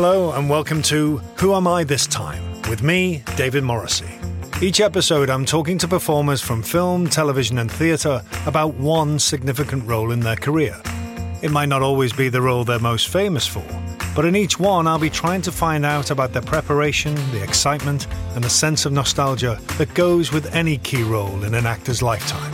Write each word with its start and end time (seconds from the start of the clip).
Hello, 0.00 0.30
and 0.30 0.48
welcome 0.48 0.80
to 0.82 1.16
Who 1.38 1.56
Am 1.56 1.66
I 1.66 1.82
This 1.82 2.06
Time? 2.06 2.62
with 2.70 2.84
me, 2.84 3.24
David 3.36 3.64
Morrissey. 3.64 4.06
Each 4.62 4.80
episode, 4.80 5.28
I'm 5.28 5.44
talking 5.44 5.76
to 5.78 5.88
performers 5.88 6.40
from 6.40 6.62
film, 6.62 7.08
television, 7.08 7.58
and 7.58 7.68
theatre 7.68 8.22
about 8.46 8.74
one 8.74 9.18
significant 9.18 9.84
role 9.88 10.12
in 10.12 10.20
their 10.20 10.36
career. 10.36 10.80
It 11.42 11.50
might 11.50 11.68
not 11.68 11.82
always 11.82 12.12
be 12.12 12.28
the 12.28 12.40
role 12.40 12.62
they're 12.62 12.78
most 12.78 13.08
famous 13.08 13.44
for, 13.44 13.64
but 14.14 14.24
in 14.24 14.36
each 14.36 14.60
one, 14.60 14.86
I'll 14.86 15.00
be 15.00 15.10
trying 15.10 15.42
to 15.42 15.50
find 15.50 15.84
out 15.84 16.12
about 16.12 16.32
their 16.32 16.42
preparation, 16.42 17.16
the 17.32 17.42
excitement, 17.42 18.06
and 18.36 18.44
the 18.44 18.48
sense 18.48 18.86
of 18.86 18.92
nostalgia 18.92 19.58
that 19.78 19.92
goes 19.94 20.30
with 20.30 20.54
any 20.54 20.78
key 20.78 21.02
role 21.02 21.42
in 21.42 21.54
an 21.54 21.66
actor's 21.66 22.02
lifetime. 22.02 22.52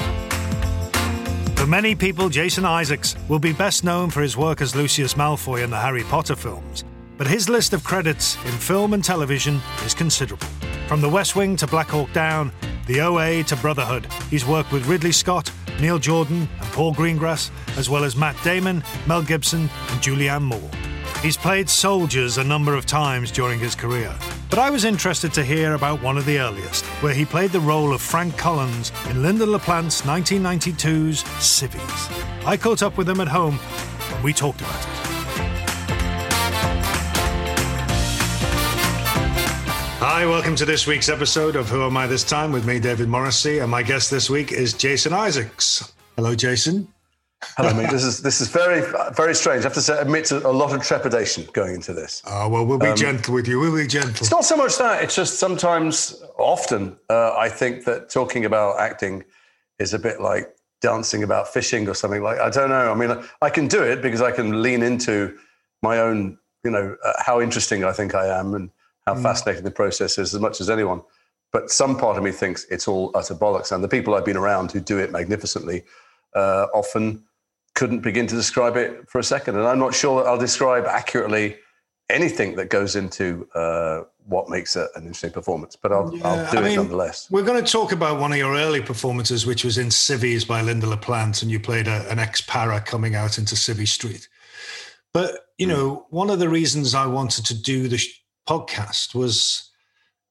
For 1.56 1.66
many 1.66 1.94
people, 1.94 2.30
Jason 2.30 2.64
Isaacs 2.64 3.16
will 3.28 3.38
be 3.38 3.52
best 3.52 3.84
known 3.84 4.08
for 4.08 4.22
his 4.22 4.34
work 4.34 4.62
as 4.62 4.74
Lucius 4.74 5.12
Malfoy 5.12 5.62
in 5.62 5.68
the 5.68 5.78
Harry 5.78 6.04
Potter 6.04 6.36
films, 6.36 6.84
but 7.16 7.26
his 7.26 7.48
list 7.48 7.72
of 7.72 7.84
credits 7.84 8.36
in 8.44 8.52
film 8.52 8.94
and 8.94 9.04
television 9.04 9.60
is 9.84 9.94
considerable. 9.94 10.46
From 10.88 11.00
The 11.00 11.08
West 11.08 11.36
Wing 11.36 11.56
to 11.56 11.66
Black 11.66 11.88
Hawk 11.88 12.12
Down, 12.12 12.52
The 12.86 13.00
OA 13.00 13.42
to 13.44 13.56
Brotherhood, 13.56 14.06
he's 14.30 14.44
worked 14.44 14.72
with 14.72 14.86
Ridley 14.86 15.12
Scott, 15.12 15.50
Neil 15.80 15.98
Jordan, 15.98 16.48
and 16.60 16.72
Paul 16.72 16.94
Greengrass, 16.94 17.50
as 17.76 17.88
well 17.88 18.04
as 18.04 18.16
Matt 18.16 18.36
Damon, 18.44 18.82
Mel 19.06 19.22
Gibson, 19.22 19.62
and 19.62 20.00
Julianne 20.00 20.42
Moore. 20.42 20.70
He's 21.22 21.36
played 21.36 21.70
soldiers 21.70 22.36
a 22.36 22.44
number 22.44 22.74
of 22.74 22.84
times 22.84 23.30
during 23.30 23.58
his 23.58 23.74
career, 23.74 24.14
but 24.50 24.58
I 24.58 24.68
was 24.68 24.84
interested 24.84 25.32
to 25.34 25.42
hear 25.42 25.74
about 25.74 26.02
one 26.02 26.18
of 26.18 26.26
the 26.26 26.38
earliest, 26.38 26.84
where 27.02 27.14
he 27.14 27.24
played 27.24 27.50
the 27.50 27.60
role 27.60 27.94
of 27.94 28.02
Frank 28.02 28.36
Collins 28.36 28.90
in 29.08 29.22
Lynda 29.22 29.48
La 29.48 29.58
Plante's 29.58 30.02
1992's 30.02 31.24
Civvies. 31.42 32.08
I 32.44 32.58
caught 32.58 32.82
up 32.82 32.98
with 32.98 33.08
him 33.08 33.20
at 33.20 33.28
home, 33.28 33.58
and 34.12 34.22
we 34.22 34.34
talked 34.34 34.60
about 34.60 34.82
it. 34.82 35.13
Hi, 40.06 40.26
welcome 40.26 40.54
to 40.56 40.66
this 40.66 40.86
week's 40.86 41.08
episode 41.08 41.56
of 41.56 41.70
Who 41.70 41.82
Am 41.82 41.96
I 41.96 42.06
This 42.06 42.22
Time 42.22 42.52
with 42.52 42.66
me, 42.66 42.78
David 42.78 43.08
Morrissey, 43.08 43.60
and 43.60 43.70
my 43.70 43.82
guest 43.82 44.10
this 44.10 44.28
week 44.28 44.52
is 44.52 44.74
Jason 44.74 45.14
Isaacs. 45.14 45.94
Hello, 46.16 46.34
Jason. 46.34 46.86
Hello, 47.56 47.72
mate. 47.72 47.90
This 47.90 48.04
is 48.04 48.20
this 48.20 48.42
is 48.42 48.48
very 48.48 48.82
very 49.16 49.34
strange. 49.34 49.60
I 49.60 49.68
have 49.68 49.72
to 49.72 49.80
say, 49.80 49.98
admit 49.98 50.26
to 50.26 50.46
a 50.46 50.52
lot 50.52 50.74
of 50.74 50.82
trepidation 50.82 51.46
going 51.54 51.76
into 51.76 51.94
this. 51.94 52.22
Oh 52.26 52.50
well, 52.50 52.66
we'll 52.66 52.78
be 52.78 52.88
um, 52.88 52.96
gentle 52.96 53.32
with 53.32 53.48
you. 53.48 53.58
We'll 53.58 53.74
be 53.74 53.86
gentle. 53.86 54.10
It's 54.10 54.30
not 54.30 54.44
so 54.44 54.58
much 54.58 54.76
that. 54.76 55.02
It's 55.02 55.16
just 55.16 55.38
sometimes, 55.38 56.22
often, 56.36 56.98
uh, 57.08 57.34
I 57.38 57.48
think 57.48 57.86
that 57.86 58.10
talking 58.10 58.44
about 58.44 58.78
acting 58.78 59.24
is 59.78 59.94
a 59.94 59.98
bit 59.98 60.20
like 60.20 60.54
dancing 60.82 61.22
about 61.22 61.48
fishing 61.48 61.88
or 61.88 61.94
something. 61.94 62.22
Like 62.22 62.40
I 62.40 62.50
don't 62.50 62.68
know. 62.68 62.92
I 62.92 62.94
mean, 62.94 63.24
I 63.40 63.48
can 63.48 63.68
do 63.68 63.82
it 63.82 64.02
because 64.02 64.20
I 64.20 64.32
can 64.32 64.60
lean 64.60 64.82
into 64.82 65.34
my 65.80 65.98
own, 65.98 66.36
you 66.62 66.70
know, 66.70 66.94
uh, 67.02 67.12
how 67.24 67.40
interesting 67.40 67.84
I 67.84 67.92
think 67.92 68.14
I 68.14 68.26
am 68.38 68.52
and 68.52 68.70
how 69.06 69.14
mm. 69.14 69.22
fascinating 69.22 69.64
the 69.64 69.70
process 69.70 70.18
is 70.18 70.34
as 70.34 70.40
much 70.40 70.60
as 70.60 70.70
anyone. 70.70 71.02
But 71.52 71.70
some 71.70 71.96
part 71.96 72.16
of 72.16 72.24
me 72.24 72.32
thinks 72.32 72.66
it's 72.70 72.88
all 72.88 73.10
utter 73.14 73.34
bollocks. 73.34 73.70
And 73.70 73.84
the 73.84 73.88
people 73.88 74.14
I've 74.14 74.24
been 74.24 74.36
around 74.36 74.72
who 74.72 74.80
do 74.80 74.98
it 74.98 75.12
magnificently 75.12 75.84
uh, 76.34 76.66
often 76.74 77.22
couldn't 77.74 78.00
begin 78.00 78.26
to 78.26 78.34
describe 78.34 78.76
it 78.76 79.08
for 79.08 79.18
a 79.18 79.24
second. 79.24 79.56
And 79.56 79.66
I'm 79.66 79.78
not 79.78 79.94
sure 79.94 80.22
that 80.22 80.28
I'll 80.28 80.38
describe 80.38 80.84
accurately 80.86 81.56
anything 82.10 82.56
that 82.56 82.70
goes 82.70 82.96
into 82.96 83.48
uh, 83.54 84.02
what 84.26 84.48
makes 84.48 84.76
it 84.76 84.88
an 84.94 85.02
interesting 85.02 85.30
performance, 85.30 85.76
but 85.76 85.92
I'll, 85.92 86.14
yeah, 86.14 86.26
I'll 86.26 86.50
do 86.50 86.58
I 86.58 86.60
it 86.60 86.64
mean, 86.64 86.76
nonetheless. 86.76 87.30
We're 87.30 87.44
going 87.44 87.62
to 87.62 87.70
talk 87.70 87.92
about 87.92 88.20
one 88.20 88.32
of 88.32 88.38
your 88.38 88.54
early 88.54 88.80
performances, 88.80 89.46
which 89.46 89.64
was 89.64 89.78
in 89.78 89.90
Civvies 89.90 90.44
by 90.44 90.60
Lynda 90.62 90.84
La 90.84 90.96
Plante, 90.96 91.42
and 91.42 91.50
you 91.50 91.60
played 91.60 91.88
a, 91.88 92.10
an 92.10 92.18
ex-para 92.18 92.80
coming 92.80 93.14
out 93.14 93.38
into 93.38 93.54
Civvy 93.54 93.88
Street. 93.88 94.28
But, 95.12 95.46
you 95.58 95.66
mm. 95.66 95.70
know, 95.70 96.06
one 96.10 96.30
of 96.30 96.38
the 96.38 96.48
reasons 96.48 96.94
I 96.94 97.06
wanted 97.06 97.46
to 97.46 97.54
do 97.54 97.88
the 97.88 98.02
podcast 98.48 99.14
was 99.14 99.70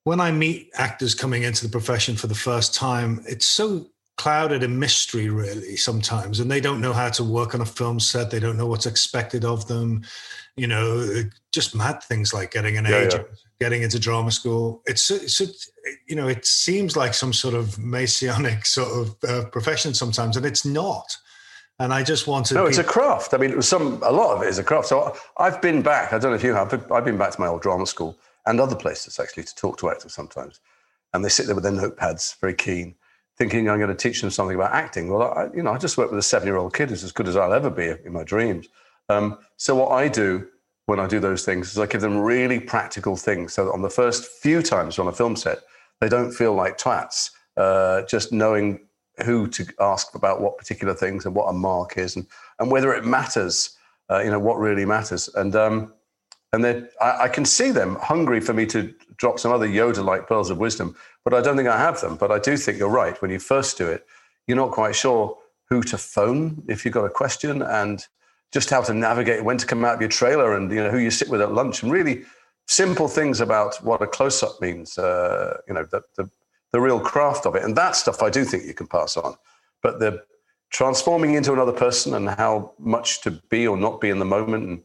when 0.04 0.20
I 0.20 0.32
meet 0.32 0.70
actors 0.76 1.16
coming 1.16 1.44
into 1.44 1.66
the 1.66 1.72
profession 1.72 2.16
for 2.16 2.28
the 2.28 2.36
first 2.36 2.76
time, 2.76 3.24
it's 3.28 3.46
so 3.46 3.88
clouded 4.18 4.64
in 4.64 4.78
mystery, 4.78 5.30
really, 5.30 5.76
sometimes. 5.76 6.40
And 6.40 6.52
they 6.52 6.62
don't 6.62 6.82
know 6.82 6.94
how 6.94 7.10
to 7.10 7.24
work 7.24 7.56
on 7.56 7.62
a 7.62 7.66
film 7.66 8.00
set, 8.00 8.30
they 8.30 8.40
don't 8.40 8.58
know 8.58 8.68
what's 8.68 8.86
expected 8.86 9.46
of 9.46 9.68
them. 9.68 10.04
You 10.56 10.68
know, 10.68 11.24
just 11.52 11.76
mad 11.76 12.04
things 12.04 12.34
like 12.34 12.52
getting 12.52 12.78
an 12.78 12.86
yeah, 12.86 12.98
agent, 12.98 13.26
yeah. 13.28 13.38
getting 13.60 13.82
into 13.82 13.98
drama 13.98 14.30
school. 14.30 14.84
It's, 14.86 15.10
it's, 15.10 15.72
you 16.08 16.16
know, 16.16 16.28
it 16.28 16.46
seems 16.46 16.96
like 16.96 17.16
some 17.16 17.34
sort 17.34 17.56
of 17.56 17.80
messianic 17.80 18.66
sort 18.66 18.92
of 18.92 19.16
uh, 19.28 19.50
profession 19.50 19.96
sometimes, 19.96 20.38
and 20.38 20.46
it's 20.46 20.64
not. 20.64 21.18
And 21.80 21.94
I 21.94 22.04
just 22.04 22.28
wanted. 22.28 22.56
No, 22.56 22.66
it's 22.66 22.78
a 22.78 22.84
craft. 22.84 23.34
I 23.34 23.38
mean, 23.38 23.62
some 23.62 24.02
a 24.04 24.12
lot 24.12 24.36
of 24.36 24.44
it 24.44 24.48
is 24.48 24.60
a 24.60 24.64
craft. 24.64 24.88
So 24.88 25.16
I've 25.38 25.62
been 25.62 25.82
back. 25.82 26.14
I 26.14 26.20
don't 26.20 26.32
know 26.32 26.36
if 26.36 26.44
you 26.44 26.54
have. 26.54 26.70
but 26.70 26.92
I've 26.92 27.06
been 27.06 27.18
back 27.18 27.32
to 27.32 27.42
my 27.42 27.48
old 27.48 27.62
drama 27.62 27.86
school 27.88 28.18
and 28.46 28.60
other 28.60 28.76
places 28.76 29.20
actually 29.20 29.44
to 29.44 29.56
talk 29.56 29.78
to 29.80 29.90
actors 29.90 30.14
sometimes, 30.14 30.60
and 31.14 31.26
they 31.26 31.30
sit 31.30 31.46
there 31.46 31.56
with 31.56 31.64
their 31.64 31.74
notepads, 31.74 32.40
very 32.40 32.54
keen, 32.54 32.96
thinking 33.38 33.70
I'm 33.70 33.80
going 33.80 33.90
to 33.90 33.96
teach 33.96 34.22
them 34.22 34.30
something 34.30 34.56
about 34.56 34.74
acting. 34.74 35.10
Well, 35.10 35.24
I, 35.24 35.48
you 35.56 35.64
know, 35.64 35.72
I 35.72 35.78
just 35.78 35.98
work 35.98 36.10
with 36.12 36.20
a 36.20 36.24
seven-year-old 36.24 36.74
kid 36.76 36.90
who's 36.90 37.04
as 37.04 37.12
good 37.12 37.28
as 37.28 37.36
I'll 37.36 37.54
ever 37.54 37.70
be 37.70 37.94
in 38.06 38.14
my 38.14 38.24
dreams. 38.24 38.68
Um, 39.10 39.40
so 39.58 39.76
what 39.76 39.92
I 39.92 40.08
do 40.08 40.48
when 40.86 41.00
I 41.00 41.08
do 41.08 41.20
those 41.20 41.46
things 41.46 41.72
is 41.72 41.80
I 41.80 41.86
give 41.86 42.02
them 42.02 42.18
really 42.20 42.60
practical 42.60 43.16
things, 43.16 43.54
so 43.54 43.66
that 43.66 43.72
on 43.72 43.82
the 43.82 43.90
first 43.90 44.26
few 44.26 44.62
times 44.62 45.00
on 45.00 45.08
a 45.08 45.14
film 45.14 45.36
set, 45.36 45.60
they 46.00 46.10
don't 46.10 46.32
feel 46.32 46.54
like 46.54 46.78
twats. 46.78 47.32
Uh, 47.56 48.02
just 48.04 48.32
knowing 48.32 48.80
who 49.24 49.48
to 49.48 49.66
ask 49.80 50.16
about 50.16 50.42
what 50.42 50.58
particular 50.58 50.94
things 50.94 51.26
and 51.26 51.36
what 51.36 51.46
a 51.46 51.54
mark 51.54 51.98
is 51.98 52.16
and, 52.16 52.26
and 52.60 52.72
whether 52.72 52.94
it 52.94 53.06
matters, 53.06 53.78
uh, 54.10 54.20
you 54.20 54.32
know, 54.32 54.40
what 54.40 54.58
really 54.58 54.86
matters. 54.86 55.30
And, 55.36 55.56
um, 55.56 55.94
and 56.52 56.64
then 56.64 56.90
I, 57.02 57.24
I, 57.24 57.28
can 57.28 57.46
see 57.46 57.72
them 57.72 57.96
hungry 58.02 58.40
for 58.40 58.54
me 58.54 58.66
to 58.68 58.94
drop 59.18 59.40
some 59.40 59.52
other 59.52 59.68
Yoda 59.68 60.04
like 60.04 60.28
pearls 60.28 60.50
of 60.50 60.58
wisdom, 60.58 60.96
but 61.24 61.34
I 61.34 61.42
don't 61.42 61.56
think 61.56 61.70
I 61.70 61.78
have 61.78 62.02
them. 62.02 62.16
But 62.16 62.32
I 62.32 62.40
do 62.40 62.58
think 62.58 62.78
you're 62.78 62.90
right. 62.90 63.20
When 63.22 63.32
you 63.32 63.40
first 63.40 63.78
do 63.78 63.88
it, 63.88 64.06
you're 64.48 64.58
not 64.58 64.72
quite 64.72 64.96
sure 64.96 65.38
who 65.70 65.82
to 65.84 65.98
phone 65.98 66.64
if 66.68 66.84
you've 66.84 66.94
got 66.94 67.06
a 67.06 67.10
question 67.10 67.62
and 67.62 68.06
just 68.52 68.70
how 68.70 68.82
to 68.82 68.94
navigate 68.94 69.44
when 69.44 69.58
to 69.58 69.66
come 69.66 69.84
out 69.86 69.96
of 69.96 70.02
your 70.02 70.10
trailer 70.10 70.56
and, 70.56 70.72
you 70.72 70.84
know, 70.84 70.92
who 70.92 71.00
you 71.00 71.10
sit 71.10 71.30
with 71.30 71.42
at 71.42 71.54
lunch 71.54 71.82
and 71.82 71.92
really 71.92 72.24
simple 72.68 73.08
things 73.08 73.42
about 73.42 73.76
what 73.84 74.02
a 74.02 74.08
close 74.08 74.44
up 74.44 74.60
means, 74.62 74.98
uh, 74.98 75.58
you 75.68 75.74
know, 75.74 75.86
the, 75.92 76.02
the 76.16 76.30
the 76.74 76.82
real 76.82 77.00
craft 77.00 77.46
of 77.46 77.56
it. 77.56 77.64
And 77.64 77.76
that 77.78 77.96
stuff 77.96 78.22
I 78.22 78.30
do 78.30 78.44
think 78.44 78.66
you 78.66 78.74
can 78.74 78.88
pass 78.88 79.16
on. 79.16 79.36
But 79.82 80.00
the 80.00 80.24
transforming 80.72 81.36
into 81.36 81.54
another 81.54 81.72
person 81.72 82.16
and 82.16 82.28
how 82.28 82.74
much 82.80 83.22
to 83.22 83.32
be 83.50 83.66
or 83.68 83.78
not 83.78 84.02
be 84.02 84.10
in 84.10 84.20
the 84.20 84.26
moment 84.26 84.68
and 84.68 84.84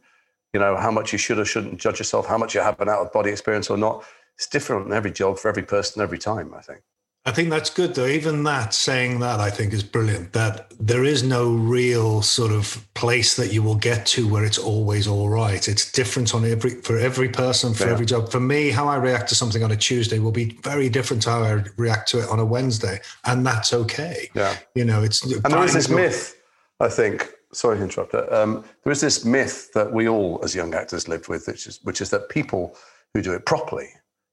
you 0.52 0.60
know 0.60 0.76
how 0.76 0.90
much 0.90 1.12
you 1.12 1.18
should 1.18 1.38
or 1.38 1.44
shouldn't 1.44 1.80
judge 1.80 1.98
yourself, 1.98 2.26
how 2.26 2.38
much 2.38 2.54
you 2.54 2.60
have 2.60 2.80
an 2.80 2.88
out 2.88 3.00
of 3.00 3.12
body 3.12 3.30
experience 3.30 3.70
or 3.70 3.76
not. 3.76 4.04
It's 4.36 4.46
different 4.46 4.86
on 4.86 4.92
every 4.92 5.10
job 5.10 5.38
for 5.38 5.48
every 5.48 5.62
person 5.62 6.00
every 6.00 6.18
time, 6.18 6.54
I 6.54 6.60
think. 6.60 6.82
I 7.24 7.30
think 7.30 7.50
that's 7.50 7.68
good, 7.68 7.94
though. 7.94 8.06
Even 8.06 8.42
that, 8.44 8.72
saying 8.72 9.20
that, 9.20 9.38
I 9.38 9.50
think 9.50 9.74
is 9.74 9.82
brilliant. 9.82 10.32
That 10.32 10.72
there 10.80 11.04
is 11.04 11.22
no 11.22 11.52
real 11.52 12.22
sort 12.22 12.52
of 12.52 12.82
place 12.94 13.36
that 13.36 13.52
you 13.52 13.62
will 13.62 13.74
get 13.74 14.06
to 14.06 14.26
where 14.26 14.46
it's 14.46 14.56
always 14.56 15.06
all 15.06 15.28
right. 15.28 15.68
It's 15.68 15.92
different 15.92 16.34
on 16.34 16.46
every 16.46 16.80
for 16.80 16.96
every 16.96 17.28
person, 17.28 17.74
for 17.74 17.84
yeah. 17.84 17.92
every 17.92 18.06
job. 18.06 18.30
For 18.30 18.40
me, 18.40 18.70
how 18.70 18.88
I 18.88 18.96
react 18.96 19.28
to 19.28 19.34
something 19.34 19.62
on 19.62 19.72
a 19.72 19.76
Tuesday 19.76 20.18
will 20.20 20.32
be 20.32 20.58
very 20.62 20.88
different 20.88 21.22
to 21.24 21.30
how 21.30 21.42
I 21.42 21.64
react 21.76 22.08
to 22.12 22.20
it 22.20 22.30
on 22.30 22.38
a 22.38 22.44
Wednesday, 22.46 22.98
and 23.26 23.44
that's 23.44 23.74
okay. 23.74 24.30
Yeah, 24.34 24.56
you 24.74 24.86
know, 24.86 25.02
it's 25.02 25.22
and 25.22 25.44
there 25.44 25.64
is 25.64 25.74
this 25.74 25.90
myth, 25.90 26.40
I 26.80 26.88
think, 26.88 27.30
sorry 27.52 27.76
to 27.76 27.84
interrupt. 27.84 28.14
Um, 28.14 28.64
there 28.84 28.92
is 28.92 29.02
this 29.02 29.24
myth 29.24 29.70
that 29.74 29.92
we 29.92 30.08
all, 30.08 30.40
as 30.42 30.54
young 30.54 30.74
actors, 30.74 31.08
lived 31.08 31.28
with, 31.28 31.46
which 31.46 31.66
is, 31.66 31.80
which 31.82 32.00
is 32.00 32.08
that 32.10 32.28
people 32.28 32.74
who 33.12 33.20
do 33.20 33.32
it 33.32 33.44
properly, 33.44 33.88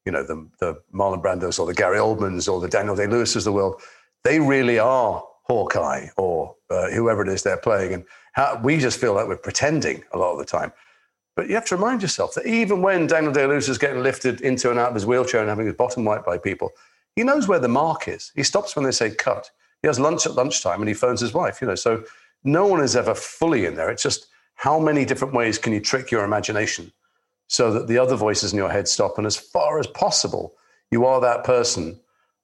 you 0.05 0.11
know, 0.11 0.23
the, 0.23 0.47
the 0.59 0.81
Marlon 0.93 1.21
Brandos 1.21 1.59
or 1.59 1.65
the 1.65 1.73
Gary 1.73 1.97
Oldmans 1.97 2.51
or 2.51 2.61
the 2.61 2.67
Daniel 2.67 2.95
Day 2.95 3.07
Lewis's 3.07 3.37
of 3.37 3.43
the 3.45 3.51
world, 3.51 3.81
they 4.23 4.39
really 4.39 4.79
are 4.79 5.23
Hawkeye 5.43 6.07
or 6.17 6.55
uh, 6.69 6.89
whoever 6.89 7.21
it 7.21 7.29
is 7.29 7.43
they're 7.43 7.57
playing. 7.57 7.93
And 7.93 8.05
how, 8.33 8.59
we 8.63 8.77
just 8.77 8.99
feel 8.99 9.13
like 9.13 9.27
we're 9.27 9.37
pretending 9.37 10.03
a 10.13 10.17
lot 10.17 10.33
of 10.33 10.39
the 10.39 10.45
time. 10.45 10.71
But 11.35 11.49
you 11.49 11.55
have 11.55 11.65
to 11.65 11.75
remind 11.75 12.01
yourself 12.01 12.33
that 12.35 12.45
even 12.45 12.81
when 12.81 13.07
Daniel 13.07 13.33
Day 13.33 13.45
Lewis 13.45 13.67
is 13.67 13.77
getting 13.77 14.01
lifted 14.01 14.41
into 14.41 14.69
and 14.69 14.79
out 14.79 14.89
of 14.89 14.95
his 14.95 15.05
wheelchair 15.05 15.41
and 15.41 15.49
having 15.49 15.65
his 15.65 15.75
bottom 15.75 16.05
wiped 16.05 16.25
by 16.25 16.37
people, 16.37 16.71
he 17.15 17.23
knows 17.23 17.47
where 17.47 17.59
the 17.59 17.67
mark 17.67 18.07
is. 18.07 18.31
He 18.35 18.43
stops 18.43 18.75
when 18.75 18.85
they 18.85 18.91
say 18.91 19.13
cut. 19.13 19.49
He 19.81 19.87
has 19.87 19.99
lunch 19.99 20.25
at 20.25 20.33
lunchtime 20.33 20.81
and 20.81 20.87
he 20.87 20.93
phones 20.93 21.21
his 21.21 21.33
wife, 21.33 21.61
you 21.61 21.67
know. 21.67 21.75
So 21.75 22.03
no 22.43 22.65
one 22.65 22.81
is 22.81 22.95
ever 22.95 23.15
fully 23.15 23.65
in 23.65 23.75
there. 23.75 23.89
It's 23.89 24.03
just 24.03 24.27
how 24.55 24.79
many 24.79 25.03
different 25.03 25.33
ways 25.33 25.57
can 25.57 25.73
you 25.73 25.81
trick 25.81 26.11
your 26.11 26.23
imagination 26.23 26.91
so 27.47 27.71
that 27.73 27.87
the 27.87 27.97
other 27.97 28.15
voices 28.15 28.53
in 28.53 28.57
your 28.57 28.69
head 28.69 28.87
stop? 28.87 29.17
And 29.17 29.27
as 29.27 29.35
far 29.35 29.79
as 29.79 29.87
possible, 29.87 30.55
you 30.91 31.05
are 31.05 31.19
that 31.21 31.43
person 31.43 31.99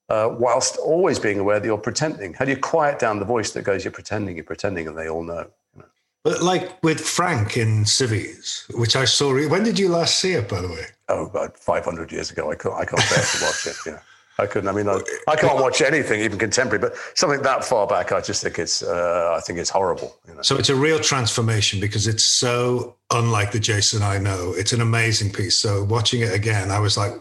uh, 0.09 0.35
whilst 0.37 0.77
always 0.77 1.19
being 1.19 1.39
aware 1.39 1.59
that 1.59 1.65
you're 1.65 1.77
pretending. 1.77 2.33
How 2.33 2.45
do 2.45 2.51
you 2.51 2.57
quiet 2.57 2.99
down 2.99 3.19
the 3.19 3.25
voice 3.25 3.51
that 3.51 3.63
goes, 3.63 3.85
you're 3.85 3.91
pretending, 3.91 4.35
you're 4.35 4.43
pretending, 4.43 4.87
and 4.87 4.97
they 4.97 5.07
all 5.07 5.23
know? 5.23 5.49
You 5.73 5.81
know? 5.81 5.85
But 6.23 6.43
like 6.43 6.83
with 6.83 6.99
Frank 6.99 7.55
in 7.55 7.85
Civvies, 7.85 8.65
which 8.75 8.95
I 8.95 9.05
saw, 9.05 9.33
when 9.47 9.63
did 9.63 9.79
you 9.79 9.89
last 9.89 10.17
see 10.17 10.33
it, 10.33 10.49
by 10.49 10.61
the 10.61 10.67
way? 10.67 10.85
Oh, 11.07 11.25
about 11.27 11.57
500 11.57 12.11
years 12.11 12.29
ago. 12.29 12.51
I 12.51 12.55
can't, 12.55 12.75
I 12.75 12.85
can't 12.85 13.09
bear 13.09 13.23
to 13.23 13.45
watch 13.45 13.67
it. 13.67 13.75
Yeah. 13.85 13.99
I 14.41 14.47
couldn't. 14.47 14.69
I 14.69 14.71
mean, 14.71 14.89
I, 14.89 14.99
I, 15.27 15.35
can't 15.35 15.59
watch 15.59 15.81
anything, 15.81 16.21
even 16.21 16.39
contemporary, 16.39 16.79
but 16.79 16.95
something 17.13 17.43
that 17.43 17.63
far 17.63 17.85
back, 17.85 18.11
I 18.11 18.21
just 18.21 18.41
think 18.41 18.57
it's. 18.57 18.81
Uh, 18.81 19.35
I 19.37 19.39
think 19.41 19.59
it's 19.59 19.69
horrible. 19.69 20.17
You 20.27 20.33
know? 20.33 20.41
So 20.41 20.57
it's 20.57 20.69
a 20.69 20.75
real 20.75 20.99
transformation 20.99 21.79
because 21.79 22.07
it's 22.07 22.23
so 22.23 22.95
unlike 23.11 23.51
the 23.51 23.59
Jason 23.59 24.01
I 24.01 24.17
know. 24.17 24.53
It's 24.55 24.73
an 24.73 24.81
amazing 24.81 25.31
piece. 25.31 25.57
So 25.59 25.83
watching 25.83 26.21
it 26.21 26.33
again, 26.33 26.71
I 26.71 26.79
was 26.79 26.97
like 26.97 27.13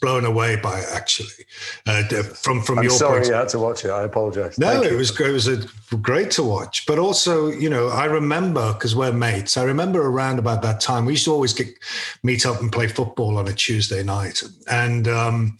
blown 0.00 0.24
away 0.24 0.54
by 0.56 0.78
it. 0.78 0.86
Actually, 0.92 1.46
uh, 1.86 2.04
from 2.22 2.62
from 2.62 2.78
I'm 2.78 2.84
your 2.84 2.92
sorry 2.92 3.20
point. 3.20 3.30
you 3.30 3.34
had 3.34 3.48
to 3.48 3.58
watch 3.58 3.84
it. 3.84 3.90
I 3.90 4.04
apologize. 4.04 4.56
No, 4.56 4.68
Thank 4.68 4.84
it 4.84 4.92
you. 4.92 4.98
was 4.98 5.20
it 5.20 5.32
was 5.32 5.48
a, 5.48 5.96
great 5.96 6.30
to 6.32 6.44
watch. 6.44 6.86
But 6.86 7.00
also, 7.00 7.48
you 7.48 7.70
know, 7.70 7.88
I 7.88 8.04
remember 8.04 8.72
because 8.72 8.94
we're 8.94 9.12
mates. 9.12 9.56
I 9.56 9.64
remember 9.64 10.06
around 10.06 10.38
about 10.38 10.62
that 10.62 10.80
time 10.80 11.06
we 11.06 11.14
used 11.14 11.24
to 11.24 11.32
always 11.32 11.52
get 11.52 11.68
meet 12.22 12.46
up 12.46 12.60
and 12.60 12.70
play 12.70 12.86
football 12.86 13.36
on 13.36 13.48
a 13.48 13.52
Tuesday 13.52 14.04
night, 14.04 14.42
and. 14.70 15.08
Um, 15.08 15.58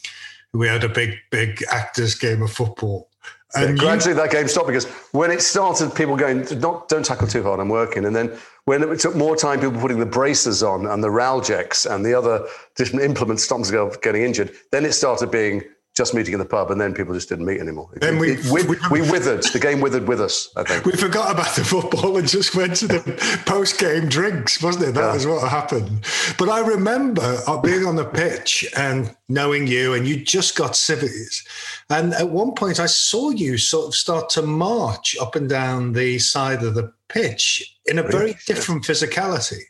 we 0.53 0.67
had 0.67 0.85
a 0.85 0.89
big, 0.89 1.17
big 1.31 1.63
actors 1.71 2.15
game 2.15 2.43
of 2.43 2.53
football. 2.53 3.09
And 3.55 3.77
yeah, 3.77 3.83
gradually 3.83 4.15
that 4.15 4.31
game 4.31 4.47
stopped 4.47 4.67
because 4.67 4.87
when 5.13 5.31
it 5.31 5.41
started, 5.41 5.95
people 5.95 6.17
going, 6.17 6.47
not, 6.61 6.89
don't 6.89 7.05
tackle 7.05 7.27
too 7.27 7.43
hard, 7.43 7.61
I'm 7.61 7.71
working. 7.71 8.05
And 8.05 8.15
then 8.15 8.37
when 8.67 8.83
it 8.83 9.01
took 9.01 9.17
more 9.17 9.37
time, 9.37 9.61
people 9.61 9.81
putting 9.81 9.99
the 9.99 10.07
braces 10.07 10.63
on 10.63 10.87
and 10.87 11.03
the 11.03 11.09
Ralgex 11.09 11.91
and 11.91 12.05
the 12.05 12.13
other 12.13 12.47
different 12.77 13.05
implements 13.05 13.45
stopped 13.45 14.03
getting 14.03 14.23
injured, 14.23 14.53
then 14.71 14.85
it 14.85 14.93
started 14.93 15.31
being 15.31 15.63
just 15.99 16.15
meeting 16.15 16.33
in 16.33 16.39
the 16.39 16.47
pub, 16.47 16.71
and 16.71 16.81
then 16.81 16.95
people 16.95 17.13
just 17.13 17.29
didn't 17.29 17.45
meet 17.45 17.61
anymore. 17.61 17.91
Then 17.95 18.19
we, 18.19 18.35
it, 18.35 18.45
we, 18.47 18.63
we, 18.63 18.77
we, 18.89 19.11
withered. 19.11 19.43
The 19.43 19.59
game 19.59 19.81
withered 19.81 20.07
with 20.07 20.21
us. 20.21 20.49
I 20.57 20.63
think 20.63 20.87
we 20.87 20.93
forgot 20.93 21.33
about 21.33 21.57
the 21.57 21.65
football 21.65 22.17
and 22.17 22.27
just 22.27 22.55
went 22.55 22.77
to 22.77 22.87
the 22.87 23.43
post-game 23.47 24.09
drinks, 24.09 24.63
wasn't 24.63 24.85
it? 24.85 24.95
That 24.95 25.01
yeah. 25.01 25.15
was 25.15 25.27
what 25.27 25.51
happened. 25.51 26.05
But 26.39 26.51
I 26.51 26.61
remember 26.61 27.39
uh, 27.49 27.61
being 27.61 27.85
on 27.85 27.97
the 27.97 28.05
pitch 28.05 28.65
and 28.77 29.15
knowing 29.29 29.67
you, 29.67 29.95
and 29.95 30.07
you 30.07 30.25
just 30.25 30.57
got 30.57 30.77
civvies. 30.77 31.45
And 31.91 32.15
at 32.15 32.31
one 32.31 32.53
point, 32.53 32.79
I 32.79 32.87
saw 32.87 33.31
you 33.31 33.59
sort 33.59 33.89
of 33.89 33.95
start 33.97 34.31
to 34.31 34.43
march 34.43 35.17
up 35.21 35.35
and 35.35 35.49
down 35.49 35.95
the 35.95 36.21
side 36.21 36.63
of 36.63 36.77
the 36.77 36.93
pitch 37.09 37.77
in 37.87 37.99
a 37.99 38.05
very 38.05 38.37
different 38.47 38.85
physicality. 38.85 39.63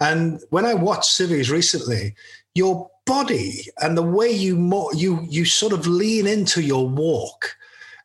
And 0.00 0.40
when 0.50 0.66
I 0.66 0.74
watched 0.74 1.10
civvies 1.10 1.50
recently, 1.50 2.14
your 2.54 2.90
body 3.06 3.66
and 3.80 3.96
the 3.96 4.02
way 4.02 4.30
you 4.30 4.56
mo- 4.56 4.90
you 4.92 5.20
you 5.28 5.44
sort 5.44 5.72
of 5.72 5.86
lean 5.86 6.26
into 6.26 6.62
your 6.62 6.88
walk 6.88 7.56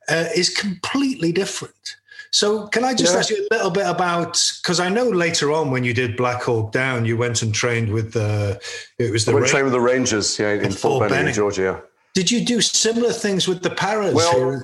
uh, 0.09 0.25
is 0.35 0.49
completely 0.49 1.31
different. 1.31 1.73
So, 2.31 2.67
can 2.67 2.83
I 2.83 2.93
just 2.93 3.13
yeah. 3.13 3.19
ask 3.19 3.29
you 3.31 3.47
a 3.49 3.55
little 3.55 3.71
bit 3.71 3.87
about 3.87 4.39
because 4.61 4.79
I 4.79 4.89
know 4.89 5.09
later 5.09 5.51
on 5.51 5.71
when 5.71 5.83
you 5.83 5.95
did 5.95 6.15
Black 6.15 6.43
Hawk 6.43 6.71
Down, 6.71 7.05
you 7.05 7.17
went 7.17 7.41
and 7.41 7.53
trained 7.53 7.91
with 7.91 8.13
the 8.13 8.61
it 8.99 9.11
was 9.11 9.25
the 9.25 9.31
I 9.31 9.35
went 9.35 9.47
trained 9.47 9.65
with 9.65 9.73
the 9.73 9.81
Rangers, 9.81 10.37
yeah, 10.37 10.51
in 10.51 10.71
Fort 10.71 11.09
Benning, 11.09 11.33
Georgia. 11.33 11.81
Did 12.13 12.29
you 12.29 12.45
do 12.45 12.61
similar 12.61 13.13
things 13.13 13.47
with 13.47 13.63
the 13.63 13.69
Paras? 13.71 14.13
Well, 14.13 14.61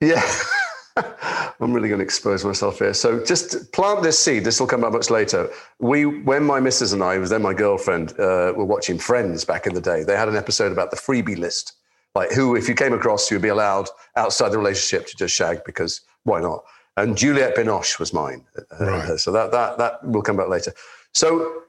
yeah. 0.00 0.22
I'm 1.60 1.72
really 1.72 1.88
going 1.88 1.98
to 1.98 2.04
expose 2.04 2.44
myself 2.44 2.78
here. 2.78 2.94
So 2.94 3.24
just 3.24 3.72
plant 3.72 4.02
this 4.02 4.18
seed. 4.18 4.44
This 4.44 4.60
will 4.60 4.66
come 4.66 4.84
up 4.84 4.92
much 4.92 5.10
later. 5.10 5.50
We, 5.78 6.04
when 6.04 6.44
my 6.44 6.60
missus 6.60 6.92
and 6.92 7.02
I, 7.02 7.18
was 7.18 7.30
then 7.30 7.42
my 7.42 7.54
girlfriend, 7.54 8.12
uh, 8.12 8.52
were 8.56 8.64
watching 8.64 8.98
Friends 8.98 9.44
back 9.44 9.66
in 9.66 9.74
the 9.74 9.80
day. 9.80 10.02
They 10.02 10.16
had 10.16 10.28
an 10.28 10.36
episode 10.36 10.72
about 10.72 10.90
the 10.90 10.96
freebie 10.96 11.38
list, 11.38 11.74
like 12.14 12.32
who, 12.32 12.56
if 12.56 12.68
you 12.68 12.74
came 12.74 12.92
across, 12.92 13.30
you'd 13.30 13.42
be 13.42 13.48
allowed 13.48 13.88
outside 14.16 14.50
the 14.50 14.58
relationship 14.58 15.06
to 15.08 15.16
just 15.16 15.34
shag 15.34 15.62
because 15.64 16.00
why 16.24 16.40
not? 16.40 16.64
And 16.96 17.16
Juliette 17.16 17.56
Binoche 17.56 17.98
was 17.98 18.12
mine. 18.12 18.44
Uh, 18.80 18.84
right. 18.84 19.18
So 19.18 19.32
that 19.32 19.52
that 19.52 19.78
that 19.78 20.04
will 20.04 20.22
come 20.22 20.36
back 20.36 20.48
later. 20.48 20.72
So 21.12 21.62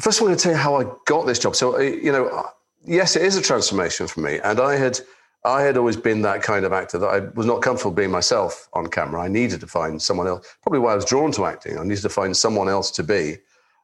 first, 0.00 0.20
I 0.20 0.24
want 0.24 0.38
to 0.38 0.42
tell 0.42 0.52
you 0.52 0.58
how 0.58 0.76
I 0.76 0.84
got 1.06 1.26
this 1.26 1.38
job. 1.38 1.56
So 1.56 1.76
uh, 1.76 1.80
you 1.80 2.12
know, 2.12 2.46
yes, 2.84 3.16
it 3.16 3.22
is 3.22 3.36
a 3.36 3.42
transformation 3.42 4.06
for 4.06 4.20
me, 4.20 4.38
and 4.38 4.60
I 4.60 4.76
had 4.76 5.00
I 5.44 5.62
had 5.62 5.76
always 5.76 5.96
been 5.96 6.22
that 6.22 6.42
kind 6.42 6.64
of 6.64 6.72
actor 6.72 6.98
that 6.98 7.06
I 7.06 7.18
was 7.34 7.46
not 7.46 7.62
comfortable 7.62 7.90
being 7.92 8.12
myself 8.12 8.68
on 8.74 8.86
camera. 8.86 9.22
I 9.22 9.28
needed 9.28 9.60
to 9.60 9.66
find 9.66 10.00
someone 10.00 10.28
else. 10.28 10.46
Probably 10.62 10.78
why 10.78 10.92
I 10.92 10.94
was 10.94 11.04
drawn 11.04 11.32
to 11.32 11.46
acting. 11.46 11.78
I 11.78 11.82
needed 11.82 12.02
to 12.02 12.08
find 12.08 12.36
someone 12.36 12.68
else 12.68 12.90
to 12.92 13.02
be 13.02 13.38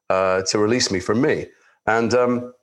uh, 0.09 0.43
to 0.43 0.59
release 0.59 0.91
me 0.91 1.01
from 1.01 1.21
me. 1.21 1.47
And 1.87 2.15
um, 2.15 2.55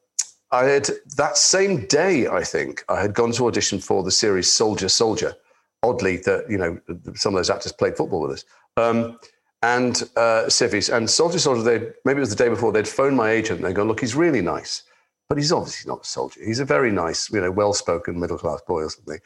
I 0.51 0.65
had 0.65 0.89
that 1.17 1.37
same 1.37 1.85
day, 1.87 2.27
I 2.27 2.43
think, 2.43 2.85
I 2.87 3.01
had 3.01 3.13
gone 3.13 3.33
to 3.33 3.47
audition 3.47 3.79
for 3.79 4.01
the 4.01 4.11
series 4.11 4.51
Soldier 4.51 4.89
Soldier. 4.89 5.35
Oddly, 5.83 6.17
that 6.17 6.49
you 6.49 6.57
know 6.57 6.79
some 7.15 7.35
of 7.35 7.39
those 7.39 7.49
actors 7.49 7.71
played 7.73 7.97
football 7.97 8.21
with 8.21 8.31
us. 8.31 8.45
Um, 8.77 9.19
and 9.61 10.03
uh, 10.15 10.47
Civvies 10.49 10.89
and 10.89 11.09
Soldier 11.09 11.39
Soldier. 11.39 11.63
They 11.63 11.91
maybe 12.05 12.17
it 12.17 12.21
was 12.21 12.29
the 12.29 12.35
day 12.35 12.49
before. 12.49 12.71
They'd 12.71 12.87
phoned 12.87 13.17
my 13.17 13.29
agent. 13.31 13.61
They 13.61 13.73
go, 13.73 13.83
look, 13.83 13.99
he's 13.99 14.15
really 14.15 14.41
nice 14.41 14.83
but 15.27 15.37
he's 15.37 15.51
obviously 15.51 15.89
not 15.89 16.03
a 16.03 16.07
soldier. 16.07 16.41
He's 16.43 16.59
a 16.59 16.65
very 16.65 16.91
nice, 16.91 17.31
you 17.31 17.41
know, 17.41 17.51
well-spoken 17.51 18.19
middle-class 18.19 18.61
boy 18.67 18.83
or 18.83 18.89
something. 18.89 19.19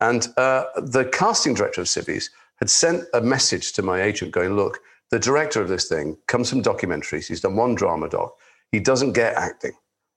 And 0.00 0.28
uh, 0.36 0.64
the 0.76 1.04
casting 1.04 1.54
director 1.54 1.80
of 1.80 1.88
Civvies 1.88 2.30
had 2.56 2.70
sent 2.70 3.04
a 3.14 3.20
message 3.20 3.72
to 3.74 3.82
my 3.82 4.02
agent 4.02 4.32
going, 4.32 4.54
look, 4.54 4.80
the 5.10 5.18
director 5.18 5.60
of 5.60 5.68
this 5.68 5.88
thing 5.88 6.16
comes 6.26 6.50
from 6.50 6.62
documentaries. 6.62 7.28
He's 7.28 7.40
done 7.40 7.56
one 7.56 7.74
drama 7.74 8.08
doc. 8.08 8.34
He 8.72 8.80
doesn't 8.80 9.12
get 9.12 9.34
acting. 9.34 9.72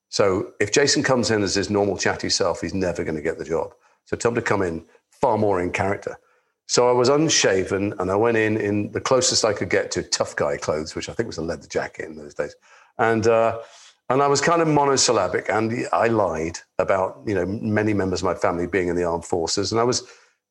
So 0.08 0.52
if 0.60 0.72
Jason 0.72 1.02
comes 1.02 1.30
in 1.30 1.42
as 1.42 1.54
his 1.54 1.70
normal 1.70 1.96
chatty 1.96 2.30
self, 2.30 2.60
he's 2.60 2.74
never 2.74 3.04
going 3.04 3.14
to 3.14 3.22
get 3.22 3.38
the 3.38 3.44
job. 3.44 3.74
So 4.06 4.16
tell 4.16 4.30
him 4.30 4.36
to 4.36 4.42
come 4.42 4.62
in 4.62 4.84
far 5.10 5.36
more 5.36 5.60
in 5.60 5.70
character. 5.70 6.16
So 6.66 6.88
I 6.88 6.92
was 6.92 7.08
unshaven 7.08 7.94
and 7.98 8.10
I 8.10 8.16
went 8.16 8.36
in 8.36 8.56
in 8.56 8.92
the 8.92 9.00
closest 9.00 9.44
I 9.44 9.52
could 9.52 9.70
get 9.70 9.90
to 9.92 10.02
tough 10.02 10.36
guy 10.36 10.56
clothes, 10.56 10.94
which 10.94 11.08
I 11.08 11.12
think 11.12 11.26
was 11.26 11.38
a 11.38 11.42
leather 11.42 11.66
jacket 11.66 12.06
in 12.06 12.16
those 12.16 12.34
days. 12.34 12.54
And 12.98 13.26
uh, 13.26 13.60
and 14.10 14.22
I 14.22 14.26
was 14.26 14.40
kind 14.40 14.62
of 14.62 14.68
monosyllabic, 14.68 15.46
and 15.48 15.86
I 15.92 16.08
lied 16.08 16.58
about 16.78 17.20
you 17.26 17.34
know 17.34 17.46
many 17.46 17.92
members 17.92 18.20
of 18.20 18.24
my 18.24 18.34
family 18.34 18.66
being 18.66 18.88
in 18.88 18.96
the 18.96 19.04
armed 19.04 19.24
forces, 19.24 19.72
and 19.72 19.80
I 19.80 19.84
was 19.84 20.06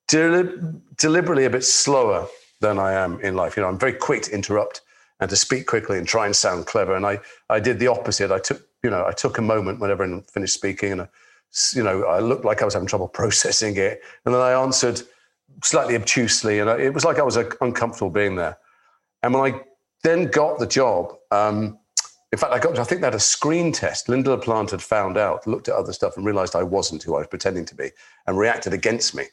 deliberately 0.07 1.45
a 1.45 1.49
bit 1.49 1.63
slower 1.63 2.27
than 2.61 2.79
I 2.79 2.93
am 2.93 3.19
in 3.21 3.35
life. 3.35 3.57
You 3.57 3.63
know, 3.63 3.69
I'm 3.69 3.79
very 3.79 3.93
quick 3.93 4.23
to 4.23 4.33
interrupt 4.33 4.81
and 5.19 5.29
to 5.29 5.35
speak 5.35 5.65
quickly 5.65 5.97
and 5.97 6.07
try 6.07 6.25
and 6.25 6.35
sound 6.35 6.67
clever, 6.67 6.95
and 6.95 7.05
I 7.05 7.19
I 7.49 7.59
did 7.59 7.79
the 7.79 7.87
opposite. 7.87 8.31
I 8.31 8.39
took 8.39 8.61
you 8.83 8.89
know 8.89 9.05
I 9.05 9.11
took 9.11 9.37
a 9.37 9.41
moment 9.41 9.79
when 9.79 9.89
everyone 9.89 10.21
finished 10.21 10.53
speaking, 10.53 10.91
and 10.91 11.01
I, 11.01 11.07
you 11.73 11.83
know 11.83 12.03
I 12.03 12.19
looked 12.19 12.45
like 12.45 12.61
I 12.61 12.65
was 12.65 12.75
having 12.75 12.87
trouble 12.87 13.07
processing 13.21 13.75
it, 13.77 14.01
and 14.25 14.33
then 14.35 14.41
I 14.41 14.51
answered 14.51 15.01
slightly 15.63 15.95
obtusely, 15.95 16.59
and 16.59 16.69
I, 16.69 16.77
it 16.77 16.93
was 16.93 17.05
like 17.05 17.17
I 17.17 17.23
was 17.23 17.37
uh, 17.37 17.49
uncomfortable 17.61 18.11
being 18.11 18.35
there. 18.35 18.57
And 19.23 19.33
when 19.33 19.51
I 19.51 19.61
then 20.03 20.27
got 20.27 20.59
the 20.59 20.67
job. 20.67 21.15
Um, 21.31 21.79
in 22.31 22.38
fact, 22.38 22.51
I 22.51 22.60
got. 22.60 22.77
I 22.77 22.84
think 22.84 23.01
they 23.01 23.07
had 23.07 23.15
a 23.15 23.19
screen 23.19 23.72
test. 23.72 24.07
Lynda 24.07 24.27
La 24.27 24.38
Plante 24.38 24.72
had 24.72 24.81
found 24.81 25.17
out, 25.17 25.48
looked 25.48 25.69
at 25.69 25.75
other 25.75 25.93
stuff, 25.93 26.17
and 26.17 26.25
realised 26.25 26.55
I 26.55 26.63
wasn't 26.63 27.03
who 27.03 27.15
I 27.15 27.19
was 27.19 27.27
pretending 27.27 27.65
to 27.65 27.75
be, 27.75 27.91
and 28.25 28.38
reacted 28.38 28.74
against 28.74 29.15
me. 29.15 29.25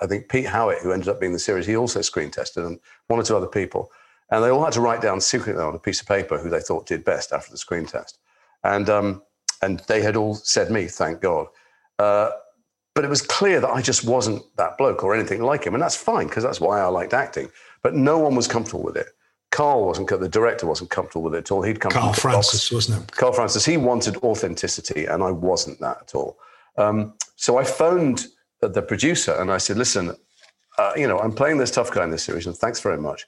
I 0.00 0.06
think 0.06 0.28
Pete 0.28 0.46
Howitt, 0.46 0.82
who 0.82 0.92
ended 0.92 1.08
up 1.08 1.20
being 1.20 1.32
the 1.32 1.38
series, 1.38 1.66
he 1.66 1.76
also 1.76 2.02
screen 2.02 2.30
tested, 2.30 2.64
and 2.64 2.80
one 3.06 3.20
or 3.20 3.22
two 3.22 3.36
other 3.36 3.46
people, 3.46 3.90
and 4.30 4.42
they 4.42 4.50
all 4.50 4.64
had 4.64 4.72
to 4.74 4.80
write 4.80 5.00
down 5.00 5.20
secretly 5.20 5.62
on 5.62 5.74
a 5.74 5.78
piece 5.78 6.00
of 6.00 6.08
paper 6.08 6.38
who 6.38 6.50
they 6.50 6.60
thought 6.60 6.86
did 6.86 7.04
best 7.04 7.32
after 7.32 7.50
the 7.52 7.56
screen 7.56 7.86
test, 7.86 8.18
and 8.64 8.90
um, 8.90 9.22
and 9.62 9.80
they 9.86 10.02
had 10.02 10.16
all 10.16 10.34
said 10.34 10.70
me, 10.70 10.86
thank 10.86 11.20
God. 11.20 11.46
Uh, 11.98 12.30
but 12.94 13.04
it 13.04 13.10
was 13.10 13.22
clear 13.22 13.60
that 13.60 13.70
I 13.70 13.80
just 13.80 14.04
wasn't 14.04 14.42
that 14.56 14.76
bloke 14.76 15.04
or 15.04 15.14
anything 15.14 15.42
like 15.42 15.64
him, 15.64 15.74
and 15.74 15.82
that's 15.82 15.96
fine 15.96 16.26
because 16.26 16.42
that's 16.42 16.60
why 16.60 16.80
I 16.80 16.86
liked 16.86 17.14
acting. 17.14 17.48
But 17.82 17.94
no 17.94 18.18
one 18.18 18.34
was 18.34 18.48
comfortable 18.48 18.82
with 18.82 18.96
it. 18.96 19.06
Karl 19.60 19.84
wasn't, 19.84 20.08
the 20.08 20.26
director 20.26 20.66
wasn't 20.66 20.88
comfortable 20.88 21.22
with 21.22 21.34
it 21.34 21.38
at 21.38 21.50
all. 21.50 21.60
He'd 21.60 21.80
come 21.80 21.92
Karl 21.92 22.14
Francis, 22.14 22.70
box. 22.70 22.72
wasn't 22.72 23.02
it? 23.02 23.12
Karl 23.14 23.34
Francis. 23.34 23.62
He 23.62 23.76
wanted 23.76 24.16
authenticity, 24.22 25.04
and 25.04 25.22
I 25.22 25.30
wasn't 25.30 25.78
that 25.80 25.98
at 26.00 26.14
all. 26.14 26.38
Um, 26.78 27.12
so 27.36 27.58
I 27.58 27.64
phoned 27.64 28.28
the 28.62 28.80
producer 28.80 29.34
and 29.34 29.52
I 29.52 29.58
said, 29.58 29.76
listen, 29.76 30.16
uh, 30.78 30.92
you 30.96 31.06
know, 31.06 31.18
I'm 31.18 31.32
playing 31.32 31.58
this 31.58 31.70
tough 31.70 31.92
guy 31.92 32.04
in 32.04 32.10
this 32.10 32.22
series, 32.22 32.46
and 32.46 32.56
thanks 32.56 32.80
very 32.80 32.96
much. 32.96 33.26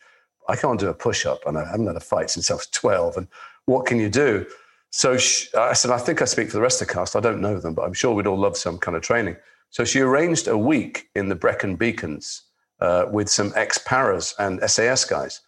I 0.49 0.57
can't 0.57 0.81
do 0.81 0.89
a 0.89 0.95
push 0.95 1.27
up, 1.27 1.41
and 1.45 1.59
I 1.59 1.67
haven't 1.67 1.87
had 1.87 1.97
a 1.97 2.01
fight 2.01 2.31
since 2.31 2.51
I 2.51 2.55
was 2.55 2.67
12. 2.69 3.19
And 3.19 3.29
what 3.67 3.85
can 3.85 4.01
you 4.01 4.09
do? 4.09 4.47
So 4.89 5.19
she, 5.19 5.55
I 5.55 5.75
said, 5.75 5.91
I 5.91 5.99
think 5.99 6.23
I 6.23 6.25
speak 6.25 6.47
for 6.49 6.55
the 6.55 6.63
rest 6.63 6.81
of 6.81 6.89
the 6.89 6.95
cast. 6.95 7.15
I 7.15 7.21
don't 7.21 7.43
know 7.43 7.59
them, 7.59 7.75
but 7.75 7.83
I'm 7.83 7.93
sure 7.93 8.15
we'd 8.15 8.27
all 8.27 8.39
love 8.39 8.57
some 8.57 8.79
kind 8.79 8.97
of 8.97 9.03
training. 9.03 9.37
So 9.69 9.85
she 9.85 10.01
arranged 10.01 10.49
a 10.49 10.57
week 10.57 11.11
in 11.15 11.29
the 11.29 11.35
Brecon 11.35 11.77
Beacons 11.77 12.45
uh, 12.81 13.05
with 13.11 13.29
some 13.29 13.53
ex 13.55 13.77
paras 13.77 14.35
and 14.39 14.63
SAS 14.71 15.05
guys. 15.05 15.43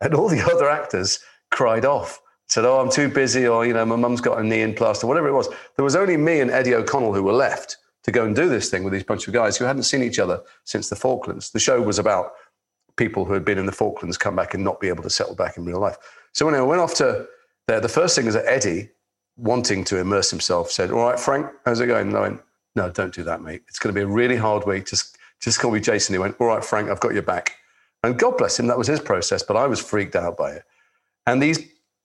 And 0.00 0.14
all 0.14 0.28
the 0.28 0.42
other 0.52 0.68
actors 0.68 1.18
cried 1.50 1.84
off, 1.84 2.20
said, 2.48 2.64
Oh, 2.64 2.80
I'm 2.80 2.90
too 2.90 3.08
busy, 3.08 3.46
or, 3.46 3.66
you 3.66 3.74
know, 3.74 3.84
my 3.84 3.96
mum's 3.96 4.20
got 4.20 4.38
a 4.38 4.44
knee 4.44 4.62
in 4.62 4.74
plaster, 4.74 5.06
whatever 5.06 5.28
it 5.28 5.32
was. 5.32 5.48
There 5.76 5.84
was 5.84 5.96
only 5.96 6.16
me 6.16 6.40
and 6.40 6.50
Eddie 6.50 6.74
O'Connell 6.74 7.14
who 7.14 7.22
were 7.22 7.32
left 7.32 7.76
to 8.04 8.12
go 8.12 8.24
and 8.24 8.36
do 8.36 8.48
this 8.48 8.70
thing 8.70 8.84
with 8.84 8.92
these 8.92 9.02
bunch 9.02 9.26
of 9.26 9.34
guys 9.34 9.56
who 9.56 9.64
hadn't 9.64 9.82
seen 9.82 10.02
each 10.02 10.20
other 10.20 10.40
since 10.64 10.88
the 10.88 10.96
Falklands. 10.96 11.50
The 11.50 11.58
show 11.58 11.82
was 11.82 11.98
about 11.98 12.32
people 12.96 13.24
who 13.24 13.32
had 13.32 13.44
been 13.44 13.58
in 13.58 13.66
the 13.66 13.72
Falklands 13.72 14.16
come 14.16 14.36
back 14.36 14.54
and 14.54 14.62
not 14.62 14.80
be 14.80 14.88
able 14.88 15.02
to 15.02 15.10
settle 15.10 15.34
back 15.34 15.56
in 15.56 15.64
real 15.64 15.80
life. 15.80 15.96
So 16.32 16.46
when 16.46 16.54
I 16.54 16.62
went 16.62 16.80
off 16.80 16.94
to 16.94 17.26
there, 17.66 17.80
the 17.80 17.88
first 17.88 18.14
thing 18.14 18.26
is 18.26 18.34
that 18.34 18.46
Eddie, 18.46 18.90
wanting 19.36 19.84
to 19.84 19.98
immerse 19.98 20.30
himself, 20.30 20.70
said, 20.70 20.90
All 20.90 21.02
right, 21.04 21.18
Frank, 21.18 21.46
how's 21.64 21.80
it 21.80 21.86
going? 21.86 22.08
And 22.08 22.16
I 22.16 22.20
went, 22.20 22.40
No, 22.74 22.90
don't 22.90 23.12
do 23.12 23.24
that, 23.24 23.42
mate. 23.42 23.62
It's 23.68 23.78
going 23.78 23.94
to 23.94 23.98
be 23.98 24.04
a 24.04 24.06
really 24.06 24.36
hard 24.36 24.66
week. 24.66 24.86
Just, 24.86 25.18
just 25.40 25.58
call 25.58 25.72
me 25.72 25.80
Jason. 25.80 26.14
He 26.14 26.18
went, 26.18 26.36
All 26.38 26.46
right, 26.46 26.64
Frank, 26.64 26.90
I've 26.90 27.00
got 27.00 27.12
your 27.12 27.22
back. 27.22 27.56
And 28.06 28.18
God 28.18 28.38
bless 28.38 28.58
him, 28.58 28.68
that 28.68 28.78
was 28.78 28.86
his 28.86 29.00
process, 29.00 29.42
but 29.42 29.56
I 29.56 29.66
was 29.66 29.80
freaked 29.80 30.16
out 30.16 30.36
by 30.36 30.52
it. 30.52 30.62
And 31.26 31.42
these 31.42 31.58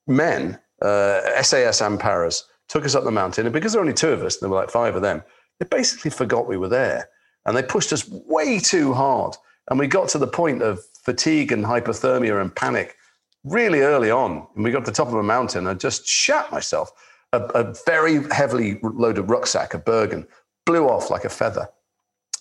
men, 0.08 0.60
uh, 0.82 1.42
SAS 1.44 1.80
and 1.82 2.00
paras, 2.00 2.46
took 2.68 2.86
us 2.86 2.96
up 2.96 3.04
the 3.04 3.12
mountain. 3.12 3.46
And 3.46 3.54
because 3.54 3.74
there 3.74 3.82
were 3.82 3.86
only 3.86 3.94
two 3.94 4.10
of 4.10 4.24
us, 4.24 4.36
and 4.36 4.42
there 4.42 4.50
were 4.50 4.62
like 4.62 4.72
five 4.72 4.96
of 4.96 5.04
them, 5.04 5.22
they 5.60 5.66
basically 5.66 6.10
forgot 6.10 6.48
we 6.48 6.58
were 6.58 6.70
there. 6.70 7.10
And 7.46 7.56
they 7.56 7.62
pushed 7.62 7.94
us 7.94 8.10
way 8.10 8.60
too 8.60 8.94
hard. 8.94 9.36
And 9.70 9.78
we 9.78 9.88
got 9.88 10.10
to 10.10 10.18
the 10.18 10.28
point 10.28 10.64
of 10.64 10.80
fatigue 11.04 11.52
and 11.52 11.64
hypothermia 11.64 12.42
and 12.42 12.56
panic 12.56 12.96
really 13.44 13.82
early 13.82 14.10
on. 14.10 14.48
And 14.56 14.64
we 14.64 14.72
got 14.72 14.86
to 14.86 14.92
the 14.92 14.96
top 14.96 15.10
of 15.10 15.16
a 15.16 15.24
mountain. 15.24 15.68
I 15.68 15.76
just 15.76 16.08
shat 16.08 16.52
myself. 16.52 16.92
A, 17.34 17.42
a 17.42 17.76
very 17.86 18.28
heavily 18.32 18.80
loaded 18.82 19.30
rucksack, 19.30 19.74
a 19.74 19.78
Bergen, 19.78 20.28
blew 20.66 20.88
off 20.88 21.10
like 21.10 21.26
a 21.26 21.30
feather. 21.30 21.68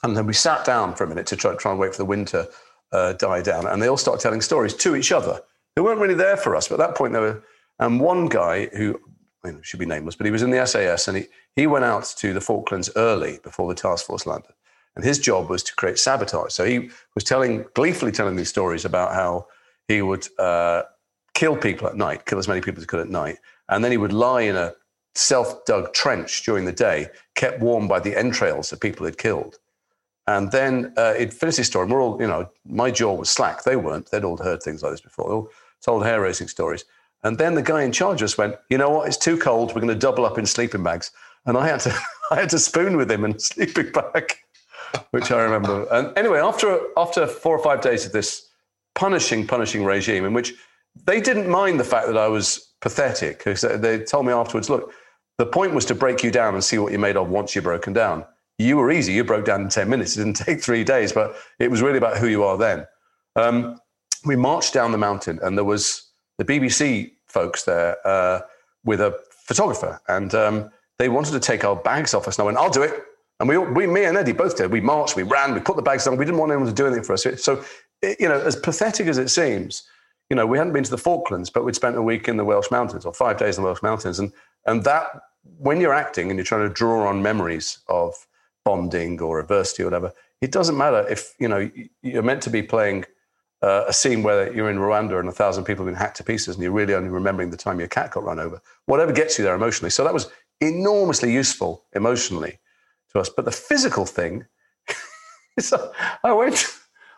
And 0.02 0.17
then 0.17 0.26
we 0.26 0.33
sat 0.33 0.64
down 0.64 0.95
for 0.95 1.05
a 1.05 1.09
minute 1.09 1.26
to 1.26 1.37
try, 1.37 1.55
try 1.57 1.73
and 1.73 1.81
wait 1.81 1.93
for 1.93 1.99
the 1.99 2.07
wind 2.07 2.29
to 2.29 2.49
uh, 2.93 3.13
die 3.15 3.43
down. 3.43 3.67
And 3.67 3.83
they 3.83 3.89
all 3.89 3.97
start 3.97 4.21
telling 4.21 4.41
stories 4.41 4.75
to 4.75 4.97
each 4.97 5.13
other. 5.13 5.41
They 5.77 5.83
weren't 5.83 6.01
really 6.01 6.15
there 6.15 6.37
for 6.37 6.57
us, 6.57 6.69
but 6.69 6.81
at 6.81 6.89
that 6.89 6.97
point, 6.97 7.13
they 7.13 7.21
were. 7.21 7.43
And 7.79 7.99
one 7.99 8.27
guy 8.27 8.67
who 8.67 9.01
you 9.45 9.53
know, 9.53 9.61
should 9.63 9.81
be 9.81 9.87
nameless, 9.87 10.15
but 10.15 10.27
he 10.27 10.33
was 10.33 10.43
in 10.43 10.51
the 10.51 10.67
SAS 10.67 11.09
and 11.09 11.17
he, 11.17 11.27
he 11.57 11.67
went 11.67 11.85
out 11.85 12.05
to 12.19 12.35
the 12.35 12.41
Falklands 12.41 12.91
early 12.95 13.39
before 13.43 13.69
the 13.69 13.81
task 13.81 14.07
force 14.07 14.27
landed. 14.27 14.53
And 14.97 15.05
his 15.05 15.19
job 15.19 15.49
was 15.49 15.63
to 15.63 15.75
create 15.75 15.99
sabotage. 15.99 16.53
So 16.53 16.65
he 16.65 16.91
was 17.15 17.25
telling, 17.25 17.65
gleefully 17.75 18.13
telling 18.13 18.37
these 18.37 18.51
stories 18.51 18.85
about 18.85 19.15
how 19.15 19.47
he 19.89 20.03
would 20.03 20.27
uh, 20.39 20.83
kill 21.35 21.57
people 21.57 21.89
at 21.89 21.97
night, 21.97 22.27
kill 22.27 22.39
as 22.39 22.49
many 22.49 22.61
people 22.61 22.79
as 22.79 22.83
he 22.83 22.89
could 22.89 23.01
at 23.01 23.09
night. 23.09 23.39
And 23.69 23.83
then 23.83 23.93
he 23.93 23.97
would 23.97 24.13
lie 24.13 24.43
in 24.43 24.57
a 24.57 24.75
self 25.15 25.65
dug 25.65 25.93
trench 25.93 26.45
during 26.45 26.65
the 26.65 26.73
day, 26.73 27.09
kept 27.35 27.61
warm 27.61 27.89
by 27.89 28.01
the 28.01 28.17
entrails 28.19 28.73
of 28.73 28.81
people 28.81 29.07
he'd 29.07 29.19
killed. 29.19 29.59
And 30.31 30.53
then 30.53 30.93
uh, 30.97 31.15
he'd 31.15 31.35
finish 31.35 31.57
his 31.57 31.67
story. 31.67 31.89
We're 31.89 32.01
all, 32.01 32.17
you 32.21 32.29
know, 32.29 32.49
my 32.65 32.93
jaw 32.93 33.15
was 33.15 33.29
slack. 33.29 33.65
They 33.65 33.75
weren't. 33.75 34.13
They'd 34.13 34.23
all 34.23 34.37
heard 34.37 34.63
things 34.63 34.81
like 34.81 34.93
this 34.93 35.01
before. 35.01 35.29
They 35.29 35.35
all 35.35 35.51
told 35.83 36.05
hair 36.05 36.21
raising 36.21 36.47
stories. 36.47 36.85
And 37.25 37.37
then 37.37 37.57
the 37.57 37.63
guy 37.63 37.83
in 37.83 37.91
charge 37.91 38.21
just 38.21 38.39
went, 38.39 38.55
you 38.69 38.79
know 38.79 38.91
what? 38.91 39.09
It's 39.09 39.17
too 39.17 39.37
cold. 39.37 39.75
We're 39.75 39.81
going 39.81 39.89
to 39.89 40.07
double 40.07 40.25
up 40.25 40.39
in 40.39 40.47
sleeping 40.47 40.85
bags. 40.85 41.11
And 41.47 41.59
I 41.59 41.67
had 41.67 41.81
to, 41.81 41.99
I 42.31 42.37
had 42.37 42.49
to 42.51 42.61
spoon 42.61 42.97
with 42.97 43.11
him 43.11 43.25
in 43.25 43.33
a 43.33 43.41
sleeping 43.41 43.91
bag, 43.91 44.33
which 45.11 45.33
I 45.33 45.43
remember. 45.43 45.89
And 45.91 46.17
anyway, 46.17 46.39
after 46.39 46.79
after 46.97 47.27
four 47.27 47.59
or 47.59 47.63
five 47.65 47.81
days 47.81 48.07
of 48.07 48.13
this 48.13 48.49
punishing, 48.95 49.49
punishing 49.49 49.85
regime, 49.85 50.25
in 50.25 50.33
which 50.33 50.55
they 51.07 51.21
didn't 51.21 51.49
mind 51.49 51.81
the 51.81 51.85
fact 51.85 52.07
that 52.07 52.17
I 52.17 52.29
was 52.29 52.73
pathetic, 52.81 53.39
because 53.39 53.63
they 53.63 53.99
told 54.05 54.27
me 54.27 54.33
afterwards, 54.33 54.71
look, 54.71 54.93
the 55.39 55.47
point 55.47 55.75
was 55.75 55.85
to 55.87 55.95
break 55.97 56.23
you 56.23 56.31
down 56.31 56.55
and 56.55 56.63
see 56.63 56.79
what 56.79 56.93
you're 56.93 57.01
made 57.01 57.17
of 57.17 57.31
once 57.31 57.53
you're 57.57 57.63
broken 57.63 57.93
down. 57.93 58.25
You 58.61 58.76
were 58.76 58.90
easy. 58.90 59.12
You 59.12 59.25
broke 59.25 59.47
down 59.47 59.62
in 59.62 59.69
10 59.69 59.88
minutes. 59.88 60.17
It 60.17 60.25
didn't 60.25 60.37
take 60.47 60.62
three 60.62 60.85
days, 60.85 61.12
but 61.12 61.37
it 61.59 61.71
was 61.71 61.83
really 61.83 61.99
about 61.99 62.19
who 62.19 62.29
you 62.29 62.45
are 62.45 62.59
then. 62.59 62.87
Um, 63.37 63.81
we 64.25 64.37
marched 64.37 64.75
down 64.75 64.93
the 64.93 64.99
mountain, 64.99 65.38
and 65.43 65.57
there 65.57 65.64
was 65.64 66.11
the 66.37 66.45
BBC 66.45 67.12
folks 67.26 67.64
there 67.64 67.97
uh, 68.07 68.40
with 68.85 69.00
a 69.00 69.19
photographer, 69.31 70.00
and 70.09 70.35
um, 70.35 70.71
they 70.99 71.09
wanted 71.09 71.33
to 71.33 71.40
take 71.40 71.64
our 71.64 71.76
bags 71.76 72.12
off 72.12 72.29
us. 72.29 72.37
And 72.37 72.43
I 72.43 72.47
went, 72.47 72.59
"I'll 72.59 72.71
do 72.71 72.83
it." 72.83 73.02
And 73.38 73.49
we, 73.49 73.57
we, 73.57 73.87
me 73.87 74.05
and 74.05 74.19
Eddie 74.19 74.33
both 74.33 74.59
did. 74.59 74.71
We 74.71 74.83
marched, 74.83 75.17
we 75.17 75.23
ran, 75.23 75.55
we 75.55 75.61
put 75.61 75.76
the 75.76 75.83
bags 75.83 76.05
down. 76.05 76.19
We 76.19 76.26
didn't 76.26 76.38
want 76.38 76.52
anyone 76.52 76.69
to 76.69 76.75
do 76.75 76.87
anything 76.87 77.05
for 77.05 77.14
us. 77.14 77.26
So, 77.43 77.64
you 78.02 78.29
know, 78.29 78.38
as 78.38 78.55
pathetic 78.55 79.07
as 79.07 79.17
it 79.17 79.31
seems, 79.31 79.85
you 80.29 80.37
know, 80.37 80.47
we 80.47 80.59
hadn't 80.59 80.75
been 80.75 80.85
to 80.85 80.90
the 80.90 80.99
Falklands, 80.99 81.49
but 81.49 81.64
we'd 81.64 81.75
spent 81.75 81.97
a 81.97 82.02
week 82.02 82.29
in 82.29 82.37
the 82.37 82.45
Welsh 82.45 82.71
Mountains 82.71 83.07
or 83.07 83.14
five 83.14 83.38
days 83.38 83.57
in 83.57 83.62
the 83.62 83.69
Welsh 83.69 83.83
Mountains, 83.83 84.19
and 84.19 84.31
and 84.67 84.85
that 84.85 85.07
when 85.57 85.81
you're 85.81 85.95
acting 85.95 86.29
and 86.29 86.37
you're 86.37 86.45
trying 86.45 86.69
to 86.69 86.75
draw 86.75 87.09
on 87.09 87.23
memories 87.23 87.79
of 87.88 88.26
bonding 88.64 89.21
or 89.21 89.40
adversity 89.40 89.83
or 89.83 89.87
whatever, 89.87 90.12
it 90.40 90.52
doesn't 90.52 90.76
matter 90.76 91.07
if 91.09 91.35
you 91.38 91.49
know 91.49 91.71
you're 92.02 92.23
meant 92.23 92.43
to 92.43 92.50
be 92.50 92.62
playing 92.62 93.05
uh, 93.62 93.85
a 93.88 93.93
scene 93.93 94.23
where 94.23 94.52
you're 94.55 94.71
in 94.71 94.79
Rwanda 94.79 95.21
and 95.21 95.29
a 95.29 95.33
thousand 95.33 95.64
people 95.64 95.85
have 95.85 95.93
been 95.93 96.00
hacked 96.00 96.17
to 96.17 96.25
pieces 96.25 96.55
and 96.55 96.62
you're 96.62 96.73
really 96.73 96.95
only 96.95 97.11
remembering 97.11 97.50
the 97.50 97.57
time 97.57 97.79
your 97.79 97.88
cat 97.88 98.11
got 98.11 98.25
run 98.25 98.38
over. 98.38 98.61
Whatever 98.87 99.12
gets 99.12 99.38
you 99.38 99.45
there 99.45 99.55
emotionally. 99.55 99.90
So 99.90 100.02
that 100.05 100.14
was 100.14 100.31
enormously 100.61 101.33
useful 101.33 101.85
emotionally 101.95 102.59
to 103.12 103.21
us. 103.21 103.29
But 103.29 103.45
the 103.45 103.52
physical 103.52 104.07
thing, 104.07 104.47
so 105.59 105.93
I 106.25 106.33
went, 106.33 106.67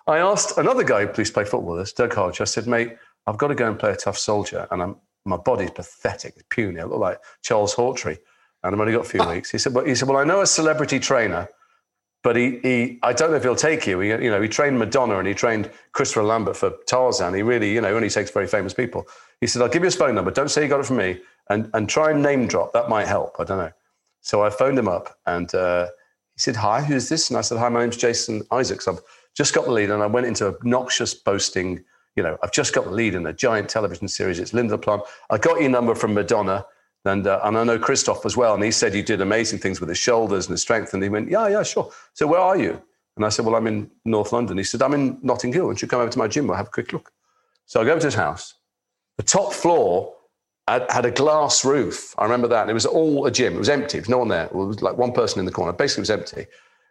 I 0.06 0.18
asked 0.18 0.58
another 0.58 0.82
guy 0.82 1.06
who 1.06 1.12
used 1.18 1.30
to 1.30 1.34
play 1.34 1.44
football 1.44 1.72
with 1.72 1.80
us, 1.80 1.92
Doug 1.92 2.12
Hodge, 2.12 2.40
I 2.40 2.44
said, 2.44 2.66
mate, 2.66 2.96
I've 3.26 3.38
got 3.38 3.49
to 3.49 3.54
go 3.54 3.68
and 3.68 3.78
play 3.78 3.92
a 3.92 3.96
tough 3.96 4.18
soldier. 4.18 4.66
And 4.70 4.82
I'm, 4.82 4.96
my 5.25 5.37
body's 5.37 5.70
pathetic, 5.70 6.49
puny. 6.49 6.80
I 6.80 6.84
look 6.84 6.99
like 6.99 7.20
Charles 7.42 7.75
Hawtrey. 7.75 8.18
And 8.62 8.75
I've 8.75 8.81
only 8.81 8.92
got 8.92 9.07
a 9.07 9.09
few 9.09 9.26
weeks. 9.28 9.50
He 9.50 9.59
said, 9.59 9.75
well, 9.75 9.85
he 9.85 9.95
said, 9.95 10.09
well, 10.09 10.19
I 10.19 10.25
know 10.25 10.40
a 10.40 10.47
celebrity 10.47 11.00
trainer 11.00 11.49
but 12.23 12.37
he, 12.37 12.61
he, 12.62 12.99
I 13.02 13.12
don't 13.12 13.31
know 13.31 13.37
if 13.37 13.42
he'll 13.42 13.57
take 13.57 13.87
you. 13.87 13.99
He, 14.00 14.09
you 14.11 14.31
know, 14.31 14.40
he 14.40 14.49
trained 14.49 14.78
Madonna 14.78 15.19
and 15.19 15.26
he 15.26 15.35
trained 15.35 15.71
Christopher 15.92 16.23
Lambert 16.23 16.57
for 16.57 16.73
Tarzan. 16.87 17.35
He 17.35 17.42
really, 17.42 17.73
you 17.73 17.81
know, 17.81 17.95
only 17.95 18.09
takes 18.09 18.31
very 18.31 18.47
famous 18.47 18.73
people. 18.73 19.07
He 19.40 19.49
said, 19.49 19.61
I'll 19.61 19.69
give 19.69 19.83
you 19.83 19.87
his 19.87 19.97
phone 19.97 20.14
number. 20.14 20.31
Don't 20.31 20.50
say 20.50 20.62
you 20.62 20.69
got 20.69 20.81
it 20.81 20.87
from 20.87 20.99
me 20.99 21.21
and, 21.50 21.69
and 21.75 21.88
try 21.88 22.12
and 22.12 22.23
name 22.23 22.47
drop. 22.47 22.73
That 22.73 22.88
might 22.88 23.09
help. 23.09 23.37
I 23.40 23.45
don't 23.45 23.59
know. 23.59 23.73
So 24.21 24.42
I 24.45 24.50
phoned 24.50 24.78
him 24.78 24.87
up 24.87 25.19
and 25.26 25.52
uh, 25.52 25.87
he 26.35 26.38
said, 26.38 26.54
Hi, 26.57 26.81
who's 26.81 27.09
this? 27.09 27.28
And 27.28 27.37
I 27.37 27.40
said, 27.40 27.59
Hi, 27.59 27.69
my 27.69 27.81
name's 27.81 27.97
Jason 27.97 28.42
Isaacs. 28.52 28.87
I've 28.87 29.00
just 29.35 29.52
got 29.52 29.64
the 29.64 29.73
lead. 29.73 29.90
And 29.90 30.00
I 30.00 30.07
went 30.07 30.28
into 30.28 30.47
obnoxious 30.47 31.14
boasting. 31.14 31.85
You 32.14 32.23
know, 32.23 32.38
I've 32.45 32.52
just 32.52 32.73
got 32.73 32.85
the 32.85 32.92
lead 32.92 33.16
in 33.16 33.26
a 33.26 33.33
giant 33.33 33.69
television 33.69 34.07
series. 34.07 34.38
It's 34.38 34.54
Linda 34.54 34.78
Plum. 34.78 35.02
I 35.31 35.38
got 35.38 35.61
your 35.61 35.71
number 35.71 35.97
from 35.97 36.14
Madonna. 36.14 36.64
And, 37.04 37.26
uh, 37.26 37.40
and 37.42 37.59
I 37.59 37.64
know 37.64 37.78
Christoph 37.78 38.25
as 38.25 38.37
well. 38.37 38.54
And 38.54 38.62
he 38.62 38.71
said 38.71 38.94
you 38.94 39.02
did 39.02 39.21
amazing 39.21 39.59
things 39.59 39.80
with 39.80 39.88
his 39.88 39.99
shoulders 39.99 40.47
and 40.47 40.52
his 40.52 40.62
strength. 40.62 40.94
And 40.94 41.02
he 41.02 41.09
went, 41.09 41.30
Yeah, 41.30 41.49
yeah, 41.49 41.62
sure. 41.62 41.90
So 42.14 42.26
where 42.26 42.40
are 42.40 42.56
you? 42.56 42.80
And 43.16 43.26
I 43.26 43.28
said, 43.28 43.44
Well, 43.44 43.56
I'm 43.56 43.66
in 43.66 43.90
North 44.04 44.32
London. 44.32 44.56
He 44.56 44.64
said, 44.64 44.82
I'm 44.82 44.94
in 44.94 45.18
Notting 45.23 45.52
Hill. 45.52 45.71
And 45.71 45.80
you 45.80 45.88
come 45.88 46.00
over 46.00 46.11
to 46.11 46.18
my 46.18 46.28
gym? 46.28 46.47
We'll 46.47 46.56
have 46.56 46.68
a 46.68 46.71
quick 46.71 46.92
look. 46.92 47.12
So 47.66 47.80
I 47.80 47.85
go 47.85 47.90
over 47.90 48.00
to 48.00 48.06
his 48.06 48.14
house. 48.14 48.54
The 49.16 49.25
top 49.25 49.52
floor 49.52 50.14
had, 50.68 50.88
had 50.90 51.04
a 51.04 51.11
glass 51.11 51.64
roof. 51.64 52.14
I 52.18 52.25
remember 52.25 52.49
that. 52.49 52.62
And 52.62 52.71
it 52.71 52.75
was 52.75 52.87
all 52.87 53.26
a 53.26 53.30
gym. 53.30 53.54
It 53.54 53.59
was 53.59 53.68
empty. 53.68 53.99
There 53.99 54.02
was 54.02 54.09
no 54.09 54.18
one 54.18 54.28
there. 54.28 54.47
It 54.47 54.54
was 54.54 54.80
like 54.80 54.97
one 54.97 55.12
person 55.12 55.40
in 55.40 55.44
the 55.44 55.52
corner. 55.52 55.73
Basically, 55.73 56.02
it 56.02 56.09
was 56.09 56.11
empty. 56.11 56.47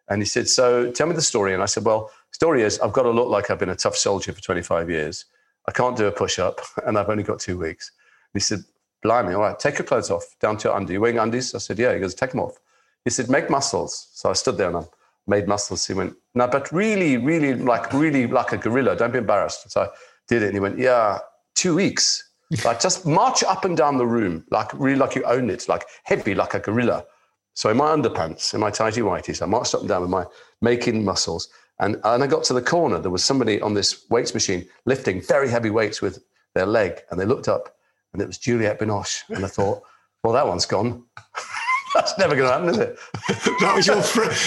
And 0.10 0.22
he 0.22 0.26
said, 0.26 0.50
So 0.50 0.92
tell 0.92 1.08
me 1.08 1.16
the 1.16 1.22
story. 1.22 1.54
And 1.54 1.64
I 1.64 1.68
said, 1.68 1.86
Well, 1.86 2.12
story 2.32 2.64
is 2.64 2.80
I've 2.80 2.94
got 2.94 3.04
to 3.04 3.12
look 3.12 3.30
like 3.30 3.50
I've 3.50 3.60
been 3.60 3.70
a 3.70 3.76
tough 3.76 3.96
soldier 3.96 4.34
for 4.34 4.42
25 4.42 4.90
years. 4.90 5.26
I 5.68 5.72
can't 5.72 5.96
do 5.96 6.08
a 6.08 6.12
push 6.12 6.40
up, 6.40 6.60
and 6.86 6.98
I've 6.98 7.10
only 7.10 7.24
got 7.24 7.40
two 7.40 7.58
weeks. 7.58 7.92
And 8.34 8.42
he 8.42 8.44
said, 8.44 8.64
blimey, 9.02 9.34
all 9.34 9.42
right, 9.42 9.58
take 9.58 9.78
your 9.78 9.86
clothes 9.86 10.12
off, 10.12 10.26
down 10.40 10.58
to 10.58 10.70
your 10.70 10.76
under. 10.76 10.94
You 10.94 11.02
wearing 11.02 11.20
undies? 11.20 11.56
I 11.56 11.58
said, 11.58 11.80
yeah. 11.80 11.94
He 11.94 12.00
goes, 12.00 12.16
take 12.16 12.32
them 12.32 12.40
off. 12.40 12.60
He 13.04 13.10
said, 13.10 13.30
make 13.30 13.50
muscles. 13.50 14.10
So 14.14 14.30
I 14.30 14.34
stood 14.34 14.58
there 14.58 14.68
and 14.68 14.78
I 14.78 14.84
made 15.28 15.48
muscles. 15.48 15.86
He 15.86 15.94
went, 15.94 16.16
no, 16.36 16.48
but 16.48 16.72
really, 16.72 17.18
really, 17.18 17.56
like, 17.56 17.92
really 17.94 18.28
like 18.28 18.52
a 18.52 18.58
gorilla. 18.58 18.96
Don't 18.96 19.12
be 19.12 19.20
embarrassed. 19.20 19.72
So 19.72 19.82
I 19.82 19.88
did 20.28 20.44
it. 20.44 20.48
And 20.48 20.54
he 20.54 20.60
went, 20.60 20.78
yeah, 20.78 21.20
two 21.56 21.76
weeks. 21.76 22.30
like, 22.66 22.80
just 22.80 23.06
march 23.06 23.44
up 23.44 23.66
and 23.66 23.78
down 23.78 23.98
the 23.98 24.06
room, 24.06 24.46
like, 24.52 24.72
really 24.74 25.00
like 25.00 25.16
you 25.16 25.24
own 25.24 25.50
it, 25.50 25.70
like 25.70 25.86
heavy, 26.04 26.36
like 26.36 26.54
a 26.54 26.60
gorilla. 26.60 27.06
So 27.54 27.70
in 27.70 27.78
my 27.78 27.88
underpants, 27.96 28.54
in 28.54 28.60
my 28.60 28.72
tighty 28.72 29.02
whities, 29.02 29.42
I 29.42 29.46
marched 29.46 29.74
up 29.74 29.82
and 29.82 29.90
down 29.90 30.02
with 30.02 30.10
my 30.10 30.26
making 30.62 31.04
muscles. 31.04 31.50
And, 31.80 31.96
and 32.04 32.24
I 32.24 32.28
got 32.28 32.44
to 32.46 32.54
the 32.54 32.62
corner. 32.62 33.00
There 33.00 33.12
was 33.12 33.24
somebody 33.24 33.60
on 33.62 33.74
this 33.74 34.06
weights 34.10 34.34
machine 34.34 34.68
lifting 34.86 35.22
very 35.22 35.50
heavy 35.50 35.70
weights 35.70 36.02
with 36.02 36.24
their 36.54 36.66
leg. 36.66 37.02
And 37.10 37.20
they 37.20 37.26
looked 37.26 37.48
up 37.48 37.76
and 38.14 38.22
it 38.22 38.28
was 38.28 38.38
Juliette 38.38 38.80
Binoche. 38.80 39.24
And 39.30 39.46
I 39.46 39.48
thought, 39.48 39.84
well, 40.24 40.34
that 40.34 40.48
one's 40.48 40.66
gone. 40.66 41.04
That's 41.96 42.18
never 42.18 42.36
going 42.36 42.48
to 42.48 42.54
happen, 42.54 42.70
is 42.70 42.78
it? 42.78 42.98
that 43.60 43.74
was 43.76 43.86
your 43.86 43.98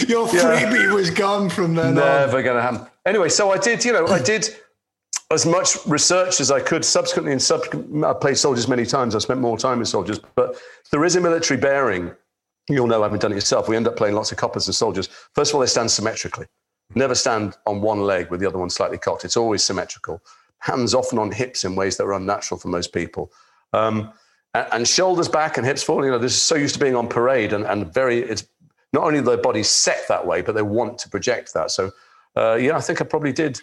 your 0.08 0.26
freebie 0.26 0.86
yeah. 0.86 0.92
was 0.94 1.10
gone 1.10 1.50
from 1.50 1.74
then. 1.74 1.94
Never 1.94 2.42
going 2.42 2.56
to 2.56 2.62
happen. 2.62 2.86
Anyway, 3.04 3.28
so 3.28 3.50
I 3.50 3.58
did. 3.58 3.84
You 3.84 3.92
know, 3.92 4.06
I 4.06 4.20
did 4.20 4.48
as 5.30 5.44
much 5.44 5.76
research 5.86 6.40
as 6.40 6.50
I 6.50 6.60
could. 6.60 6.86
Subsequently, 6.86 7.32
in 7.32 7.40
subsequent, 7.40 8.02
I 8.02 8.14
played 8.14 8.38
soldiers 8.38 8.66
many 8.66 8.86
times. 8.86 9.14
I 9.14 9.18
spent 9.18 9.40
more 9.40 9.58
time 9.58 9.80
with 9.80 9.88
soldiers, 9.88 10.20
but 10.36 10.56
there 10.90 11.04
is 11.04 11.16
a 11.16 11.20
military 11.20 11.60
bearing. 11.60 12.12
You'll 12.70 12.86
know, 12.86 13.02
having 13.02 13.18
done 13.18 13.32
it 13.32 13.34
yourself. 13.34 13.68
We 13.68 13.76
end 13.76 13.86
up 13.86 13.96
playing 13.96 14.14
lots 14.14 14.32
of 14.32 14.38
coppers 14.38 14.66
and 14.66 14.74
soldiers. 14.74 15.08
First 15.34 15.50
of 15.50 15.56
all, 15.56 15.60
they 15.60 15.66
stand 15.66 15.90
symmetrically. 15.90 16.46
Never 16.94 17.14
stand 17.14 17.58
on 17.66 17.82
one 17.82 18.00
leg 18.00 18.30
with 18.30 18.40
the 18.40 18.46
other 18.46 18.56
one 18.56 18.70
slightly 18.70 18.96
cocked. 18.96 19.26
It's 19.26 19.36
always 19.36 19.62
symmetrical 19.62 20.22
hands 20.64 20.94
often 20.94 21.18
on 21.18 21.30
hips 21.30 21.64
in 21.64 21.76
ways 21.76 21.98
that 21.98 22.04
are 22.04 22.14
unnatural 22.14 22.58
for 22.58 22.68
most 22.68 22.92
people. 22.94 23.30
Um, 23.74 24.12
and, 24.54 24.66
and, 24.72 24.88
shoulders 24.88 25.28
back 25.28 25.56
and 25.56 25.66
hips 25.66 25.82
forward. 25.82 26.04
You 26.04 26.12
know, 26.12 26.18
this 26.18 26.34
is 26.34 26.42
so 26.42 26.54
used 26.54 26.74
to 26.74 26.80
being 26.80 26.94
on 26.94 27.08
parade 27.08 27.52
and, 27.52 27.64
and 27.64 27.92
very, 27.92 28.18
it's 28.18 28.46
not 28.92 29.04
only 29.04 29.20
their 29.20 29.36
bodies 29.36 29.68
set 29.68 30.06
that 30.08 30.26
way, 30.26 30.42
but 30.42 30.54
they 30.54 30.62
want 30.62 30.98
to 30.98 31.08
project 31.08 31.52
that. 31.54 31.70
So, 31.70 31.90
uh, 32.36 32.54
yeah, 32.54 32.76
I 32.76 32.80
think 32.80 33.00
I 33.00 33.04
probably 33.04 33.32
did 33.32 33.60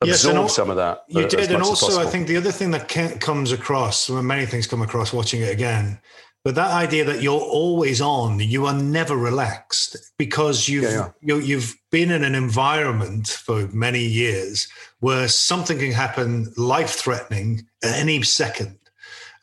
absorb 0.00 0.36
yes, 0.36 0.54
some 0.54 0.70
of 0.70 0.76
that. 0.76 1.04
You 1.08 1.24
uh, 1.24 1.28
did. 1.28 1.50
And 1.50 1.62
also, 1.62 2.00
I 2.00 2.06
think 2.06 2.28
the 2.28 2.36
other 2.36 2.52
thing 2.52 2.70
that 2.70 2.88
comes 3.20 3.52
across, 3.52 4.08
well, 4.08 4.22
many 4.22 4.46
things 4.46 4.66
come 4.66 4.82
across 4.82 5.12
watching 5.12 5.40
it 5.42 5.52
again, 5.52 5.98
but 6.44 6.54
that 6.54 6.70
idea 6.70 7.04
that 7.04 7.20
you're 7.20 7.40
always 7.40 8.00
on, 8.00 8.38
you 8.38 8.64
are 8.66 8.74
never 8.74 9.16
relaxed 9.16 9.96
because 10.18 10.68
you've 10.68 10.84
yeah, 10.84 10.90
yeah. 10.90 11.10
You, 11.20 11.40
you've 11.40 11.76
been 11.90 12.10
in 12.10 12.24
an 12.24 12.34
environment 12.34 13.28
for 13.28 13.66
many 13.68 14.04
years 14.04 14.68
where 15.00 15.28
something 15.28 15.78
can 15.78 15.92
happen 15.92 16.52
life 16.56 16.90
threatening 16.90 17.66
at 17.82 17.96
any 17.96 18.22
second. 18.22 18.78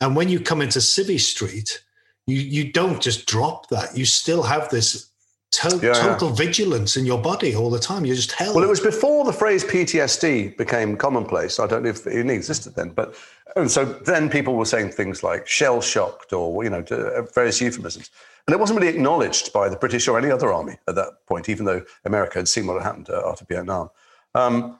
And 0.00 0.14
when 0.16 0.28
you 0.28 0.40
come 0.40 0.60
into 0.60 0.78
Civvy 0.78 1.20
Street, 1.20 1.82
you 2.26 2.36
you 2.36 2.72
don't 2.72 3.00
just 3.00 3.26
drop 3.26 3.68
that. 3.68 3.96
You 3.96 4.04
still 4.04 4.42
have 4.42 4.68
this 4.70 5.10
to- 5.52 5.78
yeah, 5.82 5.92
total 5.92 6.28
yeah. 6.28 6.34
vigilance 6.34 6.96
in 6.96 7.06
your 7.06 7.20
body 7.20 7.54
all 7.54 7.70
the 7.70 7.78
time. 7.78 8.04
You're 8.04 8.16
just 8.16 8.32
held. 8.32 8.54
Well, 8.54 8.64
it 8.64 8.68
was 8.68 8.80
before 8.80 9.24
the 9.24 9.32
phrase 9.32 9.64
PTSD 9.64 10.56
became 10.56 10.96
commonplace. 10.96 11.58
I 11.58 11.66
don't 11.66 11.82
know 11.82 11.90
if 11.90 12.06
it 12.06 12.12
even 12.12 12.30
existed 12.30 12.74
then, 12.74 12.90
but 12.90 13.14
and 13.54 13.70
so 13.70 13.84
then 13.84 14.28
people 14.28 14.54
were 14.54 14.64
saying 14.64 14.90
things 14.90 15.22
like 15.22 15.46
shell 15.46 15.80
shocked 15.80 16.32
or 16.32 16.64
you 16.64 16.70
know 16.70 16.84
uh, 16.90 17.22
various 17.34 17.60
euphemisms, 17.60 18.10
and 18.46 18.54
it 18.54 18.60
wasn't 18.60 18.78
really 18.80 18.92
acknowledged 18.92 19.52
by 19.52 19.68
the 19.68 19.76
British 19.76 20.08
or 20.08 20.18
any 20.18 20.30
other 20.30 20.52
army 20.52 20.76
at 20.88 20.94
that 20.96 21.26
point, 21.26 21.48
even 21.48 21.64
though 21.64 21.82
America 22.04 22.38
had 22.38 22.48
seen 22.48 22.66
what 22.66 22.74
had 22.74 22.82
happened 22.82 23.10
uh, 23.10 23.22
after 23.28 23.44
Vietnam. 23.44 23.88
Um, 24.34 24.78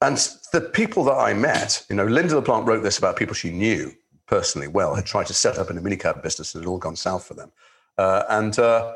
and 0.00 0.16
the 0.52 0.60
people 0.60 1.04
that 1.04 1.14
I 1.14 1.32
met, 1.32 1.84
you 1.88 1.94
know, 1.94 2.06
Lynda 2.06 2.32
La 2.32 2.40
Plante 2.40 2.66
wrote 2.66 2.82
this 2.82 2.98
about 2.98 3.16
people 3.16 3.34
she 3.34 3.50
knew 3.50 3.92
personally 4.32 4.66
well, 4.66 4.94
had 4.94 5.04
tried 5.04 5.26
to 5.26 5.34
set 5.34 5.58
up 5.58 5.68
in 5.70 5.76
a 5.76 5.82
minicab 5.82 6.22
business 6.22 6.54
and 6.54 6.62
it 6.62 6.64
had 6.64 6.70
all 6.70 6.78
gone 6.78 6.96
south 6.96 7.22
for 7.22 7.34
them. 7.34 7.52
Uh, 7.98 8.22
and, 8.30 8.58
uh, 8.58 8.94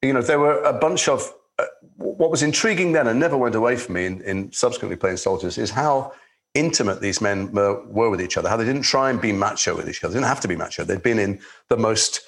you 0.00 0.12
know, 0.12 0.22
there 0.22 0.38
were 0.38 0.62
a 0.62 0.72
bunch 0.72 1.08
of, 1.08 1.34
uh, 1.58 1.64
what 1.96 2.30
was 2.30 2.44
intriguing 2.44 2.92
then 2.92 3.08
and 3.08 3.18
never 3.18 3.36
went 3.36 3.56
away 3.56 3.74
from 3.74 3.94
me 3.96 4.06
in, 4.06 4.20
in 4.22 4.52
subsequently 4.52 4.94
playing 4.96 5.16
soldiers 5.16 5.58
is 5.58 5.70
how 5.70 6.12
intimate 6.54 7.00
these 7.00 7.20
men 7.20 7.50
were, 7.50 7.84
were, 7.86 8.10
with 8.10 8.20
each 8.20 8.36
other, 8.36 8.48
how 8.48 8.56
they 8.56 8.64
didn't 8.64 8.82
try 8.82 9.10
and 9.10 9.20
be 9.20 9.32
macho 9.32 9.74
with 9.74 9.88
each 9.88 10.04
other. 10.04 10.12
They 10.12 10.20
didn't 10.20 10.28
have 10.28 10.40
to 10.42 10.48
be 10.48 10.54
macho. 10.54 10.84
They'd 10.84 11.02
been 11.02 11.18
in 11.18 11.40
the 11.68 11.76
most 11.76 12.20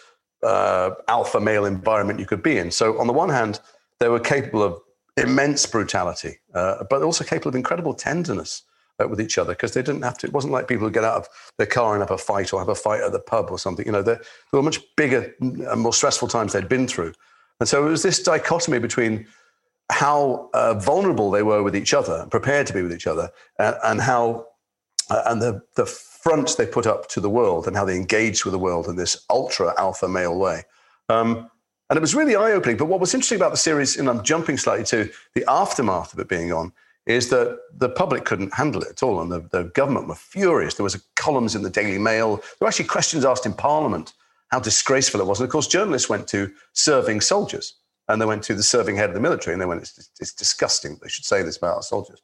uh, 0.43 0.91
alpha 1.07 1.39
male 1.39 1.65
environment 1.65 2.19
you 2.19 2.27
could 2.27 2.43
be 2.43 2.59
in. 2.59 2.73
So, 2.73 2.99
on 2.99 3.07
the 3.07 3.13
one 3.13 3.29
hand, 3.29 3.61
they 4.01 4.09
were 4.09 4.19
capable 4.19 4.65
of 4.65 4.81
immense 5.17 5.65
brutality, 5.65 6.41
uh, 6.55 6.83
but 6.91 7.03
also 7.03 7.23
capable 7.23 7.51
of 7.51 7.55
incredible 7.55 7.95
tenderness 7.95 8.65
with 9.11 9.21
each 9.21 9.39
other 9.39 9.53
because 9.53 9.73
they 9.73 9.83
didn't 9.83 10.03
have 10.03 10.19
to. 10.19 10.27
It 10.27 10.33
wasn't 10.33 10.53
like 10.53 10.69
people 10.69 10.87
who 10.87 10.93
get 10.93 11.05
out 11.05 11.17
of 11.17 11.29
their 11.59 11.67
car 11.67 11.95
and 11.95 12.03
have 12.03 12.11
a 12.11 12.19
fight 12.19 12.53
or 12.53 12.61
have 12.61 12.69
a 12.69 12.75
fight 12.75 13.01
at 13.01 13.13
the 13.13 13.21
pub 13.21 13.51
or 13.51 13.59
something. 13.59 13.87
You 13.87 13.93
know, 13.93 14.03
there 14.03 14.21
were 14.53 14.63
much 14.63 14.81
bigger 14.97 15.35
and 15.41 15.81
more 15.81 15.93
stressful 15.93 16.29
times 16.29 16.53
they'd 16.53 16.69
been 16.69 16.89
through. 16.89 17.13
And 17.61 17.69
so 17.69 17.87
it 17.87 17.91
was 17.91 18.03
this 18.03 18.23
dichotomy 18.23 18.79
between 18.79 19.27
how 19.91 20.51
uh, 20.55 20.75
vulnerable 20.75 21.31
they 21.31 21.43
were 21.43 21.63
with 21.63 21.77
each 21.77 21.95
other, 21.95 22.27
prepared 22.31 22.67
to 22.67 22.73
be 22.73 22.83
with 22.83 22.93
each 22.93 23.07
other, 23.07 23.31
and, 23.59 23.77
and 23.85 24.01
how 24.01 24.47
uh, 25.11 25.23
and 25.27 25.43
the 25.43 25.63
the 25.77 25.87
front 25.87 26.57
they 26.57 26.67
put 26.67 26.87
up 26.87 27.09
to 27.09 27.21
the 27.21 27.29
world 27.29 27.67
and 27.67 27.77
how 27.77 27.85
they 27.85 27.97
engaged 27.97 28.45
with 28.45 28.53
the 28.53 28.59
world 28.59 28.87
in 28.87 28.97
this 28.97 29.25
ultra 29.29 29.75
alpha 29.77 30.09
male 30.09 30.39
way. 30.39 30.63
Um, 31.09 31.51
and 31.91 31.97
it 31.97 32.01
was 32.01 32.15
really 32.15 32.37
eye 32.37 32.53
opening. 32.53 32.77
But 32.77 32.87
what 32.87 33.01
was 33.01 33.13
interesting 33.13 33.37
about 33.37 33.51
the 33.51 33.57
series, 33.57 33.99
and 33.99 34.09
I'm 34.09 34.23
jumping 34.23 34.57
slightly 34.57 34.85
to 34.87 35.11
the 35.35 35.45
aftermath 35.49 36.15
of 36.15 36.21
it 36.21 36.29
being 36.29 36.53
on, 36.53 36.73
is 37.07 37.31
that 37.31 37.59
the 37.77 37.89
public 37.89 38.25
couldn't 38.25 38.55
handle 38.55 38.83
it 38.83 38.91
at 38.91 39.03
all. 39.03 39.21
And 39.21 39.31
the, 39.31 39.41
the 39.51 39.65
government 39.75 40.09
were 40.09 40.15
furious. 40.15 40.75
There 40.75 40.85
was 40.85 41.03
columns 41.17 41.55
in 41.55 41.63
the 41.63 41.71
Daily 41.71 41.99
Mail. 41.99 42.37
There 42.37 42.45
were 42.61 42.69
actually 42.69 42.87
questions 42.87 43.25
asked 43.25 43.47
in 43.47 43.55
Parliament 43.55 44.13
how 44.51 44.61
disgraceful 44.61 45.21
it 45.21 45.27
was. 45.27 45.41
And 45.41 45.47
of 45.47 45.51
course, 45.51 45.67
journalists 45.67 46.09
went 46.09 46.29
to 46.29 46.53
serving 46.75 47.21
soldiers 47.23 47.75
and 48.09 48.21
they 48.21 48.27
went 48.27 48.43
to 48.45 48.55
the 48.55 48.63
serving 48.63 48.97
head 48.97 49.09
of 49.09 49.15
the 49.15 49.21
military 49.21 49.55
and 49.55 49.61
they 49.61 49.67
went, 49.67 49.83
it's, 49.83 50.11
it's 50.21 50.33
disgusting. 50.33 50.99
They 51.03 51.09
should 51.09 51.25
say 51.25 51.43
this 51.43 51.57
about 51.57 51.77
our 51.77 51.83
soldiers. 51.83 52.21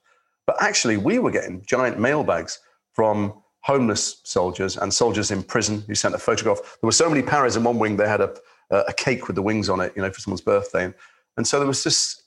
But 0.47 0.63
actually, 0.63 0.97
we 0.97 1.19
were 1.19 1.31
getting 1.31 1.65
giant 1.67 1.99
mailbags 1.99 2.61
from 2.93 3.35
homeless 3.63 4.21
soldiers 4.25 4.77
and 4.77 4.93
soldiers 4.93 5.31
in 5.31 5.43
prison 5.43 5.83
who 5.87 5.95
sent 5.95 6.15
a 6.15 6.19
photograph. 6.19 6.59
There 6.81 6.89
were 6.89 6.93
so 6.93 7.09
many 7.09 7.23
paras 7.23 7.57
in 7.57 7.65
one 7.65 7.79
wing, 7.79 7.97
they 7.97 8.09
had 8.09 8.21
a, 8.21 8.35
a 8.71 8.93
cake 8.93 9.27
with 9.27 9.37
the 9.37 9.43
wings 9.43 9.69
on 9.69 9.81
it, 9.81 9.93
you 9.97 10.03
know, 10.03 10.11
for 10.11 10.21
someone's 10.21 10.41
birthday. 10.41 10.85
And, 10.85 10.95
and 11.37 11.47
so 11.47 11.59
there 11.59 11.69
was 11.69 11.85
this 11.85 12.23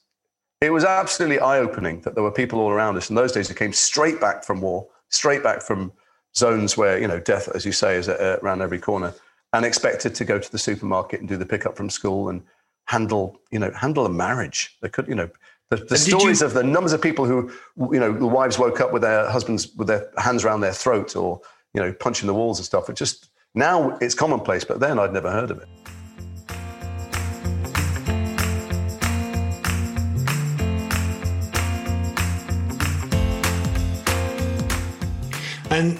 it 0.61 0.69
was 0.69 0.85
absolutely 0.85 1.39
eye 1.39 1.57
opening 1.57 2.01
that 2.01 2.13
there 2.13 2.23
were 2.23 2.31
people 2.31 2.59
all 2.59 2.69
around 2.69 2.95
us 2.95 3.09
in 3.09 3.15
those 3.15 3.31
days 3.31 3.47
who 3.47 3.55
came 3.55 3.73
straight 3.73 4.21
back 4.21 4.43
from 4.43 4.61
war, 4.61 4.87
straight 5.09 5.41
back 5.43 5.61
from 5.61 5.91
zones 6.35 6.77
where, 6.77 6.99
you 6.99 7.07
know, 7.07 7.19
death, 7.19 7.49
as 7.55 7.65
you 7.65 7.71
say, 7.71 7.97
is 7.97 8.07
uh, 8.07 8.13
uh, 8.13 8.45
around 8.45 8.61
every 8.61 8.79
corner, 8.79 9.13
and 9.53 9.65
expected 9.65 10.13
to 10.15 10.23
go 10.23 10.39
to 10.39 10.51
the 10.51 10.59
supermarket 10.59 11.19
and 11.19 11.27
do 11.27 11.35
the 11.35 11.45
pickup 11.45 11.75
from 11.75 11.89
school 11.89 12.29
and 12.29 12.43
handle, 12.85 13.39
you 13.49 13.59
know, 13.59 13.71
handle 13.71 14.05
a 14.05 14.09
marriage. 14.09 14.77
They 14.81 14.89
could, 14.89 15.07
you 15.07 15.15
know, 15.15 15.29
the, 15.69 15.77
the 15.77 15.97
stories 15.97 16.41
you... 16.41 16.47
of 16.47 16.53
the 16.53 16.63
numbers 16.63 16.93
of 16.93 17.01
people 17.01 17.25
who, 17.25 17.51
you 17.91 17.99
know, 17.99 18.13
the 18.13 18.27
wives 18.27 18.59
woke 18.59 18.79
up 18.79 18.93
with 18.93 19.01
their 19.01 19.29
husbands 19.29 19.73
with 19.75 19.87
their 19.87 20.09
hands 20.17 20.45
around 20.45 20.61
their 20.61 20.73
throat 20.73 21.15
or, 21.15 21.41
you 21.73 21.81
know, 21.81 21.91
punching 21.91 22.27
the 22.27 22.33
walls 22.33 22.59
and 22.59 22.65
stuff. 22.65 22.87
It 22.87 22.95
just, 22.95 23.29
now 23.55 23.97
it's 23.99 24.13
commonplace, 24.13 24.63
but 24.63 24.79
then 24.79 24.99
I'd 24.99 25.11
never 25.11 25.31
heard 25.31 25.49
of 25.49 25.57
it. 25.57 25.67
And 35.81 35.97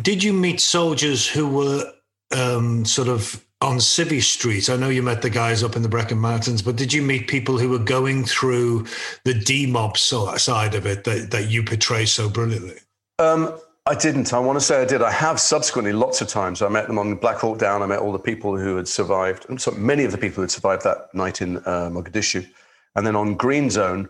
did 0.00 0.24
you 0.24 0.32
meet 0.32 0.58
soldiers 0.58 1.28
who 1.28 1.46
were 1.46 1.92
um, 2.34 2.86
sort 2.86 3.08
of 3.08 3.44
on 3.60 3.76
Civvy 3.76 4.22
Street? 4.22 4.70
I 4.70 4.76
know 4.76 4.88
you 4.88 5.02
met 5.02 5.20
the 5.20 5.28
guys 5.28 5.62
up 5.62 5.76
in 5.76 5.82
the 5.82 5.88
Brecon 5.90 6.16
Mountains, 6.16 6.62
but 6.62 6.76
did 6.76 6.94
you 6.94 7.02
meet 7.02 7.28
people 7.28 7.58
who 7.58 7.68
were 7.68 7.78
going 7.78 8.24
through 8.24 8.86
the 9.24 9.34
demob 9.34 9.98
side 9.98 10.74
of 10.74 10.86
it 10.86 11.04
that, 11.04 11.30
that 11.30 11.50
you 11.50 11.62
portray 11.62 12.06
so 12.06 12.30
brilliantly? 12.30 12.78
Um, 13.18 13.60
I 13.84 13.94
didn't. 13.94 14.32
I 14.32 14.38
want 14.38 14.58
to 14.58 14.64
say 14.64 14.80
I 14.80 14.86
did. 14.86 15.02
I 15.02 15.10
have 15.10 15.38
subsequently 15.38 15.92
lots 15.92 16.22
of 16.22 16.28
times. 16.28 16.62
I 16.62 16.70
met 16.70 16.86
them 16.86 16.98
on 16.98 17.16
Black 17.16 17.36
Hawk 17.36 17.58
Down. 17.58 17.82
I 17.82 17.86
met 17.86 17.98
all 17.98 18.12
the 18.12 18.18
people 18.18 18.56
who 18.56 18.76
had 18.76 18.88
survived, 18.88 19.44
so 19.60 19.72
many 19.72 20.04
of 20.04 20.12
the 20.12 20.18
people 20.18 20.36
who 20.36 20.42
had 20.42 20.50
survived 20.50 20.84
that 20.84 21.14
night 21.14 21.42
in 21.42 21.58
uh, 21.58 21.90
Mogadishu. 21.92 22.48
And 22.96 23.06
then 23.06 23.14
on 23.14 23.34
Green 23.34 23.68
Zone, 23.68 24.08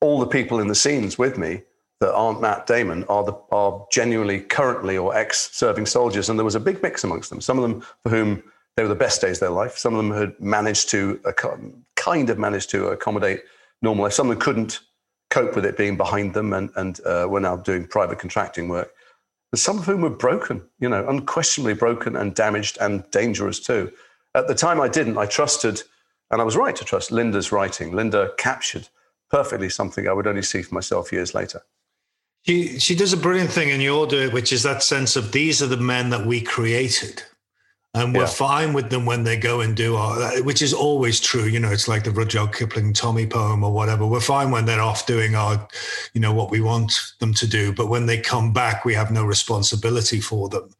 all 0.00 0.18
the 0.18 0.26
people 0.26 0.60
in 0.60 0.68
the 0.68 0.74
scenes 0.74 1.18
with 1.18 1.36
me 1.36 1.60
that 2.00 2.14
aren't 2.14 2.40
Matt 2.40 2.66
Damon 2.66 3.04
are 3.04 3.24
the 3.24 3.34
are 3.52 3.86
genuinely 3.92 4.40
currently 4.40 4.96
or 4.96 5.14
ex-serving 5.14 5.86
soldiers, 5.86 6.28
and 6.28 6.38
there 6.38 6.44
was 6.44 6.54
a 6.54 6.60
big 6.60 6.82
mix 6.82 7.04
amongst 7.04 7.30
them. 7.30 7.40
Some 7.40 7.58
of 7.58 7.62
them 7.62 7.82
for 8.02 8.08
whom 8.08 8.42
they 8.76 8.82
were 8.82 8.88
the 8.88 8.94
best 8.94 9.20
days 9.20 9.36
of 9.36 9.40
their 9.40 9.50
life. 9.50 9.76
Some 9.76 9.94
of 9.94 9.98
them 9.98 10.16
had 10.16 10.38
managed 10.40 10.88
to 10.90 11.20
kind 11.96 12.30
of 12.30 12.38
managed 12.38 12.70
to 12.70 12.88
accommodate 12.88 13.42
normal 13.82 14.04
life. 14.04 14.14
Some 14.14 14.30
of 14.30 14.36
them 14.36 14.40
couldn't 14.40 14.80
cope 15.28 15.54
with 15.54 15.66
it 15.66 15.76
being 15.76 15.96
behind 15.96 16.32
them, 16.32 16.54
and 16.54 16.70
and 16.76 17.00
uh, 17.04 17.26
were 17.28 17.40
now 17.40 17.56
doing 17.56 17.86
private 17.86 18.18
contracting 18.18 18.68
work. 18.68 18.92
But 19.50 19.60
some 19.60 19.78
of 19.78 19.84
whom 19.84 20.02
were 20.02 20.10
broken, 20.10 20.62
you 20.78 20.88
know, 20.88 21.06
unquestionably 21.08 21.74
broken 21.74 22.16
and 22.16 22.34
damaged 22.34 22.78
and 22.80 23.08
dangerous 23.10 23.60
too. 23.60 23.92
At 24.34 24.46
the 24.46 24.54
time, 24.54 24.80
I 24.80 24.88
didn't. 24.88 25.18
I 25.18 25.26
trusted, 25.26 25.82
and 26.30 26.40
I 26.40 26.44
was 26.44 26.56
right 26.56 26.76
to 26.76 26.84
trust 26.84 27.10
Lynda's 27.10 27.52
writing. 27.52 27.92
Lynda 27.92 28.36
captured 28.38 28.88
perfectly 29.28 29.68
something 29.68 30.08
I 30.08 30.12
would 30.12 30.26
only 30.26 30.42
see 30.42 30.62
for 30.62 30.74
myself 30.74 31.12
years 31.12 31.34
later. 31.34 31.62
She 32.42 32.78
she 32.78 32.94
does 32.94 33.12
a 33.12 33.18
brilliant 33.18 33.50
thing 33.50 33.68
in 33.68 33.80
your 33.80 34.06
do 34.06 34.22
it, 34.22 34.32
which 34.32 34.52
is 34.52 34.62
that 34.62 34.82
sense 34.82 35.16
of 35.16 35.32
these 35.32 35.62
are 35.62 35.66
the 35.66 35.76
men 35.76 36.10
that 36.10 36.24
we 36.24 36.40
created. 36.40 37.22
And 37.92 38.14
we're 38.14 38.20
yeah. 38.20 38.26
fine 38.28 38.72
with 38.72 38.88
them 38.88 39.04
when 39.04 39.24
they 39.24 39.36
go 39.36 39.62
and 39.62 39.76
do 39.76 39.96
our, 39.96 40.40
which 40.44 40.62
is 40.62 40.72
always 40.72 41.18
true. 41.18 41.46
You 41.46 41.58
know, 41.58 41.72
it's 41.72 41.88
like 41.88 42.04
the 42.04 42.12
Rudyard 42.12 42.54
Kipling 42.54 42.92
Tommy 42.92 43.26
poem 43.26 43.64
or 43.64 43.72
whatever. 43.72 44.06
We're 44.06 44.20
fine 44.20 44.52
when 44.52 44.64
they're 44.64 44.80
off 44.80 45.06
doing 45.06 45.34
our, 45.34 45.66
you 46.14 46.20
know, 46.20 46.32
what 46.32 46.52
we 46.52 46.60
want 46.60 46.92
them 47.18 47.34
to 47.34 47.48
do. 47.48 47.72
But 47.72 47.88
when 47.88 48.06
they 48.06 48.20
come 48.20 48.52
back, 48.52 48.84
we 48.84 48.94
have 48.94 49.10
no 49.10 49.24
responsibility 49.24 50.20
for 50.20 50.48
them. 50.48 50.70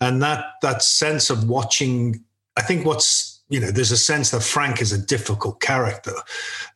And 0.00 0.22
that 0.22 0.44
that 0.62 0.84
sense 0.84 1.30
of 1.30 1.48
watching, 1.48 2.22
I 2.56 2.62
think 2.62 2.86
what's 2.86 3.31
you 3.52 3.60
know, 3.60 3.70
there's 3.70 3.92
a 3.92 3.98
sense 3.98 4.30
that 4.30 4.42
Frank 4.42 4.80
is 4.80 4.92
a 4.92 4.98
difficult 4.98 5.60
character 5.60 6.14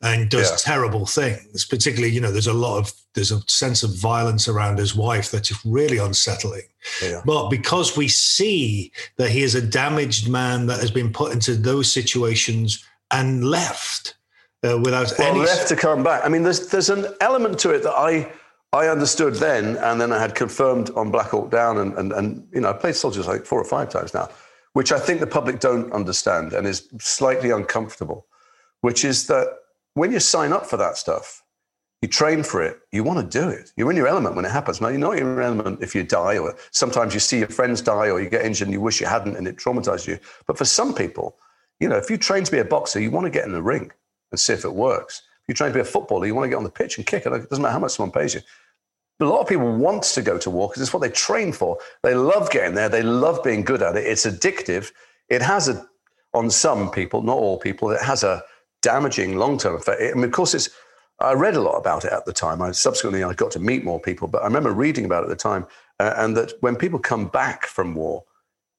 and 0.03 0.29
does 0.29 0.51
yeah. 0.51 0.57
terrible 0.59 1.07
things. 1.07 1.65
Particularly, 1.65 2.13
you 2.13 2.21
know, 2.21 2.31
there's 2.31 2.45
a 2.45 2.53
lot 2.53 2.77
of 2.77 2.93
there's 3.15 3.31
a 3.31 3.41
sense 3.47 3.81
of 3.81 3.95
violence 3.95 4.47
around 4.47 4.77
his 4.77 4.95
wife 4.95 5.31
that's 5.31 5.65
really 5.65 5.97
unsettling. 5.97 6.61
Yeah. 7.01 7.21
But 7.25 7.49
because 7.49 7.97
we 7.97 8.07
see 8.07 8.91
that 9.17 9.31
he 9.31 9.41
is 9.41 9.55
a 9.55 9.61
damaged 9.61 10.29
man 10.29 10.67
that 10.67 10.79
has 10.79 10.91
been 10.91 11.11
put 11.11 11.33
into 11.33 11.55
those 11.55 11.91
situations 11.91 12.85
and 13.09 13.43
left 13.43 14.15
uh, 14.63 14.77
without 14.77 15.11
well, 15.17 15.31
any 15.31 15.39
left 15.39 15.67
to 15.69 15.75
come 15.75 16.03
back. 16.03 16.23
I 16.23 16.29
mean, 16.29 16.43
there's 16.43 16.69
there's 16.69 16.91
an 16.91 17.07
element 17.21 17.57
to 17.59 17.71
it 17.71 17.81
that 17.81 17.97
I 17.97 18.31
I 18.71 18.87
understood 18.89 19.33
then, 19.33 19.77
and 19.77 19.99
then 19.99 20.11
I 20.11 20.19
had 20.19 20.35
confirmed 20.35 20.91
on 20.91 21.09
Black 21.09 21.29
Hawk 21.29 21.49
Down, 21.49 21.79
and 21.79 21.97
and, 21.97 22.13
and 22.13 22.47
you 22.53 22.61
know, 22.61 22.69
I 22.69 22.73
played 22.73 22.95
soldiers 22.95 23.25
like 23.25 23.45
four 23.45 23.59
or 23.59 23.65
five 23.65 23.89
times 23.89 24.13
now 24.13 24.29
which 24.77 24.91
I 24.91 24.99
think 24.99 25.21
the 25.21 25.25
public 25.25 25.59
don't 25.59 25.91
understand 25.91 26.53
and 26.53 26.67
is 26.67 26.87
slightly 26.99 27.49
uncomfortable, 27.49 28.27
which 28.81 29.03
is 29.03 29.25
that 29.25 29.47
when 29.95 30.11
you 30.11 30.19
sign 30.19 30.53
up 30.53 30.67
for 30.67 30.77
that 30.77 30.97
stuff, 30.97 31.41
you 32.03 32.07
train 32.07 32.43
for 32.43 32.61
it, 32.61 32.77
you 32.91 33.03
want 33.03 33.19
to 33.19 33.39
do 33.39 33.49
it. 33.49 33.71
You're 33.75 33.89
in 33.89 33.97
your 33.97 34.07
element 34.07 34.35
when 34.35 34.45
it 34.45 34.51
happens. 34.51 34.79
Now, 34.79 34.89
you're 34.89 34.99
not 34.99 35.13
in 35.13 35.25
your 35.25 35.41
element 35.41 35.81
if 35.81 35.95
you 35.95 36.03
die, 36.03 36.37
or 36.37 36.55
sometimes 36.69 37.15
you 37.15 37.19
see 37.19 37.39
your 37.39 37.47
friends 37.47 37.81
die, 37.81 38.11
or 38.11 38.21
you 38.21 38.29
get 38.29 38.45
injured 38.45 38.67
and 38.67 38.73
you 38.73 38.79
wish 38.79 39.01
you 39.01 39.07
hadn't 39.07 39.35
and 39.35 39.47
it 39.47 39.57
traumatizes 39.57 40.05
you. 40.05 40.19
But 40.45 40.59
for 40.59 40.65
some 40.65 40.93
people, 40.93 41.37
you 41.79 41.89
know, 41.89 41.97
if 41.97 42.11
you 42.11 42.17
train 42.17 42.43
to 42.43 42.51
be 42.51 42.59
a 42.59 42.63
boxer, 42.63 42.99
you 42.99 43.09
want 43.09 43.25
to 43.25 43.31
get 43.31 43.45
in 43.45 43.53
the 43.53 43.63
ring 43.63 43.91
and 44.29 44.39
see 44.39 44.53
if 44.53 44.63
it 44.63 44.75
works. 44.75 45.23
If 45.41 45.47
you 45.47 45.53
train 45.55 45.71
to 45.71 45.73
be 45.73 45.81
a 45.81 45.85
footballer, 45.85 46.27
you 46.27 46.35
want 46.35 46.45
to 46.45 46.49
get 46.49 46.57
on 46.57 46.63
the 46.63 46.69
pitch 46.69 46.99
and 46.99 47.07
kick 47.07 47.25
it. 47.25 47.33
It 47.33 47.49
doesn't 47.49 47.63
matter 47.63 47.73
how 47.73 47.79
much 47.79 47.93
someone 47.93 48.11
pays 48.11 48.35
you. 48.35 48.41
A 49.19 49.25
lot 49.25 49.41
of 49.41 49.47
people 49.47 49.75
want 49.75 50.03
to 50.03 50.21
go 50.21 50.37
to 50.37 50.49
war 50.49 50.67
because 50.67 50.81
it's 50.81 50.93
what 50.93 51.01
they 51.01 51.09
train 51.09 51.51
for. 51.51 51.77
They 52.03 52.13
love 52.13 52.51
getting 52.51 52.75
there. 52.75 52.89
They 52.89 53.01
love 53.01 53.43
being 53.43 53.63
good 53.63 53.81
at 53.81 53.95
it. 53.95 54.05
It's 54.05 54.25
addictive. 54.25 54.91
It 55.29 55.41
has 55.41 55.67
a, 55.69 55.85
on 56.33 56.51
some 56.51 56.91
people, 56.91 57.23
not 57.23 57.37
all 57.37 57.57
people, 57.57 57.89
it 57.91 58.01
has 58.01 58.23
a 58.23 58.43
damaging 58.81 59.37
long-term 59.37 59.75
effect. 59.75 60.01
I 60.01 60.13
mean, 60.13 60.25
of 60.25 60.31
course, 60.31 60.53
it's. 60.53 60.69
I 61.19 61.33
read 61.33 61.55
a 61.55 61.61
lot 61.61 61.77
about 61.77 62.05
it 62.05 62.11
at 62.11 62.25
the 62.25 62.33
time. 62.33 62.61
I 62.61 62.69
subsequently 62.71 63.23
I 63.23 63.33
got 63.33 63.49
to 63.51 63.59
meet 63.59 63.83
more 63.83 63.99
people, 63.99 64.27
but 64.27 64.43
I 64.43 64.45
remember 64.45 64.71
reading 64.71 65.03
about 65.03 65.23
it 65.23 65.31
at 65.31 65.35
the 65.35 65.35
time, 65.35 65.65
uh, 65.99 66.13
and 66.17 66.37
that 66.37 66.53
when 66.59 66.75
people 66.75 66.99
come 66.99 67.25
back 67.27 67.65
from 67.65 67.95
war, 67.95 68.23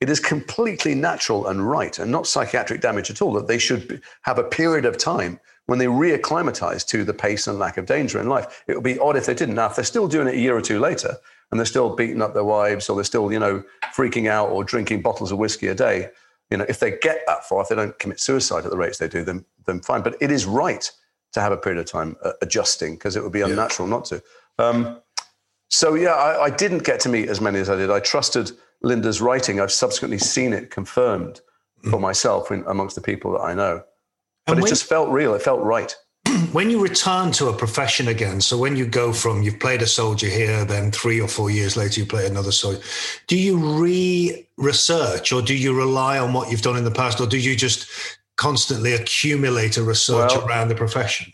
it 0.00 0.08
is 0.08 0.20
completely 0.20 0.94
natural 0.94 1.48
and 1.48 1.68
right, 1.68 1.98
and 1.98 2.12
not 2.12 2.28
psychiatric 2.28 2.80
damage 2.80 3.10
at 3.10 3.20
all. 3.20 3.32
That 3.32 3.48
they 3.48 3.58
should 3.58 4.00
have 4.22 4.38
a 4.38 4.44
period 4.44 4.84
of 4.84 4.96
time 4.96 5.40
when 5.68 5.78
they 5.78 5.84
reacclimatize 5.84 6.84
to 6.86 7.04
the 7.04 7.12
pace 7.12 7.46
and 7.46 7.58
lack 7.58 7.76
of 7.76 7.84
danger 7.84 8.18
in 8.18 8.26
life. 8.26 8.64
It 8.66 8.74
would 8.74 8.82
be 8.82 8.98
odd 8.98 9.16
if 9.16 9.26
they 9.26 9.34
didn't. 9.34 9.56
Now, 9.56 9.66
if 9.66 9.76
they're 9.76 9.84
still 9.84 10.08
doing 10.08 10.26
it 10.26 10.34
a 10.34 10.38
year 10.38 10.56
or 10.56 10.62
two 10.62 10.80
later 10.80 11.14
and 11.50 11.60
they're 11.60 11.66
still 11.66 11.94
beating 11.94 12.22
up 12.22 12.32
their 12.32 12.42
wives 12.42 12.88
or 12.88 12.96
they're 12.96 13.04
still, 13.04 13.30
you 13.30 13.38
know, 13.38 13.62
freaking 13.94 14.30
out 14.30 14.48
or 14.48 14.64
drinking 14.64 15.02
bottles 15.02 15.30
of 15.30 15.36
whiskey 15.36 15.66
a 15.66 15.74
day, 15.74 16.08
you 16.50 16.56
know, 16.56 16.64
if 16.70 16.80
they 16.80 16.96
get 17.02 17.20
that 17.26 17.44
far, 17.44 17.60
if 17.60 17.68
they 17.68 17.74
don't 17.74 17.98
commit 17.98 18.18
suicide 18.18 18.64
at 18.64 18.70
the 18.70 18.78
rates 18.78 18.96
they 18.96 19.08
do, 19.08 19.22
then, 19.22 19.44
then 19.66 19.80
fine. 19.80 20.00
But 20.00 20.16
it 20.22 20.30
is 20.30 20.46
right 20.46 20.90
to 21.32 21.40
have 21.42 21.52
a 21.52 21.58
period 21.58 21.78
of 21.78 21.84
time 21.84 22.16
uh, 22.24 22.32
adjusting 22.40 22.94
because 22.94 23.14
it 23.14 23.22
would 23.22 23.32
be 23.32 23.42
unnatural 23.42 23.88
yeah. 23.88 23.94
not 23.94 24.06
to. 24.06 24.22
Um, 24.58 25.02
so, 25.68 25.96
yeah, 25.96 26.14
I, 26.14 26.44
I, 26.44 26.50
didn't 26.50 26.82
get 26.82 26.98
to 27.00 27.10
meet 27.10 27.28
as 27.28 27.42
many 27.42 27.58
as 27.58 27.68
I 27.68 27.76
did. 27.76 27.90
I 27.90 28.00
trusted 28.00 28.52
Lynda's 28.82 29.20
writing. 29.20 29.60
I've 29.60 29.70
subsequently 29.70 30.16
seen 30.16 30.54
it 30.54 30.70
confirmed 30.70 31.42
for 31.90 32.00
myself 32.00 32.50
in, 32.50 32.64
amongst 32.66 32.94
the 32.94 33.02
people 33.02 33.32
that 33.32 33.40
I 33.40 33.52
know. 33.52 33.84
But 34.48 34.56
and 34.56 34.66
it 34.66 34.68
just 34.70 34.84
felt 34.84 35.10
real. 35.10 35.34
It 35.34 35.42
felt 35.42 35.62
right. 35.62 35.94
When 36.52 36.70
you 36.70 36.80
return 36.82 37.32
to 37.32 37.48
a 37.48 37.52
profession 37.52 38.08
again, 38.08 38.40
so 38.40 38.56
when 38.56 38.76
you 38.76 38.86
go 38.86 39.12
from 39.12 39.42
you've 39.42 39.60
played 39.60 39.82
a 39.82 39.86
soldier 39.86 40.26
here, 40.26 40.64
then 40.64 40.90
three 40.90 41.20
or 41.20 41.28
four 41.28 41.50
years 41.50 41.76
later 41.76 42.00
you 42.00 42.06
play 42.06 42.26
another 42.26 42.50
soldier, 42.50 42.80
do 43.26 43.36
you 43.36 43.58
re-research 43.58 45.32
or 45.32 45.42
do 45.42 45.54
you 45.54 45.76
rely 45.76 46.18
on 46.18 46.32
what 46.32 46.50
you've 46.50 46.62
done 46.62 46.78
in 46.78 46.84
the 46.84 46.90
past, 46.90 47.20
or 47.20 47.26
do 47.26 47.36
you 47.36 47.54
just 47.54 47.86
constantly 48.36 48.94
accumulate 48.94 49.76
a 49.76 49.82
research 49.82 50.32
well, 50.34 50.46
around 50.46 50.68
the 50.68 50.74
profession? 50.74 51.30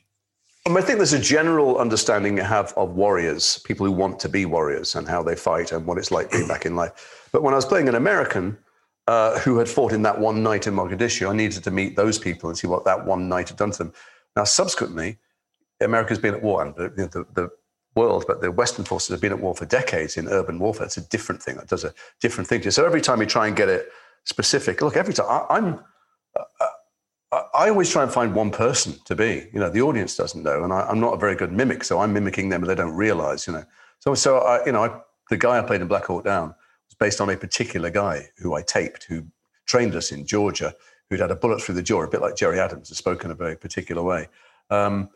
I 0.66 0.80
think 0.80 0.98
there's 0.98 1.12
a 1.12 1.20
general 1.20 1.78
understanding 1.78 2.36
you 2.36 2.42
have 2.42 2.72
of 2.76 2.96
warriors, 2.96 3.58
people 3.58 3.86
who 3.86 3.92
want 3.92 4.18
to 4.20 4.28
be 4.28 4.44
warriors, 4.44 4.96
and 4.96 5.06
how 5.06 5.22
they 5.22 5.36
fight 5.36 5.70
and 5.70 5.86
what 5.86 5.98
it's 5.98 6.10
like 6.10 6.32
being 6.32 6.48
back 6.54 6.66
in 6.66 6.74
life. 6.74 7.28
But 7.30 7.44
when 7.44 7.54
I 7.54 7.56
was 7.56 7.66
playing 7.66 7.88
an 7.88 7.94
American, 7.94 8.58
uh, 9.06 9.38
who 9.40 9.58
had 9.58 9.68
fought 9.68 9.92
in 9.92 10.02
that 10.02 10.18
one 10.18 10.42
night 10.42 10.66
in 10.66 10.74
Mogadishu. 10.74 11.28
I 11.28 11.34
needed 11.34 11.62
to 11.64 11.70
meet 11.70 11.96
those 11.96 12.18
people 12.18 12.48
and 12.48 12.58
see 12.58 12.66
what 12.66 12.84
that 12.84 13.04
one 13.04 13.28
night 13.28 13.48
had 13.48 13.58
done 13.58 13.70
to 13.72 13.78
them. 13.78 13.92
Now, 14.36 14.44
subsequently, 14.44 15.18
America's 15.80 16.18
been 16.18 16.34
at 16.34 16.42
war, 16.42 16.64
and 16.64 16.74
the, 16.74 16.88
the, 16.88 17.26
the 17.34 17.50
world, 17.94 18.24
but 18.26 18.40
the 18.40 18.50
Western 18.50 18.84
forces 18.84 19.10
have 19.10 19.20
been 19.20 19.32
at 19.32 19.40
war 19.40 19.54
for 19.54 19.66
decades 19.66 20.16
in 20.16 20.28
urban 20.28 20.58
warfare. 20.58 20.86
It's 20.86 20.96
a 20.96 21.08
different 21.08 21.42
thing. 21.42 21.56
It 21.56 21.68
does 21.68 21.84
a 21.84 21.94
different 22.20 22.48
thing 22.48 22.60
to 22.60 22.66
you. 22.66 22.70
So 22.70 22.84
every 22.84 23.00
time 23.00 23.20
you 23.20 23.26
try 23.26 23.46
and 23.46 23.56
get 23.56 23.68
it 23.68 23.88
specific, 24.24 24.80
look, 24.82 24.96
every 24.96 25.14
time 25.14 25.26
I, 25.28 25.56
am 25.56 25.80
uh, 26.36 27.42
I 27.54 27.68
always 27.68 27.90
try 27.90 28.02
and 28.02 28.12
find 28.12 28.34
one 28.34 28.50
person 28.50 28.94
to 29.04 29.14
be. 29.14 29.48
You 29.52 29.60
know, 29.60 29.70
the 29.70 29.82
audience 29.82 30.16
doesn't 30.16 30.42
know, 30.42 30.64
and 30.64 30.72
I, 30.72 30.90
am 30.90 31.00
not 31.00 31.14
a 31.14 31.18
very 31.18 31.36
good 31.36 31.52
mimic, 31.52 31.84
so 31.84 32.00
I'm 32.00 32.12
mimicking 32.12 32.48
them, 32.48 32.60
but 32.60 32.68
they 32.68 32.74
don't 32.74 32.94
realize. 32.94 33.46
You 33.46 33.54
know, 33.54 33.64
so 33.98 34.14
so 34.14 34.38
I, 34.38 34.64
you 34.66 34.72
know, 34.72 34.84
I, 34.84 35.00
the 35.30 35.36
guy 35.36 35.58
I 35.58 35.62
played 35.62 35.80
in 35.80 35.88
Black 35.88 36.04
Hawk 36.04 36.24
Down 36.24 36.54
based 37.04 37.20
on 37.20 37.28
a 37.28 37.36
particular 37.36 37.90
guy 37.90 38.26
who 38.38 38.54
I 38.54 38.62
taped, 38.62 39.04
who 39.04 39.26
trained 39.66 39.94
us 39.94 40.10
in 40.10 40.24
Georgia, 40.24 40.74
who'd 41.10 41.20
had 41.20 41.30
a 41.30 41.36
bullet 41.36 41.60
through 41.60 41.74
the 41.74 41.82
jaw, 41.82 42.02
a 42.02 42.08
bit 42.08 42.22
like 42.22 42.34
Gerry 42.34 42.58
Adams, 42.58 42.88
has 42.88 42.96
spoken 42.96 43.30
a 43.30 43.34
very 43.34 43.56
particular 43.56 44.02
way. 44.02 44.26
Um, 44.70 45.10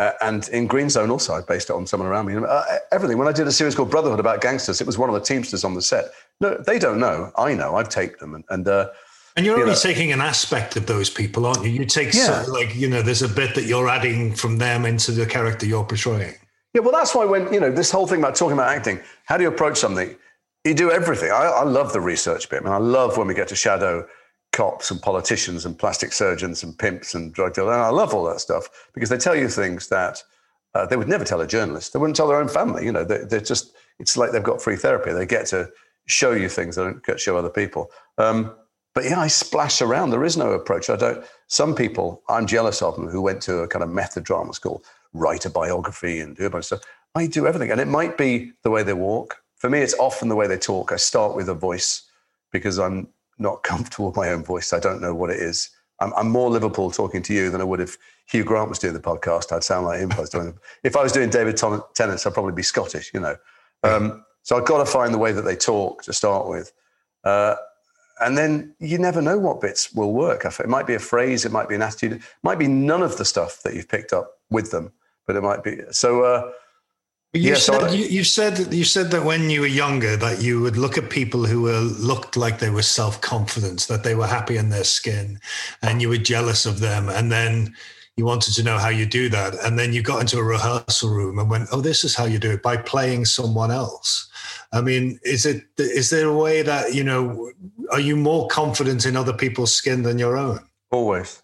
uh, 0.00 0.10
and 0.20 0.48
in 0.48 0.66
Green 0.66 0.90
Zone, 0.90 1.10
also, 1.10 1.34
I 1.34 1.42
based 1.42 1.70
it 1.70 1.74
on 1.74 1.86
someone 1.86 2.08
around 2.08 2.26
me. 2.26 2.34
Uh, 2.34 2.64
everything. 2.90 3.18
When 3.18 3.28
I 3.28 3.32
did 3.32 3.46
a 3.46 3.52
series 3.52 3.76
called 3.76 3.88
Brotherhood 3.88 4.18
about 4.18 4.40
gangsters, 4.40 4.80
it 4.80 4.86
was 4.88 4.98
one 4.98 5.08
of 5.08 5.14
the 5.14 5.20
Teamsters 5.20 5.62
on 5.62 5.74
the 5.74 5.82
set. 5.82 6.06
No, 6.40 6.56
they 6.56 6.76
don't 6.76 6.98
know. 6.98 7.30
I 7.36 7.54
know. 7.54 7.76
I've 7.76 7.88
taped 7.88 8.18
them. 8.18 8.34
And, 8.34 8.44
and, 8.48 8.66
uh, 8.66 8.88
and 9.36 9.46
you're 9.46 9.58
you 9.58 9.62
only 9.62 9.74
know, 9.74 9.80
taking 9.80 10.10
an 10.10 10.20
aspect 10.20 10.74
of 10.74 10.86
those 10.86 11.08
people, 11.08 11.46
aren't 11.46 11.64
you? 11.64 11.70
You 11.70 11.84
take, 11.84 12.14
yeah. 12.14 12.42
some, 12.42 12.52
like, 12.52 12.74
you 12.74 12.88
know, 12.88 13.00
there's 13.00 13.22
a 13.22 13.28
bit 13.28 13.54
that 13.54 13.66
you're 13.66 13.88
adding 13.88 14.34
from 14.34 14.58
them 14.58 14.84
into 14.84 15.12
the 15.12 15.24
character 15.24 15.66
you're 15.66 15.84
portraying. 15.84 16.34
Yeah, 16.74 16.80
well, 16.80 16.92
that's 16.92 17.14
why 17.14 17.24
when, 17.24 17.52
you 17.52 17.60
know, 17.60 17.70
this 17.70 17.92
whole 17.92 18.08
thing 18.08 18.18
about 18.18 18.34
talking 18.34 18.54
about 18.54 18.70
acting, 18.76 18.98
how 19.26 19.36
do 19.36 19.44
you 19.44 19.48
approach 19.48 19.78
something? 19.78 20.16
You 20.68 20.74
do 20.74 20.90
everything. 20.90 21.30
I, 21.30 21.44
I 21.44 21.64
love 21.64 21.92
the 21.92 22.00
research 22.00 22.48
bit. 22.48 22.62
I 22.62 22.64
mean, 22.64 22.72
I 22.72 22.78
love 22.78 23.16
when 23.16 23.26
we 23.26 23.34
get 23.34 23.48
to 23.48 23.56
shadow 23.56 24.06
cops 24.52 24.90
and 24.90 25.00
politicians 25.00 25.66
and 25.66 25.78
plastic 25.78 26.12
surgeons 26.12 26.62
and 26.62 26.78
pimps 26.78 27.14
and 27.14 27.32
drug 27.32 27.54
dealers. 27.54 27.74
And 27.74 27.82
I 27.82 27.90
love 27.90 28.14
all 28.14 28.24
that 28.24 28.40
stuff 28.40 28.68
because 28.92 29.08
they 29.08 29.18
tell 29.18 29.36
you 29.36 29.48
things 29.48 29.88
that 29.88 30.22
uh, 30.74 30.86
they 30.86 30.96
would 30.96 31.08
never 31.08 31.24
tell 31.24 31.40
a 31.40 31.46
journalist. 31.46 31.92
They 31.92 31.98
wouldn't 31.98 32.16
tell 32.16 32.28
their 32.28 32.40
own 32.40 32.48
family. 32.48 32.84
You 32.84 32.92
know, 32.92 33.04
they, 33.04 33.36
are 33.36 33.40
just, 33.40 33.74
it's 33.98 34.16
like 34.16 34.32
they've 34.32 34.42
got 34.42 34.62
free 34.62 34.76
therapy. 34.76 35.12
They 35.12 35.26
get 35.26 35.46
to 35.46 35.70
show 36.06 36.32
you 36.32 36.48
things 36.48 36.76
they 36.76 36.82
don't 36.82 37.04
get 37.04 37.14
to 37.14 37.18
show 37.18 37.36
other 37.36 37.50
people. 37.50 37.90
Um, 38.16 38.54
but 38.94 39.04
yeah, 39.04 39.20
I 39.20 39.28
splash 39.28 39.80
around. 39.80 40.10
There 40.10 40.24
is 40.24 40.36
no 40.36 40.52
approach. 40.52 40.90
I 40.90 40.96
don't, 40.96 41.24
some 41.46 41.74
people 41.74 42.22
I'm 42.28 42.46
jealous 42.46 42.82
of 42.82 42.96
them 42.96 43.08
who 43.08 43.22
went 43.22 43.42
to 43.42 43.58
a 43.58 43.68
kind 43.68 43.82
of 43.82 43.90
method 43.90 44.24
drama 44.24 44.52
school, 44.54 44.82
write 45.12 45.44
a 45.44 45.50
biography 45.50 46.20
and 46.20 46.36
do 46.36 46.46
a 46.46 46.50
bunch 46.50 46.62
of 46.62 46.78
stuff. 46.78 46.80
I 47.14 47.26
do 47.26 47.46
everything. 47.46 47.70
And 47.70 47.80
it 47.80 47.88
might 47.88 48.18
be 48.18 48.52
the 48.62 48.70
way 48.70 48.82
they 48.82 48.92
walk, 48.92 49.36
for 49.58 49.68
me, 49.68 49.80
it's 49.80 49.94
often 49.94 50.28
the 50.28 50.36
way 50.36 50.46
they 50.46 50.56
talk. 50.56 50.92
I 50.92 50.96
start 50.96 51.36
with 51.36 51.48
a 51.48 51.54
voice 51.54 52.02
because 52.52 52.78
I'm 52.78 53.08
not 53.38 53.62
comfortable 53.62 54.06
with 54.06 54.16
my 54.16 54.30
own 54.30 54.44
voice. 54.44 54.72
I 54.72 54.80
don't 54.80 55.00
know 55.00 55.14
what 55.14 55.30
it 55.30 55.40
is. 55.40 55.70
I'm, 56.00 56.12
I'm, 56.14 56.30
more 56.30 56.48
Liverpool 56.48 56.92
talking 56.92 57.22
to 57.22 57.34
you 57.34 57.50
than 57.50 57.60
I 57.60 57.64
would 57.64 57.80
if 57.80 57.98
Hugh 58.30 58.44
Grant 58.44 58.68
was 58.68 58.78
doing 58.78 58.94
the 58.94 59.00
podcast. 59.00 59.50
I'd 59.50 59.64
sound 59.64 59.86
like 59.86 59.98
him. 59.98 60.12
If 60.12 60.18
I 60.18 60.20
was 60.20 60.30
doing, 60.30 60.58
if 60.84 60.96
I 60.96 61.02
was 61.02 61.12
doing 61.12 61.28
David 61.28 61.56
Tennant, 61.56 62.26
I'd 62.26 62.34
probably 62.34 62.52
be 62.52 62.62
Scottish, 62.62 63.12
you 63.12 63.20
know. 63.20 63.36
Um, 63.82 64.24
so 64.42 64.56
I've 64.56 64.64
got 64.64 64.78
to 64.78 64.86
find 64.86 65.12
the 65.12 65.18
way 65.18 65.32
that 65.32 65.42
they 65.42 65.56
talk 65.56 66.02
to 66.04 66.12
start 66.12 66.48
with. 66.48 66.72
Uh, 67.24 67.56
and 68.20 68.36
then 68.36 68.74
you 68.78 68.98
never 68.98 69.20
know 69.22 69.38
what 69.38 69.60
bits 69.60 69.92
will 69.92 70.12
work. 70.12 70.44
It 70.44 70.68
might 70.68 70.86
be 70.86 70.94
a 70.94 71.00
phrase, 71.00 71.44
it 71.44 71.52
might 71.52 71.68
be 71.68 71.74
an 71.74 71.82
attitude, 71.82 72.12
it 72.14 72.22
might 72.42 72.58
be 72.58 72.66
none 72.66 73.02
of 73.02 73.16
the 73.16 73.24
stuff 73.24 73.62
that 73.62 73.74
you've 73.74 73.88
picked 73.88 74.12
up 74.12 74.38
with 74.50 74.70
them, 74.70 74.92
but 75.26 75.36
it 75.36 75.42
might 75.42 75.62
be. 75.62 75.80
So, 75.90 76.22
uh, 76.24 76.52
you, 77.34 77.50
yeah, 77.50 77.54
said, 77.56 77.80
so 77.80 77.88
you, 77.90 78.04
you, 78.06 78.24
said 78.24 78.72
you 78.72 78.84
said 78.84 79.10
that 79.10 79.24
when 79.24 79.50
you 79.50 79.60
were 79.60 79.66
younger 79.66 80.16
that 80.16 80.40
you 80.40 80.60
would 80.60 80.78
look 80.78 80.96
at 80.96 81.10
people 81.10 81.44
who 81.44 81.62
were 81.62 81.80
looked 81.80 82.36
like 82.36 82.58
they 82.58 82.70
were 82.70 82.82
self-confident, 82.82 83.86
that 83.88 84.02
they 84.02 84.14
were 84.14 84.26
happy 84.26 84.56
in 84.56 84.70
their 84.70 84.84
skin, 84.84 85.38
and 85.82 86.00
you 86.00 86.08
were 86.08 86.16
jealous 86.16 86.64
of 86.64 86.80
them, 86.80 87.08
and 87.08 87.30
then 87.30 87.74
you 88.16 88.24
wanted 88.24 88.54
to 88.54 88.62
know 88.62 88.78
how 88.78 88.88
you 88.88 89.06
do 89.06 89.28
that, 89.28 89.54
and 89.62 89.78
then 89.78 89.92
you 89.92 90.02
got 90.02 90.20
into 90.20 90.38
a 90.38 90.42
rehearsal 90.42 91.10
room 91.10 91.38
and 91.38 91.50
went, 91.50 91.68
"Oh, 91.70 91.82
this 91.82 92.02
is 92.02 92.16
how 92.16 92.24
you 92.24 92.38
do 92.38 92.50
it 92.50 92.62
by 92.62 92.78
playing 92.78 93.26
someone 93.26 93.70
else." 93.70 94.28
I 94.72 94.80
mean, 94.80 95.20
is 95.22 95.44
it 95.44 95.64
is 95.78 96.10
there 96.10 96.28
a 96.28 96.36
way 96.36 96.62
that 96.62 96.94
you 96.94 97.04
know? 97.04 97.52
Are 97.92 98.00
you 98.00 98.16
more 98.16 98.48
confident 98.48 99.06
in 99.06 99.16
other 99.16 99.32
people's 99.32 99.74
skin 99.74 100.02
than 100.02 100.18
your 100.18 100.36
own? 100.36 100.60
Always. 100.90 101.42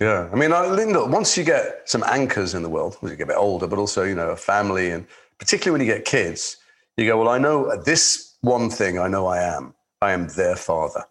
Yeah, 0.00 0.28
I 0.32 0.36
mean, 0.36 0.50
Linda, 0.50 1.04
once 1.04 1.36
you 1.36 1.42
get 1.44 1.88
some 1.88 2.04
anchors 2.04 2.54
in 2.54 2.62
the 2.62 2.68
world, 2.68 2.96
as 3.02 3.10
you 3.10 3.16
get 3.16 3.24
a 3.24 3.26
bit 3.26 3.36
older, 3.36 3.66
but 3.66 3.78
also 3.78 4.04
you 4.04 4.14
know 4.14 4.30
a 4.30 4.36
family 4.36 4.90
and 4.90 5.06
particularly 5.38 5.80
when 5.80 5.86
you 5.86 5.92
get 5.92 6.04
kids, 6.04 6.58
you 6.96 7.06
go, 7.06 7.18
well, 7.18 7.28
I 7.28 7.38
know 7.38 7.76
this 7.76 8.36
one 8.42 8.70
thing 8.70 8.98
I 8.98 9.08
know 9.08 9.26
I 9.26 9.42
am. 9.42 9.74
I 10.00 10.12
am 10.12 10.28
their 10.28 10.56
father. 10.56 11.04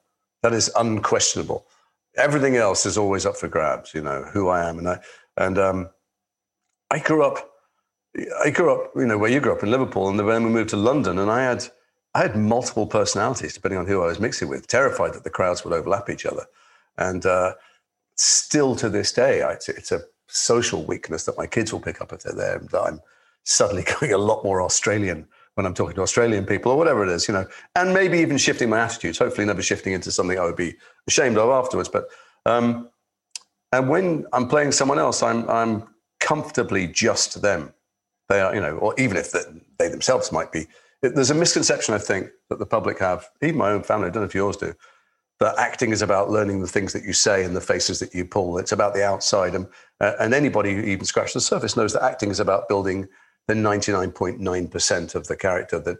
That 0.43 0.53
is 0.53 0.71
unquestionable. 0.77 1.65
Everything 2.15 2.55
else 2.55 2.85
is 2.85 2.97
always 2.97 3.25
up 3.25 3.35
for 3.35 3.47
grabs, 3.49 3.93
you 3.93 4.01
know, 4.01 4.23
who 4.33 4.49
I 4.49 4.67
am. 4.67 4.77
And 4.79 4.87
I, 4.87 4.99
and 5.37 5.57
um, 5.57 5.89
I 6.91 6.99
grew 6.99 7.23
up, 7.23 7.49
I 8.43 8.49
grew 8.49 8.73
up, 8.73 8.91
you 8.95 9.05
know, 9.05 9.17
where 9.17 9.31
you 9.31 9.39
grew 9.39 9.53
up 9.53 9.63
in 9.63 9.71
Liverpool. 9.71 10.09
And 10.09 10.19
then 10.19 10.43
we 10.43 10.49
moved 10.49 10.69
to 10.71 10.77
London 10.77 11.19
and 11.19 11.31
I 11.31 11.43
had, 11.43 11.67
I 12.13 12.21
had 12.21 12.35
multiple 12.35 12.87
personalities 12.87 13.53
depending 13.53 13.79
on 13.79 13.87
who 13.87 14.01
I 14.01 14.07
was 14.07 14.19
mixing 14.19 14.49
with, 14.49 14.67
terrified 14.67 15.13
that 15.13 15.23
the 15.23 15.29
crowds 15.29 15.63
would 15.63 15.73
overlap 15.73 16.09
each 16.09 16.25
other. 16.25 16.45
And 16.97 17.25
uh, 17.25 17.53
still 18.21 18.75
to 18.75 18.89
this 18.89 19.11
day, 19.11 19.41
I, 19.41 19.53
it's, 19.53 19.69
it's 19.69 19.91
a 19.91 20.01
social 20.27 20.83
weakness 20.83 21.25
that 21.25 21.37
my 21.37 21.47
kids 21.47 21.73
will 21.73 21.79
pick 21.79 22.01
up 22.01 22.13
if 22.13 22.21
they're 22.21 22.33
there. 22.33 22.59
That 22.71 22.81
I'm 22.81 23.01
suddenly 23.43 23.83
going 23.99 24.13
a 24.13 24.17
lot 24.17 24.43
more 24.43 24.61
Australian 24.61 25.27
when 25.55 25.65
I'm 25.65 25.73
talking 25.73 25.95
to 25.95 26.01
Australian 26.01 26.45
people 26.45 26.71
or 26.71 26.77
whatever 26.77 27.03
it 27.03 27.09
is, 27.09 27.27
you 27.27 27.33
know, 27.33 27.45
and 27.75 27.93
maybe 27.93 28.19
even 28.19 28.37
shifting 28.37 28.69
my 28.69 28.79
attitudes, 28.79 29.17
hopefully 29.17 29.45
never 29.45 29.61
shifting 29.61 29.91
into 29.91 30.09
something 30.11 30.39
I 30.39 30.45
would 30.45 30.55
be 30.55 30.75
ashamed 31.07 31.37
of 31.37 31.49
afterwards. 31.49 31.89
But, 31.89 32.05
um, 32.45 32.89
and 33.73 33.89
when 33.89 34.25
I'm 34.31 34.47
playing 34.47 34.71
someone 34.71 34.97
else, 34.97 35.21
I'm, 35.21 35.49
I'm 35.49 35.83
comfortably 36.21 36.87
just 36.87 37.41
them. 37.41 37.73
They 38.29 38.39
are, 38.39 38.55
you 38.55 38.61
know, 38.61 38.77
or 38.77 38.95
even 38.97 39.17
if 39.17 39.33
they 39.77 39.89
themselves 39.89 40.31
might 40.31 40.53
be. 40.53 40.67
There's 41.01 41.31
a 41.31 41.35
misconception, 41.35 41.95
I 41.95 41.97
think, 41.97 42.29
that 42.49 42.59
the 42.59 42.65
public 42.65 42.99
have, 42.99 43.27
even 43.41 43.57
my 43.57 43.71
own 43.71 43.83
family, 43.83 44.07
I 44.07 44.11
don't 44.11 44.21
know 44.21 44.27
if 44.27 44.35
yours 44.35 44.55
do, 44.55 44.73
that 45.41 45.57
acting 45.57 45.91
is 45.91 46.03
about 46.03 46.29
learning 46.29 46.61
the 46.61 46.67
things 46.67 46.93
that 46.93 47.03
you 47.03 47.13
say 47.13 47.43
and 47.43 47.55
the 47.55 47.61
faces 47.61 47.99
that 47.99 48.13
you 48.13 48.23
pull. 48.23 48.59
It's 48.59 48.71
about 48.71 48.93
the 48.93 49.03
outside. 49.03 49.55
And, 49.55 49.67
uh, 49.99 50.13
and 50.19 50.35
anybody 50.35 50.75
who 50.75 50.81
even 50.81 51.03
scratches 51.03 51.33
the 51.33 51.41
surface 51.41 51.75
knows 51.75 51.93
that 51.93 52.03
acting 52.03 52.29
is 52.29 52.39
about 52.39 52.69
building 52.69 53.07
the 53.47 53.55
99.9% 53.55 55.15
of 55.15 55.27
the 55.27 55.35
character 55.35 55.79
that 55.79 55.97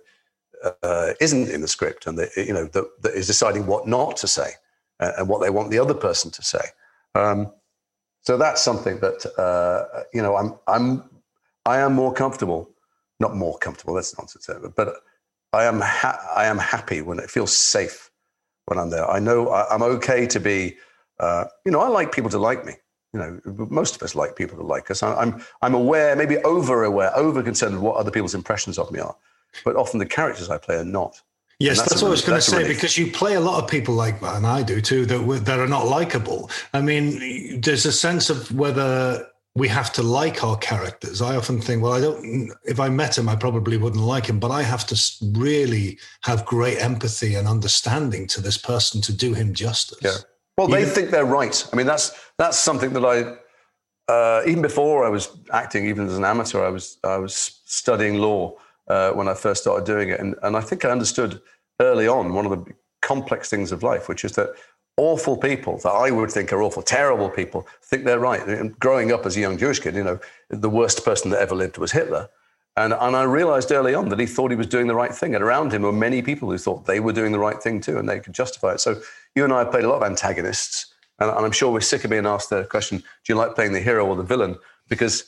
uh, 0.84 1.14
not 1.20 1.50
in 1.50 1.62
the 1.62 1.68
script 1.68 2.06
and 2.06 2.20
that, 2.20 2.30
you 2.38 2.54
know, 2.54 2.66
that, 2.66 3.02
that 3.02 3.16
is 3.16 3.26
deciding 3.26 3.66
what 3.66 3.88
not 3.88 4.16
to 4.18 4.28
say 4.28 4.52
uh, 5.00 5.14
and 5.18 5.28
what 5.28 5.42
they 5.42 5.50
want 5.50 5.72
the 5.72 5.80
other 5.80 5.96
person 5.96 6.30
to 6.30 6.44
say. 6.44 6.62
Um, 7.16 7.52
so 8.22 8.38
that's 8.38 8.62
something 8.62 9.00
that, 9.00 9.26
uh, 9.40 10.04
you 10.14 10.22
know, 10.22 10.36
I'm, 10.36 10.54
I'm, 10.68 11.10
I 11.66 11.80
am 11.80 11.94
more 11.94 12.14
comfortable, 12.14 12.70
not 13.20 13.36
more 13.36 13.58
comfortable, 13.58 13.96
that's 13.96 14.16
nonsense, 14.20 14.48
but 14.76 14.98
I 15.52 15.64
am, 15.64 15.82
ha- 15.82 16.32
I 16.36 16.46
am 16.46 16.60
happy 16.60 17.02
when 17.02 17.18
it 17.18 17.32
feels 17.32 17.58
safe 17.58 18.11
when 18.66 18.78
I'm 18.78 18.90
there. 18.90 19.10
I 19.10 19.20
know 19.20 19.50
I, 19.50 19.74
am 19.74 19.82
okay 19.84 20.26
to 20.28 20.40
be, 20.40 20.78
uh, 21.20 21.46
you 21.66 21.72
know, 21.72 21.80
I 21.80 21.88
like 21.88 22.12
people 22.12 22.30
to 22.32 22.40
like 22.40 22.66
me. 22.66 22.74
You 23.14 23.20
know, 23.20 23.42
most 23.70 23.96
of 23.96 24.04
us 24.04 24.16
like 24.16 24.38
people 24.38 24.58
to 24.58 24.64
like 24.64 24.90
us. 24.90 25.04
I'm, 25.04 25.44
I'm 25.62 25.74
aware, 25.74 26.16
maybe 26.16 26.38
over 26.40 26.86
aware, 26.86 27.16
over 27.18 27.44
concerned 27.44 27.76
with 27.76 27.84
what 27.84 27.98
other 27.98 28.12
people's 28.12 28.36
impressions 28.36 28.78
of 28.78 28.90
me 28.92 29.00
are. 29.00 29.16
But 29.66 29.76
often 29.76 30.00
the 30.00 30.06
characters 30.06 30.50
I 30.50 30.58
play 30.58 30.78
are 30.78 30.86
not. 30.86 31.22
Yes, 31.60 31.78
that's, 31.78 31.90
that's, 31.90 32.02
what 32.02 32.08
I 32.08 32.12
was 32.12 32.22
going 32.22 32.38
to 32.40 32.42
say 32.42 32.68
because 32.68 32.98
you 32.98 33.12
play 33.12 33.36
a 33.36 33.40
lot 33.40 33.62
of 33.64 33.70
people 33.70 33.94
like 33.94 34.20
that, 34.22 34.36
and 34.38 34.48
I 34.48 34.64
do 34.64 34.82
too, 34.82 35.06
that 35.06 35.46
that 35.46 35.60
are 35.60 35.68
not 35.68 35.86
likable. 35.86 36.50
I 36.74 36.82
mean, 36.82 37.62
there's 37.62 37.86
a 37.86 37.92
sense 37.92 38.32
of 38.32 38.52
whether 38.52 39.28
we 39.56 39.68
have 39.68 39.92
to 39.94 40.02
like 40.02 40.44
our 40.44 40.58
characters. 40.58 41.22
I 41.22 41.36
often 41.36 41.60
think, 41.60 41.84
well, 41.84 41.94
I 41.94 42.00
don't. 42.00 42.52
If 42.64 42.80
I 42.80 42.90
met 42.90 43.18
him, 43.18 43.28
I 43.28 43.36
probably 43.36 43.78
wouldn't 43.78 44.04
like 44.04 44.26
him, 44.28 44.40
but 44.40 44.52
I 44.52 44.62
have 44.62 44.86
to 44.88 45.00
really 45.34 46.00
have 46.22 46.46
great 46.46 46.82
empathy 46.82 47.36
and 47.36 47.48
understanding 47.48 48.28
to 48.28 48.42
this 48.42 48.58
person 48.58 49.02
to 49.02 49.14
do 49.14 49.34
him 49.34 49.54
justice. 49.54 50.00
Yeah. 50.02 50.18
Well, 50.58 50.68
they 50.68 50.86
think 50.86 51.10
they're 51.10 51.26
right. 51.26 51.68
I 51.72 51.76
mean, 51.76 51.88
that's 51.88 52.12
that's 52.38 52.58
something 52.58 52.94
that 52.94 53.06
I. 53.06 53.38
Uh, 54.12 54.42
even 54.46 54.62
before 54.62 55.06
I 55.06 55.10
was 55.10 55.30
acting, 55.52 55.86
even 55.86 56.08
as 56.08 56.18
an 56.18 56.26
amateur, 56.26 56.66
I 56.66 56.70
was 56.70 56.98
I 57.04 57.18
was 57.18 57.62
studying 57.66 58.20
law 58.20 58.56
uh, 58.88 59.12
when 59.12 59.28
I 59.28 59.34
first 59.34 59.64
started 59.64 59.86
doing 59.86 60.10
it, 60.10 60.20
and 60.20 60.36
and 60.44 60.56
I 60.56 60.62
think 60.62 60.86
I 60.86 60.92
understood 60.92 61.42
early 61.82 62.08
on 62.08 62.34
one 62.34 62.46
of 62.46 62.52
the 62.52 62.74
complex 63.02 63.50
things 63.50 63.72
of 63.72 63.84
life, 63.84 64.08
which 64.08 64.24
is 64.24 64.34
that 64.34 64.50
awful 64.98 65.38
people 65.38 65.78
that 65.80 65.90
I 65.90 66.12
would 66.12 66.32
think 66.32 66.52
are 66.54 66.62
awful, 66.62 66.82
terrible 66.82 67.30
people, 67.30 67.68
think 67.84 68.06
they're 68.06 68.20
right. 68.20 68.46
And 68.48 68.78
growing 68.80 69.12
up 69.12 69.26
as 69.26 69.38
a 69.38 69.40
young 69.40 69.58
Jewish 69.58 69.80
kid, 69.80 69.96
you 69.96 70.04
know, 70.04 70.20
the 70.50 70.70
worst 70.70 71.04
person 71.06 71.32
that 71.32 71.42
ever 71.42 71.56
lived 71.56 71.78
was 71.78 71.92
Hitler. 71.92 72.30
And, 72.78 72.94
and 72.94 73.16
I 73.16 73.24
realized 73.24 73.72
early 73.72 73.94
on 73.94 74.10
that 74.10 74.20
he 74.20 74.26
thought 74.26 74.52
he 74.52 74.58
was 74.58 74.68
doing 74.68 74.88
the 74.88 74.96
right 74.96 75.14
thing. 75.14 75.36
And 75.36 75.44
around 75.44 75.74
him 75.74 75.82
were 75.82 75.92
many 75.92 76.22
people 76.22 76.50
who 76.50 76.58
thought 76.58 76.86
they 76.86 77.00
were 77.00 77.14
doing 77.14 77.32
the 77.32 77.40
right 77.40 77.62
thing 77.62 77.82
too, 77.82 77.98
and 77.98 78.08
they 78.08 78.20
could 78.20 78.34
justify 78.34 78.74
it. 78.74 78.80
So 78.80 79.02
you 79.36 79.44
and 79.44 79.52
I 79.52 79.60
have 79.60 79.72
played 79.72 79.84
a 79.84 79.90
lot 79.90 79.98
of 79.98 80.04
antagonists. 80.04 80.94
And, 81.20 81.30
I'm 81.30 81.52
sure 81.52 81.72
we're 81.72 81.82
sick 81.82 82.04
of 82.04 82.10
being 82.10 82.26
asked 82.26 82.50
the 82.50 82.64
question 82.64 82.98
do 83.00 83.06
you 83.28 83.36
like 83.36 83.56
playing 83.56 83.74
the 83.74 83.82
hero 83.82 84.06
or 84.06 84.16
the 84.16 84.24
villain? 84.24 84.58
Because 84.88 85.26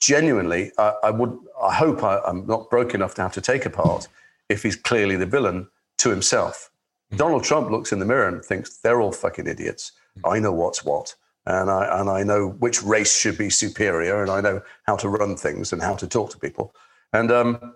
genuinely, 0.00 0.72
I, 0.78 0.94
I 1.04 1.10
would, 1.10 1.36
I 1.62 1.74
hope 1.74 2.02
I, 2.02 2.20
I'm 2.20 2.46
not 2.46 2.70
broke 2.70 2.94
enough 2.94 3.14
to 3.14 3.22
have 3.22 3.32
to 3.34 3.40
take 3.40 3.66
a 3.66 3.70
part 3.70 4.08
if 4.48 4.62
he's 4.62 4.76
clearly 4.76 5.16
the 5.16 5.26
villain 5.26 5.68
to 5.98 6.10
himself 6.10 6.70
Donald 7.16 7.44
Trump 7.44 7.70
looks 7.70 7.92
in 7.92 7.98
the 7.98 8.04
mirror 8.04 8.28
and 8.28 8.44
thinks 8.44 8.78
they're 8.78 9.00
all 9.00 9.12
fucking 9.12 9.46
idiots. 9.46 9.92
I 10.24 10.38
know 10.38 10.52
what's 10.52 10.84
what. 10.84 11.14
And 11.46 11.70
I, 11.70 12.00
and 12.00 12.10
I 12.10 12.22
know 12.24 12.48
which 12.48 12.82
race 12.82 13.16
should 13.16 13.38
be 13.38 13.48
superior, 13.48 14.20
and 14.20 14.30
I 14.30 14.42
know 14.42 14.60
how 14.82 14.96
to 14.96 15.08
run 15.08 15.34
things 15.34 15.72
and 15.72 15.80
how 15.80 15.94
to 15.94 16.06
talk 16.06 16.30
to 16.30 16.38
people. 16.38 16.74
And 17.14 17.32
um, 17.32 17.74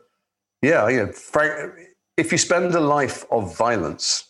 yeah, 0.61 0.87
you 0.89 0.99
know, 0.99 1.13
frank, 1.13 1.73
if 2.19 2.33
you 2.33 2.39
spend 2.39 2.75
a 2.75 2.81
life 2.81 3.25
of 3.31 3.57
violence, 3.57 4.25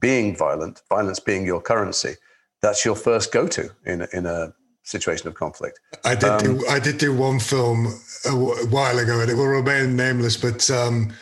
being 0.00 0.34
violent, 0.34 0.82
violence 0.88 1.20
being 1.20 1.44
your 1.44 1.60
currency, 1.60 2.14
that's 2.62 2.86
your 2.86 2.96
first 2.96 3.32
go-to 3.32 3.70
in 3.84 4.06
in 4.14 4.24
a 4.24 4.54
situation 4.82 5.28
of 5.28 5.34
conflict. 5.34 5.78
I 6.04 6.14
did 6.14 6.30
um, 6.30 6.38
do 6.38 6.66
I 6.68 6.78
did 6.78 6.96
do 6.98 7.14
one 7.14 7.38
film 7.38 7.86
a 8.24 8.30
while 8.30 8.98
ago, 8.98 9.20
and 9.20 9.30
it 9.30 9.34
will 9.34 9.46
remain 9.46 9.94
nameless, 9.94 10.36
but 10.36 10.70
um, 10.70 11.12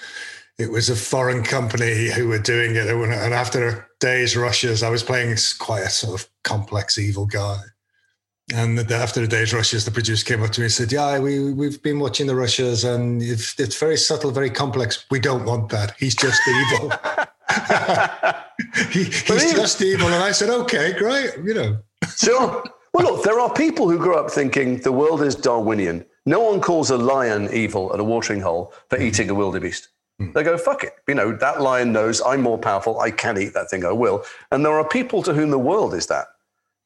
it 0.58 0.70
was 0.70 0.88
a 0.88 0.96
foreign 0.96 1.42
company 1.42 2.10
who 2.10 2.28
were 2.28 2.38
doing 2.38 2.76
it. 2.76 2.86
And 2.86 3.34
after 3.34 3.68
a 3.68 3.86
days 4.00 4.36
rushes, 4.36 4.82
I 4.82 4.90
was 4.90 5.02
playing 5.02 5.36
quite 5.58 5.82
a 5.82 5.90
sort 5.90 6.20
of 6.20 6.28
complex 6.42 6.98
evil 6.98 7.26
guy. 7.26 7.58
And 8.52 8.78
after 8.92 9.20
the 9.20 9.26
day's 9.26 9.54
rushes, 9.54 9.86
the 9.86 9.90
producer 9.90 10.24
came 10.24 10.42
up 10.42 10.50
to 10.50 10.60
me 10.60 10.66
and 10.66 10.72
said, 10.72 10.92
"Yeah, 10.92 11.18
we 11.18 11.50
we've 11.50 11.82
been 11.82 11.98
watching 11.98 12.26
the 12.26 12.34
rushes, 12.34 12.84
and 12.84 13.22
it's, 13.22 13.58
it's 13.58 13.78
very 13.78 13.96
subtle, 13.96 14.30
very 14.32 14.50
complex. 14.50 15.06
We 15.10 15.18
don't 15.18 15.46
want 15.46 15.70
that. 15.70 15.94
He's 15.98 16.14
just 16.14 16.42
evil. 16.48 16.92
he, 18.90 19.04
he's 19.04 19.54
just 19.54 19.80
evil." 19.80 20.08
And 20.08 20.22
I 20.22 20.32
said, 20.32 20.50
"Okay, 20.50 20.92
great. 20.92 21.30
You 21.42 21.54
know." 21.54 21.78
Sure. 22.18 22.62
Well, 22.92 23.14
look, 23.14 23.24
there 23.24 23.40
are 23.40 23.50
people 23.52 23.88
who 23.88 23.96
grew 23.96 24.14
up 24.14 24.30
thinking 24.30 24.78
the 24.80 24.92
world 24.92 25.22
is 25.22 25.34
Darwinian. 25.34 26.04
No 26.26 26.40
one 26.40 26.60
calls 26.60 26.90
a 26.90 26.98
lion 26.98 27.48
evil 27.50 27.92
at 27.94 27.98
a 27.98 28.04
watering 28.04 28.42
hole 28.42 28.74
for 28.90 28.98
mm-hmm. 28.98 29.06
eating 29.06 29.30
a 29.30 29.34
wildebeest. 29.34 29.88
Hmm. 30.18 30.33
They 30.33 30.42
go, 30.42 30.57
fuck 30.57 30.85
it. 30.85 30.94
You 31.09 31.14
know, 31.14 31.33
that 31.37 31.61
lion 31.61 31.92
knows 31.92 32.22
I'm 32.24 32.42
more 32.42 32.59
powerful. 32.59 33.00
I 33.00 33.11
can 33.11 33.38
eat 33.38 33.55
that 33.55 33.70
thing. 33.70 33.85
I 33.85 33.92
will. 33.92 34.24
And 34.50 34.64
there 34.64 34.79
are 34.79 34.87
people 34.87 35.22
to 35.24 35.35
whom 35.35 35.50
the 35.50 35.59
world 35.59 35.94
is 35.94 36.07
that. 36.07 36.29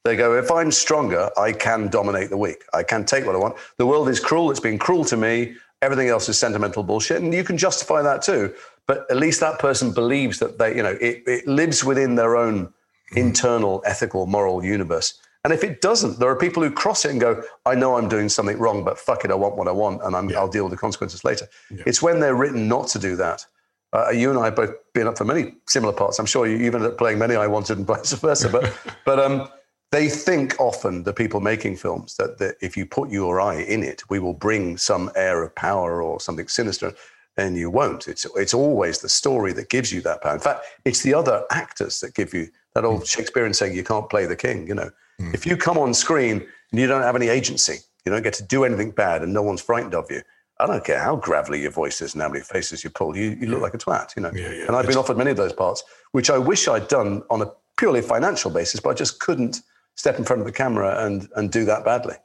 They 0.05 0.17
go, 0.17 0.37
if 0.37 0.51
I'm 0.51 0.71
stronger, 0.71 1.31
I 1.37 1.53
can 1.53 1.89
dominate 1.89 2.31
the 2.31 2.37
weak. 2.37 2.65
I 2.73 2.83
can 2.83 3.05
take 3.05 3.27
what 3.27 3.35
I 3.35 3.39
want. 3.39 3.57
The 3.77 3.87
world 3.87 4.09
is 4.09 4.21
cruel. 4.21 4.51
It's 4.51 4.61
been 4.61 4.79
cruel 4.79 5.05
to 5.07 5.17
me. 5.17 5.57
Everything 5.83 6.09
else 6.09 6.29
is 6.29 6.39
sentimental 6.39 6.83
bullshit. 6.83 7.21
And 7.21 7.35
you 7.35 7.45
can 7.45 7.59
justify 7.59 8.03
that 8.03 8.23
too. 8.23 8.55
But 8.87 9.07
at 9.11 9.19
least 9.19 9.41
that 9.41 9.59
person 9.59 9.93
believes 9.93 10.39
that 10.39 10.59
they, 10.59 10.75
you 10.75 10.83
know, 10.83 10.97
it, 11.01 11.23
it 11.27 11.47
lives 11.47 11.85
within 11.85 12.15
their 12.15 12.37
own 12.37 12.73
hmm. 13.11 13.19
internal 13.19 13.83
ethical, 13.85 14.27
moral 14.27 14.65
universe. 14.65 15.21
And 15.49 15.55
if 15.55 15.65
it 15.65 15.81
doesn't, 15.81 16.19
there 16.19 16.29
are 16.29 16.37
people 16.37 16.63
who 16.63 16.71
cross 16.71 17.07
it 17.07 17.11
and 17.11 17.19
go, 17.19 17.43
I 17.65 17.75
know 17.75 17.97
I'm 17.97 18.07
doing 18.07 18.29
something 18.29 18.59
wrong, 18.59 18.85
but 18.85 18.99
fuck 18.99 19.25
it, 19.25 19.31
I 19.31 19.35
want 19.35 19.57
what 19.57 19.67
I 19.67 19.73
want 19.73 20.03
and 20.03 20.15
i 20.15 20.21
will 20.21 20.31
yeah. 20.31 20.47
deal 20.53 20.65
with 20.65 20.73
the 20.73 20.77
consequences 20.77 21.25
later. 21.25 21.49
Yeah. 21.71 21.85
It's 21.87 22.03
when 22.03 22.21
they're 22.21 22.35
written 22.35 22.69
not 22.69 22.89
to 22.89 22.99
do 22.99 23.17
that. 23.17 23.47
Uh, 23.95 24.11
you 24.11 24.29
and 24.29 24.39
I 24.39 24.45
have 24.45 24.57
both 24.57 24.75
been 24.93 25.07
up 25.07 25.17
for 25.17 25.25
many 25.25 25.55
similar 25.67 25.95
parts. 25.95 26.19
I'm 26.19 26.27
sure 26.27 26.47
you 26.47 26.57
even 26.57 26.83
ended 26.83 26.91
up 26.91 26.99
playing 26.99 27.19
many 27.19 27.35
I 27.35 27.47
wanted 27.47 27.79
and 27.79 27.87
vice 27.87 28.13
versa. 28.13 28.51
But, 28.51 28.77
but 29.07 29.19
um, 29.19 29.49
they 29.91 30.11
think 30.11 30.55
often, 30.61 31.03
the 31.03 31.15
people 31.15 31.41
making 31.41 31.77
films, 31.77 32.17
that, 32.17 32.37
that 32.41 32.57
if 32.61 32.77
you 32.77 32.85
put 32.85 33.09
you 33.09 33.25
or 33.25 33.41
I 33.41 33.63
in 33.63 33.83
it, 33.83 34.03
we 34.11 34.19
will 34.19 34.35
bring 34.35 34.77
some 34.77 35.11
air 35.17 35.43
of 35.43 35.55
power 35.55 36.03
or 36.03 36.21
something 36.21 36.47
sinister 36.47 36.93
and 37.39 37.57
you 37.57 37.71
won't. 37.71 38.07
It's, 38.07 38.27
it's 38.37 38.53
always 38.53 38.99
the 38.99 39.09
story 39.09 39.55
that 39.55 39.71
gives 39.71 39.95
you 39.95 40.03
that 40.03 40.21
power. 40.21 40.35
In 40.35 40.41
fact, 40.41 40.67
it's 40.85 41.03
the 41.03 41.15
other 41.15 41.47
actors 41.51 42.01
that 42.01 42.15
give 42.15 42.35
you 42.35 42.49
that 42.75 42.85
old 42.85 43.07
Shakespearean 43.07 43.55
saying, 43.55 43.75
you 43.75 43.85
can't 43.85 44.11
play 44.11 44.27
the 44.27 44.37
king, 44.37 44.69
you 44.69 44.75
know. 44.75 44.91
Mm. 45.21 45.35
If 45.35 45.47
you 45.47 45.57
come 45.57 45.79
on 45.79 45.95
screen 45.95 46.47
and 46.71 46.81
you 46.81 46.87
don't 46.87 47.03
have 47.03 47.17
any 47.17 47.29
agency, 47.29 47.79
you 48.05 48.13
don't 48.13 48.23
get 48.23 48.35
to 48.35 48.43
do 48.43 48.65
anything 48.65 48.91
bad 48.91 49.23
and 49.23 49.33
no 49.33 49.43
one's 49.43 49.61
frightened 49.61 49.95
of 49.95 50.11
you, 50.11 50.23
I 50.61 50.67
don't 50.67 50.85
care 50.85 50.99
how 50.99 51.17
gravelly 51.17 51.63
your 51.63 51.71
voice 51.71 52.01
is 52.01 52.15
and 52.15 52.23
how 52.23 52.29
many 52.29 52.43
faces 52.43 52.83
you 52.83 52.91
pull, 52.91 53.17
you, 53.17 53.37
you 53.41 53.47
look 53.47 53.61
like 53.61 53.75
a 53.75 53.79
twat, 53.79 54.17
you 54.17 54.23
know. 54.23 54.33
Yeah, 54.35 54.51
yeah, 54.51 54.67
and 54.67 54.75
I've 54.75 54.87
been 54.87 54.97
offered 54.97 55.17
many 55.17 55.31
of 55.31 55.37
those 55.37 55.53
parts, 55.53 55.85
which 56.13 56.31
I 56.31 56.39
wish 56.39 56.67
I'd 56.67 56.89
done 56.89 57.23
on 57.31 57.43
a 57.43 57.53
purely 57.77 58.03
financial 58.03 58.51
basis, 58.51 58.81
but 58.81 58.91
I 58.91 58.95
just 58.95 59.21
couldn't 59.21 59.63
step 59.95 60.19
in 60.19 60.25
front 60.25 60.41
of 60.41 60.47
the 60.47 60.53
camera 60.53 61.05
and, 61.05 61.29
and 61.37 61.51
do 61.53 61.65
that 61.65 61.85
badly. 61.85 62.17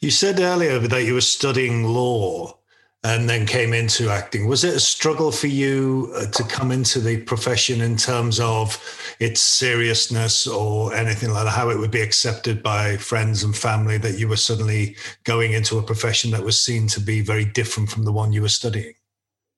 You 0.00 0.10
said 0.10 0.40
earlier 0.40 0.78
that 0.78 1.04
you 1.04 1.14
were 1.14 1.20
studying 1.20 1.84
law 1.84 2.57
and 3.04 3.28
then 3.28 3.46
came 3.46 3.72
into 3.72 4.10
acting. 4.10 4.48
Was 4.48 4.64
it 4.64 4.74
a 4.74 4.80
struggle 4.80 5.30
for 5.30 5.46
you 5.46 6.12
uh, 6.16 6.26
to 6.26 6.42
come 6.42 6.72
into 6.72 6.98
the 6.98 7.20
profession 7.22 7.80
in 7.80 7.96
terms 7.96 8.40
of 8.40 8.76
its 9.20 9.40
seriousness 9.40 10.46
or 10.48 10.92
anything 10.94 11.30
like 11.30 11.44
that? 11.44 11.50
How 11.50 11.70
it 11.70 11.78
would 11.78 11.92
be 11.92 12.00
accepted 12.00 12.62
by 12.62 12.96
friends 12.96 13.44
and 13.44 13.56
family 13.56 13.98
that 13.98 14.18
you 14.18 14.26
were 14.26 14.36
suddenly 14.36 14.96
going 15.22 15.52
into 15.52 15.78
a 15.78 15.82
profession 15.82 16.32
that 16.32 16.42
was 16.42 16.60
seen 16.60 16.88
to 16.88 17.00
be 17.00 17.20
very 17.20 17.44
different 17.44 17.88
from 17.88 18.04
the 18.04 18.12
one 18.12 18.32
you 18.32 18.42
were 18.42 18.48
studying? 18.48 18.94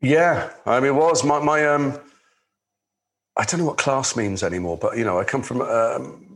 Yeah, 0.03 0.51
I 0.67 0.81
mean, 0.81 0.91
it 0.91 0.95
was 0.95 1.25
my 1.25 1.39
my 1.39 1.67
um. 1.67 1.99
I 3.37 3.45
don't 3.45 3.61
know 3.61 3.67
what 3.67 3.79
class 3.79 4.17
means 4.17 4.43
anymore, 4.43 4.77
but 4.77 4.99
you 4.99 5.05
know, 5.05 5.19
I 5.19 5.25
come 5.25 5.43
from 5.43 5.63
um, 5.63 6.30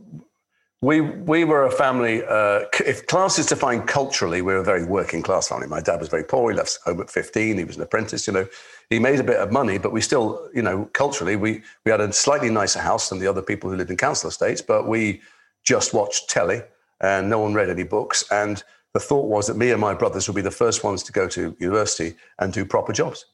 we 0.85 1.01
we 1.01 1.43
were 1.45 1.65
a 1.65 1.71
family. 1.71 2.23
Uh, 2.23 2.65
if 2.85 3.07
class 3.07 3.39
is 3.39 3.47
defined 3.47 3.87
culturally, 3.87 4.41
we 4.43 4.53
were 4.53 4.59
a 4.59 4.63
very 4.63 4.85
working 4.85 5.23
class 5.23 5.47
family. 5.47 5.67
My 5.67 5.81
dad 5.81 5.99
was 5.99 6.09
very 6.09 6.23
poor. 6.23 6.51
He 6.51 6.57
left 6.57 6.77
home 6.85 7.01
at 7.01 7.09
fifteen. 7.09 7.57
He 7.57 7.63
was 7.63 7.77
an 7.77 7.81
apprentice. 7.81 8.27
You 8.27 8.33
know, 8.33 8.47
he 8.91 8.99
made 8.99 9.19
a 9.19 9.23
bit 9.23 9.37
of 9.37 9.51
money, 9.51 9.79
but 9.79 9.91
we 9.91 10.01
still, 10.01 10.47
you 10.53 10.61
know, 10.61 10.85
culturally, 10.93 11.35
we 11.35 11.63
we 11.85 11.91
had 11.91 12.01
a 12.01 12.13
slightly 12.13 12.51
nicer 12.51 12.79
house 12.79 13.09
than 13.09 13.17
the 13.17 13.27
other 13.27 13.41
people 13.41 13.69
who 13.69 13.75
lived 13.75 13.89
in 13.89 13.97
council 13.97 14.29
estates. 14.29 14.61
But 14.61 14.87
we 14.87 15.21
just 15.63 15.93
watched 15.93 16.29
telly, 16.29 16.61
and 17.01 17.29
no 17.29 17.39
one 17.39 17.55
read 17.55 17.69
any 17.69 17.83
books. 17.83 18.23
And 18.29 18.63
the 18.93 18.99
thought 18.99 19.25
was 19.25 19.47
that 19.47 19.57
me 19.57 19.71
and 19.71 19.81
my 19.81 19.95
brothers 19.95 20.27
would 20.27 20.35
be 20.35 20.49
the 20.49 20.51
first 20.51 20.83
ones 20.83 21.01
to 21.03 21.11
go 21.11 21.27
to 21.29 21.55
university 21.59 22.15
and 22.37 22.53
do 22.53 22.63
proper 22.63 22.93
jobs 22.93 23.25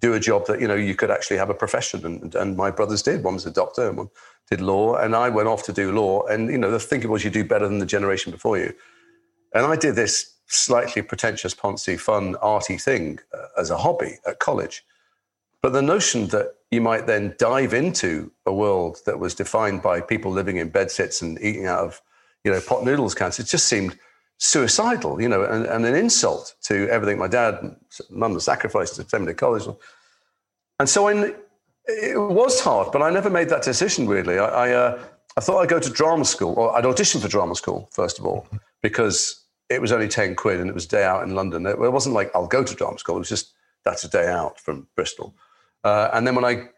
do 0.00 0.14
a 0.14 0.20
job 0.20 0.46
that 0.46 0.60
you 0.60 0.68
know 0.68 0.74
you 0.74 0.94
could 0.94 1.10
actually 1.10 1.38
have 1.38 1.50
a 1.50 1.54
profession. 1.54 2.04
And, 2.04 2.34
and 2.34 2.56
my 2.56 2.70
brothers 2.70 3.02
did. 3.02 3.24
One 3.24 3.34
was 3.34 3.46
a 3.46 3.50
doctor 3.50 3.88
and 3.88 3.96
one 3.96 4.10
did 4.50 4.60
law. 4.60 4.96
And 4.96 5.16
i 5.16 5.28
went 5.28 5.48
off 5.48 5.62
to 5.64 5.72
do 5.72 5.92
law. 5.92 6.26
And 6.26 6.50
you 6.50 6.58
know 6.58 6.70
the 6.70 6.80
thinking 6.80 7.10
was 7.10 7.24
you 7.24 7.30
do 7.30 7.44
better 7.44 7.66
than 7.68 7.78
the 7.78 7.86
generation 7.86 8.32
before 8.32 8.58
you. 8.58 8.74
And 9.54 9.66
i 9.66 9.76
did 9.76 9.94
this 9.94 10.34
slightly 10.46 11.02
pretentious 11.02 11.54
poncy 11.54 11.98
fun 11.98 12.36
arty 12.36 12.78
thing 12.78 13.18
uh, 13.34 13.46
as 13.58 13.70
a 13.70 13.76
hobby 13.76 14.18
at 14.26 14.38
college. 14.38 14.84
But 15.62 15.72
the 15.72 15.82
notion 15.82 16.28
that 16.28 16.54
you 16.70 16.80
might 16.80 17.06
then 17.06 17.34
dive 17.38 17.74
into 17.74 18.30
a 18.44 18.52
world 18.52 18.98
that 19.06 19.18
was 19.18 19.34
defined 19.34 19.82
by 19.82 20.00
people 20.00 20.30
living 20.30 20.58
in 20.58 20.70
bedsits 20.70 21.22
and 21.22 21.40
eating 21.40 21.66
out 21.66 21.80
of, 21.80 22.00
you 22.44 22.52
know, 22.52 22.60
pot 22.60 22.84
noodles 22.84 23.14
cans, 23.14 23.38
it 23.38 23.46
just 23.46 23.66
seemed 23.66 23.98
suicidal, 24.38 25.20
you 25.20 25.28
know, 25.28 25.44
and, 25.44 25.66
and 25.66 25.86
an 25.86 25.94
insult 25.94 26.54
to 26.62 26.88
everything 26.88 27.18
my 27.18 27.28
dad 27.28 27.58
and 27.62 27.76
mum 28.10 28.38
sacrificed 28.38 28.96
to 28.96 29.08
send 29.08 29.24
me 29.24 29.32
to 29.32 29.34
college. 29.34 29.66
And 30.78 30.88
so 30.88 31.08
I, 31.08 31.34
it 31.86 32.18
was 32.18 32.60
hard, 32.60 32.92
but 32.92 33.02
I 33.02 33.10
never 33.10 33.30
made 33.30 33.48
that 33.48 33.62
decision, 33.62 34.06
weirdly. 34.06 34.38
I, 34.38 34.46
I, 34.46 34.72
uh, 34.72 35.02
I 35.36 35.40
thought 35.40 35.60
I'd 35.60 35.68
go 35.68 35.80
to 35.80 35.90
drama 35.90 36.24
school, 36.24 36.54
or 36.54 36.76
I'd 36.76 36.86
audition 36.86 37.20
for 37.20 37.28
drama 37.28 37.54
school, 37.54 37.88
first 37.92 38.18
of 38.18 38.26
all, 38.26 38.46
because 38.82 39.44
it 39.68 39.80
was 39.80 39.92
only 39.92 40.08
10 40.08 40.34
quid 40.34 40.60
and 40.60 40.68
it 40.68 40.74
was 40.74 40.84
a 40.84 40.88
day 40.88 41.04
out 41.04 41.22
in 41.24 41.34
London. 41.34 41.66
It, 41.66 41.78
wasn't 41.78 42.14
like 42.14 42.30
I'll 42.34 42.46
go 42.46 42.62
to 42.62 42.74
drama 42.74 42.98
school, 42.98 43.16
it 43.16 43.20
was 43.20 43.28
just 43.28 43.52
that's 43.84 44.04
a 44.04 44.08
day 44.08 44.28
out 44.28 44.60
from 44.60 44.86
Bristol. 44.96 45.34
Uh, 45.84 46.10
and 46.12 46.26
then 46.26 46.34
when 46.34 46.44
I 46.44 46.68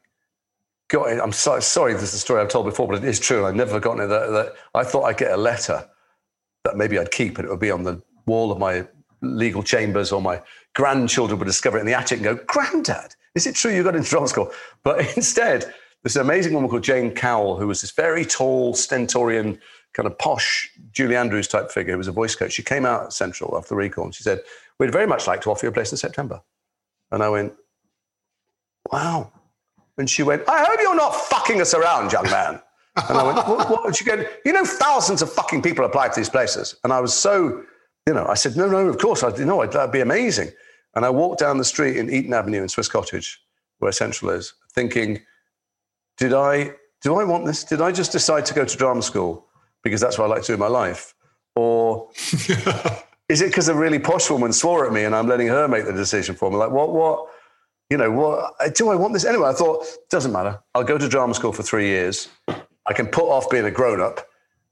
got 0.89 1.11
it, 1.11 1.21
I'm 1.23 1.33
so, 1.33 1.59
sorry, 1.61 1.95
this 1.95 2.03
is 2.03 2.15
a 2.15 2.19
story 2.19 2.43
I've 2.43 2.49
told 2.49 2.67
before, 2.67 2.87
but 2.87 3.03
it 3.03 3.05
is 3.05 3.19
true. 3.19 3.47
I've 3.47 3.55
never 3.55 3.73
forgotten 3.73 4.05
it. 4.05 4.09
That, 4.09 4.31
that 4.31 4.55
I 4.75 4.85
thought 4.85 5.05
I'd 5.05 5.17
get 5.17 5.33
a 5.33 5.37
letter 5.37 5.89
that 6.69 6.77
maybe 6.77 6.99
I'd 6.99 7.11
keep 7.11 7.39
and 7.39 7.47
it 7.47 7.51
would 7.51 7.61
be 7.61 7.71
on 7.71 7.83
the 7.83 8.01
wall 8.27 8.53
of 8.53 8.59
my 8.59 8.87
legal 9.23 9.63
chambers 9.63 10.13
or 10.13 10.21
my 10.21 10.41
grandchildren 10.75 11.39
would 11.39 11.47
discover 11.47 11.79
it 11.79 11.81
in 11.81 11.87
the 11.87 11.95
attic 11.95 12.19
and 12.19 12.25
go, 12.25 12.35
Granddad, 12.47 13.15
is 13.35 13.47
it 13.47 13.55
true 13.55 13.73
you 13.73 13.83
got 13.83 13.97
into 13.97 14.09
drama 14.09 14.29
school? 14.29 14.53
But 14.85 15.01
instead, 15.17 15.73
this 16.03 16.17
amazing 16.17 16.53
woman 16.53 16.71
called 16.71 16.85
Jane 16.85 17.13
Cowell, 17.15 17.57
who 17.57 17.67
was 17.67 17.81
this 17.81 17.91
very 17.91 18.25
tall, 18.25 18.75
stentorian, 18.75 19.59
kind 19.95 20.07
of 20.07 20.17
posh 20.19 20.71
Julie 20.93 21.17
Andrews 21.17 21.49
type 21.49 21.71
figure 21.71 21.93
who 21.93 21.99
was 21.99 22.09
a 22.09 22.13
voice 22.13 22.37
coach, 22.37 22.53
she 22.53 22.63
came 22.63 22.85
out 22.85 23.05
at 23.05 23.13
Central 23.13 23.57
after 23.57 23.71
the 23.71 23.77
recall 23.77 24.05
and 24.05 24.15
she 24.15 24.23
said, 24.23 24.41
We'd 24.79 24.93
very 24.93 25.07
much 25.07 25.27
like 25.27 25.41
to 25.41 25.51
offer 25.51 25.67
you 25.67 25.71
a 25.71 25.73
place 25.73 25.91
in 25.91 25.99
September. 25.99 26.41
And 27.11 27.23
I 27.23 27.29
went, 27.29 27.55
Wow. 28.93 29.33
And 29.97 30.09
she 30.09 30.23
went, 30.23 30.49
I 30.49 30.65
hope 30.65 30.79
you're 30.81 30.95
not 30.95 31.15
fucking 31.15 31.61
us 31.61 31.75
around, 31.75 32.13
young 32.13 32.31
man. 32.31 32.63
And 33.09 33.19
I 33.19 33.23
went, 33.23 33.49
what, 33.49 33.71
what? 33.71 33.97
She 33.97 34.05
go, 34.05 34.25
you 34.45 34.53
know, 34.53 34.65
thousands 34.65 35.23
of 35.23 35.33
fucking 35.33 35.63
people 35.63 35.85
apply 35.85 36.09
to 36.09 36.19
these 36.19 36.29
places. 36.29 36.77
And 36.85 36.93
I 36.93 37.01
was 37.01 37.15
so, 37.15 37.63
you 38.07 38.15
know, 38.15 38.27
I 38.27 38.35
said, 38.35 38.57
no, 38.57 38.69
no, 38.69 38.89
of 38.89 38.99
course, 38.99 39.23
I 39.23 39.35
you 39.37 39.45
know, 39.45 39.65
that'd 39.65 39.93
be 39.93 40.01
amazing. 40.01 40.51
And 40.95 41.05
I 41.05 41.11
walked 41.11 41.41
down 41.41 41.59
the 41.59 41.65
street 41.65 41.97
in 41.97 42.11
Eton 42.11 42.33
Avenue 42.33 42.63
in 42.63 42.69
Swiss 42.69 42.89
Cottage, 42.89 43.41
where 43.79 43.93
Central 43.93 44.31
is, 44.31 44.55
thinking, 44.73 45.21
did 46.17 46.33
I, 46.33 46.73
do 47.03 47.17
I 47.17 47.25
want 47.25 47.47
this? 47.47 47.65
Did 47.65 47.81
I 47.81 47.93
just 47.93 48.13
decide 48.13 48.47
to 48.47 48.55
go 48.55 48.65
to 48.65 48.77
drama 48.77 49.03
school 49.03 49.47
because 49.83 50.01
that's 50.01 50.19
what 50.19 50.25
I 50.25 50.29
like 50.29 50.43
to 50.43 50.49
do 50.49 50.55
in 50.55 50.59
my 50.59 50.67
life? 50.67 51.15
Or 51.55 52.11
is 53.29 53.41
it 53.41 53.49
because 53.49 53.69
a 53.69 53.75
really 53.75 53.99
posh 53.99 54.31
woman 54.31 54.53
swore 54.53 54.87
at 54.87 54.93
me 54.93 55.05
and 55.05 55.15
I'm 55.15 55.29
letting 55.29 55.49
her 55.49 55.69
make 55.69 55.85
the 55.85 55.93
decision 55.93 56.35
for 56.35 56.51
me? 56.51 56.57
Like, 56.57 56.71
what, 56.71 56.93
what, 56.93 57.27
you 57.91 57.97
know, 57.97 58.11
what, 58.11 58.75
do 58.75 58.91
I 58.91 58.95
want 58.95 59.13
this? 59.13 59.25
Anyway, 59.25 59.49
I 59.49 59.53
thought, 59.53 59.87
doesn't 60.11 60.33
matter. 60.33 60.59
I'll 60.75 60.85
go 60.85 60.99
to 60.99 61.09
drama 61.09 61.35
school 61.35 61.53
for 61.53 61.63
three 61.63 61.87
years. 61.87 62.29
I 62.89 62.93
can 62.95 63.07
put 63.07 63.25
off 63.25 63.51
being 63.51 63.67
a 63.67 63.71
grown 63.71 64.01
up 64.01 64.27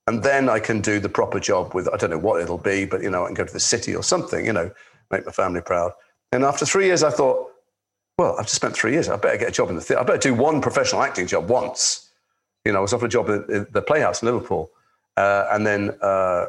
and 0.07 0.23
then 0.23 0.49
I 0.49 0.59
can 0.59 0.81
do 0.81 0.99
the 1.01 1.09
proper 1.09 1.41
job 1.41 1.75
with, 1.75 1.89
I 1.93 1.97
don't 1.97 2.11
know 2.11 2.19
what 2.19 2.41
it'll 2.41 2.59
be, 2.59 2.87
but, 2.87 3.03
you 3.03 3.11
know, 3.11 3.25
I 3.25 3.27
can 3.27 3.35
go 3.35 3.45
to 3.45 3.53
the 3.53 3.61
city 3.61 3.95
or 3.95 4.03
something, 4.03 4.47
you 4.47 4.53
know, 4.53 4.71
make 5.11 5.27
my 5.27 5.33
family 5.33 5.61
proud. 5.61 5.93
And 6.33 6.45
after 6.45 6.65
three 6.65 6.87
years, 6.87 7.03
I 7.03 7.11
thought, 7.11 7.51
well, 8.19 8.37
I've 8.39 8.47
just 8.47 8.55
spent 8.55 8.75
three 8.75 8.93
years. 8.93 9.09
I 9.09 9.17
better 9.17 9.37
get 9.37 9.49
a 9.49 9.53
job 9.53 9.69
in 9.69 9.75
the 9.75 9.83
theatre. 9.83 10.01
I 10.01 10.05
better 10.05 10.19
do 10.19 10.35
one 10.35 10.61
professional 10.63 11.03
acting 11.03 11.27
job 11.27 11.51
once. 11.51 12.09
You 12.65 12.73
know, 12.73 12.79
I 12.79 12.83
was 12.83 12.93
offered 12.93 13.07
a 13.07 13.09
job 13.09 13.29
at 13.29 13.73
the 13.73 13.83
Playhouse 13.83 14.23
in 14.23 14.27
Liverpool. 14.27 14.71
Uh, 15.17 15.49
and 15.53 15.67
then 15.67 15.97
uh, 16.01 16.47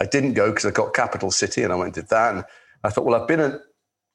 I 0.00 0.04
didn't 0.04 0.34
go 0.34 0.50
because 0.50 0.66
I 0.66 0.70
got 0.70 0.92
Capital 0.92 1.30
City 1.30 1.62
and 1.62 1.72
I 1.72 1.76
went 1.76 1.88
and 1.88 1.94
did 1.94 2.10
that. 2.10 2.34
And 2.34 2.44
I 2.84 2.90
thought, 2.90 3.04
well, 3.04 3.20
I've 3.20 3.28
been 3.28 3.40
a, 3.40 3.60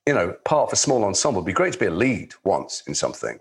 you 0.06 0.14
know, 0.14 0.36
part 0.46 0.68
of 0.70 0.74
a 0.74 0.76
small 0.76 1.04
ensemble. 1.04 1.40
It'd 1.40 1.48
be 1.48 1.54
great 1.54 1.74
to 1.74 1.80
be 1.80 1.88
a 1.88 1.92
lead 1.92 2.34
once 2.44 2.84
in 2.86 2.94
something. 2.94 3.40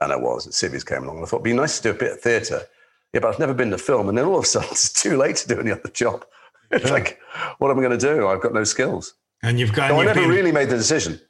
And 0.00 0.12
I 0.12 0.16
was. 0.16 0.44
And 0.44 0.54
Civvies 0.54 0.84
came 0.84 1.04
along. 1.04 1.16
And 1.16 1.26
I 1.26 1.28
thought, 1.28 1.38
it'd 1.38 1.44
be 1.44 1.52
nice 1.54 1.78
to 1.78 1.82
do 1.84 1.96
a 1.96 1.98
bit 1.98 2.12
of 2.12 2.20
theatre. 2.20 2.62
Yeah, 3.12 3.20
but 3.20 3.28
I've 3.28 3.38
never 3.38 3.54
been 3.54 3.70
to 3.70 3.78
film. 3.78 4.08
And 4.08 4.16
then 4.16 4.24
all 4.24 4.38
of 4.38 4.44
a 4.44 4.46
sudden, 4.46 4.68
it's 4.72 4.92
too 4.92 5.16
late 5.16 5.36
to 5.36 5.48
do 5.48 5.60
any 5.60 5.70
other 5.70 5.90
job. 5.90 6.24
It's 6.72 6.84
yeah. 6.84 6.92
like, 6.92 7.18
what 7.58 7.72
am 7.72 7.80
I 7.80 7.82
going 7.82 7.98
to 7.98 8.14
do? 8.14 8.28
I've 8.28 8.40
got 8.40 8.54
no 8.54 8.62
skills. 8.62 9.14
And 9.42 9.58
you've 9.58 9.72
got. 9.72 9.88
So 9.88 9.98
I 9.98 10.04
never 10.04 10.20
been... 10.20 10.30
really 10.30 10.52
made 10.52 10.70
the 10.70 10.76
decision. 10.76 11.20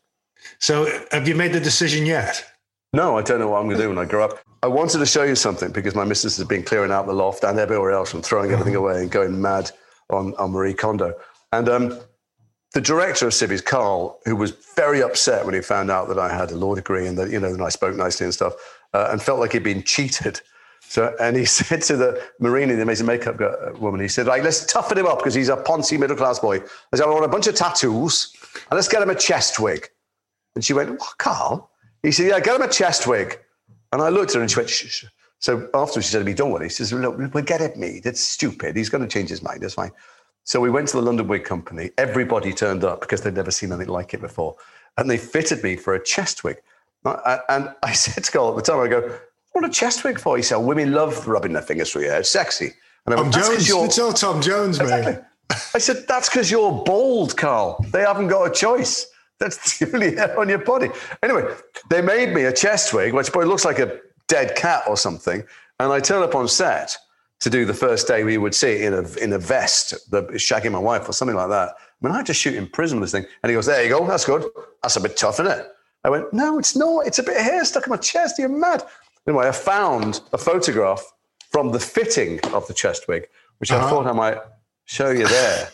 So 0.59 0.87
have 1.13 1.27
you 1.27 1.35
made 1.35 1.55
the 1.55 1.61
decision 1.61 2.05
yet? 2.05 2.45
No, 2.93 3.17
I 3.17 3.23
don't 3.23 3.39
know 3.39 3.49
what 3.49 3.61
I'm 3.61 3.65
going 3.65 3.79
to 3.79 3.83
do 3.83 3.89
when 3.89 3.97
I 3.97 4.05
grow 4.05 4.23
up. 4.23 4.39
I 4.63 4.67
wanted 4.67 4.99
to 4.99 5.07
show 5.07 5.23
you 5.23 5.35
something 5.35 5.73
because 5.73 5.95
my 5.95 6.05
missus 6.05 6.37
has 6.37 6.47
been 6.47 6.63
clearing 6.63 6.91
out 6.91 7.07
the 7.07 7.15
loft 7.15 7.45
and 7.45 7.59
everywhere 7.59 7.93
else 7.93 8.13
and 8.13 8.23
throwing 8.23 8.51
everything 8.51 8.77
uh-huh. 8.77 8.85
away 8.85 9.01
and 9.01 9.11
going 9.11 9.41
mad 9.41 9.71
on, 10.11 10.35
on 10.35 10.51
Marie 10.51 10.75
Kondo. 10.75 11.15
And 11.53 11.69
um, 11.69 11.99
the 12.75 12.81
director 12.81 13.27
of 13.27 13.35
Civvies, 13.35 13.61
Karl, 13.63 14.21
who 14.25 14.37
was 14.37 14.53
very 14.77 15.03
upset 15.03 15.45
when 15.45 15.55
he 15.55 15.61
found 15.61 15.91
out 15.91 16.09
that 16.09 16.19
I 16.19 16.33
had 16.33 16.51
a 16.51 16.57
law 16.57 16.75
degree 16.75 17.07
and 17.07 17.17
that, 17.19 17.31
you 17.31 17.41
know, 17.41 17.49
and 17.49 17.63
I 17.63 17.69
spoke 17.69 17.97
nicely 17.97 18.25
and 18.25 18.35
stuff, 18.35 18.55
uh, 18.93 19.09
and 19.11 19.23
felt 19.23 19.41
like 19.41 19.53
he'd 19.53 19.63
been 19.63 19.83
cheated. 19.83 20.41
So, 20.91 21.15
and 21.21 21.37
he 21.37 21.45
said 21.59 21.83
to 21.83 21.97
the 21.97 22.27
Marini, 22.41 22.75
the 22.75 22.83
amazing 22.83 23.07
makeup 23.07 23.39
woman, 23.79 24.01
he 24.01 24.09
said, 24.09 24.27
like, 24.27 24.43
let's 24.43 24.67
toughen 24.67 24.99
him 24.99 25.07
up 25.07 25.19
because 25.19 25.35
he's 25.35 25.49
a 25.49 25.57
poncy 25.57 25.97
middle 25.97 26.17
class 26.17 26.41
boy. 26.41 26.57
I 26.57 26.97
said, 26.97 27.07
I 27.07 27.11
want 27.11 27.25
a 27.25 27.29
bunch 27.29 27.47
of 27.47 27.55
tattoos 27.55 28.35
and 28.57 28.77
let's 28.77 28.89
get 28.89 29.01
him 29.01 29.09
a 29.09 29.15
chest 29.15 29.61
wig. 29.61 29.89
And 30.57 30.65
she 30.65 30.73
went, 30.73 30.91
What, 30.91 31.17
Karl? 31.17 31.71
He 32.03 32.11
said, 32.11 32.27
Yeah, 32.27 32.41
get 32.41 32.57
him 32.57 32.63
a 32.63 32.69
chest 32.69 33.07
wig. 33.07 33.39
And 33.93 34.03
I 34.03 34.09
looked 34.09 34.31
at 34.31 34.37
her 34.37 34.41
and 34.41 34.51
she 34.51 34.57
went, 34.57 34.69
shh, 34.69 34.89
shh. 34.89 35.05
So 35.39 35.71
afterwards 35.75 36.07
she 36.07 36.13
said 36.13 36.19
to 36.19 36.25
me, 36.25 36.35
Don't 36.35 36.51
worry. 36.51 36.67
He 36.67 36.71
says, 36.71 36.93
Look, 36.93 37.17
we'll 37.17 37.45
get 37.45 37.61
it 37.61 37.77
me. 37.77 38.01
That's 38.03 38.21
stupid. 38.21 38.75
He's 38.75 38.89
going 38.89 39.03
to 39.03 39.09
change 39.09 39.31
his 39.31 39.45
mind. 39.45 39.63
That's 39.63 39.75
fine. 39.75 39.93
So 40.43 40.59
we 40.61 40.71
went 40.71 40.89
to 40.89 40.97
the 40.97 41.03
London 41.03 41.29
Wig 41.29 41.45
Company. 41.45 41.91
Everybody 41.99 42.53
turned 42.53 42.83
up 42.83 43.01
because 43.01 43.21
they'd 43.21 43.35
never 43.35 43.53
seen 43.53 43.71
anything 43.71 43.93
like 43.93 44.13
it 44.13 44.21
before. 44.21 44.57
And 44.99 45.09
they 45.09 45.19
fitted 45.19 45.63
me 45.63 45.77
for 45.77 45.95
a 45.95 46.03
chest 46.03 46.43
wig. 46.43 46.61
And 47.05 47.73
I 47.85 47.93
said 47.93 48.25
to 48.25 48.33
Karl 48.33 48.51
at 48.51 48.57
the 48.57 48.63
time, 48.63 48.81
I 48.81 48.89
go, 48.89 49.21
What 49.53 49.65
a 49.65 49.69
chest 49.69 50.05
wig 50.05 50.19
for? 50.19 50.37
He 50.37 50.43
said, 50.43 50.57
Women 50.57 50.93
love 50.93 51.27
rubbing 51.27 51.53
their 51.53 51.63
fingers 51.63 51.91
through 51.91 52.03
your 52.03 52.13
hair. 52.13 52.21
It's 52.21 52.31
sexy. 52.31 52.73
And 53.07 53.15
I 53.15 53.21
went, 53.21 53.33
Tom 53.33 53.43
Jones. 53.43 53.71
It's 53.71 53.99
all 53.99 54.13
Tom 54.13 54.41
Jones, 54.41 54.79
exactly. 54.79 55.15
man. 55.15 55.27
I 55.75 55.79
said, 55.79 56.05
That's 56.07 56.29
because 56.29 56.51
you're 56.51 56.73
bald, 56.85 57.37
Karl. 57.37 57.85
They 57.91 58.03
haven't 58.03 58.29
got 58.29 58.45
a 58.45 58.51
choice. 58.51 59.07
That's 59.39 59.79
the 59.79 59.91
only 59.93 60.15
hair 60.15 60.39
on 60.39 60.49
your 60.49 60.59
body. 60.59 60.91
Anyway, 61.23 61.55
they 61.89 62.03
made 62.03 62.33
me 62.33 62.45
a 62.45 62.53
chest 62.53 62.93
wig, 62.95 63.13
which 63.15 63.33
boy 63.33 63.45
looks 63.45 63.65
like 63.65 63.79
a 63.79 63.99
dead 64.29 64.55
cat 64.57 64.85
or 64.87 64.97
something. 64.97 65.43
And 65.81 65.93
I 65.93 65.99
turn 65.99 66.23
up 66.23 66.35
on 66.35 66.47
set 66.47 66.97
to 67.41 67.51
do 67.51 67.65
the 67.65 67.75
first 67.75 68.07
day 68.07 68.23
we 68.23 68.39
would 68.39 68.55
see 68.55 68.73
it 68.73 68.81
in 68.83 68.95
a, 68.95 69.19
in 69.19 69.33
a 69.33 69.39
vest, 69.39 70.11
the, 70.11 70.25
shagging 70.35 70.73
my 70.73 70.79
wife 70.79 71.09
or 71.09 71.13
something 71.13 71.37
like 71.37 71.49
that. 71.49 71.71
I 71.71 72.07
mean, 72.07 72.13
I 72.13 72.19
had 72.19 72.27
to 72.27 72.35
shoot 72.35 72.55
in 72.55 72.67
prison 72.67 73.01
with 73.01 73.11
this 73.11 73.21
thing. 73.21 73.31
And 73.43 73.51
he 73.51 73.55
goes, 73.55 73.67
There 73.67 73.83
you 73.83 73.89
go. 73.89 74.07
That's 74.07 74.25
good. 74.25 74.45
That's 74.83 74.97
a 74.97 75.01
bit 75.01 75.17
tough, 75.17 75.41
isn't 75.41 75.47
it? 75.47 75.67
I 76.05 76.11
went, 76.11 76.33
No, 76.33 76.59
it's 76.59 76.77
not. 76.77 77.07
It's 77.07 77.19
a 77.19 77.23
bit 77.23 77.37
of 77.37 77.43
hair 77.43 77.65
stuck 77.65 77.87
in 77.87 77.91
my 77.91 77.97
chest. 77.97 78.39
You're 78.39 78.49
mad. 78.49 78.85
Anyway, 79.27 79.47
I 79.47 79.53
found 79.53 80.21
a 80.33 80.39
photograph 80.39 81.05
from 81.51 81.73
the 81.73 81.81
fitting 81.81 82.41
of 82.53 82.67
the 82.67 82.75
chest 82.75 83.09
wig, 83.09 83.29
which 83.59 83.71
uh-huh. 83.71 83.87
I 83.87 83.91
thought 83.91 84.07
I 84.07 84.13
might 84.13 84.39
show 84.85 85.11
you 85.11 85.27
there, 85.27 85.69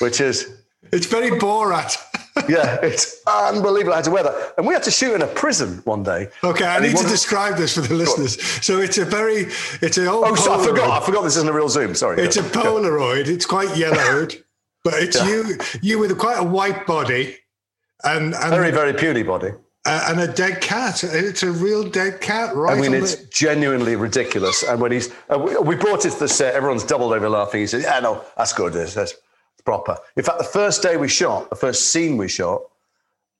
which 0.00 0.20
is. 0.20 0.60
It's 0.92 1.06
very 1.06 1.30
Borat 1.30 1.96
yeah, 2.48 2.78
it's 2.82 3.22
unbelievable. 3.26 3.92
I 3.92 3.96
had 3.96 4.04
to 4.06 4.10
wear 4.10 4.24
that. 4.24 4.54
And 4.58 4.66
we 4.66 4.74
had 4.74 4.82
to 4.84 4.90
shoot 4.90 5.14
in 5.14 5.22
a 5.22 5.26
prison 5.26 5.80
one 5.84 6.02
day. 6.02 6.28
Okay, 6.42 6.64
I 6.64 6.80
need 6.80 6.96
to 6.96 7.04
describe 7.04 7.56
this 7.56 7.76
for 7.76 7.82
the 7.82 7.94
listeners. 7.94 8.40
So 8.64 8.80
it's 8.80 8.98
a 8.98 9.04
very, 9.04 9.46
it's 9.80 9.98
an 9.98 10.08
old. 10.08 10.24
Oh, 10.26 10.34
so 10.34 10.60
I 10.60 10.64
forgot. 10.64 11.02
I 11.02 11.04
forgot 11.04 11.22
this 11.22 11.36
isn't 11.36 11.48
a 11.48 11.52
real 11.52 11.68
Zoom. 11.68 11.94
Sorry. 11.94 12.20
It's 12.20 12.36
a 12.36 12.42
Polaroid. 12.42 13.28
It's 13.28 13.46
quite 13.46 13.76
yellowed, 13.76 14.42
but 14.82 14.94
it's 14.94 15.16
yeah. 15.16 15.28
you, 15.28 15.58
you 15.80 15.98
with 16.00 16.16
quite 16.18 16.38
a 16.38 16.44
white 16.44 16.86
body, 16.86 17.36
and, 18.02 18.34
and 18.34 18.50
very, 18.50 18.72
very 18.72 18.94
puny 18.94 19.22
body. 19.22 19.52
Uh, 19.86 20.06
and 20.08 20.20
a 20.20 20.32
dead 20.32 20.62
cat. 20.62 21.04
It's 21.04 21.42
a 21.42 21.52
real 21.52 21.84
dead 21.84 22.22
cat, 22.22 22.56
right? 22.56 22.76
I 22.76 22.80
mean, 22.80 22.94
it's 22.94 23.16
the... 23.16 23.26
genuinely 23.26 23.96
ridiculous. 23.96 24.62
And 24.62 24.80
when 24.80 24.92
he's, 24.92 25.12
uh, 25.28 25.38
we, 25.38 25.56
we, 25.58 25.76
brought 25.76 26.06
it 26.06 26.12
to 26.12 26.18
the 26.18 26.28
set, 26.28 26.54
everyone's 26.54 26.84
doubled 26.84 27.12
over 27.12 27.28
laughing. 27.28 27.60
He 27.60 27.66
says, 27.66 27.82
"Yeah, 27.82 28.00
no, 28.00 28.24
that's 28.34 28.54
good. 28.54 28.72
That's, 28.72 28.94
that's 28.94 29.14
proper. 29.64 29.98
In 30.16 30.22
fact, 30.22 30.38
the 30.38 30.44
first 30.44 30.82
day 30.82 30.96
we 30.96 31.08
shot, 31.08 31.50
the 31.50 31.56
first 31.56 31.90
scene 31.90 32.16
we 32.16 32.28
shot, 32.28 32.62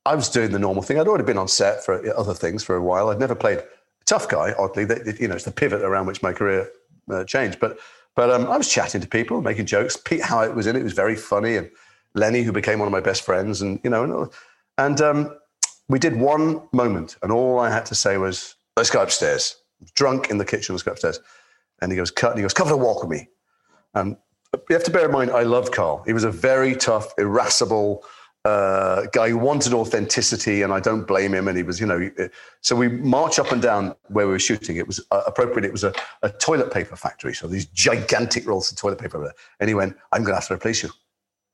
I 0.04 0.14
was 0.14 0.28
doing 0.28 0.52
the 0.52 0.58
normal 0.58 0.82
thing. 0.82 0.98
I'd 0.98 1.08
already 1.08 1.24
been 1.24 1.38
on 1.38 1.48
set 1.48 1.84
for 1.84 2.06
other 2.14 2.34
things 2.34 2.62
for 2.62 2.76
a 2.76 2.82
while. 2.82 3.08
I'd 3.08 3.18
never 3.18 3.34
played 3.34 3.62
tough 4.04 4.28
guy, 4.28 4.54
oddly. 4.58 4.84
That, 4.84 5.18
you 5.18 5.28
know, 5.28 5.34
it's 5.34 5.44
the 5.44 5.50
pivot 5.50 5.80
around 5.80 6.06
which 6.06 6.22
my 6.22 6.32
career 6.32 6.70
uh, 7.10 7.24
changed. 7.24 7.58
But 7.58 7.78
but 8.14 8.30
um, 8.30 8.46
I 8.46 8.56
was 8.56 8.68
chatting 8.68 9.00
to 9.00 9.08
people, 9.08 9.40
making 9.40 9.66
jokes. 9.66 9.96
Pete 9.96 10.22
Howitt 10.22 10.54
was 10.54 10.66
in 10.66 10.76
it. 10.76 10.80
It 10.80 10.84
was 10.84 10.92
very 10.92 11.16
funny. 11.16 11.56
And 11.56 11.70
Lennie, 12.14 12.42
who 12.42 12.52
became 12.52 12.78
one 12.78 12.86
of 12.86 12.92
my 12.92 13.00
best 13.00 13.22
friends, 13.22 13.62
and 13.62 13.80
you 13.82 13.90
know, 13.90 14.30
and 14.78 15.00
um, 15.00 15.36
we 15.88 15.98
did 15.98 16.16
one 16.16 16.62
moment, 16.72 17.16
and 17.22 17.30
all 17.30 17.58
I 17.58 17.70
had 17.70 17.86
to 17.86 17.94
say 17.94 18.16
was, 18.16 18.56
"Let's 18.76 18.90
go 18.90 19.02
upstairs." 19.02 19.56
Drunk 19.94 20.30
in 20.30 20.38
the 20.38 20.44
kitchen, 20.44 20.74
let's 20.74 20.82
go 20.82 20.92
upstairs. 20.92 21.20
And 21.80 21.92
he 21.92 21.96
goes, 21.96 22.10
"Cut." 22.10 22.30
And 22.30 22.38
he 22.38 22.42
goes, 22.42 22.54
"Come 22.54 22.68
for 22.68 22.74
a 22.74 22.76
walk 22.76 23.02
with 23.02 23.10
me." 23.10 23.28
And 23.94 24.16
you 24.68 24.74
have 24.74 24.84
to 24.84 24.90
bear 24.90 25.06
in 25.06 25.12
mind, 25.12 25.30
I 25.30 25.42
loved 25.42 25.72
Karl. 25.72 26.02
He 26.06 26.12
was 26.12 26.24
a 26.24 26.30
very 26.30 26.74
tough, 26.74 27.12
irascible 27.18 28.04
uh, 28.44 29.06
guy 29.12 29.30
who 29.30 29.38
wanted 29.38 29.72
authenticity, 29.72 30.62
and 30.62 30.72
I 30.72 30.80
don't 30.80 31.06
blame 31.06 31.34
him. 31.34 31.48
And 31.48 31.56
he 31.56 31.62
was, 31.62 31.80
you 31.80 31.86
know, 31.86 32.10
so 32.60 32.76
we 32.76 32.88
march 32.88 33.38
up 33.38 33.52
and 33.52 33.62
down 33.62 33.94
where 34.08 34.26
we 34.26 34.32
were 34.32 34.38
shooting. 34.38 34.76
It 34.76 34.86
was 34.86 35.04
uh, 35.10 35.22
appropriate. 35.26 35.64
It 35.64 35.72
was 35.72 35.84
a, 35.84 35.94
a, 36.22 36.30
toilet 36.30 36.72
paper 36.72 36.96
factory, 36.96 37.34
so 37.34 37.46
these 37.46 37.66
gigantic 37.66 38.46
rolls 38.46 38.70
of 38.70 38.76
toilet 38.76 38.98
paper. 38.98 39.18
There. 39.18 39.32
And 39.60 39.68
he 39.68 39.74
went, 39.74 39.96
"I'm 40.12 40.22
going 40.22 40.32
to 40.32 40.40
have 40.40 40.48
to 40.48 40.54
replace 40.54 40.82
you. 40.82 40.90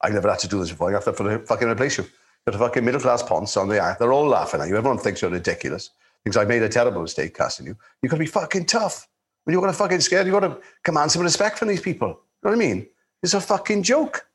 I've 0.01 0.15
never 0.15 0.29
had 0.29 0.41
to 0.41 0.49
do 0.49 0.59
this 0.59 0.71
before. 0.71 0.91
I 0.91 0.93
have 0.93 1.05
to 1.05 1.39
fucking 1.47 1.69
replace 1.69 1.99
you. 1.99 2.07
You're 2.51 2.65
a 2.65 2.67
fucking 2.67 2.85
middle 2.85 3.01
class 3.01 3.23
ponce 3.23 3.57
on 3.57 3.69
the 3.69 3.81
act. 3.81 4.01
They're 4.01 4.13
all 4.13 4.27
laughing 4.27 4.61
at 4.61 4.67
you. 4.67 4.77
Everyone 4.77 4.99
thinks 4.99 5.23
you're 5.23 5.31
ridiculous. 5.31 5.91
Thinks 6.25 6.37
I 6.37 6.45
made 6.45 6.65
a 6.65 6.69
terrible 6.69 7.01
mistake 7.01 7.33
casting 7.33 7.65
you. 7.65 7.77
You've 8.03 8.11
got 8.11 8.17
to 8.17 8.25
be 8.25 8.27
fucking 8.27 8.67
tough. 8.67 9.07
When 9.45 9.53
you're 9.53 9.63
going 9.63 9.73
to 9.73 9.79
fucking 9.79 10.01
scared, 10.01 10.27
you've 10.27 10.33
got 10.33 10.41
to 10.41 10.59
command 10.83 11.13
some 11.13 11.23
respect 11.23 11.59
from 11.59 11.69
these 11.69 11.81
people. 11.81 12.09
You 12.09 12.15
know 12.51 12.51
what 12.51 12.53
I 12.55 12.57
mean? 12.57 12.89
It's 13.23 13.35
a 13.35 13.41
fucking 13.41 13.85
joke. 13.85 14.27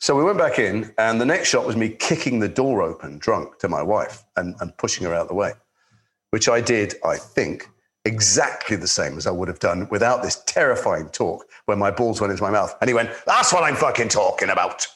So 0.00 0.14
we 0.14 0.22
went 0.22 0.36
back 0.36 0.58
in, 0.58 0.92
and 0.98 1.18
the 1.18 1.24
next 1.24 1.48
shot 1.48 1.66
was 1.66 1.76
me 1.76 1.88
kicking 1.88 2.40
the 2.40 2.48
door 2.48 2.82
open, 2.82 3.16
drunk, 3.16 3.58
to 3.60 3.68
my 3.68 3.82
wife 3.82 4.22
and, 4.36 4.54
and 4.60 4.76
pushing 4.76 5.06
her 5.06 5.14
out 5.14 5.28
the 5.28 5.34
way, 5.34 5.52
which 6.32 6.46
I 6.46 6.60
did, 6.60 6.96
I 7.06 7.16
think, 7.16 7.70
exactly 8.04 8.76
the 8.76 8.86
same 8.86 9.16
as 9.16 9.26
I 9.26 9.30
would 9.30 9.48
have 9.48 9.60
done 9.60 9.88
without 9.90 10.22
this 10.22 10.42
terrifying 10.44 11.08
talk 11.08 11.46
when 11.64 11.78
my 11.78 11.90
balls 11.90 12.20
went 12.20 12.32
into 12.32 12.42
my 12.42 12.50
mouth. 12.50 12.76
And 12.82 12.88
he 12.88 12.94
went, 12.94 13.10
That's 13.26 13.50
what 13.50 13.64
I'm 13.64 13.76
fucking 13.76 14.08
talking 14.08 14.50
about. 14.50 14.86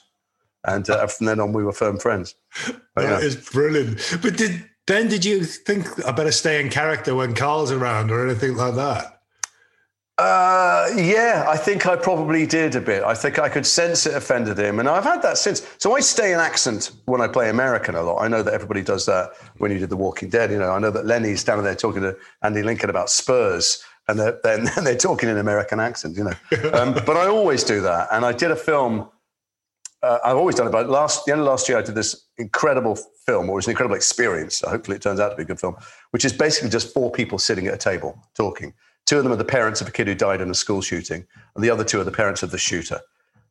And 0.65 0.89
uh, 0.89 1.07
from 1.07 1.27
then 1.27 1.41
on, 1.41 1.53
we 1.53 1.65
were 1.65 1.73
firm 1.73 1.99
friends. 1.99 2.35
But, 2.67 3.03
that 3.03 3.21
yeah. 3.23 3.27
is 3.27 3.37
brilliant. 3.37 4.19
But 4.23 4.37
did 4.37 4.65
then 4.87 5.09
did 5.09 5.25
you 5.25 5.45
think 5.45 5.87
I 6.05 6.12
better 6.12 6.33
stay 6.33 6.61
in 6.61 6.71
character 6.71 7.15
when 7.15 7.35
Karl's 7.35 7.73
around 7.73 8.11
or 8.11 8.27
anything 8.27 8.57
like 8.57 8.75
that? 8.75 9.15
Uh, 10.17 10.91
yeah, 10.95 11.45
I 11.49 11.57
think 11.57 11.87
I 11.87 11.97
probably 11.97 12.47
did 12.47 12.77
a 12.77 12.81
bit. 12.81 13.03
I 13.03 13.15
think 13.15 13.41
I 13.41 13.49
could 13.49 13.67
sense 13.67 14.07
it 14.07 14.15
offended 14.15 14.59
him, 14.59 14.79
and 14.79 14.89
I've 14.89 15.03
had 15.03 15.23
that 15.23 15.39
since. 15.39 15.67
So 15.79 15.97
I 15.97 16.01
stay 16.01 16.33
in 16.33 16.39
accent 16.39 16.93
when 17.07 17.21
I 17.21 17.27
play 17.27 17.51
American 17.51 17.97
a 17.97 18.03
lot. 18.03 18.23
I 18.23 18.29
know 18.29 18.41
that 18.43 18.55
everybody 18.55 18.83
does 18.83 19.07
that 19.07 19.31
when 19.59 19.73
you 19.73 19.79
did 19.79 19.91
The 19.91 19.97
Walking 19.97 20.29
Dead. 20.29 20.53
You 20.53 20.59
know, 20.59 20.71
I 20.71 20.79
know 20.79 20.93
that 20.93 21.05
Lennie's 21.05 21.43
down 21.43 21.65
there 21.65 21.75
talking 21.75 22.03
to 22.03 22.17
Andy 22.43 22.62
Lincoln 22.62 22.91
about 22.91 23.11
Spurs, 23.11 23.83
and 24.07 24.21
they're, 24.21 24.39
they're, 24.45 24.65
they're 24.83 24.97
talking 24.97 25.29
in 25.29 25.39
American 25.39 25.81
accent. 25.81 26.17
You 26.17 26.25
know, 26.25 26.71
um, 26.73 26.93
but 26.93 27.17
I 27.17 27.27
always 27.27 27.65
do 27.65 27.81
that. 27.81 28.07
And 28.12 28.25
I 28.25 28.33
did 28.33 28.53
a 28.53 28.57
film. 28.57 29.09
Uh, 30.05 30.19
I've 30.25 30.37
always 30.37 30.55
done 30.55 30.67
it. 30.67 30.71
But 30.71 30.89
last 30.89 31.25
the 31.25 31.33
end 31.33 31.41
of 31.41 31.47
last 31.47 31.69
year, 31.69 31.79
I 31.79 31.83
did 31.83 31.95
this 31.95 32.27
incredible 32.39 32.97
film, 33.27 33.49
or 33.49 33.53
it 33.53 33.57
was 33.57 33.67
an 33.67 33.71
incredible 33.71 33.97
experience. 33.97 34.61
Hopefully, 34.61 34.97
it 34.97 35.03
turns 35.03 35.21
out 35.21 35.31
to 35.31 35.37
be 35.37 35.43
a 35.43 35.47
good 35.47 35.61
film, 35.61 35.77
which 36.11 36.25
is 36.25 36.33
basically 36.33 36.71
just 36.71 36.93
four 36.93 37.11
people 37.11 37.39
sitting 37.39 37.67
at 37.67 37.75
a 37.75 37.79
table 37.79 38.19
talking 38.35 38.75
Two 39.07 39.19
of 39.19 39.25
them 39.25 39.33
are 39.33 39.37
the 39.37 39.45
parents 39.45 39.81
of 39.81 39.89
a 39.89 39.91
kid 39.91 40.07
who 40.07 40.15
died 40.15 40.41
in 40.41 40.51
a 40.51 40.55
school 40.55 40.81
shooting, 40.81 41.27
and 41.55 41.65
the 41.65 41.71
other 41.71 41.85
two 41.85 42.01
are 42.01 42.05
the 42.05 42.11
parents 42.11 42.43
of 42.43 42.51
the 42.51 42.59
shooter. 42.59 43.01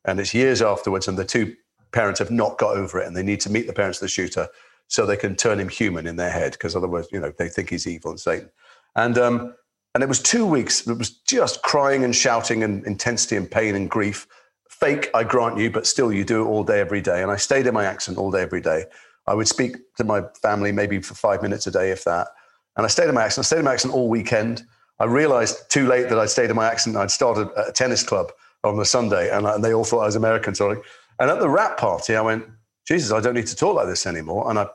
And 0.04 0.18
it's 0.18 0.34
years 0.34 0.60
afterwards, 0.60 1.06
and 1.06 1.16
the 1.16 1.24
two 1.24 1.54
parents 1.92 2.18
have 2.18 2.30
not 2.30 2.58
got 2.58 2.76
over 2.76 2.98
it, 3.00 3.06
and 3.06 3.16
they 3.16 3.22
need 3.22 3.40
to 3.42 3.50
meet 3.50 3.66
the 3.66 3.72
parents 3.72 3.98
of 3.98 4.02
the 4.02 4.08
shooter 4.08 4.48
so 4.88 5.06
they 5.06 5.16
can 5.16 5.36
turn 5.36 5.60
him 5.60 5.68
human 5.68 6.06
in 6.06 6.16
their 6.16 6.30
head, 6.30 6.52
because 6.52 6.74
otherwise, 6.74 7.06
you 7.12 7.20
know, 7.20 7.32
they 7.38 7.48
think 7.48 7.70
he's 7.70 7.86
evil 7.86 8.10
and 8.10 8.20
Satan. 8.20 8.50
And 8.96 9.16
um, 9.16 9.54
and 9.94 10.02
it 10.02 10.08
was 10.08 10.20
two 10.20 10.44
weeks. 10.44 10.86
It 10.88 10.98
was 10.98 11.10
just 11.10 11.62
crying 11.62 12.02
and 12.02 12.14
shouting 12.14 12.64
and 12.64 12.84
intensity 12.84 13.36
and 13.36 13.48
pain 13.48 13.76
and 13.76 13.88
grief. 13.88 14.26
Fake, 14.68 15.10
I 15.14 15.24
grant 15.24 15.58
you, 15.58 15.70
but 15.70 15.86
still, 15.86 16.12
you 16.12 16.24
do 16.24 16.42
it 16.42 16.46
all 16.46 16.64
day, 16.64 16.80
every 16.80 17.00
day. 17.00 17.22
And 17.22 17.30
I 17.30 17.36
stayed 17.36 17.66
in 17.66 17.74
my 17.74 17.84
accent 17.84 18.18
all 18.18 18.30
day, 18.30 18.42
every 18.42 18.60
day. 18.60 18.84
I 19.26 19.34
would 19.34 19.48
speak 19.48 19.76
to 19.96 20.04
my 20.04 20.22
family 20.42 20.72
maybe 20.72 21.00
for 21.00 21.14
five 21.14 21.42
minutes 21.42 21.66
a 21.66 21.70
day, 21.70 21.90
if 21.90 22.04
that. 22.04 22.28
And 22.76 22.84
I 22.84 22.88
stayed 22.88 23.08
in 23.08 23.14
my 23.14 23.24
accent. 23.24 23.44
I 23.44 23.46
stayed 23.46 23.58
in 23.60 23.64
my 23.64 23.72
accent 23.72 23.94
all 23.94 24.08
weekend. 24.08 24.64
I 24.98 25.04
realized 25.04 25.70
too 25.70 25.86
late 25.86 26.08
that 26.08 26.18
I'd 26.18 26.30
stayed 26.30 26.50
in 26.50 26.56
my 26.56 26.66
accent. 26.66 26.96
I'd 26.96 27.10
started 27.10 27.48
a 27.56 27.72
tennis 27.72 28.02
club 28.02 28.32
on 28.62 28.76
the 28.76 28.84
Sunday, 28.84 29.30
and, 29.30 29.46
and 29.46 29.62
they 29.62 29.74
all 29.74 29.84
thought 29.84 30.00
I 30.00 30.06
was 30.06 30.16
American. 30.16 30.54
Sorry. 30.54 30.80
And 31.18 31.30
at 31.30 31.38
the 31.38 31.48
wrap 31.48 31.78
party, 31.78 32.16
I 32.16 32.20
went, 32.20 32.44
Jesus, 32.86 33.12
I 33.12 33.20
don't 33.20 33.34
need 33.34 33.46
to 33.46 33.56
talk 33.56 33.76
like 33.76 33.86
this 33.86 34.06
anymore. 34.06 34.50
And 34.50 34.58
I 34.58 34.66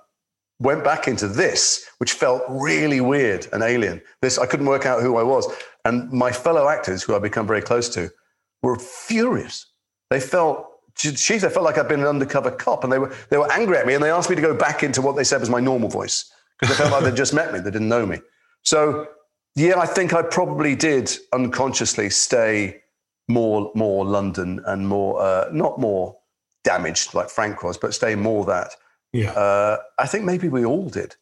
went 0.60 0.84
back 0.84 1.08
into 1.08 1.28
this, 1.28 1.86
which 2.00 2.14
felt 2.14 2.44
really 2.50 3.02
weird 3.02 3.48
and 3.54 3.64
alien. 3.64 4.02
This 4.22 4.38
I 4.38 4.46
couldn't 4.46 4.66
work 4.66 4.86
out 4.86 5.02
who 5.02 5.18
I 5.18 5.24
was. 5.24 5.52
And 5.86 6.12
my 6.12 6.32
fellow 6.32 6.68
actors, 6.68 7.04
who 7.04 7.16
I've 7.16 7.22
become 7.22 7.48
very 7.48 7.62
close 7.62 7.90
to, 7.90 8.10
were 8.62 8.78
furious. 8.78 9.66
They 10.10 10.20
felt, 10.20 10.68
geez, 10.96 11.44
I 11.44 11.50
felt 11.50 11.66
like 11.66 11.78
I'd 11.78 11.88
been 11.88 12.00
an 12.00 12.08
undercover 12.08 12.52
cop, 12.52 12.84
and 12.84 12.92
they 12.92 13.00
were 13.00 13.14
they 13.30 13.38
were 13.38 13.52
angry 13.52 13.78
at 13.78 13.86
me, 13.86 13.94
and 13.94 14.04
they 14.04 14.12
asked 14.12 14.30
me 14.30 14.36
to 14.36 14.42
go 14.42 14.56
back 14.56 14.84
into 14.84 15.02
what 15.02 15.16
they 15.16 15.24
said 15.24 15.40
was 15.40 15.50
my 15.50 15.60
normal 15.60 15.90
voice 15.90 16.32
because 16.60 16.76
they 16.76 16.84
felt 16.84 16.92
like 16.92 17.04
they'd 17.04 17.18
just 17.18 17.34
met 17.34 17.54
me, 17.54 17.60
they 17.60 17.72
didn't 17.72 17.90
know 17.90 18.06
me. 18.06 18.20
So 18.64 19.08
yeah, 19.56 19.80
I 19.80 19.86
think 19.86 20.14
I 20.14 20.22
probably 20.22 20.76
did 20.76 21.12
unconsciously 21.34 22.10
stay 22.10 22.82
more 23.28 23.72
more 23.76 24.06
London 24.06 24.62
and 24.66 24.88
more 24.88 25.22
uh, 25.22 25.50
not 25.52 25.80
more 25.80 26.18
damaged 26.64 27.14
like 27.14 27.30
Frank 27.30 27.64
was, 27.64 27.78
but 27.78 27.94
stay 27.94 28.16
more 28.16 28.46
that. 28.46 28.76
Yeah. 29.14 29.32
Uh, 29.32 29.78
I 29.98 30.08
think 30.08 30.26
maybe 30.26 30.50
we 30.50 30.66
all 30.66 30.90
did. 30.90 31.16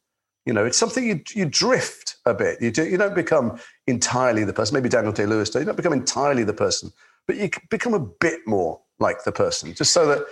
You 0.45 0.53
know, 0.53 0.65
it's 0.65 0.77
something 0.77 1.05
you 1.05 1.21
you 1.33 1.45
drift 1.45 2.17
a 2.25 2.33
bit. 2.33 2.61
You 2.61 2.71
do, 2.71 2.85
you 2.88 2.97
don't 2.97 3.15
become 3.15 3.59
entirely 3.85 4.43
the 4.43 4.53
person. 4.53 4.75
Maybe 4.75 4.89
Daniel 4.89 5.13
Day 5.13 5.25
Lewis. 5.25 5.53
You 5.53 5.65
don't 5.65 5.75
become 5.75 5.93
entirely 5.93 6.43
the 6.43 6.53
person, 6.53 6.91
but 7.28 7.38
you 7.38 7.49
become 7.69 7.93
a 7.93 7.99
bit 7.99 8.39
more 8.47 8.82
like 8.99 9.23
the 9.23 9.32
person, 9.32 9.73
just 9.73 9.91
so 9.91 10.07
that. 10.07 10.25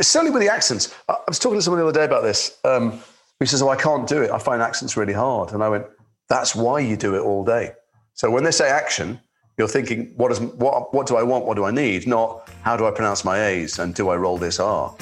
Certainly 0.00 0.30
with 0.30 0.42
the 0.42 0.52
accents. 0.52 0.94
I 1.08 1.16
was 1.26 1.40
talking 1.40 1.58
to 1.58 1.62
someone 1.62 1.80
the 1.80 1.88
other 1.88 1.98
day 1.98 2.04
about 2.04 2.22
this. 2.22 2.58
Um, 2.62 3.00
who 3.40 3.46
says, 3.46 3.62
"Oh, 3.62 3.68
I 3.68 3.76
can't 3.76 4.06
do 4.06 4.22
it. 4.22 4.30
I 4.30 4.38
find 4.38 4.62
accents 4.62 4.96
really 4.96 5.12
hard." 5.12 5.52
And 5.52 5.62
I 5.62 5.68
went, 5.68 5.86
that's 6.28 6.54
why 6.54 6.80
you 6.80 6.96
do 6.96 7.16
it 7.16 7.20
all 7.20 7.44
day. 7.44 7.72
So 8.14 8.30
when 8.30 8.44
they 8.44 8.50
say 8.50 8.68
action, 8.68 9.20
you're 9.56 9.68
thinking, 9.68 10.12
what, 10.16 10.30
is, 10.30 10.40
what, 10.40 10.94
what 10.94 11.06
do 11.06 11.16
I 11.16 11.22
want? 11.22 11.46
What 11.46 11.56
do 11.56 11.64
I 11.64 11.70
need? 11.70 12.06
Not 12.06 12.48
how 12.62 12.76
do 12.76 12.86
I 12.86 12.90
pronounce 12.90 13.24
my 13.24 13.46
A's 13.46 13.78
and 13.78 13.94
do 13.94 14.10
I 14.10 14.16
roll 14.16 14.38
this 14.38 14.60
R? 14.60 14.94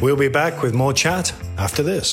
We'll 0.00 0.16
be 0.16 0.28
back 0.28 0.62
with 0.62 0.74
more 0.74 0.92
chat 0.92 1.32
after 1.58 1.82
this. 1.82 2.12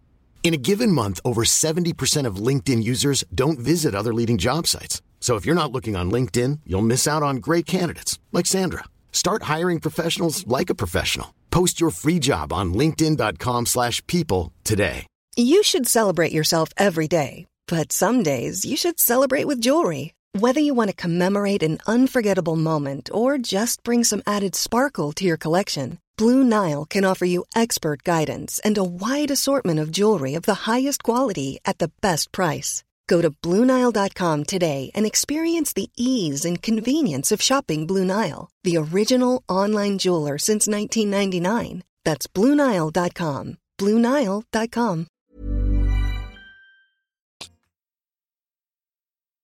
In 0.43 0.55
a 0.55 0.57
given 0.57 0.91
month, 0.91 1.19
over 1.23 1.43
70% 1.43 2.25
of 2.25 2.47
LinkedIn 2.47 2.83
users 2.83 3.23
don't 3.33 3.59
visit 3.59 3.95
other 3.95 4.13
leading 4.13 4.39
job 4.39 4.67
sites. 4.67 5.01
So 5.21 5.35
if 5.35 5.45
you're 5.45 5.55
not 5.55 5.71
looking 5.71 5.95
on 5.95 6.11
LinkedIn, 6.11 6.61
you'll 6.65 6.81
miss 6.81 7.07
out 7.07 7.23
on 7.23 7.37
great 7.37 7.65
candidates 7.65 8.19
like 8.33 8.47
Sandra. 8.47 8.85
Start 9.11 9.43
hiring 9.43 9.79
professionals 9.79 10.45
like 10.47 10.71
a 10.71 10.75
professional. 10.75 11.33
Post 11.51 11.79
your 11.79 11.91
free 11.91 12.17
job 12.17 12.51
on 12.51 12.73
linkedin.com/people 12.73 14.51
today. 14.63 15.05
You 15.37 15.63
should 15.63 15.87
celebrate 15.87 16.33
yourself 16.33 16.69
every 16.75 17.07
day, 17.07 17.45
but 17.67 17.91
some 17.91 18.23
days 18.23 18.65
you 18.65 18.75
should 18.75 18.99
celebrate 18.99 19.47
with 19.47 19.61
jewelry. 19.61 20.13
Whether 20.33 20.59
you 20.59 20.73
want 20.73 20.89
to 20.89 20.95
commemorate 20.95 21.63
an 21.63 21.77
unforgettable 21.87 22.55
moment 22.55 23.09
or 23.13 23.37
just 23.37 23.83
bring 23.83 24.03
some 24.03 24.23
added 24.25 24.55
sparkle 24.55 25.11
to 25.13 25.23
your 25.23 25.37
collection, 25.37 25.99
Blue 26.17 26.43
Nile 26.43 26.85
can 26.85 27.05
offer 27.05 27.25
you 27.25 27.45
expert 27.55 28.03
guidance 28.03 28.59
and 28.63 28.77
a 28.77 28.83
wide 28.83 29.31
assortment 29.31 29.79
of 29.79 29.91
jewelry 29.91 30.35
of 30.35 30.43
the 30.43 30.71
highest 30.71 31.03
quality 31.03 31.59
at 31.65 31.77
the 31.79 31.91
best 32.01 32.31
price. 32.31 32.83
Go 33.07 33.21
to 33.21 33.31
BlueNile.com 33.31 34.45
today 34.45 34.89
and 34.95 35.05
experience 35.05 35.73
the 35.73 35.89
ease 35.97 36.45
and 36.45 36.61
convenience 36.61 37.31
of 37.33 37.41
shopping 37.41 37.85
Blue 37.85 38.05
Nile, 38.05 38.49
the 38.63 38.77
original 38.77 39.43
online 39.49 39.97
jeweler 39.97 40.37
since 40.37 40.65
1999. 40.67 41.83
That's 42.05 42.27
BlueNile.com. 42.27 43.57
BlueNile.com. 43.77 45.07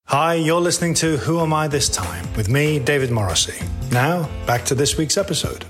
Hi, 0.05 0.35
you're 0.35 0.61
listening 0.61 0.93
to 0.95 1.17
Who 1.17 1.41
Am 1.41 1.51
I 1.51 1.67
This 1.67 1.89
Time 1.89 2.25
with 2.37 2.47
me, 2.47 2.79
David 2.79 3.11
Morrissey. 3.11 3.59
Now, 3.91 4.29
back 4.45 4.63
to 4.65 4.75
this 4.75 4.97
week's 4.97 5.17
episode. 5.17 5.65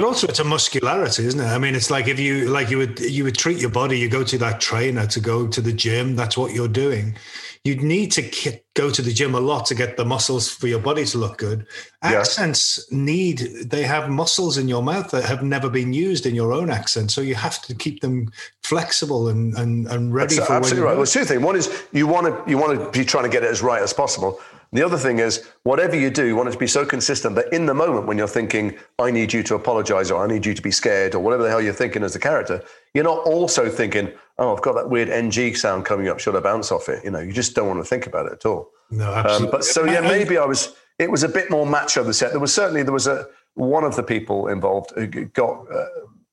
But 0.00 0.06
also, 0.06 0.28
it's 0.28 0.38
a 0.38 0.44
muscularity, 0.44 1.26
isn't 1.26 1.40
it? 1.40 1.44
I 1.44 1.58
mean, 1.58 1.74
it's 1.74 1.90
like 1.90 2.08
if 2.08 2.18
you 2.18 2.48
like 2.48 2.70
you 2.70 2.78
would 2.78 3.00
you 3.00 3.22
would 3.24 3.36
treat 3.36 3.58
your 3.58 3.68
body. 3.68 3.98
You 3.98 4.08
go 4.08 4.24
to 4.24 4.38
that 4.38 4.58
trainer 4.58 5.06
to 5.08 5.20
go 5.20 5.46
to 5.46 5.60
the 5.60 5.74
gym. 5.74 6.16
That's 6.16 6.38
what 6.38 6.54
you're 6.54 6.68
doing 6.68 7.16
you'd 7.64 7.82
need 7.82 8.10
to 8.10 8.58
go 8.74 8.90
to 8.90 9.02
the 9.02 9.12
gym 9.12 9.34
a 9.34 9.40
lot 9.40 9.66
to 9.66 9.74
get 9.74 9.96
the 9.96 10.04
muscles 10.04 10.50
for 10.50 10.66
your 10.66 10.78
body 10.78 11.04
to 11.04 11.18
look 11.18 11.36
good. 11.36 11.66
Accents 12.02 12.86
yeah. 12.90 12.98
need, 12.98 13.38
they 13.66 13.82
have 13.82 14.08
muscles 14.08 14.56
in 14.56 14.66
your 14.66 14.82
mouth 14.82 15.10
that 15.10 15.24
have 15.24 15.42
never 15.42 15.68
been 15.68 15.92
used 15.92 16.24
in 16.24 16.34
your 16.34 16.54
own 16.54 16.70
accent. 16.70 17.10
So 17.10 17.20
you 17.20 17.34
have 17.34 17.60
to 17.62 17.74
keep 17.74 18.00
them 18.00 18.32
flexible 18.62 19.28
and, 19.28 19.54
and, 19.58 19.86
and 19.88 20.14
ready 20.14 20.36
That's 20.36 20.46
for 20.46 20.54
absolutely 20.54 20.86
right. 20.86 20.96
Well, 20.96 21.06
two 21.06 21.24
things. 21.24 21.42
One 21.42 21.56
is 21.56 21.84
you 21.92 22.06
want 22.06 22.26
to, 22.26 22.50
you 22.50 22.56
want 22.56 22.78
to 22.78 22.98
be 22.98 23.04
trying 23.04 23.24
to 23.24 23.30
get 23.30 23.44
it 23.44 23.50
as 23.50 23.60
right 23.60 23.82
as 23.82 23.92
possible. 23.92 24.40
The 24.72 24.84
other 24.84 24.96
thing 24.96 25.18
is, 25.18 25.48
whatever 25.64 25.96
you 25.96 26.10
do, 26.10 26.26
you 26.26 26.36
want 26.36 26.48
it 26.48 26.52
to 26.52 26.58
be 26.58 26.68
so 26.68 26.86
consistent 26.86 27.34
that 27.34 27.52
in 27.52 27.66
the 27.66 27.74
moment 27.74 28.06
when 28.06 28.16
you're 28.16 28.28
thinking, 28.28 28.76
I 29.00 29.10
need 29.10 29.32
you 29.32 29.42
to 29.44 29.56
apologize 29.56 30.12
or 30.12 30.22
I 30.22 30.28
need 30.28 30.46
you 30.46 30.54
to 30.54 30.62
be 30.62 30.70
scared 30.70 31.16
or 31.16 31.20
whatever 31.20 31.42
the 31.42 31.50
hell 31.50 31.60
you're 31.60 31.72
thinking 31.72 32.04
as 32.04 32.12
the 32.12 32.20
character, 32.20 32.62
you're 32.94 33.04
not 33.04 33.18
also 33.26 33.68
thinking, 33.68 34.12
oh, 34.38 34.54
I've 34.54 34.62
got 34.62 34.74
that 34.74 34.88
weird 34.88 35.08
NG 35.08 35.56
sound 35.56 35.86
coming 35.86 36.06
up. 36.06 36.20
Should 36.20 36.36
I 36.36 36.40
bounce 36.40 36.70
off 36.70 36.88
it? 36.88 37.02
You 37.04 37.10
know, 37.10 37.18
you 37.18 37.32
just 37.32 37.56
don't 37.56 37.66
want 37.66 37.80
to 37.80 37.84
think 37.84 38.06
about 38.06 38.26
it 38.26 38.32
at 38.32 38.46
all. 38.46 38.70
No, 38.92 39.12
absolutely. 39.12 39.46
Um, 39.46 39.50
but 39.50 39.64
so, 39.64 39.84
yeah, 39.86 40.00
maybe 40.00 40.38
I 40.38 40.44
was, 40.44 40.74
it 41.00 41.10
was 41.10 41.24
a 41.24 41.28
bit 41.28 41.50
more 41.50 41.66
macho, 41.66 42.04
the 42.04 42.14
set. 42.14 42.30
There 42.30 42.40
was 42.40 42.54
certainly, 42.54 42.84
there 42.84 42.92
was 42.92 43.08
a, 43.08 43.26
one 43.54 43.82
of 43.82 43.96
the 43.96 44.04
people 44.04 44.46
involved 44.46 44.92
who 44.94 45.06
got, 45.06 45.66
uh, 45.72 45.86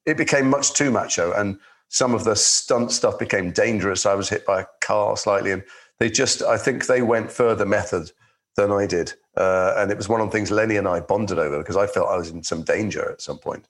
it 0.05 0.15
became 0.15 0.47
much 0.47 0.73
too 0.73 0.91
macho 0.91 1.31
and 1.33 1.59
some 1.89 2.13
of 2.13 2.23
the 2.23 2.35
stunt 2.35 2.91
stuff 2.91 3.17
became 3.17 3.49
dangerous. 3.49 4.05
I 4.05 4.13
was 4.13 4.29
hit 4.29 4.45
by 4.45 4.61
a 4.61 4.65
car 4.79 5.17
slightly 5.17 5.51
and 5.51 5.63
they 5.97 6.09
just, 6.11 6.43
I 6.43 6.57
think 6.57 6.85
they 6.85 7.01
went 7.01 7.31
further 7.31 7.65
method 7.65 8.11
than 8.57 8.71
I 8.71 8.85
did. 8.85 9.13
Uh, 9.37 9.75
and 9.77 9.91
it 9.91 9.97
was 9.97 10.09
one 10.09 10.19
of 10.19 10.27
the 10.27 10.31
things 10.31 10.51
Lennie 10.51 10.75
and 10.75 10.87
I 10.87 10.99
bonded 10.99 11.39
over 11.39 11.59
because 11.59 11.77
I 11.77 11.87
felt 11.87 12.09
I 12.09 12.17
was 12.17 12.29
in 12.29 12.43
some 12.43 12.63
danger 12.63 13.09
at 13.11 13.21
some 13.21 13.37
point. 13.37 13.65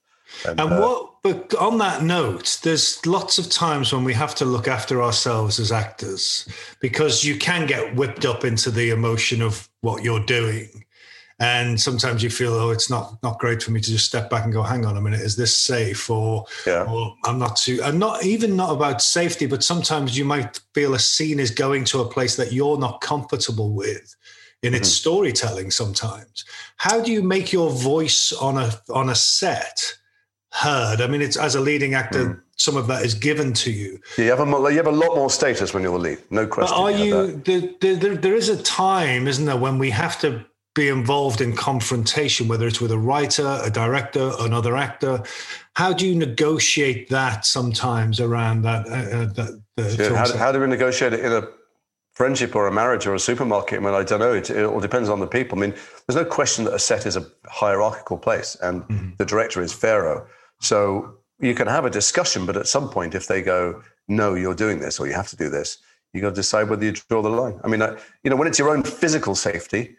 And, 0.46 0.60
and 0.60 0.74
uh, 0.74 0.82
what, 0.82 1.14
but 1.24 1.54
on 1.56 1.78
that 1.78 2.04
note, 2.04 2.60
there's 2.64 3.06
lots 3.06 3.38
of 3.38 3.50
times 3.50 3.94
when 3.94 4.04
we 4.04 4.14
have 4.14 4.34
to 4.36 4.46
look 4.46 4.68
after 4.68 5.04
ourselves 5.04 5.60
as 5.60 5.72
actors 5.72 6.48
because 6.80 7.24
you 7.24 7.38
can 7.38 7.68
get 7.68 7.96
whipped 7.96 8.26
up 8.26 8.44
into 8.44 8.72
the 8.72 8.90
emotion 8.90 9.42
of 9.42 9.70
what 9.82 10.04
you're 10.04 10.24
doing. 10.26 10.86
And 11.40 11.80
sometimes 11.80 12.24
you 12.24 12.32
feel, 12.32 12.54
oh, 12.54 12.72
it's 12.72 12.90
not 12.90 13.22
not 13.22 13.38
great 13.38 13.62
for 13.62 13.70
me 13.70 13.80
to 13.80 13.92
just 13.92 14.08
step 14.08 14.28
back 14.28 14.44
and 14.44 14.52
go, 14.52 14.64
hang 14.64 14.86
on 14.86 14.98
a 14.98 15.02
minute, 15.02 15.20
is 15.20 15.36
this 15.36 15.56
safe? 15.56 16.10
Or, 16.10 16.46
yeah. 16.66 16.84
or 16.84 17.16
I'm 17.26 17.38
not 17.38 17.58
too, 17.58 17.80
and 17.84 18.00
not 18.00 18.24
even 18.24 18.56
not 18.56 18.72
about 18.72 19.04
safety, 19.04 19.46
but 19.46 19.64
sometimes 19.64 20.18
you 20.18 20.26
might 20.26 20.60
feel 20.74 20.96
a 20.96 21.00
scene 21.00 21.40
is 21.40 21.52
going 21.52 21.84
to 21.86 22.02
a 22.02 22.10
place 22.10 22.38
that 22.38 22.54
you're 22.54 22.80
not 22.80 23.02
comfortable 23.02 23.72
with 23.72 24.16
in 24.64 24.74
its 24.74 24.90
mm-hmm. 24.90 24.96
storytelling 24.96 25.72
sometimes. 25.72 26.46
How 26.78 27.02
do 27.02 27.12
you 27.12 27.22
make 27.22 27.52
your 27.52 27.70
voice 27.70 28.32
on 28.34 28.58
a 28.58 28.72
on 28.90 29.10
a 29.10 29.16
set 29.16 29.98
heard? 30.52 31.02
I 31.02 31.08
mean, 31.08 31.22
it's 31.22 31.38
as 31.38 31.56
a 31.56 31.62
leading 31.62 31.94
actor, 31.94 32.26
mm. 32.26 32.42
some 32.56 32.76
of 32.76 32.88
that 32.88 33.06
is 33.06 33.14
given 33.14 33.54
to 33.54 33.72
you. 33.72 34.00
Yeah, 34.18 34.26
you 34.26 34.36
have 34.36 34.40
a 34.40 34.72
you 34.72 34.78
have 34.78 34.88
a 34.88 34.92
lot 34.92 35.16
more 35.16 35.30
status 35.30 35.74
when 35.74 35.84
you're 35.84 35.94
the 35.94 36.04
lead, 36.04 36.20
no 36.30 36.48
question. 36.48 36.76
But 36.76 36.82
are 36.82 36.92
you? 36.92 37.32
The, 37.44 37.76
the, 37.80 37.96
there, 37.96 38.16
there 38.16 38.36
is 38.36 38.50
a 38.50 38.62
time, 38.62 39.28
isn't 39.28 39.46
there, 39.46 39.58
when 39.58 39.78
we 39.78 39.90
have 39.92 40.20
to 40.22 40.46
be 40.78 40.90
involved 40.90 41.42
in 41.42 41.56
confrontation, 41.56 42.48
whether 42.48 42.68
it's 42.68 42.80
with 42.80 42.92
a 42.92 42.98
writer, 42.98 43.60
a 43.64 43.70
director, 43.70 44.32
another 44.40 44.78
actor. 44.78 45.24
How 45.76 45.92
do 45.92 46.08
you 46.08 46.16
negotiate 46.16 47.10
that 47.10 47.48
sometimes 47.48 48.20
around 48.20 48.62
that? 48.62 48.88
Uh, 48.88 48.92
uh 48.92 49.26
that 49.34 50.16
how, 50.16 50.38
how 50.38 50.52
do 50.52 50.60
we 50.60 50.68
negotiate 50.68 51.14
it 51.14 51.22
in 51.22 51.32
a 51.32 51.48
friendship 52.18 52.56
or 52.56 52.66
a 52.66 52.72
marriage 52.72 53.06
or 53.06 53.14
a 53.14 53.20
supermarket. 53.20 53.78
I 53.80 53.86
mean, 53.86 53.94
I 53.94 54.04
don't 54.04 54.20
know. 54.20 54.34
It, 54.34 54.50
it, 54.50 54.66
all 54.66 54.80
depends 54.80 55.08
on 55.08 55.20
the 55.20 55.28
people. 55.28 55.56
I 55.56 55.62
mean, 55.62 55.76
there's 56.08 56.16
no 56.16 56.26
question 56.26 56.66
that 56.66 56.74
a 56.74 56.80
set 56.80 57.06
is 57.06 57.16
a 57.16 57.24
hierarchical 57.46 58.18
place 58.18 58.58
and 58.64 58.82
mm-hmm. 58.82 59.10
the 59.20 59.26
director 59.26 59.62
is 59.62 59.72
Pharaoh. 59.72 60.26
So 60.60 61.20
you 61.40 61.54
can 61.54 61.68
have 61.68 61.86
a 61.86 61.92
discussion, 61.92 62.48
but 62.48 62.58
at 62.58 62.66
some 62.66 62.90
point, 62.90 63.14
if 63.14 63.28
they 63.28 63.44
go, 63.44 63.84
no, 64.08 64.34
you're 64.34 64.56
doing 64.56 64.80
this 64.80 65.00
or 65.00 65.06
you 65.06 65.14
have 65.14 65.28
to 65.28 65.36
do 65.36 65.48
this, 65.48 65.78
you've 66.12 66.24
got 66.24 66.30
to 66.30 66.36
decide 66.36 66.72
whether 66.72 66.84
you 66.84 66.94
draw 66.94 67.22
the 67.22 67.30
line. 67.30 67.60
I 67.64 67.68
mean, 67.68 67.84
I, 67.84 67.96
you 68.24 68.32
know, 68.32 68.36
when 68.36 68.48
it's 68.48 68.58
your 68.58 68.70
own 68.70 68.82
physical 68.82 69.36
safety, 69.36 69.96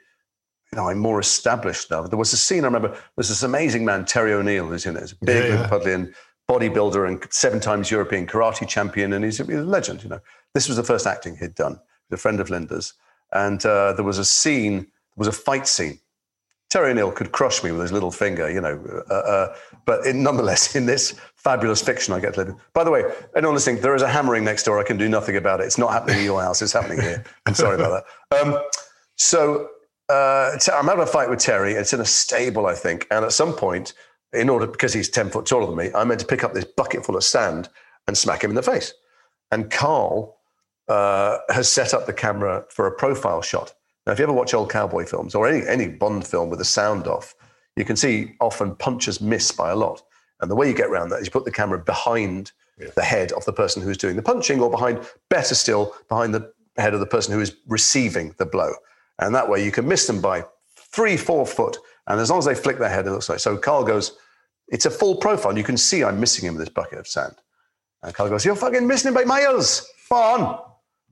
you 0.72 0.76
know, 0.76 0.88
I'm 0.88 0.98
more 0.98 1.20
established 1.20 1.88
now. 1.88 2.02
There 2.02 2.18
was 2.18 2.32
a 2.32 2.36
scene 2.36 2.64
I 2.64 2.66
remember. 2.66 2.98
There's 3.16 3.28
this 3.28 3.44
amazing 3.44 3.84
man, 3.84 4.04
Terry 4.04 4.32
O'Neill, 4.32 4.66
who's 4.66 4.86
in 4.86 4.96
it. 4.96 5.02
He's 5.02 5.12
a 5.12 5.24
big, 5.24 5.44
yeah, 5.44 5.60
yeah. 5.60 5.68
Pudlian 5.68 6.12
bodybuilder 6.50 7.06
and 7.06 7.24
seven 7.30 7.60
times 7.60 7.92
European 7.92 8.26
karate 8.26 8.66
champion, 8.66 9.12
and 9.12 9.24
he's 9.24 9.38
a, 9.38 9.44
he's 9.44 9.54
a 9.54 9.62
legend. 9.62 10.02
You 10.02 10.08
know, 10.08 10.20
this 10.52 10.66
was 10.66 10.76
the 10.76 10.82
first 10.82 11.06
acting 11.06 11.36
he'd 11.36 11.54
done 11.54 11.78
a 12.12 12.16
friend 12.16 12.40
of 12.40 12.48
Lynda's, 12.48 12.94
and 13.32 13.64
uh, 13.66 13.92
there 13.92 14.04
was 14.04 14.18
a 14.18 14.24
scene, 14.24 14.76
there 14.78 15.16
was 15.16 15.28
a 15.28 15.32
fight 15.32 15.66
scene. 15.66 15.98
Terry 16.70 16.90
O'Neill 16.90 17.12
could 17.12 17.32
crush 17.32 17.64
me 17.64 17.72
with 17.72 17.80
his 17.80 17.92
little 17.92 18.10
finger, 18.10 18.50
you 18.50 18.60
know, 18.60 19.02
uh, 19.10 19.14
uh, 19.14 19.56
but 19.86 20.04
in, 20.06 20.22
nonetheless, 20.22 20.76
in 20.76 20.86
this 20.86 21.14
fabulous 21.34 21.80
fiction 21.80 22.12
I 22.12 22.20
get 22.20 22.34
to 22.34 22.40
live 22.40 22.48
in. 22.48 22.56
By 22.74 22.84
the 22.84 22.90
way, 22.90 23.04
anyone 23.34 23.54
listening, 23.54 23.80
there 23.80 23.94
is 23.94 24.02
a 24.02 24.08
hammering 24.08 24.44
next 24.44 24.64
door. 24.64 24.78
I 24.78 24.84
can 24.84 24.98
do 24.98 25.08
nothing 25.08 25.36
about 25.36 25.60
it. 25.60 25.64
It's 25.64 25.78
not 25.78 25.92
happening 25.92 26.18
in 26.18 26.24
your 26.24 26.42
house. 26.42 26.60
It's 26.60 26.72
happening 26.72 27.00
here. 27.00 27.24
I'm 27.46 27.54
sorry 27.54 27.76
about 27.76 28.04
that. 28.30 28.40
Um, 28.40 28.58
so 29.16 29.70
uh, 30.08 30.58
I'm 30.74 30.86
having 30.86 31.04
a 31.04 31.06
fight 31.06 31.30
with 31.30 31.38
Terry. 31.38 31.72
It's 31.72 31.92
in 31.92 32.00
a 32.00 32.04
stable, 32.04 32.66
I 32.66 32.74
think. 32.74 33.06
And 33.10 33.24
at 33.24 33.32
some 33.32 33.54
point, 33.54 33.94
in 34.32 34.50
order, 34.50 34.66
because 34.66 34.92
he's 34.92 35.08
10 35.08 35.30
foot 35.30 35.46
taller 35.46 35.66
than 35.66 35.76
me, 35.76 35.90
I'm 35.94 36.08
meant 36.08 36.20
to 36.20 36.26
pick 36.26 36.44
up 36.44 36.52
this 36.52 36.64
bucket 36.64 37.04
full 37.04 37.16
of 37.16 37.24
sand 37.24 37.68
and 38.06 38.16
smack 38.16 38.44
him 38.44 38.50
in 38.50 38.56
the 38.56 38.62
face. 38.62 38.92
And 39.50 39.70
Karl 39.70 40.37
uh, 40.88 41.38
has 41.50 41.70
set 41.70 41.94
up 41.94 42.06
the 42.06 42.12
camera 42.12 42.64
for 42.70 42.86
a 42.86 42.92
profile 42.92 43.42
shot. 43.42 43.74
Now, 44.06 44.12
if 44.12 44.18
you 44.18 44.24
ever 44.24 44.32
watch 44.32 44.54
old 44.54 44.70
cowboy 44.70 45.04
films 45.04 45.34
or 45.34 45.46
any, 45.46 45.66
any 45.66 45.88
Bond 45.88 46.26
film 46.26 46.48
with 46.48 46.58
the 46.58 46.64
sound 46.64 47.06
off, 47.06 47.34
you 47.76 47.84
can 47.84 47.96
see 47.96 48.34
often 48.40 48.74
punches 48.74 49.20
miss 49.20 49.52
by 49.52 49.70
a 49.70 49.76
lot. 49.76 50.02
And 50.40 50.50
the 50.50 50.56
way 50.56 50.68
you 50.68 50.74
get 50.74 50.86
around 50.86 51.10
that 51.10 51.20
is 51.20 51.26
you 51.26 51.30
put 51.30 51.44
the 51.44 51.52
camera 51.52 51.78
behind 51.78 52.52
yeah. 52.80 52.88
the 52.96 53.02
head 53.02 53.32
of 53.32 53.44
the 53.44 53.52
person 53.52 53.82
who's 53.82 53.98
doing 53.98 54.16
the 54.16 54.22
punching, 54.22 54.60
or 54.60 54.70
behind, 54.70 55.00
better 55.28 55.54
still, 55.54 55.94
behind 56.08 56.34
the 56.34 56.52
head 56.76 56.94
of 56.94 57.00
the 57.00 57.06
person 57.06 57.34
who 57.34 57.40
is 57.40 57.56
receiving 57.66 58.34
the 58.38 58.46
blow. 58.46 58.72
And 59.18 59.34
that 59.34 59.48
way 59.48 59.64
you 59.64 59.72
can 59.72 59.86
miss 59.86 60.06
them 60.06 60.20
by 60.20 60.44
three, 60.76 61.16
four 61.16 61.44
foot. 61.44 61.76
And 62.06 62.20
as 62.20 62.30
long 62.30 62.38
as 62.38 62.44
they 62.46 62.54
flick 62.54 62.78
their 62.78 62.88
head, 62.88 63.06
it 63.06 63.10
looks 63.10 63.28
like. 63.28 63.40
So 63.40 63.56
Karl 63.56 63.84
goes, 63.84 64.16
it's 64.68 64.86
a 64.86 64.90
full 64.90 65.16
profile. 65.16 65.56
You 65.56 65.64
can 65.64 65.76
see 65.76 66.04
I'm 66.04 66.20
missing 66.20 66.46
him 66.46 66.54
with 66.54 66.64
this 66.66 66.72
bucket 66.72 66.98
of 66.98 67.06
sand. 67.06 67.34
And 68.02 68.14
Karl 68.14 68.28
goes, 68.28 68.44
You're 68.44 68.56
fucking 68.56 68.86
missing 68.86 69.08
him 69.08 69.14
by 69.14 69.24
miles. 69.24 69.90
Come 70.08 70.18
on. 70.18 70.67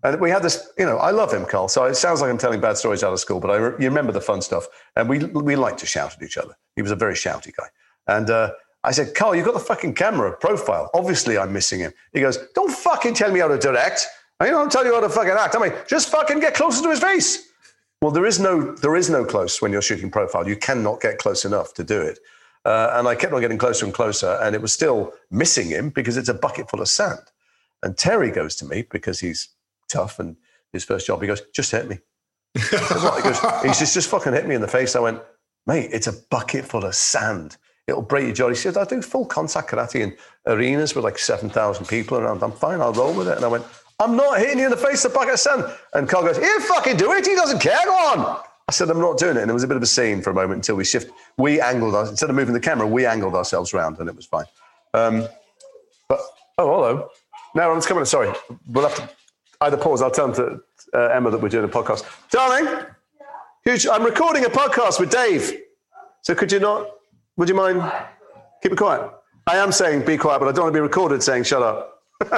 And 0.06 0.20
we 0.20 0.30
had 0.30 0.42
this, 0.42 0.70
you 0.78 0.86
know, 0.86 0.98
I 0.98 1.10
love 1.10 1.32
him, 1.32 1.44
Karl. 1.44 1.66
So 1.66 1.84
it 1.84 1.96
sounds 1.96 2.20
like 2.20 2.30
I'm 2.30 2.38
telling 2.38 2.60
bad 2.60 2.76
stories 2.76 3.02
out 3.02 3.12
of 3.12 3.18
school, 3.18 3.40
but 3.40 3.50
I 3.50 3.56
re- 3.56 3.74
you 3.80 3.88
remember 3.88 4.12
the 4.12 4.20
fun 4.20 4.40
stuff. 4.40 4.68
And 4.94 5.08
we 5.08 5.18
we 5.18 5.56
like 5.56 5.76
to 5.78 5.86
shout 5.86 6.14
at 6.14 6.22
each 6.22 6.38
other. 6.38 6.56
He 6.76 6.82
was 6.82 6.92
a 6.92 6.96
very 6.96 7.14
shouty 7.14 7.52
guy. 7.56 7.66
And 8.06 8.30
uh, 8.30 8.52
I 8.84 8.92
said, 8.92 9.16
Karl, 9.16 9.34
you've 9.34 9.44
got 9.44 9.54
the 9.54 9.60
fucking 9.60 9.94
camera 9.94 10.36
profile. 10.36 10.90
Obviously, 10.94 11.36
I'm 11.36 11.52
missing 11.52 11.80
him. 11.80 11.92
He 12.12 12.20
goes, 12.20 12.38
Don't 12.54 12.70
fucking 12.70 13.14
tell 13.14 13.32
me 13.32 13.40
how 13.40 13.48
to 13.48 13.58
direct. 13.58 14.06
I 14.38 14.48
don't 14.48 14.70
tell 14.70 14.84
you 14.84 14.94
how 14.94 15.00
to 15.00 15.08
fucking 15.08 15.32
act. 15.32 15.56
I 15.56 15.58
mean, 15.58 15.72
just 15.88 16.08
fucking 16.08 16.38
get 16.38 16.54
closer 16.54 16.82
to 16.84 16.90
his 16.90 17.00
face. 17.00 17.48
Well, 18.00 18.12
there 18.12 18.26
is 18.26 18.38
no 18.38 18.76
there 18.76 18.94
is 18.94 19.10
no 19.10 19.24
close 19.24 19.60
when 19.60 19.72
you're 19.72 19.82
shooting 19.82 20.10
profile. 20.12 20.46
You 20.46 20.56
cannot 20.56 21.00
get 21.00 21.18
close 21.18 21.44
enough 21.44 21.74
to 21.74 21.82
do 21.82 22.00
it. 22.00 22.20
Uh, 22.64 22.90
and 22.94 23.08
I 23.08 23.16
kept 23.16 23.32
on 23.32 23.40
getting 23.40 23.58
closer 23.58 23.84
and 23.84 23.94
closer, 23.94 24.38
and 24.40 24.54
it 24.54 24.62
was 24.62 24.72
still 24.72 25.14
missing 25.32 25.68
him 25.68 25.90
because 25.90 26.16
it's 26.16 26.28
a 26.28 26.34
bucket 26.34 26.70
full 26.70 26.80
of 26.80 26.88
sand. 26.88 27.20
And 27.82 27.96
Terry 27.98 28.30
goes 28.30 28.54
to 28.56 28.64
me 28.64 28.86
because 28.90 29.18
he's 29.20 29.48
tough 29.88 30.18
and 30.18 30.36
his 30.72 30.84
first 30.84 31.06
job. 31.06 31.20
He 31.20 31.26
goes, 31.26 31.42
just 31.54 31.70
hit 31.70 31.88
me. 31.88 31.98
Said, 32.58 32.80
he 32.80 33.22
goes, 33.22 33.40
he's 33.62 33.78
just, 33.78 33.94
just 33.94 34.08
fucking 34.08 34.32
hit 34.32 34.46
me 34.46 34.54
in 34.54 34.60
the 34.60 34.68
face. 34.68 34.96
I 34.96 35.00
went, 35.00 35.20
mate, 35.66 35.90
it's 35.92 36.06
a 36.06 36.12
bucket 36.30 36.64
full 36.64 36.84
of 36.84 36.94
sand. 36.94 37.56
It'll 37.86 38.02
break 38.02 38.24
your 38.24 38.34
jaw. 38.34 38.48
He 38.48 38.54
said, 38.56 38.76
I 38.76 38.84
do 38.84 39.00
full 39.00 39.26
contact 39.26 39.70
karate 39.70 40.00
in 40.00 40.16
arenas 40.46 40.94
with 40.94 41.04
like 41.04 41.18
7,000 41.18 41.86
people 41.86 42.18
around. 42.18 42.42
I'm 42.42 42.52
fine. 42.52 42.80
I'll 42.80 42.92
roll 42.92 43.14
with 43.14 43.28
it. 43.28 43.36
And 43.36 43.44
I 43.44 43.48
went, 43.48 43.64
I'm 44.00 44.16
not 44.16 44.38
hitting 44.38 44.58
you 44.58 44.64
in 44.64 44.70
the 44.70 44.76
face 44.76 45.04
with 45.04 45.12
a 45.12 45.14
bucket 45.14 45.34
of 45.34 45.40
sand. 45.40 45.64
And 45.94 46.08
Karl 46.08 46.24
goes, 46.24 46.36
he'll 46.36 46.60
fucking 46.60 46.96
do 46.96 47.12
it. 47.12 47.26
He 47.26 47.34
doesn't 47.34 47.60
care. 47.60 47.78
Go 47.84 47.92
on. 47.92 48.40
I 48.68 48.72
said, 48.72 48.90
I'm 48.90 48.98
not 48.98 49.18
doing 49.18 49.36
it. 49.36 49.40
And 49.40 49.48
there 49.48 49.54
was 49.54 49.62
a 49.62 49.68
bit 49.68 49.76
of 49.76 49.82
a 49.82 49.86
scene 49.86 50.20
for 50.20 50.30
a 50.30 50.34
moment 50.34 50.56
until 50.58 50.74
we 50.74 50.84
shift. 50.84 51.12
We 51.38 51.60
angled, 51.60 51.94
us, 51.94 52.10
instead 52.10 52.28
of 52.28 52.34
moving 52.34 52.54
the 52.54 52.60
camera, 52.60 52.86
we 52.86 53.06
angled 53.06 53.36
ourselves 53.36 53.72
around 53.72 53.98
and 54.00 54.08
it 54.08 54.16
was 54.16 54.26
fine. 54.26 54.46
Um, 54.92 55.28
but, 56.08 56.20
oh, 56.58 56.74
hello. 56.74 57.08
Now, 57.54 57.72
let's 57.72 57.86
come 57.86 57.98
on. 57.98 58.06
Sorry. 58.06 58.32
We'll 58.66 58.88
have 58.88 58.96
to 58.96 59.08
either 59.62 59.76
pause. 59.76 60.02
I'll 60.02 60.10
tell 60.10 60.28
them 60.28 60.36
to 60.92 60.98
uh, 60.98 61.08
Emma 61.08 61.30
that 61.30 61.38
we're 61.38 61.48
doing 61.48 61.64
a 61.64 61.68
podcast. 61.68 62.04
Darling, 62.30 62.84
huge, 63.64 63.86
I'm 63.86 64.04
recording 64.04 64.44
a 64.44 64.48
podcast 64.48 65.00
with 65.00 65.10
Dave. 65.10 65.52
So 66.22 66.34
could 66.34 66.50
you 66.50 66.60
not, 66.60 66.88
would 67.36 67.48
you 67.48 67.54
mind, 67.54 67.82
keep 68.62 68.72
it 68.72 68.78
quiet? 68.78 69.10
I 69.46 69.56
am 69.56 69.70
saying 69.70 70.04
be 70.04 70.18
quiet, 70.18 70.40
but 70.40 70.48
I 70.48 70.52
don't 70.52 70.64
want 70.64 70.74
to 70.74 70.78
be 70.78 70.82
recorded 70.82 71.22
saying 71.22 71.44
shut 71.44 71.62
up. 71.62 72.02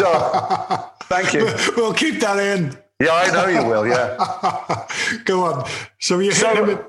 so, 0.00 0.90
thank 1.04 1.32
you. 1.32 1.46
We'll 1.76 1.94
keep 1.94 2.20
that 2.20 2.38
in. 2.38 2.76
Yeah, 3.00 3.12
I 3.12 3.30
know 3.30 3.46
you 3.46 3.64
will. 3.64 3.86
Yeah. 3.86 4.86
Go 5.24 5.44
on. 5.44 5.68
So 5.98 6.18
you 6.18 6.32
so, 6.32 6.54
hit 6.54 6.78
him. 6.78 6.84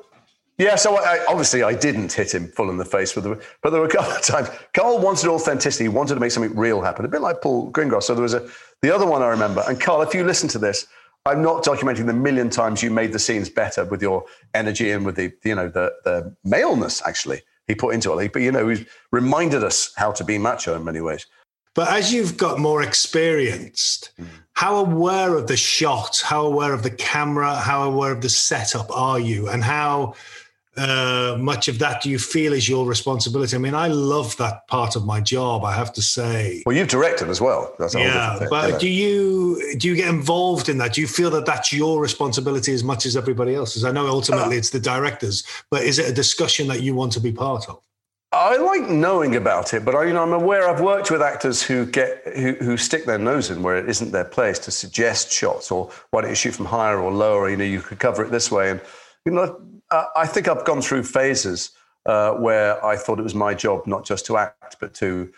Yeah, 0.61 0.75
so 0.75 0.97
I, 0.97 1.25
obviously 1.27 1.63
I 1.63 1.73
didn't 1.73 2.13
hit 2.13 2.35
him 2.35 2.47
full 2.47 2.69
in 2.69 2.77
the 2.77 2.85
face, 2.85 3.15
with 3.15 3.23
the, 3.23 3.43
but 3.63 3.71
there 3.71 3.81
were 3.81 3.87
a 3.87 3.89
couple 3.89 4.11
of 4.11 4.21
times. 4.21 4.47
Karl 4.73 4.99
wanted 4.99 5.27
authenticity. 5.27 5.85
He 5.85 5.89
wanted 5.89 6.13
to 6.13 6.19
make 6.19 6.29
something 6.29 6.55
real 6.55 6.81
happen, 6.81 7.03
a 7.03 7.07
bit 7.07 7.21
like 7.21 7.41
Paul 7.41 7.71
Greengrass. 7.71 8.03
So 8.03 8.13
there 8.13 8.21
was 8.21 8.35
a 8.35 8.47
the 8.83 8.93
other 8.93 9.07
one 9.07 9.23
I 9.23 9.29
remember. 9.29 9.63
And 9.67 9.81
Karl, 9.81 10.03
if 10.03 10.13
you 10.13 10.23
listen 10.23 10.47
to 10.49 10.59
this, 10.59 10.85
I'm 11.25 11.41
not 11.41 11.63
documenting 11.63 12.05
the 12.05 12.13
million 12.13 12.51
times 12.51 12.83
you 12.83 12.91
made 12.91 13.11
the 13.11 13.17
scenes 13.17 13.49
better 13.49 13.85
with 13.85 14.03
your 14.03 14.23
energy 14.53 14.91
and 14.91 15.03
with 15.03 15.15
the 15.15 15.33
you 15.43 15.55
know 15.55 15.67
the 15.67 15.93
the 16.03 16.35
maleness. 16.43 17.01
Actually, 17.07 17.41
he 17.65 17.73
put 17.73 17.95
into 17.95 18.15
it. 18.19 18.31
But 18.31 18.43
you 18.43 18.51
know, 18.51 18.69
he 18.69 18.85
reminded 19.11 19.63
us 19.63 19.91
how 19.97 20.11
to 20.11 20.23
be 20.23 20.37
macho 20.37 20.75
in 20.75 20.83
many 20.83 21.01
ways. 21.01 21.25
But 21.73 21.89
as 21.91 22.13
you've 22.13 22.37
got 22.37 22.59
more 22.59 22.83
experienced, 22.83 24.11
mm. 24.19 24.27
how 24.53 24.75
aware 24.75 25.35
of 25.35 25.47
the 25.47 25.57
shot, 25.57 26.21
how 26.23 26.45
aware 26.45 26.73
of 26.73 26.83
the 26.83 26.91
camera, 26.91 27.55
how 27.55 27.83
aware 27.83 28.11
of 28.11 28.21
the 28.21 28.29
setup 28.29 28.95
are 28.95 29.19
you, 29.19 29.49
and 29.49 29.63
how 29.63 30.13
uh, 30.77 31.35
much 31.37 31.67
of 31.67 31.79
that 31.79 32.01
do 32.01 32.09
you 32.09 32.17
feel 32.17 32.53
is 32.53 32.69
your 32.69 32.85
responsibility? 32.85 33.55
I 33.55 33.59
mean, 33.59 33.75
I 33.75 33.87
love 33.87 34.37
that 34.37 34.67
part 34.67 34.95
of 34.95 35.05
my 35.05 35.19
job. 35.19 35.65
I 35.65 35.73
have 35.73 35.91
to 35.93 36.01
say. 36.01 36.63
Well, 36.65 36.75
you've 36.75 36.87
directed 36.87 37.27
as 37.27 37.41
well. 37.41 37.73
That's 37.77 37.93
yeah, 37.93 38.47
but 38.49 38.79
do 38.79 38.87
you 38.87 39.75
do 39.77 39.89
you 39.89 39.95
get 39.95 40.07
involved 40.07 40.69
in 40.69 40.77
that? 40.77 40.93
Do 40.93 41.01
you 41.01 41.07
feel 41.07 41.29
that 41.31 41.45
that's 41.45 41.73
your 41.73 42.01
responsibility 42.01 42.73
as 42.73 42.83
much 42.83 43.05
as 43.05 43.17
everybody 43.17 43.53
else's? 43.53 43.83
I 43.83 43.91
know 43.91 44.07
ultimately 44.07 44.55
uh, 44.55 44.59
it's 44.59 44.69
the 44.69 44.79
directors, 44.79 45.43
but 45.69 45.83
is 45.83 45.99
it 45.99 46.09
a 46.09 46.13
discussion 46.13 46.67
that 46.67 46.81
you 46.81 46.95
want 46.95 47.11
to 47.13 47.19
be 47.19 47.33
part 47.33 47.67
of? 47.67 47.81
I 48.33 48.55
like 48.55 48.89
knowing 48.89 49.35
about 49.35 49.73
it, 49.73 49.83
but 49.83 49.93
I, 49.93 50.05
you 50.05 50.13
know, 50.13 50.23
I'm 50.23 50.31
aware. 50.31 50.69
I've 50.69 50.79
worked 50.79 51.11
with 51.11 51.21
actors 51.21 51.61
who 51.61 51.85
get 51.85 52.25
who, 52.33 52.53
who 52.53 52.77
stick 52.77 53.03
their 53.03 53.17
nose 53.17 53.51
in 53.51 53.61
where 53.61 53.75
it 53.75 53.89
isn't 53.89 54.11
their 54.11 54.23
place 54.23 54.57
to 54.59 54.71
suggest 54.71 55.33
shots, 55.33 55.69
or 55.69 55.91
why 56.11 56.21
don't 56.21 56.29
you 56.29 56.35
shoot 56.35 56.55
from 56.55 56.67
higher 56.67 56.97
or 56.97 57.11
lower? 57.11 57.49
You 57.49 57.57
know, 57.57 57.65
you 57.65 57.81
could 57.81 57.99
cover 57.99 58.23
it 58.23 58.31
this 58.31 58.49
way, 58.49 58.71
and 58.71 58.79
you 59.25 59.33
know, 59.33 59.61
uh, 59.91 60.05
I 60.15 60.25
think 60.25 60.47
I've 60.47 60.65
gone 60.65 60.81
through 60.81 61.03
phases 61.03 61.71
uh, 62.05 62.33
where 62.33 62.83
I 62.83 62.95
thought 62.95 63.19
it 63.19 63.23
was 63.23 63.35
my 63.35 63.53
job 63.53 63.85
not 63.85 64.05
just 64.05 64.25
to 64.27 64.37
act, 64.37 64.77
but 64.79 64.93
to 64.95 65.31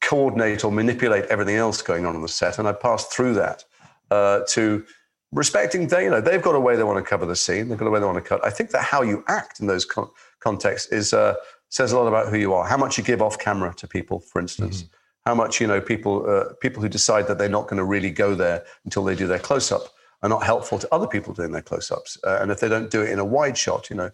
coordinate 0.00 0.64
or 0.64 0.72
manipulate 0.72 1.24
everything 1.26 1.56
else 1.56 1.82
going 1.82 2.06
on 2.06 2.14
on 2.14 2.22
the 2.22 2.28
set. 2.28 2.58
And 2.58 2.68
I 2.68 2.72
passed 2.72 3.12
through 3.12 3.34
that 3.34 3.64
uh, 4.10 4.40
to 4.50 4.84
respecting 5.32 5.88
they, 5.88 6.04
you 6.04 6.10
know, 6.10 6.20
they've 6.20 6.42
got 6.42 6.54
a 6.54 6.60
way 6.60 6.76
they 6.76 6.82
want 6.82 7.02
to 7.04 7.08
cover 7.08 7.26
the 7.26 7.36
scene, 7.36 7.68
they've 7.68 7.78
got 7.78 7.86
a 7.86 7.90
way 7.90 8.00
they 8.00 8.06
want 8.06 8.22
to 8.22 8.28
cut. 8.28 8.44
I 8.44 8.50
think 8.50 8.70
that 8.70 8.82
how 8.82 9.02
you 9.02 9.24
act 9.28 9.60
in 9.60 9.66
those 9.66 9.84
con- 9.84 10.10
contexts 10.40 10.90
is 10.92 11.12
uh, 11.12 11.34
says 11.68 11.92
a 11.92 11.98
lot 11.98 12.08
about 12.08 12.28
who 12.28 12.38
you 12.38 12.52
are. 12.54 12.66
How 12.66 12.76
much 12.76 12.98
you 12.98 13.04
give 13.04 13.22
off 13.22 13.38
camera 13.38 13.72
to 13.74 13.86
people, 13.86 14.20
for 14.20 14.40
instance. 14.40 14.82
Mm-hmm. 14.82 14.94
How 15.26 15.34
much 15.34 15.60
you 15.60 15.66
know 15.66 15.80
people 15.80 16.28
uh, 16.28 16.54
people 16.60 16.82
who 16.82 16.88
decide 16.88 17.26
that 17.28 17.38
they're 17.38 17.48
not 17.48 17.64
going 17.64 17.76
to 17.76 17.84
really 17.84 18.10
go 18.10 18.34
there 18.34 18.64
until 18.84 19.04
they 19.04 19.14
do 19.14 19.26
their 19.26 19.38
close 19.38 19.70
up 19.70 19.82
are 20.22 20.28
not 20.28 20.42
helpful 20.42 20.78
to 20.78 20.94
other 20.94 21.06
people 21.06 21.32
doing 21.32 21.52
their 21.52 21.62
close-ups. 21.62 22.18
Uh, 22.26 22.38
and 22.40 22.50
if 22.50 22.60
they 22.60 22.68
don't 22.68 22.90
do 22.90 23.02
it 23.02 23.10
in 23.10 23.18
a 23.18 23.24
wide 23.24 23.56
shot, 23.56 23.88
you 23.90 23.96
know, 23.96 24.10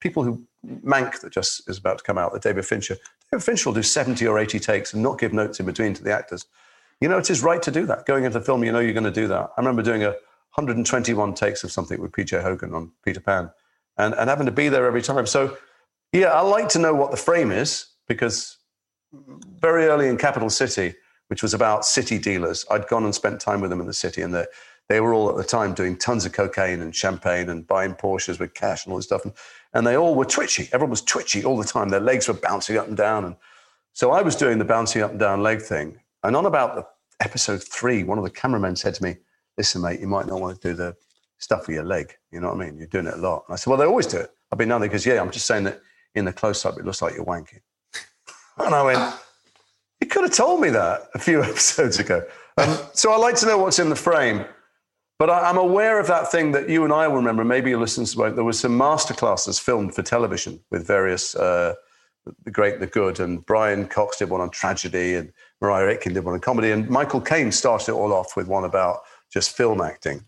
people 0.00 0.22
who 0.22 0.46
Mank 0.66 1.20
that 1.20 1.32
just 1.32 1.68
is 1.68 1.78
about 1.78 1.98
to 1.98 2.04
come 2.04 2.18
out, 2.18 2.32
the 2.32 2.38
David 2.38 2.64
Fincher, 2.64 2.96
David 3.30 3.44
Fincher 3.44 3.68
will 3.68 3.74
do 3.74 3.82
70 3.82 4.26
or 4.26 4.38
80 4.38 4.58
takes 4.60 4.94
and 4.94 5.02
not 5.02 5.18
give 5.18 5.32
notes 5.32 5.60
in 5.60 5.66
between 5.66 5.94
to 5.94 6.02
the 6.02 6.12
actors. 6.12 6.46
You 7.00 7.08
know, 7.08 7.18
it 7.18 7.30
is 7.30 7.42
right 7.42 7.62
to 7.62 7.70
do 7.70 7.86
that. 7.86 8.06
Going 8.06 8.24
into 8.24 8.38
the 8.38 8.44
film, 8.44 8.64
you 8.64 8.72
know 8.72 8.80
you're 8.80 8.92
going 8.92 9.04
to 9.04 9.10
do 9.10 9.28
that. 9.28 9.50
I 9.56 9.60
remember 9.60 9.82
doing 9.82 10.02
a 10.02 10.10
121 10.54 11.34
takes 11.34 11.62
of 11.62 11.70
something 11.70 12.00
with 12.00 12.12
PJ 12.12 12.42
Hogan 12.42 12.74
on 12.74 12.90
Peter 13.04 13.20
Pan 13.20 13.50
and, 13.96 14.14
and 14.14 14.28
having 14.28 14.46
to 14.46 14.52
be 14.52 14.68
there 14.68 14.86
every 14.86 15.02
time. 15.02 15.26
So, 15.26 15.56
yeah, 16.12 16.28
I 16.28 16.40
like 16.40 16.68
to 16.70 16.78
know 16.78 16.94
what 16.94 17.10
the 17.10 17.16
frame 17.16 17.52
is 17.52 17.86
because 18.08 18.56
very 19.60 19.86
early 19.86 20.08
in 20.08 20.16
Capital 20.16 20.50
City, 20.50 20.94
which 21.28 21.42
was 21.42 21.54
about 21.54 21.84
city 21.84 22.18
dealers, 22.18 22.64
I'd 22.70 22.88
gone 22.88 23.04
and 23.04 23.14
spent 23.14 23.40
time 23.40 23.60
with 23.60 23.70
them 23.70 23.80
in 23.80 23.86
the 23.86 23.92
city 23.92 24.22
and 24.22 24.32
the 24.32 24.48
they 24.88 25.00
were 25.00 25.12
all 25.12 25.28
at 25.28 25.36
the 25.36 25.44
time 25.44 25.74
doing 25.74 25.96
tons 25.96 26.24
of 26.24 26.32
cocaine 26.32 26.80
and 26.80 26.94
champagne 26.94 27.50
and 27.50 27.66
buying 27.66 27.94
Porsches 27.94 28.40
with 28.40 28.54
cash 28.54 28.84
and 28.84 28.92
all 28.92 28.98
this 28.98 29.06
stuff. 29.06 29.24
And, 29.24 29.34
and 29.74 29.86
they 29.86 29.96
all 29.96 30.14
were 30.14 30.24
twitchy. 30.24 30.68
Everyone 30.72 30.90
was 30.90 31.02
twitchy 31.02 31.44
all 31.44 31.58
the 31.58 31.64
time. 31.64 31.90
Their 31.90 32.00
legs 32.00 32.26
were 32.26 32.34
bouncing 32.34 32.78
up 32.78 32.88
and 32.88 32.96
down. 32.96 33.24
And 33.24 33.36
so 33.92 34.12
I 34.12 34.22
was 34.22 34.34
doing 34.34 34.58
the 34.58 34.64
bouncing 34.64 35.02
up 35.02 35.10
and 35.10 35.20
down 35.20 35.42
leg 35.42 35.60
thing. 35.60 36.00
And 36.22 36.34
on 36.34 36.46
about 36.46 36.74
the 36.74 36.86
episode 37.20 37.62
three, 37.62 38.02
one 38.02 38.16
of 38.16 38.24
the 38.24 38.30
cameramen 38.30 38.76
said 38.76 38.94
to 38.94 39.02
me, 39.02 39.16
listen, 39.58 39.82
mate, 39.82 40.00
you 40.00 40.06
might 40.06 40.26
not 40.26 40.40
want 40.40 40.60
to 40.60 40.68
do 40.68 40.74
the 40.74 40.96
stuff 41.38 41.66
with 41.66 41.74
your 41.74 41.84
leg. 41.84 42.14
You 42.32 42.40
know 42.40 42.48
what 42.48 42.62
I 42.62 42.66
mean? 42.66 42.78
You're 42.78 42.86
doing 42.86 43.06
it 43.06 43.14
a 43.14 43.18
lot. 43.18 43.44
And 43.46 43.54
I 43.54 43.56
said, 43.56 43.70
well, 43.70 43.78
they 43.78 43.84
always 43.84 44.06
do 44.06 44.18
it. 44.18 44.30
I've 44.50 44.58
been 44.58 44.68
down 44.68 44.80
there 44.80 44.88
because, 44.88 45.04
yeah, 45.04 45.20
I'm 45.20 45.30
just 45.30 45.46
saying 45.46 45.64
that 45.64 45.82
in 46.14 46.24
the 46.24 46.32
close 46.32 46.64
up, 46.64 46.78
it 46.78 46.86
looks 46.86 47.02
like 47.02 47.14
you're 47.14 47.26
wanking. 47.26 47.60
and 48.58 48.74
I 48.74 48.82
went, 48.82 49.14
you 50.00 50.06
could 50.06 50.24
have 50.24 50.32
told 50.32 50.60
me 50.60 50.70
that 50.70 51.08
a 51.14 51.18
few 51.18 51.42
episodes 51.44 51.98
ago. 51.98 52.24
Um, 52.56 52.78
so 52.94 53.12
I 53.12 53.16
like 53.18 53.34
to 53.36 53.46
know 53.46 53.58
what's 53.58 53.78
in 53.78 53.90
the 53.90 53.96
frame. 53.96 54.44
But 55.18 55.30
I, 55.30 55.50
am 55.50 55.58
aware 55.58 55.98
of 55.98 56.06
that 56.06 56.30
thing 56.30 56.52
that 56.52 56.68
you 56.68 56.84
and 56.84 56.92
I 56.92 57.08
will 57.08 57.16
remember. 57.16 57.44
Maybe 57.44 57.70
your 57.70 57.80
listeners 57.80 58.14
won't. 58.14 58.36
There 58.36 58.44
was 58.44 58.60
some 58.60 58.78
masterclasses 58.78 59.60
filmed 59.60 59.94
for 59.94 60.02
television 60.02 60.60
with 60.70 60.86
various 60.86 61.34
uh, 61.34 61.74
the 62.44 62.50
great, 62.50 62.78
the 62.78 62.86
good, 62.86 63.20
and 63.20 63.44
Brian 63.44 63.86
Cox 63.86 64.18
did 64.18 64.30
one 64.30 64.40
on 64.40 64.50
tragedy, 64.50 65.14
and 65.14 65.32
Maria 65.60 65.88
Aitken 65.96 66.12
did 66.12 66.24
one 66.24 66.34
on 66.34 66.40
comedy, 66.40 66.70
and 66.70 66.88
Michael 66.88 67.20
Caine 67.20 67.50
started 67.50 67.92
it 67.92 67.94
all 67.94 68.12
off 68.12 68.36
with 68.36 68.46
one 68.46 68.64
about 68.64 69.00
just 69.32 69.56
film 69.56 69.80
acting. 69.80 70.24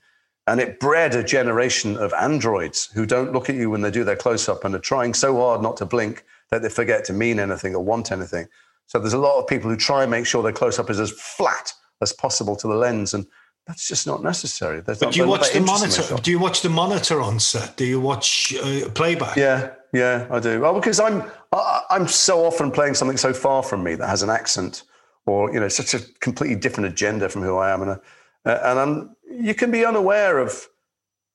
And 0.46 0.60
it 0.60 0.80
bred 0.80 1.14
a 1.14 1.22
generation 1.22 1.96
of 1.96 2.12
androids 2.14 2.86
who 2.94 3.06
don't 3.06 3.32
look 3.32 3.48
at 3.48 3.56
you 3.56 3.70
when 3.70 3.82
they 3.82 3.90
do 3.90 4.02
their 4.02 4.16
close 4.16 4.48
up 4.48 4.64
and 4.64 4.74
are 4.74 4.80
trying 4.80 5.14
so 5.14 5.36
hard 5.36 5.62
not 5.62 5.76
to 5.76 5.86
blink 5.86 6.24
that 6.50 6.62
they 6.62 6.68
forget 6.68 7.04
to 7.04 7.12
mean 7.12 7.38
anything 7.38 7.74
or 7.74 7.84
want 7.84 8.10
anything. 8.10 8.48
So 8.86 8.98
there's 8.98 9.12
a 9.12 9.18
lot 9.18 9.38
of 9.38 9.46
people 9.46 9.70
who 9.70 9.76
try 9.76 10.02
and 10.02 10.10
make 10.10 10.26
sure 10.26 10.42
their 10.42 10.52
close 10.52 10.78
up 10.78 10.90
is 10.90 10.98
as 10.98 11.12
flat 11.12 11.72
as 12.00 12.12
possible 12.12 12.56
to 12.56 12.66
the 12.66 12.74
lens. 12.74 13.14
And 13.14 13.26
that's 13.70 13.86
just 13.86 14.04
not 14.04 14.20
necessary. 14.20 14.80
There's 14.80 14.98
but 14.98 15.06
not, 15.06 15.14
do 15.14 15.20
you 15.20 15.28
watch 15.28 15.52
the 15.52 15.60
monitor? 15.60 16.16
Do 16.16 16.30
you 16.32 16.40
watch 16.40 16.62
the 16.62 16.68
monitor 16.68 17.22
on 17.22 17.38
set? 17.38 17.76
Do 17.76 17.84
you 17.84 18.00
watch 18.00 18.52
uh, 18.56 18.90
playback? 18.90 19.36
Yeah, 19.36 19.70
yeah, 19.92 20.26
I 20.28 20.40
do. 20.40 20.60
Well, 20.60 20.74
because 20.74 20.98
I'm 20.98 21.22
I, 21.52 21.82
I'm 21.88 22.08
so 22.08 22.44
often 22.44 22.72
playing 22.72 22.94
something 22.94 23.16
so 23.16 23.32
far 23.32 23.62
from 23.62 23.84
me 23.84 23.94
that 23.94 24.08
has 24.08 24.24
an 24.24 24.30
accent 24.30 24.82
or 25.24 25.52
you 25.54 25.60
know 25.60 25.68
such 25.68 25.94
a 25.94 26.00
completely 26.18 26.56
different 26.56 26.90
agenda 26.90 27.28
from 27.28 27.42
who 27.42 27.58
I 27.58 27.70
am, 27.70 27.82
and 27.82 27.90
uh, 27.92 27.98
and 28.44 28.78
I'm, 28.80 29.16
you 29.30 29.54
can 29.54 29.70
be 29.70 29.84
unaware 29.84 30.38
of 30.38 30.66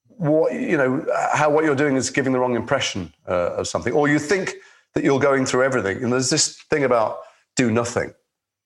what 0.09 0.51
you 0.53 0.75
know 0.75 1.05
how 1.31 1.49
what 1.49 1.63
you're 1.63 1.73
doing 1.73 1.95
is 1.95 2.09
giving 2.09 2.33
the 2.33 2.39
wrong 2.39 2.57
impression 2.57 3.13
uh, 3.29 3.59
of 3.59 3.67
something, 3.69 3.93
or 3.93 4.09
you 4.09 4.19
think 4.19 4.55
that 4.93 5.05
you're 5.05 5.21
going 5.21 5.45
through 5.45 5.63
everything. 5.63 6.03
And 6.03 6.11
there's 6.11 6.29
this 6.29 6.61
thing 6.69 6.83
about 6.83 7.19
do 7.55 7.71
nothing. 7.71 8.13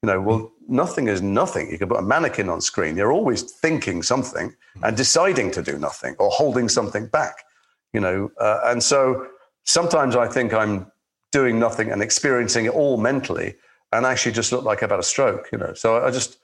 You 0.02 0.08
know, 0.08 0.22
well, 0.22 0.52
nothing 0.68 1.08
is 1.08 1.22
nothing. 1.22 1.70
You 1.70 1.78
can 1.78 1.90
put 1.90 2.00
a 2.00 2.04
mannequin 2.04 2.48
on 2.50 2.62
screen. 2.62 2.96
You're 2.96 3.12
always 3.12 3.42
thinking 3.42 4.02
something 4.02 4.56
and 4.82 4.96
deciding 4.96 5.52
to 5.52 5.62
do 5.62 5.78
nothing 5.78 6.16
or 6.20 6.30
holding 6.30 6.70
something 6.70 7.08
back. 7.08 7.44
You 7.92 8.00
know, 8.00 8.32
uh, 8.40 8.62
and 8.66 8.82
so 8.82 9.28
sometimes 9.66 10.16
I 10.16 10.28
think 10.28 10.54
I'm 10.54 10.90
doing 11.32 11.60
nothing 11.60 11.92
and 11.92 12.02
experiencing 12.02 12.66
it 12.66 12.74
all 12.74 12.98
mentally, 12.98 13.56
and 13.92 14.06
actually 14.06 14.32
just 14.32 14.52
look 14.52 14.64
like 14.64 14.84
I've 14.84 14.92
had 14.92 15.00
a 15.00 15.04
stroke. 15.04 15.50
You 15.52 15.58
know, 15.58 15.74
so 15.74 16.06
I 16.06 16.12
just 16.12 16.38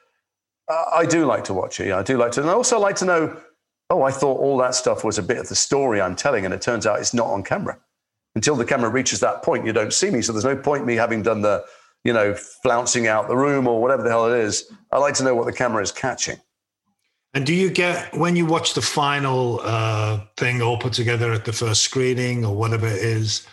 I 0.70 1.06
do 1.06 1.26
like 1.26 1.43
to 1.45 1.53
watch 1.53 1.80
it. 1.80 1.91
I 1.91 2.03
do 2.03 2.18
like 2.18 2.32
to, 2.34 2.41
and 2.41 2.49
I 2.49 2.53
also 2.53 2.80
like 2.80 2.95
to 2.97 3.06
know. 3.06 3.38
Oh, 3.91 4.01
I 4.01 4.10
thought 4.10 4.39
all 4.39 4.58
that 4.58 4.74
stuff 4.74 5.03
was 5.03 5.20
a 5.20 5.24
bit 5.24 5.38
of 5.38 5.47
the 5.47 5.56
story 5.56 6.01
I'm 6.01 6.16
telling, 6.16 6.43
and 6.43 6.53
it 6.53 6.62
turns 6.62 6.88
out 6.88 6.99
it's 6.99 7.14
not 7.14 7.28
on 7.28 7.43
camera. 7.43 7.78
Until 8.34 8.56
the 8.56 8.66
camera 8.66 8.89
reaches 8.89 9.20
that 9.20 9.43
point, 9.43 9.66
you 9.66 9.72
don't 9.72 9.93
see 9.93 10.10
me. 10.10 10.24
So 10.24 10.34
there's 10.34 10.43
no 10.43 10.58
point 10.58 10.86
me 10.86 10.95
having 10.95 11.22
done 11.22 11.41
the 11.41 11.64
you 12.06 12.14
know, 12.14 12.36
flouncing 12.36 13.08
out 13.08 13.28
the 13.28 13.36
room 13.36 13.68
or 13.68 13.82
whatever 13.82 14.03
the 14.03 14.10
hell 14.10 14.32
it 14.32 14.39
is. 14.39 14.72
I 14.91 14.99
like 14.99 15.16
to 15.16 15.24
know 15.24 15.36
what 15.36 15.47
the 15.47 15.53
camera 15.53 15.82
is 15.84 15.91
catching. 15.91 16.38
And 17.34 17.45
do 17.45 17.53
you 17.53 17.70
get 17.70 18.16
when 18.16 18.38
you 18.38 18.45
watch 18.45 18.76
the 18.76 18.82
final 18.82 19.60
uh, 19.64 20.22
thing 20.38 20.62
all 20.62 20.78
put 20.78 20.93
together 20.93 21.34
at 21.34 21.43
the 21.43 21.51
first 21.51 21.82
screening 21.82 22.45
or 22.45 22.56
whatever 22.56 22.88
it 22.88 23.01
is? 23.01 23.45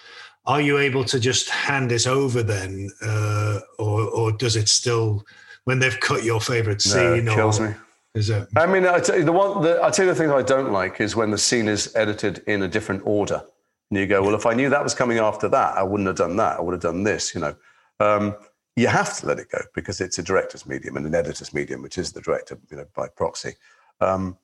Are 0.45 0.61
you 0.61 0.79
able 0.79 1.05
to 1.05 1.19
just 1.19 1.49
hand 1.49 1.91
it 1.91 2.07
over 2.07 2.43
then, 2.43 2.91
uh, 3.01 3.61
or 3.79 4.09
or 4.09 4.33
does 4.33 4.55
it 4.57 4.69
still 4.69 5.25
when 5.65 5.79
they've 5.79 5.99
cut 5.99 6.23
your 6.25 6.41
favorite 6.41 6.83
scene? 6.83 7.25
No, 7.25 7.33
it 7.33 7.35
kills 7.37 7.61
or, 7.61 7.69
me. 7.69 7.75
Is 8.15 8.29
it? 8.29 8.49
I 8.57 8.67
mean, 8.67 8.85
I 8.85 8.99
tell 8.99 9.19
you, 9.19 9.25
the 9.25 9.33
one. 9.33 9.63
The, 9.63 9.83
I 9.83 9.91
tell 9.91 10.05
you 10.05 10.13
the 10.13 10.19
thing 10.19 10.31
I 10.31 10.43
don't 10.43 10.73
like 10.73 11.01
is 11.01 11.17
when 11.17 11.31
the 11.31 11.39
scene 11.39 11.69
is 11.69 11.95
edited 11.95 12.43
in 12.47 12.63
a 12.63 12.69
different 12.69 13.03
order, 13.05 13.43
and 13.91 13.99
you 13.99 14.07
go, 14.07 14.21
"Well, 14.23 14.35
if 14.35 14.45
I 14.45 14.55
knew 14.55 14.69
that 14.69 14.83
was 14.83 14.95
coming 14.95 15.19
after 15.19 15.49
that, 15.49 15.77
I 15.77 15.85
wouldn't 15.85 16.09
have 16.09 16.17
done 16.17 16.37
that. 16.37 16.59
I 16.59 16.61
would 16.61 16.73
have 16.73 16.83
done 16.83 17.05
this." 17.05 17.35
You 17.35 17.41
know. 17.41 17.57
Um, 18.01 18.37
you 18.77 18.87
have 18.89 19.19
to 19.19 19.27
let 19.27 19.39
it 19.39 19.51
go 19.51 19.59
because 19.75 20.01
it's 20.01 20.19
a 20.19 20.23
director's 20.23 20.67
medium 20.67 20.97
and 20.97 21.07
an 21.07 21.15
editor's 21.15 21.53
medium, 21.53 21.83
which 21.83 21.99
is 21.99 22.13
the 22.13 22.21
director, 22.21 22.59
you 22.71 22.77
know, 22.79 22.87
by 22.95 23.09
proxy. 23.09 23.55
Um, 24.01 24.39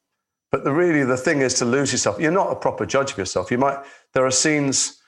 but 0.51 0.65
the, 0.65 0.73
really, 0.73 1.05
the 1.05 1.17
thing 1.17 1.41
is 1.41 1.55
to 1.55 1.65
lose 1.65 1.93
yourself. 1.93 2.21
You're 2.21 2.31
not 2.31 2.53
a 2.53 2.57
proper 2.57 2.87
judge 2.87 3.13
of 3.13 3.19
yourself. 3.19 3.51
You 3.51 3.59
might. 3.59 3.79
There 4.13 4.25
are 4.25 4.31
scenes 4.31 5.03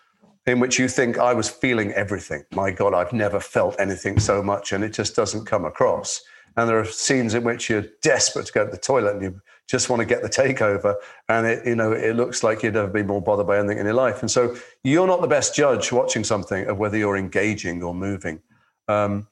in 0.47 0.59
which 0.59 0.79
you 0.79 0.89
think 0.89 1.19
I 1.19 1.35
was 1.35 1.49
feeling 1.49 1.93
everything. 1.93 2.45
My 2.53 2.71
God, 2.71 2.95
I've 2.95 3.13
never 3.13 3.41
felt 3.41 3.79
anything 3.79 4.19
so 4.19 4.43
much, 4.43 4.73
and 4.73 4.83
it 4.83 4.93
just 4.93 5.15
doesn't 5.15 5.47
come 5.47 5.65
across. 5.65 6.23
And 6.57 6.69
there 6.69 6.79
are 6.79 6.85
scenes 6.85 7.35
in 7.35 7.45
which 7.45 7.71
you're 7.71 7.87
desperate 8.03 8.47
to 8.47 8.53
go 8.53 8.65
to 8.65 8.71
the 8.71 8.77
toilet 8.77 9.15
and 9.15 9.23
you 9.23 9.41
just 9.71 9.89
want 9.89 10.01
to 10.01 10.07
get 10.07 10.23
the 10.23 10.29
takeover, 10.29 10.97
and 11.29 11.47
it, 11.47 11.65
you 11.65 11.77
know, 11.77 11.93
it 11.93 12.17
looks 12.17 12.43
like 12.43 12.63
you'd 12.63 12.75
never 12.75 12.89
been 12.89 13.07
more 13.07 13.23
bothered 13.23 13.47
by 13.47 13.59
anything 13.59 13.79
in 13.79 13.87
your 13.87 13.95
life. 13.95 14.21
And 14.21 14.31
so 14.31 14.57
you're 14.83 15.07
not 15.07 15.21
the 15.21 15.29
best 15.29 15.55
judge 15.55 15.93
watching 15.93 16.25
something 16.25 16.67
of 16.67 16.79
whether 16.79 16.97
you're 16.97 17.17
engaging 17.17 17.83
or 17.83 17.95
moving. 17.95 18.41
Um, 18.89 19.29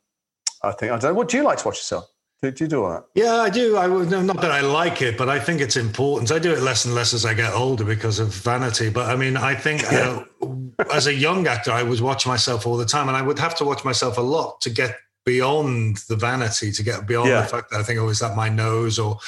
I 0.62 0.72
think 0.72 0.92
I 0.92 0.98
don't. 0.98 1.16
What 1.16 1.28
do 1.28 1.36
you 1.36 1.42
like 1.42 1.58
to 1.58 1.66
watch 1.66 1.78
yourself? 1.78 2.08
Do, 2.40 2.52
do 2.52 2.64
you 2.64 2.68
do 2.68 2.84
all 2.84 2.90
that? 2.90 3.04
Yeah, 3.14 3.34
I 3.34 3.50
do. 3.50 3.76
I 3.76 3.88
not 3.88 4.40
that 4.40 4.52
I 4.52 4.60
like 4.60 5.02
it, 5.02 5.18
but 5.18 5.28
I 5.28 5.40
think 5.40 5.60
it's 5.60 5.76
important. 5.76 6.30
I 6.30 6.38
do 6.38 6.52
it 6.52 6.60
less 6.60 6.84
and 6.84 6.94
less 6.94 7.12
as 7.12 7.24
I 7.24 7.34
get 7.34 7.52
older 7.52 7.84
because 7.84 8.20
of 8.20 8.28
vanity. 8.28 8.90
But 8.90 9.10
I 9.10 9.16
mean, 9.16 9.36
I 9.36 9.56
think 9.56 9.82
yeah. 9.82 10.22
uh, 10.40 10.84
as 10.92 11.08
a 11.08 11.14
young 11.14 11.48
actor, 11.48 11.72
I 11.72 11.82
was 11.82 12.00
watching 12.00 12.30
myself 12.30 12.64
all 12.64 12.76
the 12.76 12.86
time, 12.86 13.08
and 13.08 13.16
I 13.16 13.22
would 13.22 13.40
have 13.40 13.56
to 13.56 13.64
watch 13.64 13.84
myself 13.84 14.18
a 14.18 14.22
lot 14.22 14.60
to 14.60 14.70
get 14.70 14.96
beyond 15.24 15.98
the 16.08 16.16
vanity, 16.16 16.70
to 16.72 16.82
get 16.82 17.06
beyond 17.08 17.28
yeah. 17.28 17.42
the 17.42 17.48
fact 17.48 17.70
that 17.70 17.80
I 17.80 17.82
think, 17.82 17.98
oh, 17.98 18.08
is 18.08 18.20
that 18.20 18.36
my 18.36 18.48
nose 18.48 19.00
or 19.00 19.18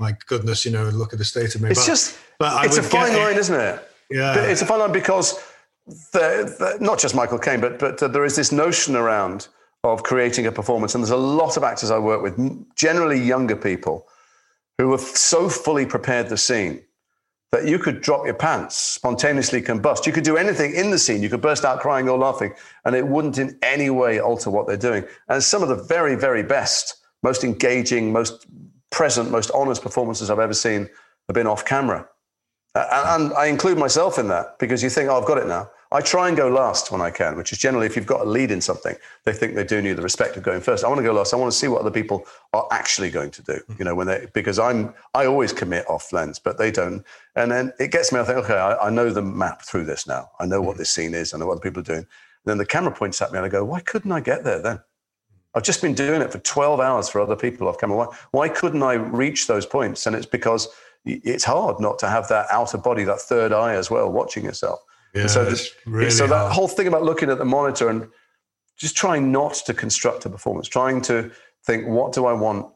my 0.00 0.16
goodness, 0.26 0.64
you 0.64 0.72
know, 0.72 0.88
look 0.88 1.12
at 1.12 1.18
the 1.18 1.24
state 1.24 1.54
of 1.54 1.60
me. 1.60 1.70
It's 1.70 1.80
but, 1.80 1.86
just, 1.86 2.18
but 2.38 2.64
it's 2.64 2.78
a 2.78 2.82
fine 2.82 3.14
line, 3.14 3.36
isn't 3.36 3.60
it? 3.60 3.88
Yeah, 4.10 4.34
it's 4.44 4.62
a 4.62 4.66
fine 4.66 4.80
line 4.80 4.92
because 4.92 5.38
the, 5.86 6.52
the, 6.58 6.78
not 6.80 6.98
just 6.98 7.14
Michael 7.14 7.38
Caine, 7.38 7.60
but 7.60 7.78
but 7.78 8.02
uh, 8.02 8.08
there 8.08 8.24
is 8.24 8.34
this 8.34 8.50
notion 8.50 8.96
around 8.96 9.48
of 9.84 10.02
creating 10.02 10.46
a 10.46 10.52
performance, 10.52 10.94
and 10.94 11.04
there's 11.04 11.10
a 11.10 11.16
lot 11.16 11.56
of 11.56 11.62
actors 11.62 11.90
I 11.90 11.98
work 11.98 12.22
with, 12.22 12.34
generally 12.74 13.20
younger 13.20 13.56
people, 13.56 14.08
who 14.78 14.90
have 14.90 15.00
so 15.00 15.48
fully 15.48 15.86
prepared 15.86 16.28
the 16.28 16.36
scene 16.36 16.82
that 17.52 17.66
you 17.66 17.78
could 17.78 18.00
drop 18.00 18.24
your 18.24 18.34
pants, 18.34 18.76
spontaneously 18.76 19.60
combust. 19.60 20.06
You 20.06 20.12
could 20.12 20.24
do 20.24 20.36
anything 20.36 20.74
in 20.74 20.90
the 20.90 20.98
scene. 20.98 21.22
You 21.22 21.28
could 21.28 21.40
burst 21.40 21.64
out 21.64 21.80
crying 21.80 22.08
or 22.08 22.16
laughing, 22.16 22.54
and 22.84 22.94
it 22.94 23.06
wouldn't 23.06 23.38
in 23.38 23.58
any 23.62 23.90
way 23.90 24.18
alter 24.18 24.50
what 24.50 24.66
they're 24.66 24.76
doing. 24.76 25.04
And 25.28 25.42
some 25.42 25.62
of 25.62 25.68
the 25.68 25.76
very, 25.76 26.14
very 26.14 26.42
best, 26.42 26.96
most 27.22 27.44
engaging, 27.44 28.12
most 28.12 28.46
present, 28.90 29.30
most 29.30 29.50
honest 29.54 29.82
performances 29.82 30.30
I've 30.30 30.38
ever 30.38 30.54
seen 30.54 30.88
have 31.28 31.34
been 31.34 31.46
off 31.46 31.64
camera. 31.64 32.08
Uh, 32.74 32.86
and, 32.92 33.24
and 33.24 33.34
I 33.34 33.46
include 33.46 33.78
myself 33.78 34.18
in 34.18 34.28
that 34.28 34.58
because 34.58 34.82
you 34.82 34.90
think, 34.90 35.08
oh, 35.08 35.18
I've 35.18 35.26
got 35.26 35.38
it 35.38 35.46
now. 35.46 35.70
I 35.92 36.00
try 36.00 36.28
and 36.28 36.36
go 36.36 36.48
last 36.48 36.92
when 36.92 37.00
I 37.00 37.10
can, 37.10 37.36
which 37.36 37.50
is 37.50 37.58
generally 37.58 37.86
if 37.86 37.96
you've 37.96 38.06
got 38.06 38.20
a 38.20 38.24
lead 38.24 38.52
in 38.52 38.60
something, 38.60 38.94
they 39.24 39.32
think 39.32 39.56
they 39.56 39.64
do 39.64 39.82
need 39.82 39.94
the 39.94 40.02
respect 40.02 40.36
of 40.36 40.44
going 40.44 40.60
first. 40.60 40.84
I 40.84 40.88
want 40.88 41.00
to 41.00 41.02
go 41.02 41.12
last. 41.12 41.34
I 41.34 41.36
want 41.36 41.50
to 41.50 41.58
see 41.58 41.66
what 41.66 41.80
other 41.80 41.90
people 41.90 42.26
are 42.52 42.68
actually 42.70 43.10
going 43.10 43.32
to 43.32 43.42
do. 43.42 43.54
Mm-hmm. 43.54 43.74
You 43.76 43.84
know, 43.86 43.94
when 43.96 44.06
they 44.06 44.28
because 44.32 44.60
I'm 44.60 44.94
I 45.14 45.26
always 45.26 45.52
commit 45.52 45.90
off 45.90 46.12
lens, 46.12 46.38
but 46.38 46.58
they 46.58 46.70
don't. 46.70 47.04
And 47.34 47.50
then 47.50 47.72
it 47.80 47.90
gets 47.90 48.12
me. 48.12 48.20
I 48.20 48.24
think, 48.24 48.38
okay, 48.38 48.54
I, 48.54 48.86
I 48.86 48.90
know 48.90 49.10
the 49.10 49.22
map 49.22 49.62
through 49.62 49.84
this 49.86 50.06
now. 50.06 50.30
I 50.38 50.46
know 50.46 50.60
what 50.60 50.72
mm-hmm. 50.72 50.78
this 50.78 50.92
scene 50.92 51.12
is. 51.12 51.34
I 51.34 51.38
know 51.38 51.46
what 51.46 51.56
the 51.56 51.68
people 51.68 51.80
are 51.80 51.84
doing. 51.84 51.98
And 51.98 52.46
then 52.46 52.58
the 52.58 52.66
camera 52.66 52.92
points 52.92 53.20
at 53.20 53.32
me, 53.32 53.38
and 53.38 53.46
I 53.46 53.48
go, 53.48 53.64
why 53.64 53.80
couldn't 53.80 54.12
I 54.12 54.20
get 54.20 54.44
there 54.44 54.62
then? 54.62 54.80
I've 55.54 55.64
just 55.64 55.82
been 55.82 55.94
doing 55.94 56.22
it 56.22 56.30
for 56.30 56.38
12 56.38 56.80
hours 56.80 57.08
for 57.08 57.20
other 57.20 57.36
people 57.36 57.66
off 57.68 57.78
camera. 57.78 57.96
Why, 57.96 58.16
why 58.30 58.48
couldn't 58.48 58.82
I 58.82 58.94
reach 58.94 59.46
those 59.46 59.66
points? 59.66 60.06
And 60.06 60.14
it's 60.14 60.26
because 60.26 60.68
it's 61.04 61.44
hard 61.44 61.80
not 61.80 61.98
to 62.00 62.08
have 62.08 62.28
that 62.28 62.46
outer 62.50 62.78
body, 62.78 63.04
that 63.04 63.20
third 63.20 63.52
eye 63.52 63.74
as 63.74 63.90
well, 63.90 64.10
watching 64.10 64.44
yourself. 64.44 64.80
Yeah, 65.14 65.26
so, 65.26 65.44
this, 65.44 65.72
really 65.86 66.10
so 66.10 66.26
that 66.28 66.52
whole 66.52 66.68
thing 66.68 66.86
about 66.86 67.02
looking 67.02 67.30
at 67.30 67.38
the 67.38 67.44
monitor 67.44 67.88
and 67.88 68.08
just 68.78 68.96
trying 68.96 69.32
not 69.32 69.54
to 69.66 69.74
construct 69.74 70.24
a 70.24 70.30
performance, 70.30 70.68
trying 70.68 71.02
to 71.02 71.30
think, 71.66 71.88
what 71.88 72.12
do 72.12 72.26
I 72.26 72.32
want? 72.32 72.66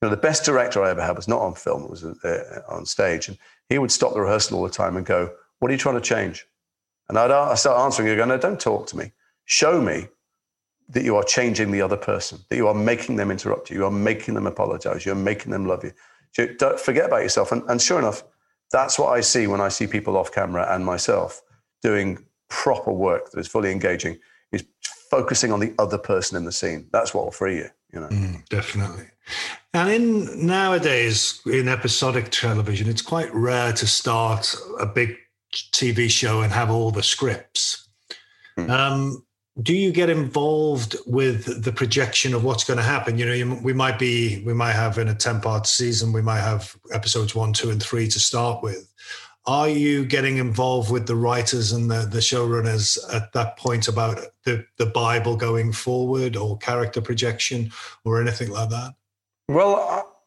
You 0.00 0.08
know, 0.08 0.10
the 0.10 0.20
best 0.20 0.44
director 0.44 0.82
I 0.82 0.90
ever 0.90 1.02
had 1.02 1.16
was 1.16 1.28
not 1.28 1.40
on 1.40 1.54
film; 1.54 1.82
it 1.82 1.90
was 1.90 2.04
uh, 2.04 2.62
on 2.68 2.86
stage, 2.86 3.28
and 3.28 3.36
he 3.68 3.78
would 3.78 3.90
stop 3.90 4.14
the 4.14 4.20
rehearsal 4.20 4.56
all 4.56 4.64
the 4.64 4.70
time 4.70 4.96
and 4.96 5.04
go, 5.04 5.32
"What 5.58 5.70
are 5.70 5.74
you 5.74 5.78
trying 5.78 5.96
to 5.96 6.00
change?" 6.00 6.46
And 7.08 7.18
I'd, 7.18 7.32
I'd 7.32 7.58
start 7.58 7.80
answering. 7.80 8.08
You 8.08 8.14
go, 8.14 8.24
"No, 8.24 8.38
don't 8.38 8.60
talk 8.60 8.86
to 8.88 8.96
me. 8.96 9.12
Show 9.44 9.80
me 9.80 10.06
that 10.90 11.04
you 11.04 11.16
are 11.16 11.24
changing 11.24 11.70
the 11.70 11.82
other 11.82 11.96
person, 11.96 12.38
that 12.48 12.56
you 12.56 12.66
are 12.66 12.74
making 12.74 13.16
them 13.16 13.30
interrupt 13.30 13.70
you, 13.70 13.76
you 13.76 13.84
are 13.84 13.90
making 13.90 14.34
them 14.34 14.46
apologize, 14.46 15.04
you're 15.04 15.14
making 15.14 15.52
them 15.52 15.66
love 15.66 15.84
you. 15.84 15.92
So 16.32 16.46
don't 16.58 16.80
forget 16.80 17.06
about 17.06 17.22
yourself." 17.22 17.52
And, 17.52 17.62
and 17.68 17.80
sure 17.80 17.98
enough, 17.98 18.24
that's 18.72 18.98
what 18.98 19.08
I 19.08 19.20
see 19.20 19.46
when 19.46 19.60
I 19.60 19.68
see 19.68 19.86
people 19.86 20.16
off 20.16 20.32
camera 20.32 20.66
and 20.70 20.84
myself 20.84 21.42
doing 21.82 22.18
proper 22.48 22.92
work 22.92 23.30
that 23.30 23.40
is 23.40 23.48
fully 23.48 23.70
engaging 23.70 24.18
is 24.52 24.64
focusing 25.10 25.52
on 25.52 25.60
the 25.60 25.74
other 25.78 25.98
person 25.98 26.36
in 26.36 26.44
the 26.44 26.52
scene. 26.52 26.88
That's 26.92 27.14
what 27.14 27.24
will 27.24 27.32
free 27.32 27.56
you, 27.56 27.68
you 27.92 28.00
know. 28.00 28.08
Mm, 28.08 28.46
definitely. 28.48 29.06
And 29.74 29.90
in 29.90 30.46
nowadays 30.46 31.40
in 31.46 31.68
episodic 31.68 32.30
television, 32.30 32.88
it's 32.88 33.02
quite 33.02 33.32
rare 33.34 33.72
to 33.74 33.86
start 33.86 34.54
a 34.80 34.86
big 34.86 35.16
TV 35.72 36.10
show 36.10 36.42
and 36.42 36.52
have 36.52 36.70
all 36.70 36.90
the 36.90 37.02
scripts. 37.02 37.88
Mm. 38.58 38.70
Um, 38.70 39.24
do 39.62 39.74
you 39.74 39.90
get 39.90 40.08
involved 40.08 40.96
with 41.06 41.64
the 41.64 41.72
projection 41.72 42.32
of 42.32 42.44
what's 42.44 42.64
going 42.64 42.76
to 42.76 42.82
happen? 42.82 43.18
You 43.18 43.26
know, 43.26 43.32
you, 43.32 43.54
we 43.62 43.72
might 43.72 43.98
be, 43.98 44.42
we 44.44 44.54
might 44.54 44.72
have 44.72 44.98
in 44.98 45.08
a 45.08 45.14
10 45.14 45.40
part 45.40 45.66
season, 45.66 46.12
we 46.12 46.22
might 46.22 46.40
have 46.40 46.76
episodes 46.92 47.34
one, 47.34 47.52
two, 47.52 47.70
and 47.70 47.82
three 47.82 48.06
to 48.08 48.20
start 48.20 48.62
with 48.62 48.88
are 49.48 49.68
you 49.68 50.04
getting 50.04 50.36
involved 50.36 50.92
with 50.92 51.06
the 51.06 51.16
writers 51.16 51.72
and 51.72 51.90
the, 51.90 52.00
the 52.00 52.18
showrunners 52.18 52.98
at 53.14 53.32
that 53.32 53.56
point 53.56 53.88
about 53.88 54.20
the, 54.44 54.62
the 54.76 54.84
Bible 54.84 55.36
going 55.36 55.72
forward 55.72 56.36
or 56.36 56.58
character 56.58 57.00
projection 57.00 57.72
or 58.04 58.20
anything 58.20 58.50
like 58.50 58.68
that? 58.68 58.94
Well, 59.48 60.22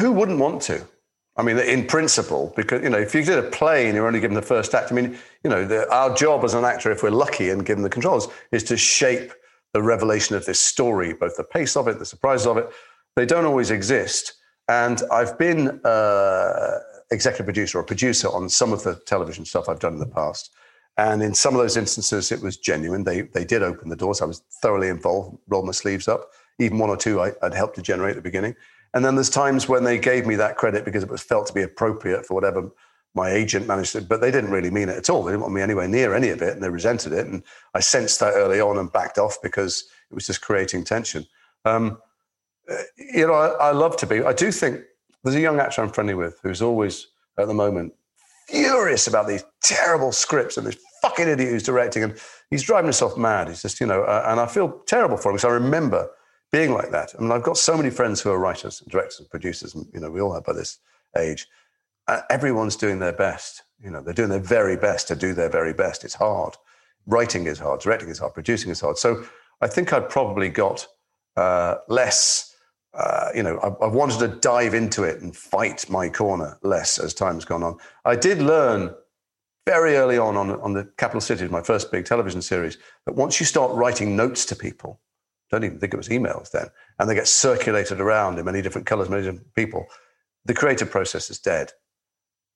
who 0.00 0.10
wouldn't 0.10 0.38
want 0.38 0.62
to? 0.62 0.86
I 1.38 1.42
mean, 1.42 1.58
in 1.58 1.86
principle, 1.86 2.52
because, 2.56 2.82
you 2.82 2.88
know, 2.88 2.98
if 2.98 3.14
you 3.14 3.22
did 3.22 3.38
a 3.38 3.42
play 3.42 3.86
and 3.86 3.94
you're 3.94 4.06
only 4.06 4.20
given 4.20 4.34
the 4.34 4.42
first 4.42 4.74
act, 4.74 4.90
I 4.90 4.94
mean, 4.94 5.18
you 5.44 5.50
know, 5.50 5.66
the, 5.66 5.90
our 5.92 6.14
job 6.14 6.44
as 6.44 6.54
an 6.54 6.64
actor, 6.64 6.90
if 6.90 7.02
we're 7.02 7.10
lucky 7.10 7.50
and 7.50 7.64
given 7.66 7.82
the 7.82 7.90
controls, 7.90 8.28
is 8.52 8.64
to 8.64 8.76
shape 8.76 9.32
the 9.74 9.82
revelation 9.82 10.34
of 10.34 10.46
this 10.46 10.58
story, 10.58 11.12
both 11.12 11.36
the 11.36 11.44
pace 11.44 11.76
of 11.76 11.88
it, 11.88 11.98
the 11.98 12.06
surprise 12.06 12.46
of 12.46 12.56
it. 12.56 12.70
They 13.16 13.26
don't 13.26 13.44
always 13.44 13.70
exist. 13.70 14.34
And 14.68 15.02
I've 15.12 15.38
been 15.38 15.80
uh, 15.84 16.78
executive 17.10 17.44
producer 17.46 17.78
or 17.78 17.82
producer 17.82 18.28
on 18.28 18.48
some 18.48 18.72
of 18.72 18.82
the 18.82 18.94
television 19.06 19.44
stuff 19.44 19.68
I've 19.68 19.78
done 19.78 19.94
in 19.94 19.98
the 19.98 20.06
past. 20.06 20.54
And 20.96 21.22
in 21.22 21.34
some 21.34 21.54
of 21.54 21.60
those 21.60 21.76
instances, 21.76 22.32
it 22.32 22.40
was 22.40 22.56
genuine. 22.56 23.04
They, 23.04 23.22
they 23.22 23.44
did 23.44 23.62
open 23.62 23.90
the 23.90 23.96
doors. 23.96 24.22
I 24.22 24.24
was 24.24 24.42
thoroughly 24.62 24.88
involved, 24.88 25.38
rolled 25.48 25.66
my 25.66 25.72
sleeves 25.72 26.08
up. 26.08 26.30
Even 26.58 26.78
one 26.78 26.88
or 26.88 26.96
two 26.96 27.20
I, 27.20 27.32
would 27.42 27.52
helped 27.52 27.76
to 27.76 27.82
generate 27.82 28.12
at 28.12 28.16
the 28.16 28.22
beginning. 28.22 28.56
And 28.96 29.04
then 29.04 29.14
there's 29.14 29.28
times 29.28 29.68
when 29.68 29.84
they 29.84 29.98
gave 29.98 30.26
me 30.26 30.36
that 30.36 30.56
credit 30.56 30.86
because 30.86 31.02
it 31.02 31.10
was 31.10 31.22
felt 31.22 31.46
to 31.48 31.52
be 31.52 31.60
appropriate 31.60 32.24
for 32.24 32.32
whatever 32.32 32.70
my 33.14 33.30
agent 33.30 33.66
managed 33.66 33.92
to, 33.92 34.00
but 34.00 34.22
they 34.22 34.30
didn't 34.30 34.50
really 34.50 34.70
mean 34.70 34.88
it 34.88 34.96
at 34.96 35.10
all. 35.10 35.22
They 35.22 35.32
didn't 35.32 35.42
want 35.42 35.52
me 35.52 35.60
anywhere 35.60 35.86
near 35.86 36.14
any 36.14 36.30
of 36.30 36.40
it 36.40 36.54
and 36.54 36.62
they 36.62 36.70
resented 36.70 37.12
it. 37.12 37.26
And 37.26 37.42
I 37.74 37.80
sensed 37.80 38.20
that 38.20 38.32
early 38.32 38.58
on 38.58 38.78
and 38.78 38.90
backed 38.90 39.18
off 39.18 39.36
because 39.42 39.84
it 40.10 40.14
was 40.14 40.26
just 40.26 40.40
creating 40.40 40.84
tension. 40.84 41.26
Um, 41.66 41.98
you 42.96 43.26
know, 43.26 43.34
I, 43.34 43.68
I 43.68 43.72
love 43.72 43.98
to 43.98 44.06
be, 44.06 44.22
I 44.22 44.32
do 44.32 44.50
think 44.50 44.80
there's 45.22 45.36
a 45.36 45.40
young 45.40 45.60
actor 45.60 45.82
I'm 45.82 45.90
friendly 45.90 46.14
with 46.14 46.40
who's 46.42 46.62
always, 46.62 47.08
at 47.38 47.48
the 47.48 47.54
moment, 47.54 47.92
furious 48.48 49.08
about 49.08 49.28
these 49.28 49.44
terrible 49.62 50.10
scripts 50.10 50.56
and 50.56 50.66
this 50.66 50.78
fucking 51.02 51.28
idiot 51.28 51.50
who's 51.50 51.64
directing, 51.64 52.02
and 52.02 52.18
he's 52.48 52.62
driving 52.62 52.86
himself 52.86 53.18
mad. 53.18 53.48
He's 53.48 53.60
just, 53.60 53.78
you 53.78 53.86
know, 53.86 54.04
uh, 54.04 54.24
and 54.28 54.40
I 54.40 54.46
feel 54.46 54.80
terrible 54.86 55.18
for 55.18 55.28
him 55.28 55.34
because 55.34 55.44
I 55.44 55.50
remember 55.50 56.08
being 56.56 56.72
like 56.72 56.90
that. 56.90 57.14
I 57.18 57.20
mean, 57.20 57.32
I've 57.32 57.42
got 57.42 57.58
so 57.58 57.76
many 57.76 57.90
friends 57.90 58.22
who 58.22 58.30
are 58.30 58.38
writers 58.38 58.80
and 58.80 58.90
directors 58.90 59.20
and 59.20 59.28
producers, 59.28 59.74
and, 59.74 59.86
you 59.92 60.00
know, 60.00 60.10
we 60.10 60.22
all 60.22 60.32
have 60.32 60.44
by 60.44 60.54
this 60.54 60.78
age. 61.18 61.46
Uh, 62.08 62.22
everyone's 62.30 62.76
doing 62.76 62.98
their 62.98 63.12
best. 63.12 63.62
You 63.84 63.90
know, 63.90 64.00
they're 64.00 64.14
doing 64.14 64.30
their 64.30 64.38
very 64.40 64.76
best 64.76 65.06
to 65.08 65.16
do 65.16 65.34
their 65.34 65.50
very 65.50 65.74
best. 65.74 66.02
It's 66.02 66.14
hard. 66.14 66.54
Writing 67.06 67.46
is 67.46 67.58
hard, 67.58 67.80
directing 67.80 68.08
is 68.08 68.18
hard, 68.18 68.32
producing 68.32 68.70
is 68.70 68.80
hard. 68.80 68.96
So 68.96 69.24
I 69.60 69.66
think 69.66 69.92
I've 69.92 70.08
probably 70.08 70.48
got 70.48 70.86
uh, 71.36 71.76
less 71.88 72.54
uh, 72.94 73.28
you 73.34 73.42
know, 73.42 73.58
I, 73.62 73.84
have 73.84 73.94
wanted 73.94 74.20
to 74.20 74.28
dive 74.28 74.72
into 74.72 75.02
it 75.04 75.20
and 75.20 75.36
fight 75.36 75.90
my 75.90 76.08
corner 76.08 76.56
less 76.62 76.98
as 76.98 77.12
time's 77.12 77.44
gone 77.44 77.62
on. 77.62 77.76
I 78.06 78.16
did 78.16 78.38
learn 78.38 78.94
very 79.66 79.96
early 79.96 80.16
on, 80.16 80.38
on 80.38 80.50
on 80.62 80.72
the 80.72 80.84
Capital 80.96 81.20
Cities, 81.20 81.50
my 81.50 81.60
first 81.60 81.92
big 81.92 82.06
television 82.06 82.40
series, 82.40 82.78
that 83.04 83.14
once 83.14 83.38
you 83.38 83.44
start 83.44 83.70
writing 83.72 84.16
notes 84.16 84.46
to 84.46 84.56
people, 84.56 84.98
don't 85.50 85.64
even 85.64 85.78
think 85.78 85.94
it 85.94 85.96
was 85.96 86.08
emails 86.08 86.50
then, 86.50 86.66
and 86.98 87.08
they 87.08 87.14
get 87.14 87.28
circulated 87.28 88.00
around 88.00 88.38
in 88.38 88.44
many 88.44 88.62
different 88.62 88.86
colors, 88.86 89.08
many 89.08 89.22
different 89.22 89.54
people, 89.54 89.86
the 90.44 90.54
creative 90.54 90.90
process 90.90 91.30
is 91.30 91.38
dead. 91.38 91.72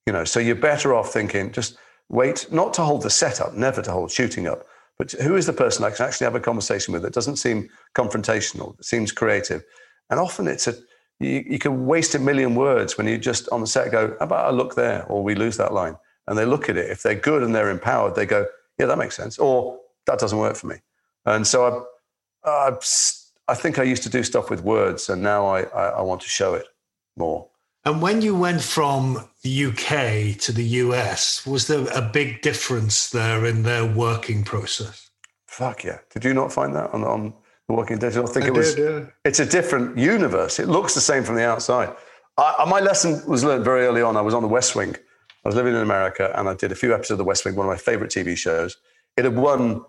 You 0.07 0.13
know, 0.13 0.25
so 0.25 0.41
you're 0.41 0.55
better 0.55 0.95
off 0.95 1.13
thinking 1.13 1.53
just 1.53 1.77
wait, 2.09 2.47
not 2.51 2.75
to 2.75 2.83
hold 2.83 3.03
the 3.03 3.11
setup, 3.11 3.55
never 3.55 3.83
to 3.83 3.93
hold 3.93 4.11
shooting 4.11 4.49
up, 4.49 4.67
but 4.99 5.13
who 5.13 5.37
is 5.37 5.47
the 5.47 5.53
person 5.53 5.85
I 5.85 5.91
can 5.91 6.07
actually 6.07 6.25
have 6.25 6.35
a 6.35 6.41
conversation 6.41 6.93
with 6.93 7.03
that 7.03 7.13
doesn't 7.13 7.37
seem 7.37 7.69
confrontational, 7.95 8.77
that 8.77 8.85
seems 8.85 9.13
creative, 9.13 9.63
and 10.11 10.19
often 10.19 10.49
it's 10.49 10.67
a, 10.67 10.75
you, 11.21 11.45
you 11.47 11.59
can 11.59 11.87
waste 11.87 12.15
a 12.15 12.19
million 12.19 12.55
words 12.55 12.99
when 12.99 13.07
you 13.07 13.17
just 13.17 13.49
on 13.51 13.61
the 13.61 13.67
set 13.67 13.93
go, 13.93 14.09
how 14.19 14.25
about 14.25 14.47
I 14.47 14.51
look 14.51 14.75
there? 14.75 15.05
Or 15.07 15.23
we 15.23 15.35
lose 15.35 15.57
that 15.59 15.73
line. 15.73 15.97
And 16.27 16.37
they 16.37 16.45
look 16.45 16.69
at 16.69 16.77
it. 16.77 16.91
If 16.91 17.03
they're 17.03 17.15
good 17.15 17.43
and 17.43 17.55
they're 17.55 17.71
empowered, 17.71 18.15
they 18.15 18.27
go, 18.27 18.47
yeah, 18.79 18.87
that 18.87 18.99
makes 18.99 19.17
sense. 19.17 19.39
Or 19.39 19.79
that 20.07 20.19
doesn't 20.19 20.39
work 20.39 20.57
for 20.57 20.67
me. 20.67 20.77
And 21.27 21.47
so 21.47 21.67
I, 21.67 21.83
I, 22.45 22.73
I 23.49 23.55
think 23.55 23.79
I 23.79 23.83
used 23.83 24.03
to 24.05 24.09
do 24.09 24.23
stuff 24.23 24.51
with 24.51 24.63
words 24.63 25.09
and 25.09 25.23
now 25.23 25.47
I, 25.47 25.63
I, 25.63 25.89
I 25.89 26.03
want 26.03 26.21
to 26.23 26.29
show 26.29 26.55
it 26.55 26.67
more. 27.17 27.49
And 27.85 28.03
when 28.03 28.21
you 28.21 28.37
went 28.37 28.63
from 28.63 29.29
the 29.43 29.65
UK 29.67 30.39
to 30.41 30.53
the 30.53 30.65
US, 30.65 31.47
was 31.47 31.67
there 31.67 31.87
a 31.95 32.03
big 32.03 32.43
difference 32.43 33.11
there 33.11 33.47
in 33.47 33.63
their 33.63 33.87
working 33.87 34.45
process? 34.45 35.11
Fuck 35.47 35.85
yeah. 35.85 35.99
Did 36.11 36.25
you 36.25 36.35
not 36.35 36.53
find 36.53 36.75
that 36.75 36.93
on, 36.93 37.05
on 37.05 37.35
the 37.71 37.77
Walking 37.77 37.99
Dead. 37.99 38.17
I 38.17 38.27
think 38.27 38.45
I 38.45 38.49
it 38.49 38.55
was. 38.55 38.77
Yeah. 38.77 39.07
It's 39.25 39.41
a 39.41 39.47
different 39.47 39.97
universe. 39.97 40.59
It 40.59 40.69
looks 40.69 40.95
the 40.95 41.01
same 41.01 41.23
from 41.25 41.37
the 41.37 41.45
outside. 41.45 41.95
I, 42.37 42.65
my 42.69 42.81
lesson 42.81 43.23
was 43.27 43.45
learned 43.45 43.65
very 43.65 43.87
early 43.87 44.03
on. 44.03 44.17
I 44.17 44.21
was 44.21 44.35
on 44.35 44.43
the 44.43 44.49
West 44.49 44.75
Wing. 44.75 44.95
I 45.45 45.49
was 45.49 45.55
living 45.55 45.75
in 45.75 45.81
America, 45.81 46.33
and 46.37 46.49
I 46.49 46.55
did 46.55 46.73
a 46.73 46.75
few 46.75 46.93
episodes 46.93 47.13
of 47.13 47.19
the 47.19 47.25
West 47.25 47.45
Wing, 47.45 47.55
one 47.55 47.67
of 47.67 47.71
my 47.71 47.79
favorite 47.79 48.11
TV 48.11 48.37
shows. 48.37 48.77
It 49.17 49.25
had 49.25 49.37
won. 49.37 49.85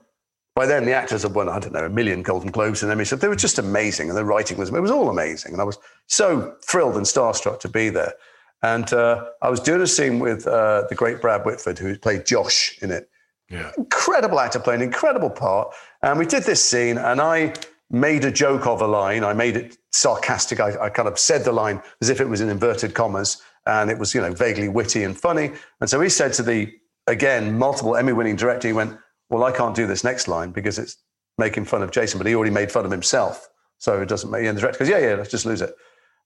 By 0.55 0.65
then, 0.65 0.85
the 0.85 0.93
actors 0.93 1.23
had 1.23 1.33
won, 1.33 1.47
I 1.47 1.59
don't 1.59 1.73
know, 1.73 1.85
a 1.85 1.89
million 1.89 2.23
Golden 2.23 2.51
Globes 2.51 2.83
and 2.83 2.91
Emmys. 2.91 3.07
So 3.07 3.15
they 3.15 3.29
were 3.29 3.35
just 3.35 3.57
amazing, 3.57 4.09
and 4.09 4.17
the 4.17 4.25
writing 4.25 4.57
was, 4.57 4.69
it 4.69 4.79
was 4.79 4.91
all 4.91 5.09
amazing. 5.09 5.53
And 5.53 5.61
I 5.61 5.63
was 5.63 5.77
so 6.07 6.55
thrilled 6.63 6.97
and 6.97 7.05
starstruck 7.05 7.59
to 7.61 7.69
be 7.69 7.89
there. 7.89 8.13
And 8.61 8.91
uh, 8.93 9.25
I 9.41 9.49
was 9.49 9.59
doing 9.59 9.81
a 9.81 9.87
scene 9.87 10.19
with 10.19 10.45
uh, 10.45 10.83
the 10.89 10.95
great 10.95 11.21
Brad 11.21 11.45
Whitford, 11.45 11.79
who 11.79 11.97
played 11.97 12.25
Josh 12.25 12.77
in 12.81 12.91
it. 12.91 13.09
Yeah. 13.49 13.71
Incredible 13.77 14.39
actor, 14.39 14.59
playing 14.59 14.81
an 14.81 14.87
incredible 14.87 15.29
part. 15.29 15.73
And 16.03 16.19
we 16.19 16.25
did 16.25 16.43
this 16.43 16.63
scene, 16.63 16.97
and 16.97 17.21
I 17.21 17.53
made 17.89 18.23
a 18.25 18.31
joke 18.31 18.67
of 18.67 18.81
a 18.81 18.87
line. 18.87 19.23
I 19.23 19.33
made 19.33 19.57
it 19.57 19.77
sarcastic. 19.91 20.59
I, 20.59 20.85
I, 20.85 20.89
kind 20.89 21.07
of 21.07 21.19
said 21.19 21.43
the 21.43 21.51
line 21.51 21.81
as 22.01 22.09
if 22.09 22.21
it 22.21 22.29
was 22.29 22.39
in 22.39 22.49
inverted 22.49 22.93
commas, 22.93 23.41
and 23.65 23.89
it 23.89 23.97
was, 23.97 24.13
you 24.13 24.21
know, 24.21 24.31
vaguely 24.33 24.69
witty 24.69 25.03
and 25.03 25.17
funny. 25.17 25.51
And 25.79 25.89
so 25.89 25.99
he 25.99 26.09
said 26.09 26.33
to 26.33 26.43
the 26.43 26.73
again, 27.07 27.57
multiple 27.57 27.95
Emmy 27.95 28.13
winning 28.13 28.35
director, 28.35 28.67
he 28.67 28.73
went, 28.73 28.97
Well, 29.31 29.45
I 29.45 29.51
can't 29.51 29.73
do 29.73 29.87
this 29.87 30.03
next 30.03 30.27
line 30.27 30.51
because 30.51 30.77
it's 30.77 30.97
making 31.37 31.65
fun 31.65 31.81
of 31.81 31.91
Jason, 31.91 32.17
but 32.17 32.27
he 32.27 32.35
already 32.35 32.51
made 32.51 32.71
fun 32.71 32.85
of 32.85 32.91
himself. 32.91 33.49
So 33.79 33.99
it 34.01 34.09
doesn't 34.09 34.29
make, 34.29 34.45
and 34.45 34.55
the 34.55 34.61
director 34.61 34.79
goes, 34.79 34.89
Yeah, 34.89 34.99
yeah, 34.99 35.15
let's 35.15 35.31
just 35.31 35.45
lose 35.45 35.61
it. 35.61 35.73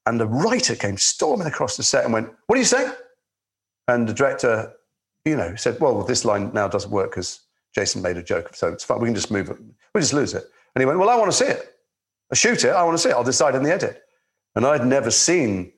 And 0.08 0.20
the 0.20 0.28
writer 0.28 0.76
came 0.76 0.97
storming 0.97 1.47
across 1.47 1.78
the 1.78 1.84
set 1.84 2.03
and 2.03 2.12
went, 2.12 2.30
What 2.47 2.58
are 2.58 2.60
you 2.60 2.66
saying? 2.66 2.91
And 3.88 4.10
the 4.10 4.14
director, 4.14 4.74
you 5.24 5.38
know, 5.38 5.56
said, 5.56 5.80
Well, 5.80 6.03
this 6.03 6.26
line 6.26 6.51
now 6.53 6.68
doesn't 6.68 6.91
work 6.91 7.12
because 7.12 7.41
Jason 7.76 8.01
made 8.01 8.18
a 8.18 8.24
joke. 8.24 8.56
So 8.56 8.70
it's 8.74 8.84
fine. 8.84 8.99
We 8.99 9.08
can 9.08 9.16
just 9.16 9.32
move 9.32 9.49
it. 9.49 9.58
We 9.93 10.01
just 10.01 10.14
lose 10.14 10.34
it. 10.34 10.43
And 10.74 10.82
he 10.82 10.86
went, 10.86 10.97
Well, 10.97 11.10
I 11.10 11.16
want 11.16 11.32
to 11.32 11.38
see 11.38 11.45
it. 11.45 11.76
I 12.32 12.36
shoot 12.36 12.64
it. 12.66 12.72
I 12.72 12.84
want 12.84 12.97
to 12.97 13.01
see 13.01 13.10
it. 13.10 13.16
I'll 13.16 13.24
decide 13.24 13.53
in 13.53 13.64
the 13.64 13.74
edit. 13.74 14.01
And 14.56 14.66
I'd 14.66 14.86
never 14.86 15.12
seen 15.12 15.72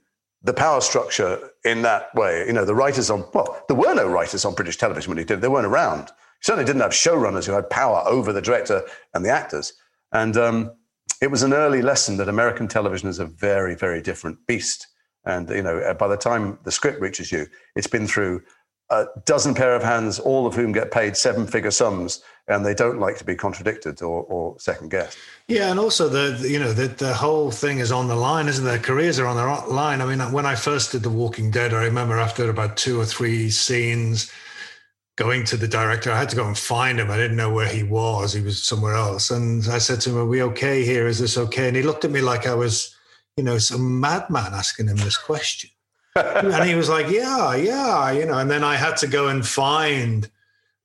the 0.44 0.54
power 0.54 0.80
structure 0.80 1.52
in 1.66 1.82
that 1.82 2.16
way. 2.16 2.46
You 2.48 2.54
know, 2.54 2.64
the 2.64 2.76
writers 2.76 3.10
on, 3.10 3.26
well, 3.34 3.64
there 3.68 3.76
were 3.76 3.94
no 3.94 4.08
writers 4.08 4.46
on 4.46 4.56
British 4.56 4.78
television 4.78 5.10
when 5.10 5.18
he 5.18 5.26
did. 5.26 5.42
They 5.42 5.48
weren't 5.50 5.66
around. 5.66 6.12
Certainly 6.42 6.66
didn't 6.66 6.82
have 6.82 6.92
showrunners 6.92 7.46
who 7.46 7.54
had 7.54 7.70
power 7.70 8.04
over 8.06 8.32
the 8.32 8.42
director 8.42 8.84
and 9.14 9.26
the 9.26 9.30
actors. 9.30 9.74
And 10.12 10.38
um, 10.38 10.72
it 11.22 11.32
was 11.32 11.44
an 11.44 11.54
early 11.54 11.82
lesson 11.82 12.18
that 12.18 12.30
American 12.30 12.68
television 12.68 13.10
is 13.10 13.20
a 13.20 13.26
very, 13.26 13.76
very 13.76 14.02
different 14.02 14.46
beast. 14.48 14.88
And, 15.26 15.50
you 15.50 15.62
know, 15.62 15.94
by 16.00 16.08
the 16.08 16.18
time 16.18 16.60
the 16.64 16.72
script 16.72 17.02
reaches 17.02 17.32
you, 17.32 17.48
it's 17.76 17.88
been 17.88 18.08
through 18.08 18.44
a 18.90 19.06
dozen 19.26 19.54
pair 19.54 19.76
of 19.76 19.84
hands, 19.84 20.20
all 20.20 20.48
of 20.48 20.56
whom 20.56 20.72
get 20.72 20.92
paid 20.92 21.18
seven 21.18 21.46
figure 21.46 21.72
sums, 21.72 22.22
and 22.48 22.66
they 22.66 22.74
don't 22.74 23.00
like 23.00 23.18
to 23.18 23.26
be 23.26 23.36
contradicted 23.36 24.02
or, 24.02 24.24
or 24.24 24.58
second 24.60 24.90
guessed. 24.90 25.18
Yeah, 25.48 25.70
and 25.70 25.80
also 25.80 26.08
the, 26.08 26.48
you 26.48 26.60
know 26.60 26.72
the, 26.72 26.88
the 26.88 27.14
whole 27.14 27.52
thing 27.52 27.80
is 27.80 27.92
on 27.92 28.08
the 28.08 28.16
line, 28.16 28.48
isn't 28.48 28.64
Their 28.64 28.80
careers 28.80 29.20
are 29.20 29.28
on 29.28 29.36
the 29.36 29.74
line. 29.74 30.00
I 30.00 30.06
mean, 30.06 30.32
when 30.32 30.46
I 30.46 30.56
first 30.56 30.94
did 30.94 31.04
The 31.04 31.10
Walking 31.10 31.52
Dead, 31.52 31.74
I 31.74 31.84
remember 31.84 32.18
after 32.18 32.50
about 32.50 32.78
two 32.78 33.00
or 33.00 33.06
three 33.06 33.50
scenes, 33.50 34.32
going 35.18 35.44
to 35.46 35.58
the 35.58 35.68
director, 35.68 36.12
I 36.12 36.18
had 36.18 36.30
to 36.30 36.36
go 36.36 36.48
and 36.48 36.58
find 36.58 37.00
him. 37.00 37.12
I 37.12 37.18
didn't 37.18 37.38
know 37.38 37.52
where 37.52 37.68
he 37.68 37.84
was; 37.84 38.34
he 38.34 38.42
was 38.42 38.64
somewhere 38.64 38.96
else. 38.96 39.30
And 39.30 39.68
I 39.68 39.78
said 39.78 40.00
to 40.02 40.12
him, 40.12 40.18
"Are 40.18 40.26
we 40.26 40.42
okay 40.44 40.86
here? 40.86 41.06
Is 41.08 41.20
this 41.20 41.38
okay?" 41.38 41.68
And 41.68 41.76
he 41.76 41.84
looked 41.84 42.06
at 42.06 42.12
me 42.12 42.22
like 42.22 42.48
I 42.48 42.56
was, 42.56 42.96
you 43.36 43.44
know, 43.44 43.58
some 43.58 44.00
madman 44.00 44.54
asking 44.54 44.88
him 44.88 44.98
this 44.98 45.18
question 45.18 45.70
and 46.18 46.70
he 46.70 46.76
was 46.76 46.90
like, 46.90 47.10
"Yeah, 47.10 47.56
yeah," 47.56 48.12
you 48.12 48.26
know. 48.26 48.38
And 48.38 48.50
then 48.50 48.64
I 48.64 48.76
had 48.76 48.98
to 48.98 49.08
go 49.08 49.28
and 49.28 49.46
find 49.46 50.30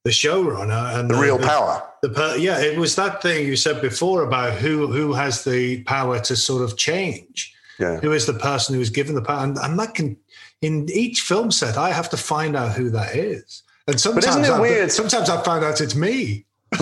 the 0.04 0.10
showrunner 0.10 0.98
and 0.98 1.08
the, 1.08 1.14
the 1.14 1.20
real 1.20 1.38
the, 1.38 1.46
power. 1.46 1.82
The 2.02 2.36
yeah, 2.38 2.60
it 2.60 2.78
was 2.78 2.96
that 2.96 3.22
thing 3.22 3.46
you 3.46 3.56
said 3.56 3.80
before 3.80 4.22
about 4.22 4.54
who 4.54 4.86
who 4.88 5.12
has 5.12 5.44
the 5.44 5.82
power 5.84 6.18
to 6.20 6.36
sort 6.36 6.62
of 6.62 6.76
change. 6.76 7.54
Yeah. 7.78 7.98
Who 8.00 8.12
is 8.12 8.26
the 8.26 8.34
person 8.34 8.74
who 8.74 8.80
is 8.80 8.90
given 8.90 9.14
the 9.14 9.22
power? 9.22 9.42
And, 9.42 9.56
and 9.58 9.78
that 9.78 9.94
can 9.94 10.16
in 10.60 10.88
each 10.92 11.22
film 11.22 11.50
set, 11.50 11.76
I 11.76 11.90
have 11.90 12.10
to 12.10 12.16
find 12.16 12.54
out 12.54 12.72
who 12.72 12.90
that 12.90 13.16
is. 13.16 13.61
And 13.86 14.00
sometimes, 14.00 14.26
but 14.26 14.40
isn't 14.40 14.56
it 14.56 14.60
weird? 14.60 14.92
Sometimes 14.92 15.28
I 15.28 15.42
find 15.42 15.64
out 15.64 15.80
it's 15.80 15.94
me. 15.94 16.44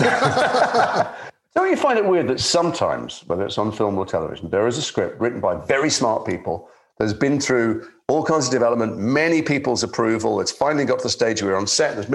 Don't 1.53 1.69
you 1.69 1.75
find 1.75 1.97
it 1.97 2.05
weird 2.05 2.27
that 2.29 2.39
sometimes, 2.39 3.23
whether 3.27 3.45
it's 3.45 3.57
on 3.57 3.71
film 3.71 3.97
or 3.97 4.05
television, 4.05 4.49
there 4.49 4.67
is 4.67 4.77
a 4.77 4.81
script 4.81 5.19
written 5.19 5.41
by 5.41 5.55
very 5.55 5.89
smart 5.89 6.25
people 6.25 6.69
that's 6.97 7.13
been 7.13 7.39
through 7.41 7.89
all 8.07 8.23
kinds 8.23 8.45
of 8.45 8.51
development, 8.51 8.97
many 8.97 9.41
people's 9.41 9.83
approval. 9.83 10.39
It's 10.39 10.51
finally 10.51 10.85
got 10.85 10.99
to 10.99 11.03
the 11.03 11.09
stage 11.09 11.41
where 11.41 11.51
we're 11.51 11.57
on 11.57 11.67
set, 11.67 12.07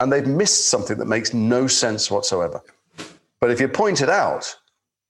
and 0.00 0.12
they've 0.12 0.26
missed 0.26 0.66
something 0.70 0.96
that 0.98 1.06
makes 1.06 1.34
no 1.34 1.66
sense 1.66 2.10
whatsoever. 2.10 2.62
But 3.40 3.50
if 3.50 3.60
you 3.60 3.68
point 3.68 4.00
it 4.00 4.08
out, 4.08 4.54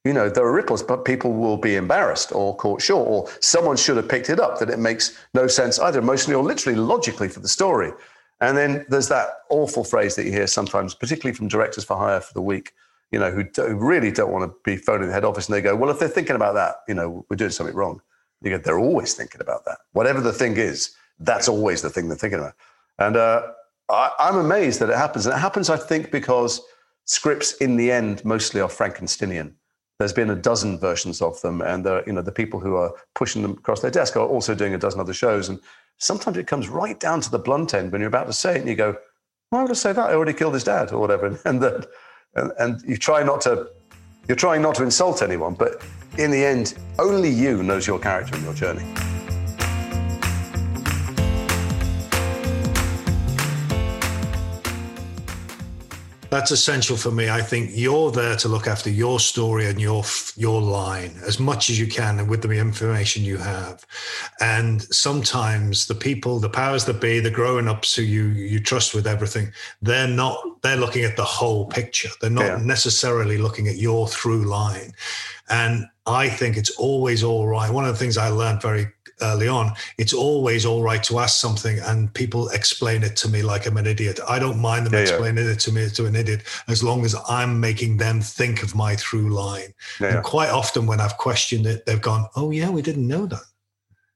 you 0.03 0.13
know, 0.13 0.29
there 0.29 0.43
are 0.43 0.51
ripples, 0.51 0.81
but 0.81 1.05
people 1.05 1.33
will 1.33 1.57
be 1.57 1.75
embarrassed 1.75 2.33
or 2.33 2.55
caught 2.55 2.81
short, 2.81 3.07
or 3.07 3.29
someone 3.39 3.77
should 3.77 3.97
have 3.97 4.09
picked 4.09 4.29
it 4.29 4.39
up 4.39 4.59
that 4.59 4.69
it 4.69 4.79
makes 4.79 5.17
no 5.33 5.47
sense 5.47 5.79
either 5.79 5.99
emotionally 5.99 6.35
or 6.35 6.43
literally 6.43 6.77
logically 6.77 7.29
for 7.29 7.39
the 7.39 7.47
story. 7.47 7.91
And 8.41 8.57
then 8.57 8.85
there's 8.89 9.07
that 9.09 9.27
awful 9.49 9.83
phrase 9.83 10.15
that 10.15 10.25
you 10.25 10.31
hear 10.31 10.47
sometimes, 10.47 10.95
particularly 10.95 11.35
from 11.35 11.47
directors 11.47 11.83
for 11.83 11.95
hire 11.95 12.19
for 12.19 12.33
the 12.33 12.41
week, 12.41 12.73
you 13.11 13.19
know, 13.19 13.31
who, 13.31 13.43
do, 13.43 13.67
who 13.67 13.75
really 13.75 14.11
don't 14.11 14.31
want 14.31 14.49
to 14.49 14.55
be 14.63 14.77
phoning 14.77 15.07
the 15.07 15.13
head 15.13 15.23
office 15.23 15.47
and 15.47 15.55
they 15.55 15.61
go, 15.61 15.75
well, 15.75 15.91
if 15.91 15.99
they're 15.99 16.09
thinking 16.09 16.35
about 16.35 16.55
that, 16.55 16.77
you 16.87 16.95
know, 16.95 17.25
we're 17.29 17.37
doing 17.37 17.51
something 17.51 17.75
wrong. 17.75 18.01
You 18.41 18.49
get, 18.49 18.63
they're 18.63 18.79
always 18.79 19.13
thinking 19.13 19.41
about 19.41 19.65
that. 19.65 19.77
Whatever 19.93 20.21
the 20.21 20.33
thing 20.33 20.57
is, 20.57 20.95
that's 21.19 21.47
always 21.47 21.83
the 21.83 21.89
thing 21.89 22.07
they're 22.07 22.17
thinking 22.17 22.39
about. 22.39 22.55
And 22.97 23.15
uh, 23.15 23.43
I, 23.89 24.11
I'm 24.17 24.37
amazed 24.37 24.79
that 24.79 24.89
it 24.89 24.97
happens. 24.97 25.27
And 25.27 25.35
it 25.35 25.39
happens, 25.39 25.69
I 25.69 25.77
think, 25.77 26.11
because 26.11 26.61
scripts 27.05 27.53
in 27.57 27.77
the 27.77 27.91
end 27.91 28.25
mostly 28.25 28.59
are 28.61 28.69
Frankensteinian. 28.69 29.53
There's 29.99 30.13
been 30.13 30.31
a 30.31 30.35
dozen 30.35 30.79
versions 30.79 31.21
of 31.21 31.39
them, 31.41 31.61
and 31.61 31.85
the, 31.85 32.03
you 32.07 32.13
know 32.13 32.23
the 32.23 32.31
people 32.31 32.59
who 32.59 32.75
are 32.75 32.91
pushing 33.13 33.43
them 33.43 33.51
across 33.51 33.81
their 33.81 33.91
desk 33.91 34.15
are 34.15 34.27
also 34.27 34.55
doing 34.55 34.73
a 34.73 34.79
dozen 34.79 34.99
other 34.99 35.13
shows. 35.13 35.47
And 35.47 35.59
sometimes 36.01 36.37
it 36.37 36.47
comes 36.47 36.67
right 36.67 36.99
down 36.99 37.21
to 37.21 37.31
the 37.31 37.39
blunt 37.39 37.73
end 37.73 37.91
when 37.91 38.01
you're 38.01 38.07
about 38.07 38.27
to 38.27 38.33
say 38.33 38.55
it, 38.55 38.61
and 38.61 38.69
you 38.69 38.75
go, 38.75 38.95
"Why 39.49 39.61
would 39.61 39.71
I 39.71 39.75
say 39.75 39.93
that? 39.93 40.09
I 40.09 40.13
already 40.13 40.33
killed 40.33 40.53
his 40.53 40.63
dad, 40.63 40.91
or 40.91 40.99
whatever." 40.99 41.39
And 41.45 41.61
the, 41.61 41.87
and, 42.35 42.51
and 42.59 42.81
you 42.83 42.97
try 42.97 43.23
not 43.23 43.41
to 43.41 43.67
you're 44.27 44.35
trying 44.35 44.61
not 44.61 44.75
to 44.75 44.83
insult 44.83 45.21
anyone, 45.21 45.55
but 45.55 45.83
in 46.17 46.31
the 46.31 46.43
end, 46.43 46.75
only 46.99 47.29
you 47.29 47.63
knows 47.63 47.87
your 47.87 47.99
character 47.99 48.35
and 48.35 48.43
your 48.43 48.53
journey. 48.53 49.10
That's 56.31 56.51
essential 56.51 56.95
for 56.95 57.11
me. 57.11 57.29
I 57.29 57.41
think 57.41 57.71
you're 57.73 58.09
there 58.09 58.37
to 58.37 58.47
look 58.47 58.65
after 58.65 58.89
your 58.89 59.19
story 59.19 59.65
and 59.65 59.81
your 59.81 60.05
your 60.37 60.61
line 60.61 61.11
as 61.27 61.41
much 61.41 61.69
as 61.69 61.77
you 61.77 61.87
can, 61.87 62.19
and 62.19 62.29
with 62.29 62.41
the 62.41 62.49
information 62.51 63.25
you 63.25 63.35
have. 63.35 63.85
And 64.39 64.81
sometimes 64.81 65.87
the 65.87 65.93
people, 65.93 66.39
the 66.39 66.49
powers 66.49 66.85
that 66.85 67.01
be, 67.01 67.19
the 67.19 67.29
growing 67.29 67.67
ups 67.67 67.93
who 67.93 68.03
you 68.03 68.27
you 68.27 68.61
trust 68.61 68.93
with 68.93 69.07
everything, 69.07 69.51
they're 69.81 70.07
not. 70.07 70.61
They're 70.61 70.77
looking 70.77 71.03
at 71.03 71.17
the 71.17 71.25
whole 71.25 71.65
picture. 71.65 72.09
They're 72.21 72.29
not 72.29 72.45
yeah. 72.45 72.59
necessarily 72.63 73.37
looking 73.37 73.67
at 73.67 73.75
your 73.75 74.07
through 74.07 74.45
line. 74.45 74.93
And 75.49 75.85
I 76.05 76.29
think 76.29 76.55
it's 76.55 76.71
always 76.77 77.23
all 77.23 77.45
right. 77.45 77.69
One 77.69 77.83
of 77.83 77.91
the 77.91 77.99
things 77.99 78.17
I 78.17 78.29
learned 78.29 78.61
very 78.61 78.87
early 79.21 79.47
on, 79.47 79.73
it's 79.97 80.13
always 80.13 80.65
all 80.65 80.81
right 80.81 81.03
to 81.03 81.19
ask 81.19 81.39
something 81.39 81.79
and 81.79 82.13
people 82.13 82.49
explain 82.49 83.03
it 83.03 83.15
to 83.17 83.29
me 83.29 83.41
like 83.41 83.65
I'm 83.65 83.77
an 83.77 83.87
idiot. 83.87 84.19
I 84.27 84.39
don't 84.39 84.59
mind 84.59 84.85
them 84.85 84.93
yeah, 84.93 85.01
explaining 85.01 85.45
yeah. 85.45 85.51
it 85.51 85.59
to 85.61 85.71
me 85.71 85.89
to 85.89 86.05
an 86.05 86.15
idiot 86.15 86.43
as 86.67 86.83
long 86.83 87.05
as 87.05 87.15
I'm 87.27 87.59
making 87.59 87.97
them 87.97 88.21
think 88.21 88.63
of 88.63 88.75
my 88.75 88.95
through 88.95 89.29
line. 89.29 89.73
Yeah, 89.99 90.15
and 90.15 90.23
quite 90.23 90.49
often 90.49 90.85
when 90.85 90.99
I've 90.99 91.17
questioned 91.17 91.65
it, 91.65 91.85
they've 91.85 92.01
gone, 92.01 92.27
"Oh 92.35 92.51
yeah, 92.51 92.69
we 92.69 92.81
didn't 92.81 93.07
know 93.07 93.25
that." 93.27 93.41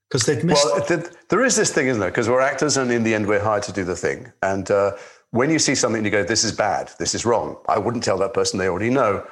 Because 0.10 0.26
they've 0.26 0.44
missed. 0.44 0.66
Well, 0.66 1.04
there 1.30 1.44
is 1.44 1.56
this 1.56 1.74
thing, 1.74 1.88
isn't 1.88 2.00
there? 2.00 2.12
Because 2.12 2.30
we're 2.30 2.42
actors, 2.42 2.78
and 2.78 2.92
in 2.92 3.04
the 3.04 3.14
end, 3.14 3.28
we're 3.28 3.44
hired 3.44 3.64
to 3.64 3.72
do 3.72 3.84
the 3.84 3.96
thing. 3.96 4.32
And 4.44 4.70
uh, 4.70 4.92
when 5.32 5.50
you 5.50 5.60
see 5.60 5.76
something, 5.76 5.98
and 5.98 6.06
you 6.06 6.12
go, 6.12 6.24
"This 6.24 6.44
is 6.44 6.52
bad. 6.52 6.92
This 7.00 7.16
is 7.16 7.26
wrong." 7.26 7.58
I 7.68 7.78
wouldn't 7.80 8.04
tell 8.04 8.18
that 8.20 8.34
person; 8.34 8.60
they 8.60 8.70
already 8.70 8.90
know 8.90 9.26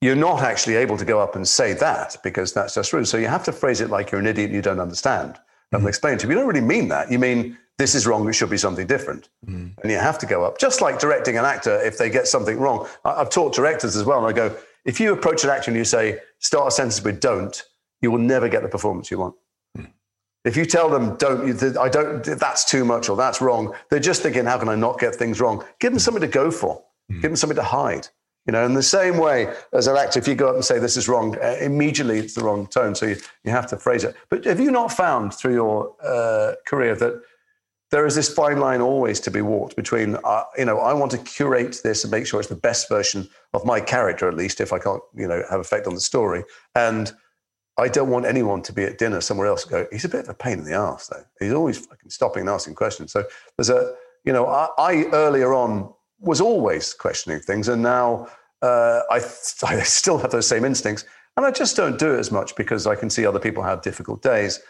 you're 0.00 0.16
not 0.16 0.42
actually 0.42 0.76
able 0.76 0.96
to 0.96 1.04
go 1.04 1.20
up 1.20 1.36
and 1.36 1.46
say 1.46 1.72
that 1.74 2.16
because 2.22 2.52
that's 2.52 2.74
just 2.74 2.92
rude. 2.92 3.08
So 3.08 3.16
you 3.16 3.26
have 3.26 3.44
to 3.44 3.52
phrase 3.52 3.80
it 3.80 3.90
like 3.90 4.10
you're 4.10 4.20
an 4.20 4.26
idiot 4.26 4.46
and 4.46 4.54
you 4.54 4.62
don't 4.62 4.80
understand. 4.80 5.38
And 5.72 5.80
mm-hmm. 5.80 5.88
explain 5.88 6.18
to 6.18 6.26
you. 6.26 6.32
You 6.32 6.38
don't 6.38 6.46
really 6.46 6.60
mean 6.60 6.88
that. 6.88 7.10
You 7.10 7.18
mean 7.18 7.56
this 7.78 7.94
is 7.94 8.06
wrong. 8.06 8.28
It 8.28 8.34
should 8.34 8.50
be 8.50 8.56
something 8.56 8.86
different. 8.86 9.28
Mm. 9.46 9.72
And 9.82 9.90
you 9.90 9.98
have 9.98 10.18
to 10.18 10.26
go 10.26 10.44
up. 10.44 10.58
Just 10.58 10.80
like 10.80 10.98
directing 10.98 11.36
an 11.38 11.44
actor, 11.44 11.82
if 11.82 11.98
they 11.98 12.08
get 12.08 12.28
something 12.28 12.58
wrong, 12.58 12.86
I've 13.04 13.30
taught 13.30 13.54
directors 13.54 13.96
as 13.96 14.04
well. 14.04 14.18
And 14.18 14.26
I 14.26 14.32
go, 14.32 14.56
if 14.84 15.00
you 15.00 15.12
approach 15.12 15.44
an 15.44 15.50
actor 15.50 15.70
and 15.70 15.78
you 15.78 15.84
say, 15.84 16.20
start 16.38 16.68
a 16.68 16.70
sentence 16.70 17.02
with 17.02 17.20
don't, 17.20 17.60
you 18.00 18.10
will 18.10 18.18
never 18.18 18.48
get 18.48 18.62
the 18.62 18.68
performance 18.68 19.10
you 19.10 19.18
want. 19.18 19.34
Mm. 19.76 19.90
If 20.44 20.56
you 20.56 20.66
tell 20.66 20.88
them, 20.88 21.16
don't, 21.16 21.76
I 21.76 21.88
don't, 21.88 22.22
that's 22.22 22.64
too 22.64 22.84
much 22.84 23.08
or 23.08 23.16
that's 23.16 23.40
wrong, 23.40 23.74
they're 23.90 23.98
just 23.98 24.22
thinking, 24.22 24.44
how 24.44 24.58
can 24.58 24.68
I 24.68 24.76
not 24.76 25.00
get 25.00 25.14
things 25.14 25.40
wrong? 25.40 25.64
Give 25.80 25.90
them 25.90 25.98
something 25.98 26.20
to 26.20 26.28
go 26.28 26.50
for. 26.50 26.84
Mm. 27.10 27.22
Give 27.22 27.30
them 27.30 27.36
something 27.36 27.56
to 27.56 27.62
hide. 27.62 28.08
You 28.46 28.52
know, 28.52 28.66
in 28.66 28.74
the 28.74 28.82
same 28.82 29.16
way 29.16 29.54
as 29.72 29.86
an 29.86 29.96
actor, 29.96 30.18
if 30.18 30.28
you 30.28 30.34
go 30.34 30.48
up 30.48 30.54
and 30.54 30.64
say 30.64 30.78
this 30.78 30.96
is 30.96 31.08
wrong, 31.08 31.36
uh, 31.38 31.56
immediately 31.60 32.18
it's 32.18 32.34
the 32.34 32.44
wrong 32.44 32.66
tone. 32.66 32.94
So 32.94 33.06
you, 33.06 33.16
you 33.42 33.50
have 33.50 33.66
to 33.68 33.78
phrase 33.78 34.04
it. 34.04 34.14
But 34.28 34.44
have 34.44 34.60
you 34.60 34.70
not 34.70 34.92
found 34.92 35.32
through 35.32 35.54
your 35.54 35.94
uh, 36.02 36.54
career 36.66 36.94
that 36.96 37.22
there 37.90 38.06
is 38.06 38.16
this 38.16 38.32
fine 38.32 38.58
line 38.58 38.80
always 38.80 39.20
to 39.20 39.30
be 39.30 39.40
walked 39.40 39.76
between, 39.76 40.16
uh, 40.24 40.42
you 40.58 40.64
know, 40.64 40.78
I 40.78 40.92
want 40.92 41.12
to 41.12 41.18
curate 41.18 41.80
this 41.84 42.04
and 42.04 42.10
make 42.10 42.26
sure 42.26 42.40
it's 42.40 42.48
the 42.48 42.56
best 42.56 42.88
version 42.88 43.28
of 43.52 43.64
my 43.64 43.80
character, 43.80 44.28
at 44.28 44.34
least 44.34 44.60
if 44.60 44.72
I 44.72 44.78
can't, 44.78 45.00
you 45.14 45.28
know, 45.28 45.42
have 45.48 45.60
effect 45.60 45.86
on 45.86 45.94
the 45.94 46.00
story. 46.00 46.44
And 46.74 47.12
I 47.78 47.88
don't 47.88 48.10
want 48.10 48.26
anyone 48.26 48.62
to 48.62 48.72
be 48.72 48.82
at 48.82 48.98
dinner 48.98 49.20
somewhere 49.20 49.46
else 49.46 49.64
go, 49.64 49.86
he's 49.92 50.04
a 50.04 50.08
bit 50.08 50.24
of 50.24 50.28
a 50.28 50.34
pain 50.34 50.58
in 50.58 50.64
the 50.64 50.74
ass, 50.74 51.06
though. 51.06 51.24
He's 51.38 51.52
always 51.52 51.78
fucking 51.78 52.10
stopping 52.10 52.40
and 52.40 52.50
asking 52.50 52.74
questions. 52.74 53.12
So 53.12 53.24
there's 53.56 53.70
a, 53.70 53.94
you 54.24 54.32
know, 54.32 54.46
I, 54.46 54.68
I 54.76 55.04
earlier 55.12 55.54
on 55.54 55.93
was 56.24 56.40
always 56.40 56.94
questioning 56.94 57.40
things, 57.40 57.68
and 57.68 57.82
now 57.82 58.28
uh, 58.62 59.02
I, 59.10 59.16
I 59.64 59.82
still 59.82 60.18
have 60.18 60.30
those 60.30 60.46
same 60.46 60.64
instincts, 60.64 61.04
and 61.36 61.44
I 61.44 61.50
just 61.50 61.76
don't 61.76 61.98
do 61.98 62.14
it 62.14 62.18
as 62.18 62.30
much 62.30 62.56
because 62.56 62.86
I 62.86 62.94
can 62.94 63.10
see 63.10 63.26
other 63.26 63.40
people 63.40 63.62
have 63.62 63.82
difficult 63.82 64.22
days, 64.22 64.60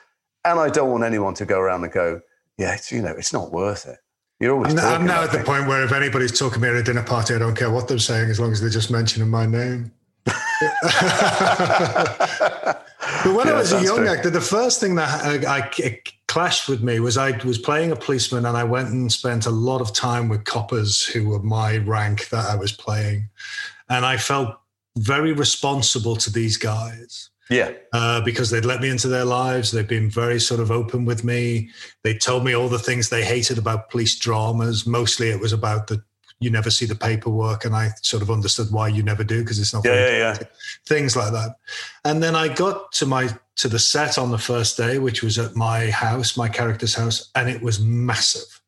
and 0.45 0.59
I 0.59 0.69
don't 0.69 0.91
want 0.91 1.05
anyone 1.05 1.35
to 1.35 1.47
go 1.47 1.59
around 1.59 1.85
and 1.85 1.93
go, 1.93 2.21
yeah, 2.59 2.75
it's, 2.75 2.93
you 2.93 3.03
know, 3.03 3.15
it's 3.17 3.33
not 3.33 3.53
worth 3.53 3.87
it. 3.87 3.99
You're 4.41 4.55
always. 4.55 4.75
I'm, 4.75 5.03
I'm 5.03 5.07
now 5.07 5.23
at 5.23 5.33
the 5.33 5.43
point 5.43 5.69
where 5.69 5.85
if 5.85 5.93
anybody's 5.93 6.37
talking 6.39 6.61
me 6.61 6.69
at 6.69 6.75
a 6.75 6.83
dinner 6.83 7.03
party, 7.03 7.35
I 7.35 7.39
don't 7.39 7.57
care 7.57 7.71
what 7.71 7.89
they're 7.89 7.99
saying 7.99 8.31
as 8.31 8.41
long 8.41 8.53
as 8.53 8.61
they're 8.61 8.71
just 8.71 8.91
mentioning 8.91 9.31
my 9.31 9.47
name. 9.47 9.93
but 10.27 10.35
when 13.25 13.47
yeah, 13.47 13.53
I 13.53 13.57
was 13.57 13.73
a 13.73 13.83
young 13.83 13.99
true. 13.99 14.09
actor, 14.09 14.31
the 14.31 14.41
first 14.41 14.81
thing 14.81 14.95
that 14.97 15.25
I, 15.25 15.59
I 15.59 15.61
clashed 16.35 16.69
with 16.69 16.83
me 16.83 16.99
was 16.99 17.17
I 17.17 17.31
was 17.45 17.59
playing 17.59 17.93
a 17.93 17.97
policeman 17.97 18.45
and 18.45 18.57
I 18.57 18.65
went 18.65 18.89
and 18.89 19.13
spent 19.13 19.47
a 19.47 19.51
lot 19.51 19.81
of 19.81 19.93
time 19.93 20.29
with 20.29 20.43
coppers 20.43 21.05
who 21.05 21.29
were 21.29 21.39
my 21.39 21.77
rank 21.77 22.29
that 22.31 22.47
I 22.47 22.57
was 22.57 22.73
playing. 22.73 23.29
And 23.89 24.05
I 24.05 24.17
felt 24.17 24.59
very 24.99 25.33
responsible 25.33 26.17
to 26.17 26.33
these 26.33 26.57
guys. 26.57 27.31
Yeah. 27.49 27.71
Uh, 27.93 28.21
because 28.21 28.51
they'd 28.51 28.65
let 28.65 28.81
me 28.81 28.89
into 28.89 29.07
their 29.07 29.25
lives. 29.25 29.71
They've 29.71 29.87
been 29.87 30.11
very 30.11 30.41
sort 30.41 30.59
of 30.59 30.73
open 30.73 31.05
with 31.05 31.23
me. 31.23 31.71
They 32.03 32.19
told 32.19 32.45
me 32.45 32.53
all 32.53 32.69
the 32.69 32.81
things 32.81 33.11
they 33.11 33.25
hated 33.25 33.57
about 33.57 33.91
police 33.91 34.19
dramas. 34.19 34.89
Mostly 34.89 35.29
it 35.29 35.39
was 35.39 35.53
about 35.53 35.87
the 35.87 36.03
you 36.41 36.51
never 36.51 36.71
see 36.71 36.87
the 36.87 36.95
paperwork. 36.95 37.65
And 37.65 37.75
I 37.75 37.91
sort 38.03 38.23
of 38.23 38.31
understood 38.31 38.69
why 38.71 38.89
you 38.89 39.03
never 39.03 39.25
do 39.25 39.41
because 39.41 39.59
it's 39.59 39.75
not 39.75 39.85
yeah, 39.85 39.95
yeah, 39.95 40.19
yeah. 40.19 40.39
things 40.87 41.17
like 41.17 41.33
that. 41.33 41.57
And 42.05 42.23
then 42.23 42.35
I 42.35 42.49
got 42.49 42.93
to 42.93 43.07
my 43.07 43.29
to 43.57 43.69
the 43.69 43.79
set 43.79 44.19
on 44.19 44.31
the 44.31 44.39
first 44.39 44.77
day, 44.77 44.99
which 44.99 45.23
was 45.23 45.39
at 45.39 45.55
my 45.55 45.91
house, 45.91 46.37
my 46.37 46.49
character's 46.49 46.95
house, 46.95 47.31
and 47.35 47.49
it 47.49 47.63
was 47.63 47.81
massive. 47.81 48.61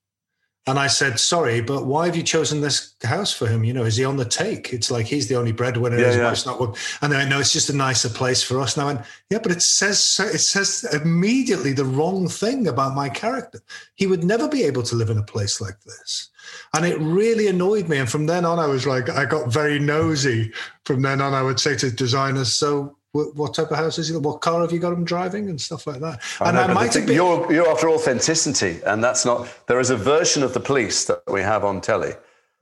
And 0.68 0.80
I 0.80 0.88
said, 0.88 1.20
sorry, 1.20 1.60
but 1.60 1.86
why 1.86 2.06
have 2.06 2.16
you 2.16 2.24
chosen 2.24 2.60
this 2.60 2.94
house 3.04 3.32
for 3.32 3.46
him? 3.46 3.62
You 3.62 3.72
know, 3.72 3.84
is 3.84 3.96
he 3.96 4.04
on 4.04 4.16
the 4.16 4.24
take? 4.24 4.72
It's 4.72 4.90
like 4.90 5.06
he's 5.06 5.28
the 5.28 5.36
only 5.36 5.52
breadwinner. 5.52 5.96
Yeah, 5.96 6.06
his 6.06 6.16
yeah. 6.16 6.24
wife's 6.24 6.44
not 6.44 6.58
one. 6.58 6.74
And 7.02 7.14
I 7.14 7.28
know 7.28 7.38
it's 7.38 7.52
just 7.52 7.70
a 7.70 7.76
nicer 7.76 8.08
place 8.08 8.42
for 8.42 8.60
us. 8.60 8.76
now. 8.76 8.88
And 8.88 9.04
yeah, 9.30 9.38
but 9.40 9.52
it 9.52 9.62
says 9.62 9.98
it 10.18 10.38
says 10.38 10.84
immediately 10.92 11.72
the 11.72 11.84
wrong 11.84 12.26
thing 12.26 12.66
about 12.66 12.96
my 12.96 13.08
character. 13.08 13.60
He 13.94 14.08
would 14.08 14.24
never 14.24 14.48
be 14.48 14.64
able 14.64 14.82
to 14.84 14.96
live 14.96 15.08
in 15.08 15.18
a 15.18 15.22
place 15.22 15.60
like 15.60 15.80
this. 15.84 16.30
And 16.74 16.84
it 16.84 16.98
really 17.00 17.48
annoyed 17.48 17.88
me. 17.88 17.98
And 17.98 18.10
from 18.10 18.26
then 18.26 18.44
on, 18.44 18.58
I 18.58 18.66
was 18.66 18.86
like, 18.86 19.08
I 19.08 19.24
got 19.24 19.52
very 19.52 19.78
nosy. 19.78 20.52
From 20.84 21.02
then 21.02 21.20
on, 21.20 21.34
I 21.34 21.42
would 21.42 21.60
say 21.60 21.76
to 21.76 21.90
designers, 21.90 22.54
so 22.54 22.96
what 23.12 23.54
type 23.54 23.70
of 23.70 23.78
house 23.78 23.98
is 23.98 24.10
it? 24.10 24.20
What 24.20 24.40
car 24.40 24.60
have 24.60 24.72
you 24.72 24.78
got 24.78 24.92
him 24.92 25.04
driving 25.04 25.48
and 25.48 25.60
stuff 25.60 25.86
like 25.86 26.00
that? 26.00 26.20
I 26.40 26.48
and 26.48 26.56
know, 26.56 26.62
I 26.62 26.66
might 26.74 26.92
thing, 26.92 27.02
have 27.02 27.06
been, 27.06 27.16
you're, 27.16 27.52
you're 27.52 27.68
after 27.68 27.88
authenticity, 27.88 28.80
and 28.84 29.02
that's 29.02 29.24
not. 29.24 29.48
There 29.68 29.80
is 29.80 29.90
a 29.90 29.96
version 29.96 30.42
of 30.42 30.52
the 30.52 30.60
police 30.60 31.06
that 31.06 31.22
we 31.26 31.40
have 31.40 31.64
on 31.64 31.80
telly 31.80 32.12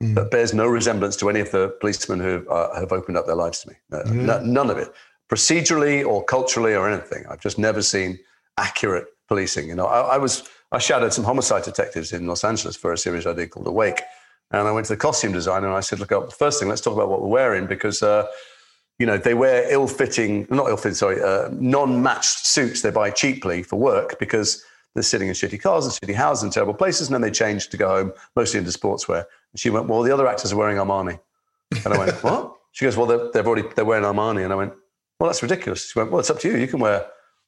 mm. 0.01 0.15
that 0.15 0.31
bears 0.31 0.53
no 0.53 0.67
resemblance 0.67 1.15
to 1.17 1.29
any 1.29 1.39
of 1.39 1.51
the 1.51 1.75
policemen 1.81 2.19
who 2.19 2.47
uh, 2.49 2.79
have 2.79 2.91
opened 2.91 3.17
up 3.17 3.25
their 3.25 3.35
lives 3.35 3.61
to 3.61 3.69
me. 3.69 3.75
No, 3.89 4.03
no, 4.03 4.39
none 4.41 4.69
of 4.69 4.77
it, 4.77 4.93
procedurally 5.29 6.05
or 6.05 6.23
culturally 6.23 6.73
or 6.73 6.89
anything. 6.89 7.25
I've 7.29 7.41
just 7.41 7.59
never 7.59 7.81
seen 7.81 8.19
accurate 8.57 9.07
policing. 9.27 9.67
You 9.67 9.75
know, 9.75 9.87
I, 9.87 10.15
I 10.15 10.17
was 10.17 10.47
I 10.71 10.79
shadowed 10.79 11.13
some 11.13 11.23
homicide 11.23 11.63
detectives 11.63 12.11
in 12.11 12.27
Los 12.27 12.43
Angeles 12.43 12.75
for 12.75 12.91
a 12.91 12.97
series 12.97 13.25
I 13.25 13.33
did 13.33 13.51
called 13.51 13.67
Awake, 13.67 14.01
and 14.51 14.67
I 14.67 14.71
went 14.71 14.87
to 14.87 14.93
the 14.93 14.97
costume 14.97 15.31
designer 15.31 15.67
and 15.67 15.75
I 15.75 15.81
said, 15.81 15.99
"Look, 15.99 16.11
up 16.11 16.33
first 16.33 16.59
thing, 16.59 16.69
let's 16.69 16.81
talk 16.81 16.93
about 16.93 17.09
what 17.09 17.21
we're 17.21 17.27
wearing 17.27 17.65
because." 17.67 18.01
Uh, 18.03 18.27
you 18.97 19.05
know, 19.05 19.17
they 19.17 19.33
wear 19.33 19.69
ill-fitting, 19.69 20.47
not 20.49 20.69
ill-fitting, 20.69 20.95
sorry, 20.95 21.21
uh, 21.21 21.49
non-matched 21.51 22.45
suits 22.45 22.81
they 22.81 22.91
buy 22.91 23.09
cheaply 23.09 23.61
for 23.61 23.77
work 23.77 24.17
because 24.19 24.63
they're 24.93 25.03
sitting 25.03 25.27
in 25.27 25.33
shitty 25.33 25.61
cars 25.61 25.85
and 25.85 25.93
shitty 25.93 26.15
houses 26.15 26.45
in 26.45 26.49
terrible 26.49 26.73
places, 26.73 27.07
and 27.07 27.13
then 27.13 27.21
they 27.21 27.31
change 27.31 27.67
to 27.69 27.77
go 27.77 27.89
home, 27.89 28.13
mostly 28.35 28.57
into 28.57 28.71
sportswear. 28.71 29.25
And 29.51 29.59
she 29.59 29.69
went, 29.69 29.87
"Well, 29.87 30.01
the 30.01 30.13
other 30.13 30.27
actors 30.27 30.53
are 30.53 30.55
wearing 30.55 30.77
Armani," 30.77 31.19
and 31.83 31.93
I 31.93 31.97
went, 31.97 32.11
"What?" 32.23 32.55
She 32.71 32.85
goes, 32.85 32.95
"Well, 32.95 33.05
they're, 33.05 33.31
they've 33.31 33.45
already 33.45 33.67
they're 33.75 33.85
wearing 33.85 34.05
Armani," 34.05 34.45
and 34.45 34.53
I 34.53 34.55
went, 34.55 34.73
"Well, 35.19 35.29
that's 35.29 35.43
ridiculous." 35.43 35.91
She 35.91 35.99
went, 35.99 36.11
"Well, 36.11 36.21
it's 36.21 36.29
up 36.29 36.39
to 36.39 36.47
you. 36.47 36.55
You 36.57 36.67
can 36.67 36.79
wear 36.79 37.05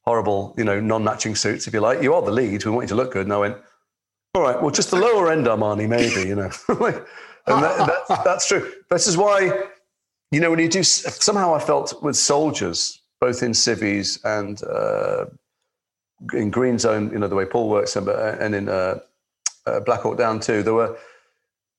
horrible, 0.07 0.55
you 0.57 0.63
know, 0.63 0.79
non-matching 0.79 1.35
suits 1.35 1.67
if 1.67 1.73
you 1.73 1.81
like. 1.81 2.01
You 2.01 2.13
are 2.15 2.21
the 2.21 2.31
lead. 2.31 2.63
We 2.65 2.71
want 2.71 2.85
you 2.85 2.95
to 2.95 3.01
look 3.01 3.11
good." 3.11 3.25
And 3.27 3.33
I 3.33 3.37
went, 3.37 3.57
"All 4.33 4.41
right, 4.41 4.59
well, 4.61 4.71
just 4.71 4.91
the 4.91 4.97
lower 5.07 5.31
end 5.31 5.45
Armani, 5.45 5.87
maybe, 5.87 6.27
you 6.27 6.35
know." 6.35 6.51
and 7.47 7.63
that, 7.63 8.03
that's, 8.07 8.23
that's 8.23 8.47
true. 8.47 8.63
This 8.89 9.07
is 9.07 9.17
why 9.17 9.67
you 10.31 10.41
know, 10.41 10.49
when 10.49 10.59
you 10.59 10.67
do, 10.67 10.83
somehow 10.83 11.55
I 11.55 11.59
felt 11.59 12.01
with 12.03 12.15
soldiers, 12.15 13.01
both 13.21 13.43
in 13.43 13.53
Civvies 13.53 14.19
and 14.23 14.61
uh, 14.63 15.25
in 16.33 16.49
Green 16.49 16.77
Zone, 16.77 17.09
you 17.11 17.19
know, 17.19 17.27
the 17.27 17.35
way 17.35 17.45
Paul 17.45 17.69
works, 17.69 17.95
and, 17.95 18.07
and 18.09 18.53
in 18.53 18.67
uh, 18.67 18.99
uh, 19.65 19.79
Black 19.81 20.01
Hawk 20.01 20.17
Down 20.17 20.39
too, 20.39 20.63
there 20.63 20.73
were, 20.73 20.97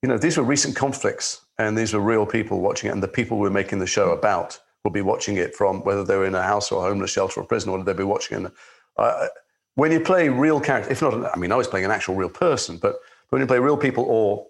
you 0.02 0.08
know, 0.08 0.16
these 0.16 0.38
were 0.38 0.44
recent 0.44 0.76
conflicts 0.76 1.42
and 1.58 1.76
these 1.76 1.92
were 1.92 2.00
real 2.00 2.24
people 2.24 2.60
watching 2.60 2.88
it. 2.88 2.92
And 2.92 3.02
the 3.02 3.08
people 3.08 3.36
we 3.36 3.42
were 3.42 3.50
making 3.50 3.80
the 3.80 3.86
show 3.86 4.12
about 4.12 4.58
will 4.88 4.94
be 4.94 5.02
watching 5.02 5.36
it 5.36 5.54
from 5.54 5.82
whether 5.84 6.02
they 6.02 6.16
were 6.16 6.26
in 6.26 6.34
a 6.34 6.42
house 6.42 6.72
or 6.72 6.84
a 6.84 6.88
homeless 6.88 7.10
shelter 7.10 7.40
or 7.40 7.44
prison, 7.44 7.70
or 7.70 7.82
they'd 7.84 7.96
be 7.96 8.04
watching 8.04 8.46
it. 8.46 8.52
Uh, 8.96 9.26
when 9.74 9.92
you 9.92 10.00
play 10.00 10.28
real 10.28 10.60
characters, 10.60 10.92
if 10.92 11.02
not, 11.02 11.34
I 11.34 11.38
mean, 11.38 11.52
I 11.52 11.56
was 11.56 11.68
playing 11.68 11.84
an 11.84 11.90
actual 11.90 12.14
real 12.14 12.30
person, 12.30 12.78
but 12.78 12.96
when 13.28 13.40
you 13.40 13.46
play 13.46 13.58
real 13.58 13.76
people 13.76 14.04
or, 14.08 14.46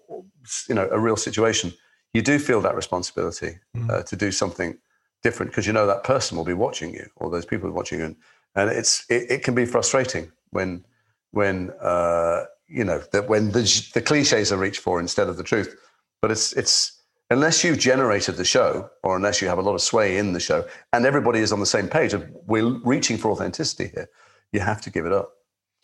you 0.67 0.75
know, 0.75 0.87
a 0.91 0.99
real 0.99 1.17
situation, 1.17 1.73
you 2.13 2.21
do 2.21 2.39
feel 2.39 2.61
that 2.61 2.75
responsibility 2.75 3.59
mm. 3.75 3.89
uh, 3.89 4.01
to 4.03 4.15
do 4.15 4.31
something 4.31 4.77
different 5.21 5.51
because 5.51 5.67
you 5.67 5.73
know 5.73 5.85
that 5.85 6.03
person 6.03 6.37
will 6.37 6.45
be 6.45 6.53
watching 6.53 6.93
you 6.93 7.05
or 7.17 7.29
those 7.29 7.45
people 7.45 7.67
are 7.67 7.73
watching 7.73 7.99
you 7.99 8.05
and, 8.05 8.15
and 8.55 8.69
it's 8.69 9.05
it, 9.09 9.29
it, 9.29 9.43
can 9.43 9.53
be 9.53 9.65
frustrating 9.65 10.31
when 10.51 10.83
when 11.31 11.71
uh, 11.81 12.45
you 12.67 12.85
know 12.85 12.99
that 13.11 13.27
when 13.27 13.51
the, 13.51 13.89
the 13.93 14.01
cliches 14.01 14.51
are 14.53 14.57
reached 14.57 14.79
for 14.79 14.99
instead 14.99 15.27
of 15.27 15.35
the 15.35 15.43
truth 15.43 15.75
but 16.21 16.31
it's 16.31 16.53
it's 16.53 16.98
unless 17.29 17.63
you've 17.63 17.77
generated 17.77 18.37
the 18.37 18.45
show 18.45 18.89
or 19.03 19.15
unless 19.15 19.41
you 19.41 19.47
have 19.47 19.57
a 19.57 19.61
lot 19.61 19.75
of 19.75 19.81
sway 19.81 20.17
in 20.17 20.33
the 20.33 20.39
show 20.39 20.65
and 20.93 21.05
everybody 21.05 21.39
is 21.39 21.51
on 21.51 21.59
the 21.59 21.65
same 21.65 21.87
page 21.87 22.13
of 22.13 22.27
we're 22.47 22.79
reaching 22.83 23.17
for 23.17 23.31
authenticity 23.31 23.89
here 23.93 24.09
you 24.51 24.59
have 24.59 24.81
to 24.81 24.89
give 24.89 25.05
it 25.05 25.13
up 25.13 25.33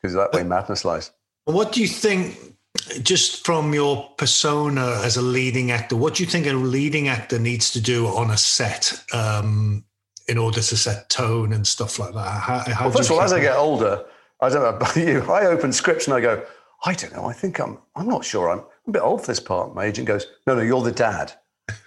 because 0.02 0.16
that 0.16 0.32
way 0.34 0.44
madness 0.44 0.84
lies 0.86 1.12
what 1.46 1.72
do 1.72 1.82
you 1.82 1.88
think 1.88 2.56
just 3.02 3.46
from 3.46 3.74
your 3.74 4.10
persona 4.18 5.02
as 5.04 5.18
a 5.18 5.22
leading 5.22 5.72
actor, 5.72 5.96
what 5.96 6.16
do 6.16 6.24
you 6.24 6.30
think 6.30 6.46
a 6.46 6.54
leading 6.54 7.08
actor 7.08 7.40
needs 7.40 7.72
to 7.72 7.82
do 7.82 8.08
on 8.08 8.32
a 8.32 8.38
set 8.38 8.94
um, 9.14 9.84
in 10.28 10.38
order 10.38 10.62
to 10.62 10.78
set 10.78 11.10
tone 11.10 11.54
and 11.54 11.66
stuff 11.66 12.00
like 12.00 12.14
that? 12.14 12.28
How, 12.28 12.60
how 12.60 12.86
well, 12.86 12.98
first 12.98 13.10
of 13.10 13.16
all, 13.16 13.22
as 13.22 13.34
I 13.34 13.40
get 13.40 13.56
older, 13.56 14.06
I 14.42 14.50
don't 14.50 14.62
know 14.62 14.70
about 14.70 14.96
you. 14.96 15.22
I 15.32 15.46
open 15.46 15.72
scripts 15.72 16.08
and 16.08 16.16
I 16.16 16.22
go, 16.22 16.46
I 16.86 16.94
don't 16.94 17.14
know. 17.14 17.26
I 17.26 17.34
think 17.34 17.60
I'm. 17.60 17.80
I'm 17.96 18.08
not 18.08 18.26
sure. 18.26 18.50
I'm 18.50 18.64
a 18.88 18.92
bit 18.92 19.02
old 19.02 19.22
for 19.22 19.28
this 19.28 19.40
part. 19.40 19.74
My 19.74 19.86
agent 19.86 20.08
goes, 20.08 20.28
No, 20.46 20.56
no, 20.56 20.62
you're 20.62 20.84
the 20.84 20.92
dad. 20.92 21.34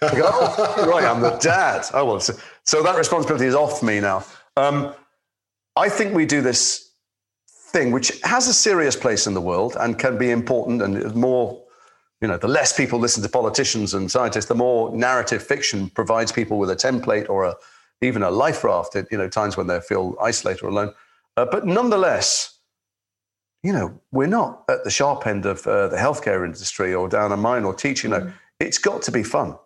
I 0.01 0.15
go, 0.15 0.29
oh, 0.31 0.89
right, 0.89 1.05
I'm 1.05 1.21
the 1.21 1.37
dad. 1.37 1.85
Oh 1.93 2.05
well, 2.05 2.19
so, 2.19 2.33
so 2.63 2.83
that 2.83 2.97
responsibility 2.97 3.45
is 3.45 3.55
off 3.55 3.81
me 3.81 3.99
now. 3.99 4.25
Um, 4.57 4.93
I 5.75 5.89
think 5.89 6.13
we 6.13 6.25
do 6.25 6.41
this 6.41 6.91
thing, 7.47 7.91
which 7.91 8.19
has 8.23 8.47
a 8.47 8.53
serious 8.53 8.95
place 8.95 9.27
in 9.27 9.33
the 9.33 9.41
world 9.41 9.77
and 9.79 9.97
can 9.97 10.17
be 10.17 10.31
important 10.31 10.81
and 10.81 11.15
more, 11.15 11.63
you 12.21 12.27
know, 12.27 12.37
the 12.37 12.47
less 12.47 12.75
people 12.75 12.99
listen 12.99 13.23
to 13.23 13.29
politicians 13.29 13.93
and 13.93 14.11
scientists, 14.11 14.45
the 14.45 14.55
more 14.55 14.93
narrative 14.95 15.41
fiction 15.41 15.89
provides 15.89 16.31
people 16.31 16.57
with 16.57 16.69
a 16.69 16.75
template 16.75 17.29
or 17.29 17.45
a, 17.45 17.55
even 18.01 18.23
a 18.23 18.31
life 18.31 18.63
raft 18.63 18.95
at, 18.95 19.09
you 19.11 19.17
know, 19.17 19.29
times 19.29 19.55
when 19.55 19.67
they 19.67 19.79
feel 19.79 20.15
isolated 20.21 20.63
or 20.63 20.69
alone. 20.69 20.93
Uh, 21.37 21.45
but 21.45 21.65
nonetheless, 21.65 22.58
you 23.63 23.73
know, 23.73 23.99
we're 24.11 24.27
not 24.27 24.63
at 24.69 24.83
the 24.83 24.89
sharp 24.89 25.27
end 25.27 25.45
of 25.45 25.65
uh, 25.67 25.87
the 25.89 25.97
healthcare 25.97 26.45
industry 26.45 26.93
or 26.93 27.09
down 27.09 27.31
a 27.31 27.37
mine 27.37 27.65
or 27.65 27.73
teaching. 27.73 28.11
You 28.11 28.17
know, 28.17 28.31
it's 28.59 28.77
got 28.77 29.01
to 29.03 29.11
be 29.11 29.23
fun. 29.23 29.57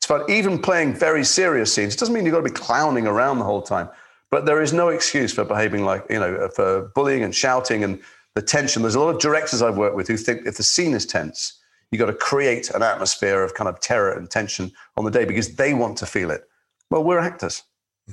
It's 0.00 0.06
fun. 0.06 0.28
Even 0.28 0.58
playing 0.58 0.94
very 0.94 1.24
serious 1.24 1.72
scenes. 1.72 1.94
It 1.94 2.00
doesn't 2.00 2.14
mean 2.14 2.24
you've 2.24 2.34
got 2.34 2.44
to 2.44 2.50
be 2.50 2.50
clowning 2.50 3.06
around 3.06 3.38
the 3.38 3.44
whole 3.44 3.62
time. 3.62 3.88
But 4.30 4.46
there 4.46 4.62
is 4.62 4.72
no 4.72 4.88
excuse 4.88 5.32
for 5.32 5.44
behaving 5.44 5.84
like, 5.84 6.04
you 6.10 6.18
know, 6.18 6.48
for 6.48 6.90
bullying 6.94 7.22
and 7.22 7.34
shouting 7.34 7.84
and 7.84 8.00
the 8.34 8.42
tension. 8.42 8.82
There's 8.82 8.94
a 8.94 9.00
lot 9.00 9.14
of 9.14 9.20
directors 9.20 9.62
I've 9.62 9.76
worked 9.76 9.94
with 9.94 10.08
who 10.08 10.16
think 10.16 10.46
if 10.46 10.56
the 10.56 10.62
scene 10.62 10.94
is 10.94 11.06
tense, 11.06 11.60
you've 11.90 12.00
got 12.00 12.06
to 12.06 12.14
create 12.14 12.70
an 12.70 12.82
atmosphere 12.82 13.44
of 13.44 13.54
kind 13.54 13.68
of 13.68 13.78
terror 13.80 14.12
and 14.12 14.28
tension 14.28 14.72
on 14.96 15.04
the 15.04 15.10
day 15.10 15.24
because 15.24 15.54
they 15.54 15.74
want 15.74 15.98
to 15.98 16.06
feel 16.06 16.30
it. 16.30 16.42
Well, 16.90 17.04
we're 17.04 17.18
actors. 17.18 17.62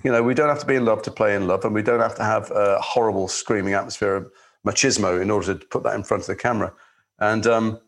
You 0.04 0.12
know, 0.12 0.22
we 0.22 0.34
don't 0.34 0.50
have 0.50 0.60
to 0.60 0.66
be 0.66 0.76
in 0.76 0.86
love 0.86 1.02
to 1.04 1.12
play 1.12 1.36
in 1.36 1.48
love, 1.48 1.66
and 1.66 1.74
we 1.74 1.82
don't 1.82 2.00
have 2.00 2.16
to 2.16 2.24
have 2.24 2.52
a 2.52 2.80
horrible 2.80 3.28
screaming 3.28 3.74
atmosphere 3.74 4.16
of 4.16 4.32
machismo 4.66 5.22
in 5.22 5.32
order 5.32 5.54
to 5.54 5.66
put 5.68 5.84
that 5.84 5.96
in 5.96 6.04
front 6.04 6.24
of 6.24 6.28
the 6.28 6.36
camera. 6.36 6.74
And 7.20 7.46
um, 7.48 7.80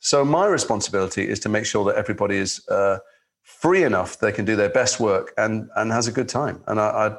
so 0.00 0.24
my 0.24 0.46
responsibility 0.46 1.28
is 1.28 1.40
to 1.40 1.48
make 1.48 1.66
sure 1.66 1.84
that 1.86 1.96
everybody 1.96 2.36
is 2.36 2.66
uh, 2.68 2.98
free 3.42 3.82
enough 3.82 4.18
they 4.18 4.30
can 4.30 4.44
do 4.44 4.56
their 4.56 4.68
best 4.68 5.00
work 5.00 5.32
and 5.38 5.70
and 5.76 5.90
has 5.90 6.06
a 6.06 6.12
good 6.12 6.28
time. 6.28 6.62
And 6.66 6.78
I, 6.78 7.16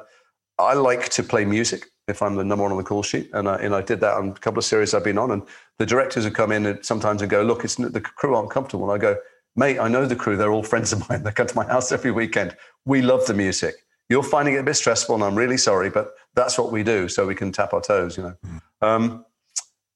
I 0.58 0.70
I 0.70 0.74
like 0.74 1.08
to 1.10 1.22
play 1.22 1.44
music 1.44 1.86
if 2.08 2.22
I'm 2.22 2.34
the 2.36 2.44
number 2.44 2.62
one 2.62 2.72
on 2.72 2.78
the 2.78 2.84
call 2.84 3.02
sheet, 3.02 3.30
and 3.32 3.48
I, 3.48 3.56
and 3.56 3.74
I 3.74 3.82
did 3.82 4.00
that 4.00 4.14
on 4.14 4.30
a 4.30 4.34
couple 4.34 4.58
of 4.58 4.64
series 4.64 4.94
I've 4.94 5.04
been 5.04 5.18
on. 5.18 5.30
And 5.30 5.42
the 5.78 5.86
directors 5.86 6.24
would 6.24 6.34
come 6.34 6.52
in 6.52 6.66
and 6.66 6.84
sometimes 6.84 7.22
and 7.22 7.30
go, 7.30 7.42
"Look, 7.42 7.64
it's 7.64 7.76
the 7.76 8.00
crew 8.00 8.34
aren't 8.34 8.50
comfortable." 8.50 8.90
And 8.90 8.92
I 8.92 8.98
go, 9.00 9.16
"Mate, 9.56 9.78
I 9.78 9.88
know 9.88 10.06
the 10.06 10.16
crew. 10.16 10.36
They're 10.36 10.52
all 10.52 10.62
friends 10.62 10.92
of 10.92 11.08
mine. 11.08 11.22
They 11.22 11.32
come 11.32 11.46
to 11.46 11.56
my 11.56 11.66
house 11.66 11.92
every 11.92 12.10
weekend. 12.10 12.56
We 12.84 13.02
love 13.02 13.26
the 13.26 13.34
music. 13.34 13.74
You're 14.08 14.22
finding 14.22 14.54
it 14.54 14.58
a 14.58 14.62
bit 14.62 14.74
stressful, 14.74 15.14
and 15.14 15.24
I'm 15.24 15.36
really 15.36 15.56
sorry, 15.56 15.88
but 15.88 16.14
that's 16.34 16.58
what 16.58 16.72
we 16.72 16.82
do, 16.82 17.08
so 17.08 17.26
we 17.26 17.34
can 17.34 17.52
tap 17.52 17.72
our 17.72 17.80
toes, 17.80 18.16
you 18.16 18.24
know." 18.24 18.34
Mm. 18.44 18.60
Um, 18.82 19.24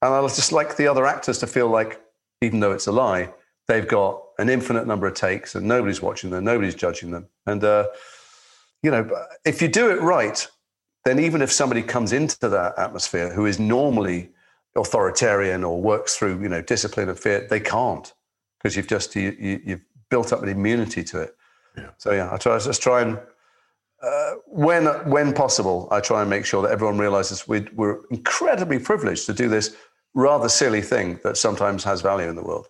and 0.03 0.13
I 0.13 0.21
just 0.23 0.53
like 0.53 0.77
the 0.77 0.87
other 0.87 1.07
actors 1.07 1.39
to 1.39 1.47
feel 1.47 1.69
like, 1.69 2.01
even 2.43 2.61
though 2.61 2.73
it's 2.73 2.87
a 2.87 2.93
lie, 2.93 3.33
they've 3.69 3.89
got 3.89 4.23
an 4.39 4.49
infinite 4.49 4.87
number 4.87 5.07
of 5.07 5.15
takes, 5.15 5.55
and 5.55 5.67
nobody's 5.67 6.03
watching 6.03 6.31
them, 6.31 6.45
nobody's 6.45 6.75
judging 6.75 7.11
them, 7.11 7.29
and. 7.47 7.63
Uh, 7.65 7.87
you 8.85 8.91
know, 8.91 9.11
if 9.47 9.63
you 9.63 9.69
do 9.69 9.91
it 9.91 10.01
right, 10.03 10.47
then 11.07 11.19
even 11.19 11.41
if 11.41 11.51
somebody 11.51 11.83
comes 11.83 12.13
into 12.13 12.49
that 12.51 12.79
atmosphere 12.79 13.33
who 13.33 13.47
is 13.47 13.59
normally 13.59 14.29
authoritarian 14.77 15.65
or 15.65 15.81
works 15.81 16.17
through 16.17 16.43
you 16.43 16.51
know 16.51 16.61
discipline 16.61 17.09
and 17.09 17.19
fear, 17.19 17.47
they 17.49 17.61
can't 17.61 18.13
because 18.59 18.77
you've 18.77 18.87
just 18.87 19.17
you, 19.17 19.35
you, 19.41 19.61
have 19.69 19.81
built 20.11 20.35
up 20.35 20.43
an 20.43 20.51
immunity 20.51 21.03
to 21.03 21.23
it. 21.23 21.35
Yeah. 21.79 21.91
So 21.97 22.13
yeah, 22.13 22.29
I 22.31 22.37
try 22.37 22.55
I 22.55 22.59
just 22.59 22.83
try 22.83 23.01
and 23.01 23.19
uh, 24.05 24.35
when 24.47 24.87
when 25.11 25.33
possible, 25.33 25.89
I 25.91 26.01
try 26.01 26.21
and 26.21 26.31
make 26.31 26.45
sure 26.45 26.63
that 26.63 26.71
everyone 26.71 26.99
realizes 26.99 27.49
we, 27.49 27.67
we're 27.75 28.01
incredibly 28.11 28.79
privileged 28.79 29.27
to 29.27 29.33
do 29.33 29.49
this 29.49 29.75
rather 30.15 30.49
silly 30.49 30.83
thing 30.83 31.19
that 31.25 31.37
sometimes 31.37 31.85
has 31.85 32.01
value 32.01 32.29
in 32.29 32.37
the 32.37 32.45
world. 32.45 32.69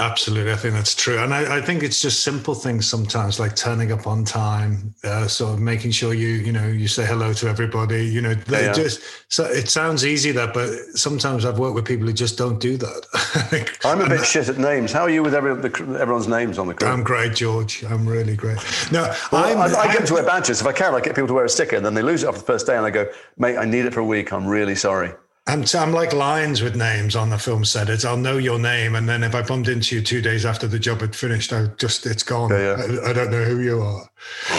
Absolutely, 0.00 0.50
I 0.50 0.56
think 0.56 0.74
that's 0.74 0.92
true, 0.92 1.18
and 1.20 1.32
I, 1.32 1.58
I, 1.58 1.60
think 1.60 1.84
it's 1.84 2.02
just 2.02 2.24
simple 2.24 2.52
things 2.52 2.84
sometimes, 2.84 3.38
like 3.38 3.54
turning 3.54 3.92
up 3.92 4.08
on 4.08 4.24
time, 4.24 4.92
uh, 5.04 5.28
sort 5.28 5.54
of 5.54 5.60
making 5.60 5.92
sure 5.92 6.12
you, 6.12 6.30
you 6.30 6.50
know, 6.50 6.66
you 6.66 6.88
say 6.88 7.06
hello 7.06 7.32
to 7.34 7.46
everybody. 7.46 8.04
You 8.04 8.20
know, 8.20 8.34
they 8.34 8.64
yeah. 8.64 8.72
just 8.72 9.00
so 9.28 9.44
it 9.44 9.68
sounds 9.68 10.04
easy 10.04 10.32
that, 10.32 10.52
but 10.52 10.70
sometimes 10.98 11.44
I've 11.44 11.60
worked 11.60 11.76
with 11.76 11.84
people 11.84 12.08
who 12.08 12.12
just 12.12 12.36
don't 12.36 12.58
do 12.58 12.76
that. 12.76 13.70
I'm 13.84 14.00
a 14.00 14.08
bit 14.08 14.18
that, 14.18 14.26
shit 14.26 14.48
at 14.48 14.58
names. 14.58 14.90
How 14.90 15.02
are 15.02 15.10
you 15.10 15.22
with 15.22 15.32
every, 15.32 15.54
the, 15.54 15.68
everyone's 16.00 16.26
names 16.26 16.58
on 16.58 16.66
the 16.66 16.74
crew? 16.74 16.88
I'm 16.88 17.04
great, 17.04 17.36
George. 17.36 17.84
I'm 17.84 18.04
really 18.04 18.34
great. 18.34 18.58
No, 18.90 19.14
well, 19.30 19.44
i 19.44 19.64
I, 19.64 19.86
get 19.86 19.98
them 19.98 20.06
to 20.08 20.14
wear 20.14 20.24
badges 20.24 20.60
if 20.60 20.66
I 20.66 20.72
can. 20.72 20.92
I 20.92 21.00
get 21.00 21.14
people 21.14 21.28
to 21.28 21.34
wear 21.34 21.44
a 21.44 21.48
sticker, 21.48 21.76
and 21.76 21.86
then 21.86 21.94
they 21.94 22.02
lose 22.02 22.24
it 22.24 22.26
after 22.26 22.40
the 22.40 22.46
first 22.46 22.66
day, 22.66 22.76
and 22.76 22.84
I 22.84 22.90
go, 22.90 23.06
mate, 23.38 23.58
I 23.58 23.64
need 23.64 23.84
it 23.84 23.94
for 23.94 24.00
a 24.00 24.04
week. 24.04 24.32
I'm 24.32 24.48
really 24.48 24.74
sorry. 24.74 25.12
I'm, 25.46 25.64
I'm 25.74 25.92
like 25.92 26.14
lions 26.14 26.62
with 26.62 26.74
names 26.74 27.14
on 27.14 27.28
the 27.28 27.36
film 27.36 27.66
set. 27.66 27.90
It's 27.90 28.04
I'll 28.04 28.16
know 28.16 28.38
your 28.38 28.58
name, 28.58 28.94
and 28.94 29.06
then 29.06 29.22
if 29.22 29.34
I 29.34 29.42
bumped 29.42 29.68
into 29.68 29.96
you 29.96 30.02
two 30.02 30.22
days 30.22 30.46
after 30.46 30.66
the 30.66 30.78
job 30.78 31.02
had 31.02 31.14
finished, 31.14 31.52
I 31.52 31.66
just 31.76 32.06
it's 32.06 32.22
gone. 32.22 32.50
Yeah, 32.50 32.76
yeah. 32.78 33.00
I, 33.02 33.10
I, 33.10 33.12
don't 33.12 33.30
know 33.30 33.44
who 33.44 33.60
you 33.60 33.82
are. 33.82 34.08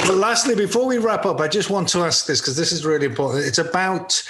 But 0.06 0.18
lastly, 0.18 0.56
before 0.56 0.86
we 0.86 1.00
wrap 1.00 1.26
up, 1.26 1.40
I 1.40 1.48
just 1.48 1.72
want 1.72 1.90
to 1.90 2.02
ask 2.02 2.28
this 2.28 2.40
because 2.40 2.56
this 2.56 2.72
is 2.72 2.86
really 2.86 3.08
important. 3.08 3.46
It's 3.46 3.58
about 3.58 4.22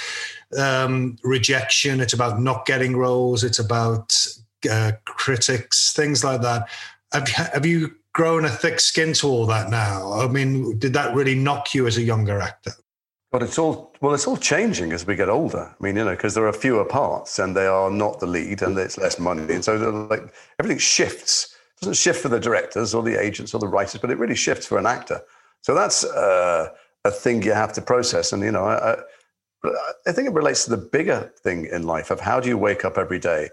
um, 0.58 1.18
rejection. 1.24 1.99
It's 1.99 2.14
about 2.14 2.39
not 2.39 2.66
getting 2.66 2.95
roles. 2.95 3.43
It's 3.43 3.60
about 3.60 4.18
uh, 4.72 4.93
critics, 5.03 5.91
things 5.91 6.24
like 6.24 6.41
that. 6.41 6.70
Have, 7.12 7.28
have 7.28 7.66
you 7.66 7.95
grown 8.14 8.45
a 8.45 8.49
thick 8.49 8.80
skin 8.80 9.12
to 9.14 9.28
all 9.28 9.45
that 9.47 9.70
now? 9.70 10.14
I 10.14 10.28
mean, 10.30 10.80
did 10.80 10.93
that 10.93 11.14
really 11.14 11.36
knock 11.36 11.76
you 11.76 11.86
as 11.86 11.97
a 11.97 12.01
younger 12.01 12.39
actor? 12.39 12.72
But 13.36 13.43
it's 13.43 13.59
all 13.59 13.93
well, 13.99 14.13
it's 14.13 14.27
all 14.27 14.38
changing 14.38 14.93
as 14.93 15.05
we 15.05 15.17
get 15.17 15.27
older. 15.27 15.75
I 15.77 15.83
mean, 15.83 15.97
you 15.97 16.05
know, 16.05 16.11
because 16.11 16.36
there 16.36 16.47
are 16.47 16.53
fewer 16.53 16.86
parts 16.86 17.38
and 17.38 17.53
they 17.53 17.67
are 17.67 17.91
not 17.91 18.21
the 18.21 18.25
lead 18.25 18.61
and 18.61 18.77
it's 18.77 18.97
less 18.97 19.19
money, 19.19 19.53
and 19.53 19.61
so 19.61 19.75
like 20.09 20.33
everything 20.57 20.77
shifts. 20.77 21.53
It 21.75 21.81
doesn't 21.81 21.95
shift 21.95 22.21
for 22.21 22.29
the 22.29 22.39
directors 22.39 22.93
or 22.93 23.03
the 23.03 23.21
agents 23.21 23.53
or 23.53 23.59
the 23.59 23.67
writers, 23.67 23.99
but 23.99 24.09
it 24.09 24.19
really 24.19 24.38
shifts 24.38 24.65
for 24.65 24.77
an 24.77 24.86
actor. 24.86 25.21
So 25.63 25.75
that's 25.75 26.05
uh, 26.05 26.69
a 27.03 27.11
thing 27.11 27.43
you 27.43 27.51
have 27.51 27.73
to 27.73 27.81
process. 27.81 28.31
And 28.31 28.41
you 28.41 28.53
know, 28.53 28.63
I, 28.63 28.99
I, 30.07 30.13
think 30.13 30.29
it 30.29 30.33
relates 30.33 30.63
to 30.63 30.69
the 30.69 30.77
bigger 30.77 31.29
thing 31.39 31.65
in 31.65 31.83
life 31.83 32.11
of 32.11 32.21
how 32.21 32.39
do 32.39 32.47
you 32.47 32.57
wake 32.57 32.86
up 32.86 32.97
every 32.97 33.19
day 33.19 33.49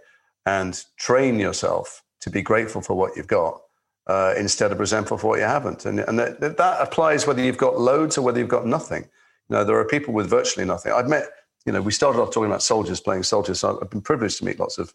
and 0.46 0.80
train 0.96 1.40
yourself 1.40 2.04
to 2.20 2.30
be 2.30 2.40
grateful 2.40 2.82
for 2.82 2.94
what 2.94 3.16
you've 3.16 3.26
got 3.26 3.60
uh, 4.06 4.32
instead 4.38 4.70
of 4.70 4.78
resentful 4.78 5.18
for 5.18 5.26
what 5.26 5.40
you 5.40 5.46
haven't. 5.46 5.86
And, 5.86 5.98
and 5.98 6.20
that, 6.20 6.38
that 6.40 6.80
applies 6.80 7.26
whether 7.26 7.42
you've 7.42 7.58
got 7.58 7.80
loads 7.80 8.16
or 8.16 8.22
whether 8.22 8.38
you've 8.38 8.48
got 8.48 8.64
nothing. 8.64 9.08
You 9.48 9.56
know, 9.56 9.64
there 9.64 9.76
are 9.76 9.84
people 9.84 10.14
with 10.14 10.28
virtually 10.28 10.64
nothing. 10.66 10.92
I've 10.92 11.08
met, 11.08 11.24
you 11.66 11.72
know, 11.72 11.82
we 11.82 11.92
started 11.92 12.20
off 12.20 12.30
talking 12.30 12.50
about 12.50 12.62
soldiers 12.62 13.00
playing 13.00 13.24
soldiers. 13.24 13.60
So 13.60 13.78
I've 13.80 13.90
been 13.90 14.00
privileged 14.00 14.38
to 14.38 14.44
meet 14.44 14.58
lots 14.58 14.78
of. 14.78 14.94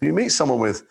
You 0.00 0.12
meet 0.12 0.30
someone 0.30 0.58
with 0.58 0.84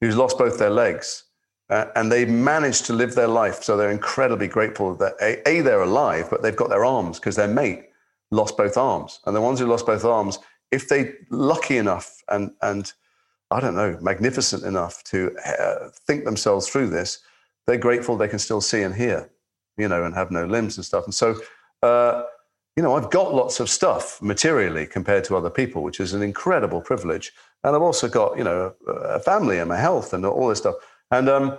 who's 0.00 0.16
lost 0.16 0.38
both 0.38 0.58
their 0.58 0.70
legs 0.70 1.24
uh, 1.70 1.86
and 1.96 2.12
they 2.12 2.24
managed 2.24 2.84
to 2.86 2.92
live 2.92 3.14
their 3.14 3.28
life, 3.28 3.62
so 3.62 3.76
they're 3.76 3.90
incredibly 3.90 4.48
grateful 4.48 4.94
that 4.96 5.14
a, 5.20 5.48
a 5.48 5.60
they're 5.62 5.82
alive, 5.82 6.28
but 6.30 6.42
they've 6.42 6.56
got 6.56 6.68
their 6.68 6.84
arms 6.84 7.18
because 7.18 7.36
their 7.36 7.48
mate 7.48 7.88
lost 8.30 8.56
both 8.56 8.76
arms. 8.76 9.20
And 9.24 9.34
the 9.34 9.40
ones 9.40 9.60
who 9.60 9.66
lost 9.66 9.86
both 9.86 10.04
arms, 10.04 10.38
if 10.70 10.88
they 10.88 11.14
lucky 11.30 11.78
enough 11.78 12.22
and 12.28 12.52
and 12.60 12.92
I 13.50 13.60
don't 13.60 13.76
know, 13.76 13.98
magnificent 14.00 14.64
enough 14.64 15.02
to 15.04 15.34
uh, 15.46 15.88
think 16.06 16.24
themselves 16.24 16.68
through 16.68 16.88
this, 16.88 17.20
they're 17.66 17.78
grateful 17.78 18.16
they 18.16 18.28
can 18.28 18.38
still 18.38 18.60
see 18.60 18.82
and 18.82 18.94
hear, 18.94 19.30
you 19.76 19.88
know, 19.88 20.04
and 20.04 20.14
have 20.14 20.30
no 20.30 20.44
limbs 20.44 20.76
and 20.76 20.84
stuff. 20.84 21.04
And 21.04 21.14
so 21.14 21.36
uh, 21.84 22.24
you 22.76 22.82
know, 22.82 22.96
I've 22.96 23.10
got 23.10 23.34
lots 23.34 23.60
of 23.60 23.68
stuff 23.68 24.20
materially 24.22 24.86
compared 24.86 25.24
to 25.24 25.36
other 25.36 25.50
people, 25.50 25.82
which 25.82 26.00
is 26.00 26.14
an 26.14 26.22
incredible 26.22 26.80
privilege. 26.80 27.32
And 27.62 27.76
I've 27.76 27.82
also 27.82 28.08
got, 28.08 28.36
you 28.36 28.44
know, 28.44 28.74
a 28.88 29.20
family 29.20 29.58
and 29.58 29.68
my 29.68 29.76
health 29.76 30.12
and 30.12 30.24
all 30.26 30.48
this 30.48 30.58
stuff. 30.58 30.76
And 31.10 31.28
um, 31.28 31.58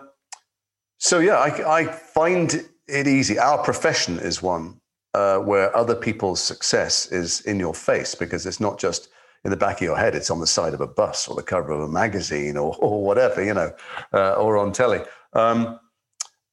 so, 0.97 1.19
yeah, 1.19 1.38
I, 1.38 1.80
I, 1.80 1.86
find 1.86 2.67
it 2.88 3.07
easy. 3.07 3.39
Our 3.39 3.63
profession 3.63 4.19
is 4.19 4.41
one 4.41 4.82
uh, 5.13 5.38
where 5.38 5.76
other 5.76 5.95
people's 5.95 6.41
success 6.41 7.11
is 7.11 7.41
in 7.41 7.59
your 7.59 7.73
face 7.73 8.15
because 8.15 8.45
it's 8.45 8.59
not 8.59 8.80
just 8.80 9.09
in 9.45 9.51
the 9.51 9.57
back 9.57 9.78
of 9.78 9.84
your 9.84 9.97
head, 9.97 10.15
it's 10.15 10.32
on 10.32 10.39
the 10.39 10.47
side 10.47 10.73
of 10.73 10.82
a 10.82 10.88
bus 10.88 11.28
or 11.28 11.36
the 11.36 11.43
cover 11.43 11.71
of 11.71 11.82
a 11.82 11.88
magazine 11.88 12.57
or, 12.57 12.76
or 12.80 13.03
whatever, 13.03 13.43
you 13.43 13.53
know, 13.53 13.71
uh, 14.11 14.34
or 14.34 14.57
on 14.57 14.73
telly. 14.73 15.01
Um, 15.34 15.80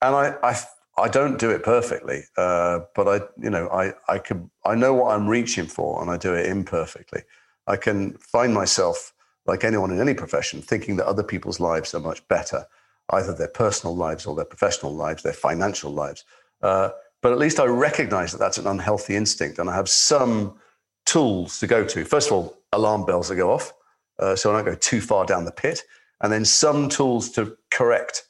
and 0.02 0.14
I, 0.14 0.34
I 0.42 0.60
I 0.98 1.08
don't 1.08 1.38
do 1.38 1.50
it 1.50 1.62
perfectly, 1.62 2.24
uh, 2.36 2.80
but 2.94 3.08
I, 3.08 3.26
you 3.42 3.48
know, 3.48 3.68
I, 3.68 3.94
I 4.08 4.18
can, 4.18 4.50
I 4.64 4.74
know 4.74 4.92
what 4.92 5.14
I'm 5.14 5.26
reaching 5.26 5.66
for, 5.66 6.02
and 6.02 6.10
I 6.10 6.18
do 6.18 6.34
it 6.34 6.46
imperfectly. 6.46 7.22
I 7.66 7.76
can 7.76 8.18
find 8.18 8.52
myself, 8.52 9.14
like 9.46 9.64
anyone 9.64 9.90
in 9.90 10.00
any 10.00 10.14
profession, 10.14 10.60
thinking 10.60 10.96
that 10.96 11.06
other 11.06 11.22
people's 11.22 11.60
lives 11.60 11.94
are 11.94 12.00
much 12.00 12.26
better, 12.28 12.66
either 13.10 13.34
their 13.34 13.48
personal 13.48 13.96
lives 13.96 14.26
or 14.26 14.34
their 14.34 14.44
professional 14.44 14.94
lives, 14.94 15.22
their 15.22 15.32
financial 15.32 15.92
lives. 15.92 16.24
Uh, 16.60 16.90
but 17.22 17.32
at 17.32 17.38
least 17.38 17.58
I 17.58 17.64
recognize 17.64 18.32
that 18.32 18.38
that's 18.38 18.58
an 18.58 18.66
unhealthy 18.66 19.16
instinct, 19.16 19.58
and 19.58 19.70
I 19.70 19.74
have 19.74 19.88
some 19.88 20.58
tools 21.06 21.58
to 21.60 21.66
go 21.66 21.84
to. 21.86 22.04
First 22.04 22.28
of 22.28 22.34
all, 22.34 22.58
alarm 22.72 23.06
bells 23.06 23.28
that 23.28 23.36
go 23.36 23.50
off, 23.50 23.72
uh, 24.18 24.36
so 24.36 24.50
I 24.50 24.56
don't 24.56 24.66
go 24.66 24.74
too 24.74 25.00
far 25.00 25.24
down 25.24 25.46
the 25.46 25.52
pit, 25.52 25.82
and 26.20 26.30
then 26.30 26.44
some 26.44 26.90
tools 26.90 27.30
to 27.30 27.56
correct 27.70 28.24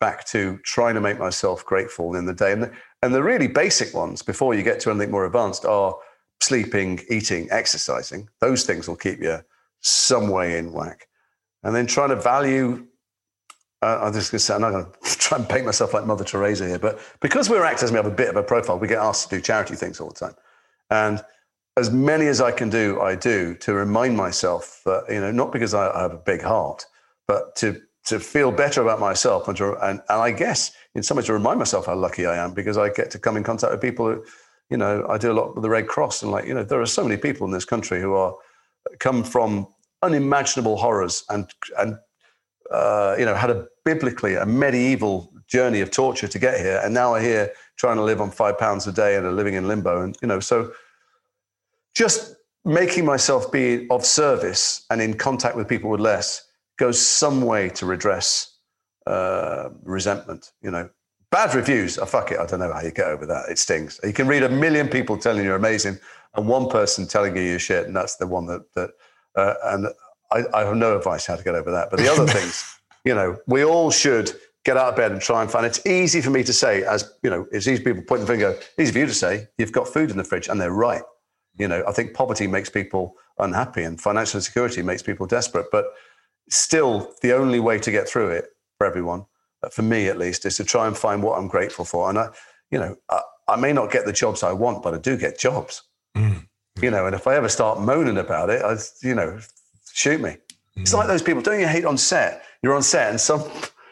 back 0.00 0.26
to 0.26 0.58
trying 0.64 0.94
to 0.94 1.00
make 1.00 1.18
myself 1.18 1.64
grateful 1.64 2.16
in 2.16 2.24
the 2.24 2.34
day. 2.34 2.52
And 2.52 2.62
the, 2.64 2.72
and 3.02 3.14
the 3.14 3.22
really 3.22 3.46
basic 3.46 3.94
ones, 3.94 4.22
before 4.22 4.54
you 4.54 4.62
get 4.62 4.80
to 4.80 4.90
anything 4.90 5.10
more 5.10 5.26
advanced, 5.26 5.64
are 5.64 5.94
sleeping, 6.40 7.00
eating, 7.08 7.48
exercising. 7.50 8.28
Those 8.40 8.64
things 8.64 8.88
will 8.88 8.96
keep 8.96 9.20
you 9.20 9.38
some 9.80 10.28
way 10.28 10.58
in 10.58 10.72
whack. 10.72 11.06
And 11.62 11.74
then 11.74 11.86
trying 11.86 12.08
to 12.08 12.16
value. 12.16 12.86
Uh, 13.82 14.00
I'm 14.02 14.12
just 14.12 14.30
going 14.30 14.38
to 14.38 14.44
say, 14.44 14.54
I'm 14.54 14.62
not 14.62 14.70
going 14.70 14.86
to 15.04 15.18
try 15.18 15.38
and 15.38 15.48
paint 15.48 15.66
myself 15.66 15.94
like 15.94 16.06
Mother 16.06 16.24
Teresa 16.24 16.66
here, 16.66 16.78
but 16.78 16.98
because 17.20 17.48
we're 17.48 17.64
actors 17.64 17.90
and 17.90 17.92
we 17.92 17.96
have 18.02 18.12
a 18.12 18.14
bit 18.14 18.28
of 18.28 18.36
a 18.36 18.42
profile, 18.42 18.78
we 18.78 18.88
get 18.88 18.98
asked 18.98 19.30
to 19.30 19.36
do 19.36 19.42
charity 19.42 19.74
things 19.74 20.00
all 20.00 20.08
the 20.08 20.14
time. 20.14 20.34
And 20.90 21.22
as 21.76 21.90
many 21.90 22.26
as 22.26 22.40
I 22.40 22.52
can 22.52 22.68
do, 22.68 23.00
I 23.00 23.14
do 23.14 23.54
to 23.56 23.72
remind 23.72 24.16
myself 24.16 24.82
that, 24.84 25.04
you 25.08 25.20
know, 25.20 25.30
not 25.30 25.52
because 25.52 25.72
I, 25.72 25.90
I 25.90 26.02
have 26.02 26.12
a 26.12 26.18
big 26.18 26.42
heart, 26.42 26.84
but 27.26 27.54
to 27.56 27.80
to 28.06 28.18
feel 28.18 28.50
better 28.50 28.82
about 28.82 29.00
myself 29.00 29.48
and, 29.48 29.56
to, 29.58 29.76
and, 29.86 30.00
and 30.08 30.20
I 30.20 30.30
guess 30.30 30.72
in 30.94 31.02
some 31.02 31.16
ways 31.16 31.26
to 31.26 31.32
remind 31.32 31.58
myself 31.58 31.86
how 31.86 31.94
lucky 31.94 32.26
I 32.26 32.42
am 32.42 32.54
because 32.54 32.78
I 32.78 32.88
get 32.88 33.10
to 33.12 33.18
come 33.18 33.36
in 33.36 33.42
contact 33.42 33.72
with 33.72 33.80
people 33.80 34.06
who, 34.06 34.24
you 34.70 34.76
know, 34.76 35.06
I 35.08 35.18
do 35.18 35.32
a 35.32 35.34
lot 35.34 35.54
with 35.54 35.62
the 35.62 35.70
Red 35.70 35.86
Cross 35.86 36.22
and 36.22 36.32
like, 36.32 36.46
you 36.46 36.54
know, 36.54 36.62
there 36.62 36.80
are 36.80 36.86
so 36.86 37.02
many 37.02 37.16
people 37.16 37.46
in 37.46 37.52
this 37.52 37.64
country 37.64 38.00
who 38.00 38.14
are 38.14 38.34
come 38.98 39.22
from 39.22 39.66
unimaginable 40.02 40.76
horrors 40.76 41.24
and, 41.28 41.52
and, 41.78 41.98
uh, 42.70 43.16
you 43.18 43.24
know, 43.24 43.34
had 43.34 43.50
a 43.50 43.66
biblically 43.84 44.34
a 44.34 44.46
medieval 44.46 45.32
journey 45.46 45.80
of 45.80 45.90
torture 45.90 46.28
to 46.28 46.38
get 46.38 46.60
here. 46.60 46.80
And 46.82 46.94
now 46.94 47.14
are 47.14 47.20
here 47.20 47.52
trying 47.76 47.96
to 47.96 48.02
live 48.02 48.20
on 48.20 48.30
five 48.30 48.58
pounds 48.58 48.86
a 48.86 48.92
day 48.92 49.16
and 49.16 49.26
are 49.26 49.32
living 49.32 49.54
in 49.54 49.68
limbo. 49.68 50.02
And, 50.02 50.16
you 50.22 50.28
know, 50.28 50.40
so 50.40 50.72
just 51.94 52.36
making 52.64 53.04
myself 53.04 53.50
be 53.50 53.88
of 53.90 54.04
service 54.04 54.86
and 54.90 55.00
in 55.02 55.14
contact 55.14 55.56
with 55.56 55.68
people 55.68 55.90
with 55.90 56.00
less 56.00 56.46
goes 56.80 56.98
some 56.98 57.42
way 57.42 57.68
to 57.68 57.84
redress 57.84 58.56
uh, 59.06 59.68
resentment. 59.84 60.52
You 60.62 60.70
know, 60.70 60.88
bad 61.30 61.54
reviews. 61.54 61.98
Oh, 61.98 62.06
fuck 62.06 62.32
it. 62.32 62.40
I 62.40 62.46
don't 62.46 62.58
know 62.58 62.72
how 62.72 62.80
you 62.80 62.90
get 62.90 63.06
over 63.06 63.26
that. 63.26 63.50
It 63.50 63.58
stings. 63.58 64.00
You 64.02 64.14
can 64.14 64.26
read 64.26 64.42
a 64.42 64.48
million 64.48 64.88
people 64.88 65.18
telling 65.18 65.44
you're 65.44 65.56
amazing, 65.56 65.98
and 66.34 66.48
one 66.48 66.68
person 66.68 67.06
telling 67.06 67.36
you 67.36 67.42
you're 67.42 67.58
shit, 67.58 67.86
and 67.86 67.94
that's 67.94 68.16
the 68.16 68.26
one 68.26 68.46
that 68.46 68.72
that. 68.74 68.90
Uh, 69.36 69.54
and 69.64 69.86
I, 70.32 70.42
I, 70.52 70.64
have 70.64 70.74
no 70.74 70.96
advice 70.96 71.24
how 71.24 71.36
to 71.36 71.44
get 71.44 71.54
over 71.54 71.70
that. 71.70 71.88
But 71.90 72.00
the 72.00 72.08
other 72.08 72.26
things, 72.38 72.80
you 73.04 73.14
know, 73.14 73.36
we 73.46 73.64
all 73.64 73.92
should 73.92 74.32
get 74.64 74.76
out 74.76 74.88
of 74.88 74.96
bed 74.96 75.12
and 75.12 75.20
try 75.20 75.42
and 75.42 75.50
find. 75.50 75.64
It's 75.64 75.86
easy 75.86 76.20
for 76.20 76.30
me 76.30 76.42
to 76.42 76.52
say, 76.52 76.82
as 76.82 77.12
you 77.22 77.30
know, 77.30 77.46
it's 77.52 77.68
easy 77.68 77.84
people 77.84 78.02
point 78.02 78.22
the 78.22 78.26
finger. 78.26 78.58
Easy 78.78 78.90
for 78.90 78.98
you 78.98 79.06
to 79.06 79.14
say, 79.14 79.46
you've 79.58 79.72
got 79.72 79.86
food 79.86 80.10
in 80.10 80.16
the 80.16 80.24
fridge, 80.24 80.48
and 80.48 80.60
they're 80.60 80.72
right. 80.72 81.02
You 81.58 81.68
know, 81.68 81.84
I 81.86 81.92
think 81.92 82.14
poverty 82.14 82.46
makes 82.46 82.70
people 82.70 83.16
unhappy, 83.38 83.82
and 83.82 84.00
financial 84.00 84.38
insecurity 84.38 84.82
makes 84.82 85.02
people 85.02 85.26
desperate. 85.26 85.66
But 85.70 85.86
still 86.50 87.14
the 87.22 87.32
only 87.32 87.60
way 87.60 87.78
to 87.78 87.90
get 87.90 88.08
through 88.08 88.30
it 88.30 88.46
for 88.78 88.86
everyone, 88.86 89.24
uh, 89.62 89.68
for 89.68 89.82
me 89.82 90.08
at 90.08 90.18
least, 90.18 90.44
is 90.44 90.56
to 90.56 90.64
try 90.64 90.86
and 90.86 90.96
find 90.96 91.22
what 91.22 91.38
I'm 91.38 91.48
grateful 91.48 91.84
for. 91.84 92.08
And 92.08 92.18
I, 92.18 92.28
you 92.70 92.78
know, 92.78 92.96
I, 93.08 93.20
I 93.48 93.56
may 93.56 93.72
not 93.72 93.90
get 93.90 94.04
the 94.04 94.12
jobs 94.12 94.42
I 94.42 94.52
want, 94.52 94.82
but 94.82 94.94
I 94.94 94.98
do 94.98 95.16
get 95.16 95.38
jobs. 95.38 95.82
Mm. 96.16 96.46
You 96.80 96.90
know, 96.90 97.06
and 97.06 97.14
if 97.14 97.26
I 97.26 97.34
ever 97.34 97.48
start 97.48 97.80
moaning 97.80 98.18
about 98.18 98.50
it, 98.50 98.62
I, 98.62 98.76
you 99.02 99.14
know, 99.14 99.38
shoot 99.92 100.20
me. 100.20 100.30
Mm. 100.30 100.38
It's 100.76 100.94
like 100.94 101.08
those 101.08 101.22
people. 101.22 101.42
Don't 101.42 101.60
you 101.60 101.66
hate 101.66 101.84
on 101.84 101.98
set? 101.98 102.44
You're 102.62 102.74
on 102.74 102.82
set, 102.82 103.10
and 103.10 103.20
some 103.20 103.42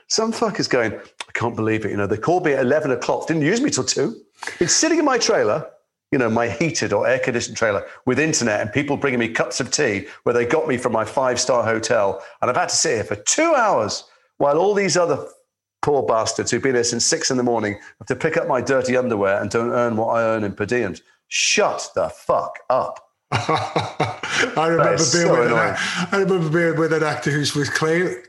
some 0.09 0.33
fucker's 0.33 0.69
going. 0.69 0.93
I 0.95 1.33
can't 1.33 1.57
believe 1.57 1.85
it. 1.85 1.91
You 1.91 1.97
know, 1.97 2.07
they 2.07 2.17
called 2.17 2.45
me 2.45 2.53
at 2.53 2.61
eleven 2.61 2.91
o'clock. 2.93 3.27
Didn't 3.27 3.43
use 3.43 3.61
me 3.61 3.71
till 3.71 3.85
two. 3.85 4.17
It's 4.61 4.73
sitting 4.73 4.99
in 4.99 5.05
my 5.05 5.19
trailer 5.19 5.69
you 6.11 6.19
know, 6.19 6.31
my 6.31 6.49
heated 6.49 6.93
or 6.93 7.07
air 7.07 7.19
conditioned 7.19 7.57
trailer 7.57 7.87
with 8.07 8.19
internet 8.19 8.61
and 8.61 8.73
people 8.73 8.97
bringing 8.97 9.21
me 9.21 9.29
cups 9.29 9.61
of 9.61 9.71
tea 9.71 10.07
where 10.23 10.33
they 10.33 10.47
got 10.47 10.67
me 10.67 10.77
from 10.77 10.93
my 10.93 11.05
five 11.05 11.39
star 11.39 11.63
hotel. 11.63 12.23
And 12.41 12.51
I've 12.51 12.57
had 12.57 12.71
to 12.71 12.77
sit 12.77 12.95
here 12.95 13.05
for 13.05 13.17
two 13.17 13.55
hours 13.55 14.05
while 14.39 14.59
all 14.59 14.75
these 14.75 14.97
other 14.97 15.27
poor 15.83 16.03
bastards 16.03 16.51
who've 16.51 16.63
been 16.63 16.75
here 16.75 16.85
since 16.85 17.05
six 17.05 17.31
in 17.31 17.37
the 17.37 17.43
morning 17.43 17.79
have 17.99 18.09
to 18.09 18.17
pick 18.17 18.37
up 18.37 18.49
my 18.49 18.61
dirty 18.61 18.97
underwear 18.97 19.41
and 19.41 19.51
don't 19.51 19.71
earn 19.71 19.97
what 19.97 20.09
I 20.09 20.23
earn 20.23 20.45
in 20.45 20.55
per 20.55 20.67
diems. 20.67 21.03
Shut 21.29 21.91
the 21.95 22.09
fuck 22.09 22.59
up. 22.71 23.08
I 23.31 24.67
remember 24.69 24.97
being 24.97 24.99
so 24.99 25.39
with 25.39 25.53
an, 25.53 25.77
I 26.13 26.17
remember 26.17 26.49
being 26.49 26.81
with 26.81 26.95
an 26.95 27.03
actor 27.03 27.31
who 27.31 27.41
was 27.41 27.51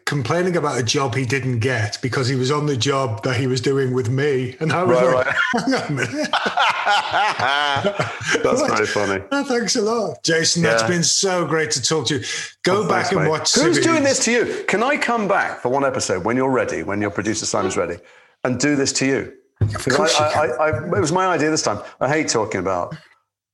complaining 0.06 0.58
about 0.58 0.78
a 0.78 0.84
job 0.84 1.16
he 1.16 1.26
didn't 1.26 1.60
get 1.60 1.98
because 2.02 2.28
he 2.28 2.36
was 2.36 2.52
on 2.52 2.66
the 2.66 2.76
job 2.76 3.24
that 3.24 3.38
he 3.38 3.48
was 3.48 3.62
doing 3.62 3.94
with 3.94 4.10
me, 4.10 4.58
and 4.60 4.74
I 4.74 4.84
was 4.84 5.02
right, 5.02 5.16
like, 5.16 5.28
right. 5.28 5.36
"Hang 5.64 5.74
on 5.74 5.84
a 5.84 5.92
minute." 5.92 6.30
that's 8.44 8.62
very 8.62 8.88
funny. 8.88 9.24
Oh, 9.32 9.46
thanks 9.46 9.78
a 9.78 9.82
lot, 9.82 10.22
Jason. 10.24 10.64
Yeah. 10.64 10.72
That's 10.72 10.84
been 10.84 11.04
so 11.04 11.46
great 11.46 11.72
to 11.72 11.82
talk 11.82 12.08
to 12.08 12.18
you. 12.18 12.26
Go 12.64 12.84
oh, 12.84 12.90
back 12.90 13.06
thanks, 13.06 13.12
and 13.12 13.24
mate. 13.24 13.30
watch. 13.30 13.56
Who's 13.56 13.80
doing 13.80 14.04
this 14.04 14.26
to 14.26 14.32
you? 14.32 14.66
Can 14.68 14.84
I 14.84 14.98
come 14.98 15.30
back 15.30 15.62
for 15.62 15.70
one 15.70 15.86
episode 15.86 16.26
when 16.26 16.36
you're 16.36 16.52
ready, 16.52 16.84
when 16.84 17.00
your 17.00 17.12
producer 17.12 17.46
Simon's 17.46 17.78
ready, 17.78 17.96
and 18.44 18.60
do 18.60 18.76
this 18.76 18.92
to 18.94 19.06
you? 19.06 19.34
Of 19.62 19.86
course 19.90 20.20
I, 20.20 20.28
I, 20.28 20.48
I, 20.48 20.98
it 20.98 21.02
was 21.02 21.12
my 21.12 21.28
idea 21.28 21.50
this 21.50 21.62
time. 21.62 21.82
I 22.00 22.08
hate 22.08 22.30
talking 22.30 22.60
about 22.60 22.96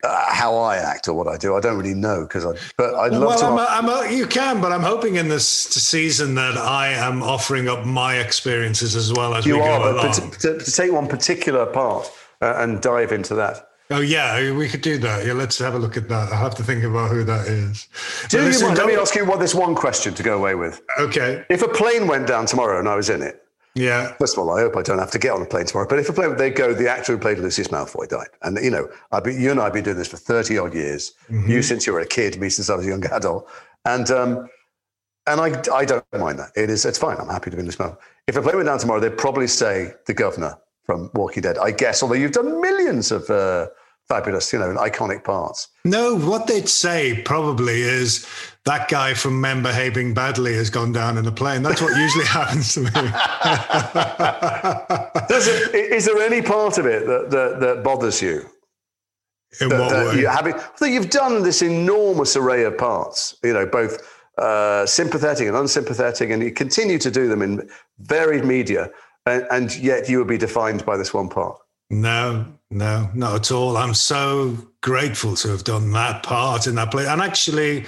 uh, 0.05 0.33
how 0.33 0.55
I 0.57 0.77
act 0.77 1.07
or 1.07 1.13
what 1.13 1.27
I 1.27 1.37
do. 1.37 1.55
I 1.55 1.59
don't 1.59 1.77
really 1.77 1.93
know 1.93 2.23
because 2.23 2.45
I. 2.45 2.53
But 2.77 2.95
I'd 2.95 3.11
love 3.11 3.21
well, 3.21 3.39
to. 3.39 3.45
I'm 3.45 3.89
a, 3.89 3.95
I'm 3.97 4.11
a, 4.11 4.15
you 4.15 4.27
can, 4.27 4.61
but 4.61 4.71
I'm 4.71 4.81
hoping 4.81 5.15
in 5.15 5.27
this 5.27 5.47
season 5.47 6.35
that 6.35 6.57
I 6.57 6.89
am 6.89 7.23
offering 7.23 7.67
up 7.67 7.85
my 7.85 8.15
experiences 8.17 8.95
as 8.95 9.11
well 9.13 9.35
as 9.35 9.45
you 9.45 9.55
we 9.55 9.61
are, 9.61 9.79
go 9.79 9.93
but 9.93 10.17
along. 10.19 10.31
To, 10.31 10.59
to, 10.59 10.71
take 10.71 10.91
one 10.91 11.07
particular 11.07 11.65
part 11.65 12.11
uh, 12.41 12.55
and 12.57 12.81
dive 12.81 13.11
into 13.11 13.35
that. 13.35 13.69
Oh 13.91 14.01
yeah, 14.01 14.51
we 14.51 14.67
could 14.67 14.81
do 14.81 14.97
that. 14.99 15.25
Yeah, 15.25 15.33
let's 15.33 15.59
have 15.59 15.75
a 15.75 15.79
look 15.79 15.95
at 15.95 16.09
that. 16.09 16.31
I 16.31 16.35
have 16.37 16.55
to 16.55 16.63
think 16.63 16.83
about 16.83 17.11
who 17.11 17.23
that 17.23 17.47
is. 17.47 17.87
Do 18.29 18.39
you 18.39 18.43
listen, 18.45 18.73
let 18.73 18.87
me 18.87 18.95
ask 18.95 19.13
you 19.13 19.25
what 19.25 19.39
this 19.39 19.53
one 19.53 19.75
question 19.75 20.13
to 20.15 20.23
go 20.23 20.35
away 20.37 20.55
with. 20.55 20.81
Okay. 20.99 21.45
If 21.49 21.61
a 21.61 21.67
plane 21.67 22.07
went 22.07 22.27
down 22.27 22.47
tomorrow 22.47 22.79
and 22.79 22.89
I 22.89 22.95
was 22.95 23.11
in 23.11 23.21
it, 23.21 23.44
yeah. 23.75 24.13
First 24.13 24.37
of 24.37 24.39
all, 24.39 24.57
I 24.57 24.61
hope 24.61 24.77
I 24.77 24.81
don't 24.81 24.99
have 24.99 25.11
to 25.11 25.19
get 25.19 25.31
on 25.31 25.41
a 25.41 25.45
plane 25.45 25.65
tomorrow. 25.65 25.87
But 25.87 25.99
if 25.99 26.09
a 26.09 26.13
plane, 26.13 26.35
they 26.37 26.49
go, 26.49 26.73
the 26.73 26.89
actor 26.89 27.13
who 27.13 27.17
played 27.19 27.39
Lucius 27.39 27.67
Malfoy 27.67 28.07
died. 28.07 28.29
And, 28.41 28.57
you 28.63 28.71
know, 28.71 28.89
I've 29.11 29.25
been, 29.25 29.39
you 29.39 29.51
and 29.51 29.59
I 29.59 29.65
have 29.65 29.73
been 29.73 29.83
doing 29.83 29.97
this 29.97 30.07
for 30.07 30.17
30 30.17 30.57
odd 30.57 30.73
years. 30.73 31.13
Mm-hmm. 31.29 31.51
You 31.51 31.61
since 31.61 31.85
you 31.85 31.93
were 31.93 31.99
a 31.99 32.07
kid, 32.07 32.39
me 32.39 32.49
since 32.49 32.69
I 32.69 32.75
was 32.75 32.85
a 32.85 32.89
young 32.89 33.05
adult. 33.07 33.49
And, 33.83 34.09
um, 34.11 34.49
and 35.27 35.41
I, 35.41 35.61
I 35.73 35.85
don't 35.85 36.05
mind 36.13 36.39
that. 36.39 36.51
It 36.55 36.69
is, 36.69 36.85
it's 36.85 36.97
fine. 36.97 37.17
I'm 37.17 37.27
happy 37.27 37.49
to 37.49 37.57
be 37.57 37.59
in 37.59 37.65
this 37.65 37.77
moment. 37.77 37.99
If 38.27 38.37
a 38.37 38.41
plane 38.41 38.55
went 38.55 38.67
down 38.67 38.79
tomorrow, 38.79 38.99
they'd 39.01 39.17
probably 39.17 39.47
say 39.47 39.93
the 40.07 40.13
governor 40.13 40.57
from 40.85 41.09
Walking 41.13 41.41
Dead, 41.41 41.57
I 41.57 41.71
guess, 41.71 42.01
although 42.01 42.15
you've 42.15 42.31
done 42.31 42.61
millions 42.61 43.11
of 43.11 43.29
uh, 43.29 43.67
fabulous, 44.07 44.53
you 44.53 44.59
know, 44.59 44.73
iconic 44.75 45.23
parts. 45.23 45.67
No, 45.83 46.15
what 46.17 46.47
they'd 46.47 46.69
say 46.69 47.21
probably 47.23 47.81
is 47.81 48.25
that 48.65 48.89
guy 48.89 49.13
from 49.13 49.39
Men 49.39 49.61
Behaving 49.61 50.13
Badly 50.13 50.55
has 50.55 50.71
gone 50.71 50.91
down 50.91 51.17
in 51.17 51.27
a 51.27 51.31
plane. 51.31 51.61
That's 51.61 51.81
what 51.81 51.95
usually 51.95 52.25
happens 52.25 52.73
to 52.73 52.81
me. 52.81 52.89
Does 55.29 55.47
it, 55.47 55.75
is 55.75 56.05
there 56.05 56.17
any 56.17 56.41
part 56.41 56.79
of 56.79 56.87
it 56.87 57.05
that, 57.05 57.29
that, 57.29 57.59
that 57.59 57.83
bothers 57.83 58.21
you? 58.21 58.45
In 59.61 59.69
that, 59.69 59.79
what 59.79 59.89
that 59.91 60.07
way? 60.07 60.19
You 60.19 60.27
having, 60.27 60.55
that 60.79 60.89
you've 60.89 61.11
done 61.11 61.43
this 61.43 61.61
enormous 61.61 62.35
array 62.35 62.63
of 62.63 62.77
parts, 62.77 63.37
you 63.43 63.53
know, 63.53 63.67
both 63.67 64.01
uh, 64.39 64.85
sympathetic 64.85 65.47
and 65.47 65.55
unsympathetic, 65.55 66.31
and 66.31 66.43
you 66.43 66.51
continue 66.51 66.97
to 66.97 67.11
do 67.11 67.27
them 67.27 67.41
in 67.41 67.69
varied 67.99 68.43
media, 68.43 68.89
and, 69.27 69.45
and 69.51 69.75
yet 69.77 70.09
you 70.09 70.17
would 70.17 70.27
be 70.27 70.37
defined 70.37 70.85
by 70.85 70.97
this 70.97 71.13
one 71.13 71.29
part. 71.29 71.57
No, 71.89 72.45
no, 72.71 73.09
not 73.13 73.35
at 73.35 73.51
all. 73.51 73.77
I'm 73.77 73.93
so 73.93 74.57
grateful 74.81 75.35
to 75.35 75.49
have 75.49 75.63
done 75.63 75.91
that 75.91 76.23
part 76.23 76.67
in 76.67 76.75
that 76.75 76.91
play. 76.91 77.05
And 77.05 77.21
actually, 77.21 77.85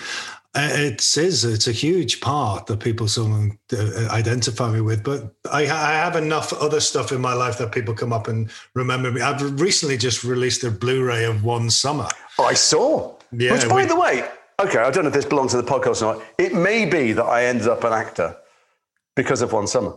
it 0.55 1.17
is 1.17 1.45
it's 1.45 1.67
a 1.67 1.71
huge 1.71 2.19
part 2.21 2.65
that 2.67 2.79
people 2.79 3.07
sort 3.07 3.51
uh, 3.73 4.07
identify 4.09 4.71
me 4.71 4.81
with 4.81 5.03
but 5.03 5.35
I, 5.51 5.63
I, 5.63 5.93
have 5.93 6.15
enough 6.15 6.53
other 6.53 6.79
stuff 6.79 7.11
in 7.11 7.21
my 7.21 7.33
life 7.33 7.57
that 7.59 7.71
people 7.71 7.93
come 7.93 8.13
up 8.13 8.27
and 8.27 8.49
remember 8.73 9.11
me. 9.11 9.21
I've 9.21 9.59
recently 9.59 9.97
just 9.97 10.23
released 10.23 10.63
a 10.63 10.71
blu-ray 10.71 11.25
of 11.25 11.43
one 11.43 11.69
summer. 11.69 12.07
I 12.39 12.53
saw? 12.53 13.15
Yeah, 13.31 13.53
which 13.53 13.67
by 13.67 13.81
we, 13.81 13.85
the 13.85 13.99
way 13.99 14.27
okay 14.61 14.79
i 14.79 14.89
don't 14.89 15.03
know 15.03 15.09
if 15.09 15.13
this 15.13 15.25
belongs 15.25 15.51
to 15.51 15.61
the 15.61 15.69
podcast 15.69 16.01
or 16.01 16.15
not. 16.15 16.25
It 16.37 16.53
may 16.53 16.85
be 16.85 17.13
that 17.13 17.25
i 17.25 17.45
ended 17.45 17.67
up 17.67 17.83
an 17.83 17.93
actor 17.93 18.35
because 19.15 19.41
of 19.41 19.53
one 19.53 19.67
summer. 19.67 19.93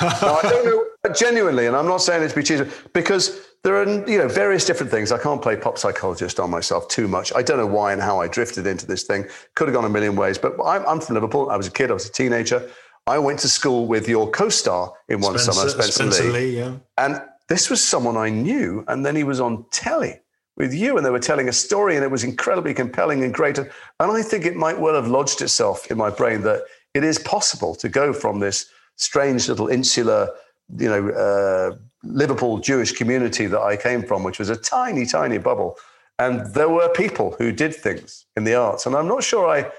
Now, 0.00 0.36
i 0.36 0.42
don't 0.42 0.64
know 1.06 1.14
genuinely 1.14 1.66
and 1.66 1.76
i'm 1.76 1.86
not 1.86 1.98
saying 1.98 2.22
this 2.22 2.32
to 2.32 2.38
be 2.38 2.44
cheesy 2.44 2.66
because 2.92 3.47
there 3.64 3.76
are 3.76 4.08
you 4.08 4.18
know 4.18 4.28
various 4.28 4.64
different 4.64 4.90
things. 4.90 5.10
I 5.12 5.18
can't 5.18 5.42
play 5.42 5.56
pop 5.56 5.78
psychologist 5.78 6.38
on 6.38 6.50
myself 6.50 6.88
too 6.88 7.08
much. 7.08 7.32
I 7.34 7.42
don't 7.42 7.58
know 7.58 7.66
why 7.66 7.92
and 7.92 8.00
how 8.00 8.20
I 8.20 8.28
drifted 8.28 8.66
into 8.66 8.86
this 8.86 9.02
thing. 9.02 9.26
Could 9.54 9.68
have 9.68 9.74
gone 9.74 9.84
a 9.84 9.88
million 9.88 10.16
ways, 10.16 10.38
but 10.38 10.54
I'm, 10.64 10.86
I'm 10.86 11.00
from 11.00 11.14
Liverpool. 11.14 11.50
I 11.50 11.56
was 11.56 11.66
a 11.66 11.70
kid. 11.70 11.90
I 11.90 11.94
was 11.94 12.06
a 12.06 12.12
teenager. 12.12 12.68
I 13.06 13.18
went 13.18 13.38
to 13.40 13.48
school 13.48 13.86
with 13.86 14.08
your 14.08 14.30
co-star 14.30 14.92
in 15.08 15.20
one 15.20 15.38
Spencer, 15.38 15.52
summer, 15.52 15.70
Spencer, 15.70 15.92
Spencer 15.92 16.24
Leigh. 16.24 16.30
Leigh 16.30 16.56
yeah. 16.58 16.76
And 16.98 17.22
this 17.48 17.70
was 17.70 17.82
someone 17.82 18.16
I 18.16 18.28
knew, 18.28 18.84
and 18.86 19.04
then 19.04 19.16
he 19.16 19.24
was 19.24 19.40
on 19.40 19.64
telly 19.70 20.20
with 20.56 20.74
you, 20.74 20.96
and 20.96 21.04
they 21.04 21.10
were 21.10 21.18
telling 21.18 21.48
a 21.48 21.52
story, 21.52 21.96
and 21.96 22.04
it 22.04 22.10
was 22.10 22.22
incredibly 22.22 22.74
compelling 22.74 23.24
and 23.24 23.32
great. 23.32 23.58
And 23.58 23.70
I 24.00 24.22
think 24.22 24.44
it 24.44 24.56
might 24.56 24.78
well 24.78 24.94
have 24.94 25.08
lodged 25.08 25.40
itself 25.40 25.90
in 25.90 25.96
my 25.96 26.10
brain 26.10 26.42
that 26.42 26.62
it 26.94 27.02
is 27.02 27.18
possible 27.18 27.74
to 27.76 27.88
go 27.88 28.12
from 28.12 28.40
this 28.40 28.66
strange 28.96 29.48
little 29.48 29.68
insular, 29.68 30.28
you 30.76 30.88
know. 30.88 31.08
Uh, 31.08 31.76
Liverpool 32.02 32.58
Jewish 32.58 32.92
community 32.92 33.46
that 33.46 33.60
I 33.60 33.76
came 33.76 34.02
from, 34.02 34.22
which 34.22 34.38
was 34.38 34.50
a 34.50 34.56
tiny, 34.56 35.06
tiny 35.06 35.38
bubble. 35.38 35.76
And 36.18 36.52
there 36.54 36.68
were 36.68 36.88
people 36.88 37.36
who 37.38 37.52
did 37.52 37.74
things 37.74 38.26
in 38.36 38.44
the 38.44 38.54
arts. 38.54 38.86
And 38.86 38.96
I'm 38.96 39.06
not 39.06 39.22
sure 39.22 39.48
I 39.48 39.70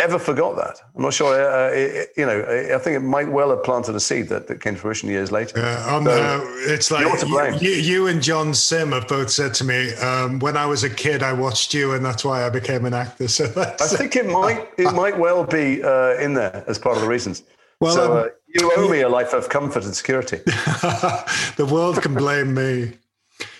ever 0.00 0.18
forgot 0.18 0.56
that. 0.56 0.80
I'm 0.94 1.02
not 1.02 1.14
sure, 1.14 1.34
uh, 1.34 1.70
it, 1.70 2.10
you 2.16 2.26
know, 2.26 2.40
I 2.74 2.78
think 2.78 2.96
it 2.96 3.00
might 3.00 3.30
well 3.30 3.50
have 3.50 3.62
planted 3.62 3.94
a 3.94 4.00
seed 4.00 4.28
that, 4.28 4.48
that 4.48 4.60
came 4.60 4.74
to 4.74 4.80
fruition 4.80 5.08
years 5.08 5.30
later. 5.30 5.60
Yeah, 5.60 6.02
so, 6.02 6.10
uh, 6.10 6.40
it's 6.72 6.90
like 6.90 7.62
you, 7.62 7.70
you, 7.70 8.06
and 8.08 8.22
John 8.22 8.54
Simm 8.54 8.92
have 8.92 9.06
both 9.08 9.30
said 9.30 9.54
to 9.54 9.64
me, 9.64 9.94
um, 9.94 10.38
when 10.40 10.56
I 10.56 10.66
was 10.66 10.84
a 10.84 10.90
kid, 10.90 11.22
I 11.22 11.32
watched 11.32 11.74
you, 11.74 11.92
and 11.92 12.04
that's 12.04 12.24
why 12.24 12.44
I 12.44 12.50
became 12.50 12.84
an 12.84 12.94
actor. 12.94 13.28
So 13.34 13.46
I 13.56 13.86
think 13.86 14.16
it 14.16 14.26
might, 14.26 14.68
it 14.78 14.92
might 14.92 15.18
well 15.18 15.44
be 15.44 15.82
uh, 15.82 16.14
in 16.14 16.34
there 16.34 16.64
as 16.66 16.78
part 16.78 16.96
of 16.96 17.02
the 17.02 17.08
reasons. 17.08 17.42
Well, 17.84 17.94
so, 17.94 18.12
um, 18.12 18.24
uh, 18.24 18.28
you 18.46 18.72
owe 18.76 18.88
me 18.88 19.02
a 19.02 19.08
life 19.10 19.34
of 19.34 19.50
comfort 19.50 19.84
and 19.84 19.94
security. 19.94 20.38
the 20.46 21.68
world 21.70 22.00
can 22.00 22.14
blame 22.14 22.54
me. 22.54 22.94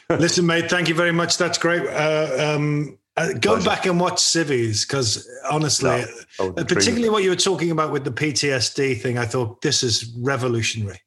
Listen, 0.09 0.47
mate, 0.47 0.71
thank 0.71 0.89
you 0.89 0.95
very 0.95 1.13
much. 1.13 1.37
That's 1.37 1.59
great. 1.59 1.87
Uh, 1.87 2.55
um, 2.57 2.99
uh, 3.19 3.35
go 3.35 3.57
Pleasure. 3.57 3.69
back 3.69 3.87
and 3.87 4.01
watch 4.01 4.19
Civvies 4.19 4.87
because 4.87 5.29
honestly, 5.51 6.05
no, 6.39 6.55
uh, 6.57 6.65
particularly 6.65 7.11
what 7.11 7.23
you 7.23 7.29
were 7.29 7.37
talking 7.37 7.71
about 7.71 7.93
with 7.93 8.05
the 8.05 8.11
PTSD 8.11 8.99
thing, 8.99 9.19
I 9.19 9.27
thought 9.27 9.61
this 9.61 9.83
is 9.83 10.11
revolutionary. 10.19 11.01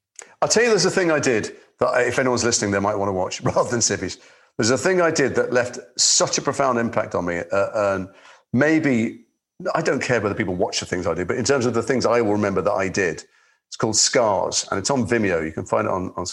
I'll 0.44 0.48
tell 0.48 0.64
you, 0.64 0.70
there's 0.70 0.86
a 0.86 0.92
thing 0.92 1.12
I 1.12 1.20
did 1.20 1.56
that 1.80 2.08
if 2.08 2.20
anyone's 2.20 2.44
listening, 2.44 2.70
they 2.70 2.80
might 2.80 2.96
want 2.96 3.10
to 3.10 3.14
watch 3.14 3.42
rather 3.44 3.70
than 3.70 3.82
Civvies. 3.82 4.20
There's 4.58 4.70
a 4.70 4.78
thing 4.78 5.02
I 5.02 5.10
did 5.10 5.34
that 5.36 5.52
left 5.52 5.80
such 5.98 6.38
a 6.38 6.42
profound 6.42 6.78
impact 6.78 7.16
on 7.16 7.26
me, 7.26 7.42
uh, 7.52 7.96
and 7.96 8.10
maybe 8.54 9.26
I 9.74 9.82
don't 9.82 10.02
care 10.02 10.22
whether 10.22 10.36
people 10.36 10.56
watch 10.56 10.80
the 10.80 10.86
things 10.86 11.08
I 11.08 11.14
do, 11.14 11.26
but 11.26 11.38
in 11.38 11.46
terms 11.46 11.66
of 11.66 11.74
the 11.74 11.82
things 11.82 12.06
I 12.06 12.22
will 12.22 12.34
remember 12.34 12.62
that 12.62 12.74
I 12.74 12.90
did, 12.90 13.24
it's 13.68 13.76
called 13.76 13.96
Scars, 13.96 14.68
and 14.70 14.80
it's 14.80 14.92
on 14.92 15.08
Vimeo. 15.08 15.44
You 15.44 15.52
can 15.52 15.66
find 15.66 15.88
it 15.88 15.92
on, 15.92 16.14
on. 16.16 16.26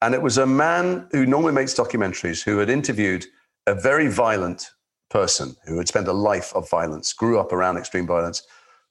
And 0.00 0.14
it 0.14 0.22
was 0.22 0.38
a 0.38 0.46
man 0.46 1.08
who 1.10 1.26
normally 1.26 1.52
makes 1.52 1.74
documentaries 1.74 2.42
who 2.42 2.58
had 2.58 2.70
interviewed 2.70 3.26
a 3.66 3.74
very 3.74 4.08
violent 4.08 4.70
person 5.10 5.56
who 5.66 5.76
had 5.78 5.88
spent 5.88 6.06
a 6.06 6.12
life 6.12 6.54
of 6.54 6.68
violence, 6.70 7.12
grew 7.12 7.38
up 7.38 7.52
around 7.52 7.78
extreme 7.78 8.06
violence, 8.06 8.42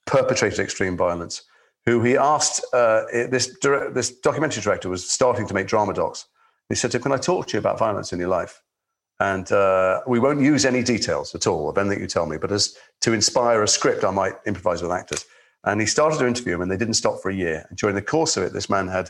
perpetrated 0.05 0.59
extreme 0.59 0.97
violence. 0.97 1.43
Who 1.85 2.03
he 2.03 2.17
asked 2.17 2.65
uh, 2.73 3.03
this 3.11 3.57
this 3.61 4.11
documentary 4.11 4.61
director 4.61 4.89
was 4.89 5.09
starting 5.09 5.47
to 5.47 5.53
make 5.53 5.67
drama 5.67 5.93
docs. 5.93 6.25
He 6.67 6.75
said 6.75 6.91
to 6.91 6.97
him, 6.97 7.03
"Can 7.03 7.11
I 7.13 7.17
talk 7.17 7.47
to 7.47 7.53
you 7.53 7.59
about 7.59 7.79
violence 7.79 8.11
in 8.11 8.19
your 8.19 8.27
life?" 8.27 8.61
And 9.19 9.51
uh, 9.51 10.01
we 10.07 10.19
won't 10.19 10.41
use 10.41 10.63
any 10.65 10.83
details 10.83 11.33
at 11.33 11.47
all 11.47 11.69
of 11.69 11.77
anything 11.77 12.01
you 12.01 12.07
tell 12.07 12.27
me, 12.27 12.37
but 12.37 12.51
as 12.51 12.77
to 13.01 13.13
inspire 13.13 13.63
a 13.63 13.67
script, 13.67 14.03
I 14.03 14.11
might 14.11 14.35
improvise 14.45 14.81
with 14.81 14.91
actors. 14.91 15.25
And 15.63 15.81
he 15.81 15.87
started 15.87 16.19
to 16.19 16.27
interview 16.27 16.55
him, 16.55 16.61
and 16.61 16.71
they 16.71 16.77
didn't 16.77 16.93
stop 16.93 17.21
for 17.21 17.29
a 17.29 17.35
year. 17.35 17.65
And 17.69 17.77
during 17.77 17.95
the 17.95 18.01
course 18.01 18.37
of 18.37 18.43
it, 18.43 18.53
this 18.53 18.69
man 18.69 18.87
had 18.87 19.09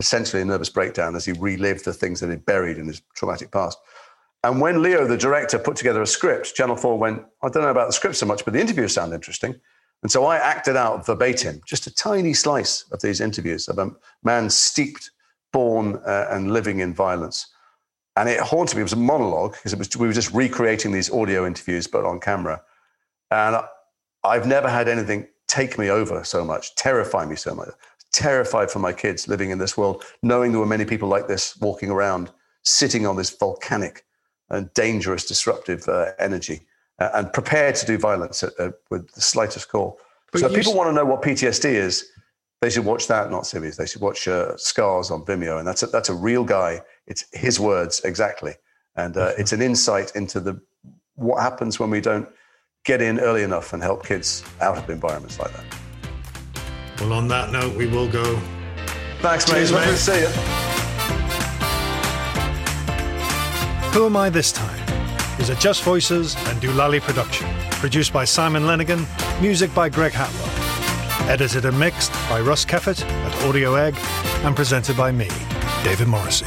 essentially 0.00 0.42
a 0.42 0.44
nervous 0.44 0.70
breakdown 0.70 1.14
as 1.14 1.24
he 1.24 1.32
relived 1.32 1.84
the 1.84 1.92
things 1.92 2.20
that 2.20 2.30
he'd 2.30 2.46
buried 2.46 2.78
in 2.78 2.86
his 2.86 3.02
traumatic 3.14 3.50
past. 3.52 3.78
And 4.44 4.60
when 4.60 4.82
Leo, 4.82 5.06
the 5.06 5.16
director, 5.16 5.58
put 5.58 5.76
together 5.76 6.02
a 6.02 6.06
script, 6.06 6.54
Channel 6.54 6.76
4 6.76 6.98
went, 6.98 7.22
I 7.42 7.48
don't 7.48 7.62
know 7.62 7.68
about 7.68 7.86
the 7.86 7.92
script 7.92 8.16
so 8.16 8.26
much, 8.26 8.44
but 8.44 8.52
the 8.54 8.60
interviews 8.60 8.94
sound 8.94 9.12
interesting. 9.12 9.54
And 10.02 10.10
so 10.10 10.24
I 10.24 10.36
acted 10.36 10.76
out 10.76 11.06
verbatim, 11.06 11.60
just 11.64 11.86
a 11.86 11.94
tiny 11.94 12.34
slice 12.34 12.84
of 12.90 13.00
these 13.00 13.20
interviews 13.20 13.68
of 13.68 13.78
a 13.78 13.92
man 14.24 14.50
steeped, 14.50 15.12
born, 15.52 16.00
uh, 16.04 16.26
and 16.30 16.52
living 16.52 16.80
in 16.80 16.92
violence. 16.92 17.51
And 18.16 18.28
it 18.28 18.40
haunted 18.40 18.76
me. 18.76 18.80
It 18.80 18.84
was 18.84 18.92
a 18.92 18.96
monologue 18.96 19.52
because 19.52 19.72
it 19.72 19.78
was, 19.78 19.96
we 19.96 20.06
were 20.06 20.12
just 20.12 20.32
recreating 20.32 20.92
these 20.92 21.10
audio 21.10 21.46
interviews, 21.46 21.86
but 21.86 22.04
on 22.04 22.20
camera. 22.20 22.62
And 23.30 23.56
I've 24.24 24.46
never 24.46 24.68
had 24.68 24.88
anything 24.88 25.28
take 25.48 25.78
me 25.78 25.90
over 25.90 26.24
so 26.24 26.44
much, 26.44 26.74
terrify 26.76 27.24
me 27.24 27.36
so 27.36 27.54
much. 27.54 27.70
Terrified 28.12 28.70
for 28.70 28.78
my 28.78 28.92
kids 28.92 29.28
living 29.28 29.50
in 29.50 29.58
this 29.58 29.76
world, 29.76 30.04
knowing 30.22 30.52
there 30.52 30.60
were 30.60 30.66
many 30.66 30.84
people 30.84 31.08
like 31.08 31.28
this 31.28 31.56
walking 31.58 31.90
around, 31.90 32.30
sitting 32.62 33.06
on 33.06 33.16
this 33.16 33.30
volcanic 33.30 34.04
and 34.50 34.72
dangerous, 34.74 35.24
disruptive 35.24 35.88
uh, 35.88 36.12
energy, 36.18 36.60
uh, 36.98 37.08
and 37.14 37.32
prepared 37.32 37.74
to 37.76 37.86
do 37.86 37.96
violence 37.96 38.42
at, 38.42 38.52
uh, 38.58 38.70
with 38.90 39.10
the 39.12 39.20
slightest 39.20 39.70
call. 39.70 39.98
But 40.30 40.42
so, 40.42 40.46
if 40.46 40.54
people 40.54 40.74
want 40.74 40.88
to 40.90 40.92
know 40.92 41.06
what 41.06 41.22
PTSD 41.22 41.64
is, 41.64 42.10
they 42.60 42.70
should 42.70 42.84
watch 42.84 43.08
that, 43.08 43.30
not 43.30 43.46
Civvies. 43.46 43.76
They 43.76 43.86
should 43.86 44.02
watch 44.02 44.28
uh, 44.28 44.56
Scars 44.56 45.10
on 45.10 45.24
Vimeo, 45.24 45.58
and 45.58 45.66
that's 45.66 45.82
a, 45.82 45.86
that's 45.86 46.10
a 46.10 46.14
real 46.14 46.44
guy. 46.44 46.80
It's 47.06 47.24
his 47.32 47.58
words 47.58 48.00
exactly, 48.04 48.54
and 48.96 49.16
uh, 49.16 49.32
it's 49.38 49.52
an 49.52 49.62
insight 49.62 50.12
into 50.14 50.40
the 50.40 50.60
what 51.16 51.42
happens 51.42 51.78
when 51.78 51.90
we 51.90 52.00
don't 52.00 52.28
get 52.84 53.00
in 53.00 53.20
early 53.20 53.42
enough 53.42 53.72
and 53.72 53.82
help 53.82 54.04
kids 54.04 54.44
out 54.60 54.76
of 54.78 54.88
environments 54.90 55.38
like 55.38 55.52
that. 55.52 55.64
Well, 57.00 57.12
on 57.12 57.28
that 57.28 57.52
note, 57.52 57.74
we 57.76 57.86
will 57.86 58.10
go. 58.10 58.38
Thanks, 59.20 59.48
mate. 59.48 59.68
Cheers, 59.68 59.72
mate. 59.72 59.96
see 59.96 60.20
you. 60.20 60.28
Who 63.92 64.06
Am 64.06 64.16
I 64.16 64.30
This 64.30 64.52
Time 64.52 64.80
is 65.38 65.50
a 65.50 65.54
Just 65.56 65.82
Voices 65.82 66.34
and 66.46 66.60
Doolally 66.62 67.00
production. 67.00 67.48
Produced 67.72 68.12
by 68.12 68.24
Simon 68.24 68.62
Lenigan, 68.62 69.06
music 69.42 69.74
by 69.74 69.88
Greg 69.88 70.12
Hatwell. 70.12 71.28
Edited 71.28 71.64
and 71.64 71.78
mixed 71.78 72.12
by 72.28 72.40
Russ 72.40 72.64
Keffett 72.64 73.04
at 73.04 73.44
Audio 73.44 73.74
Egg, 73.74 73.94
and 74.44 74.56
presented 74.56 74.96
by 74.96 75.12
me, 75.12 75.28
David 75.84 76.08
Morrissey. 76.08 76.46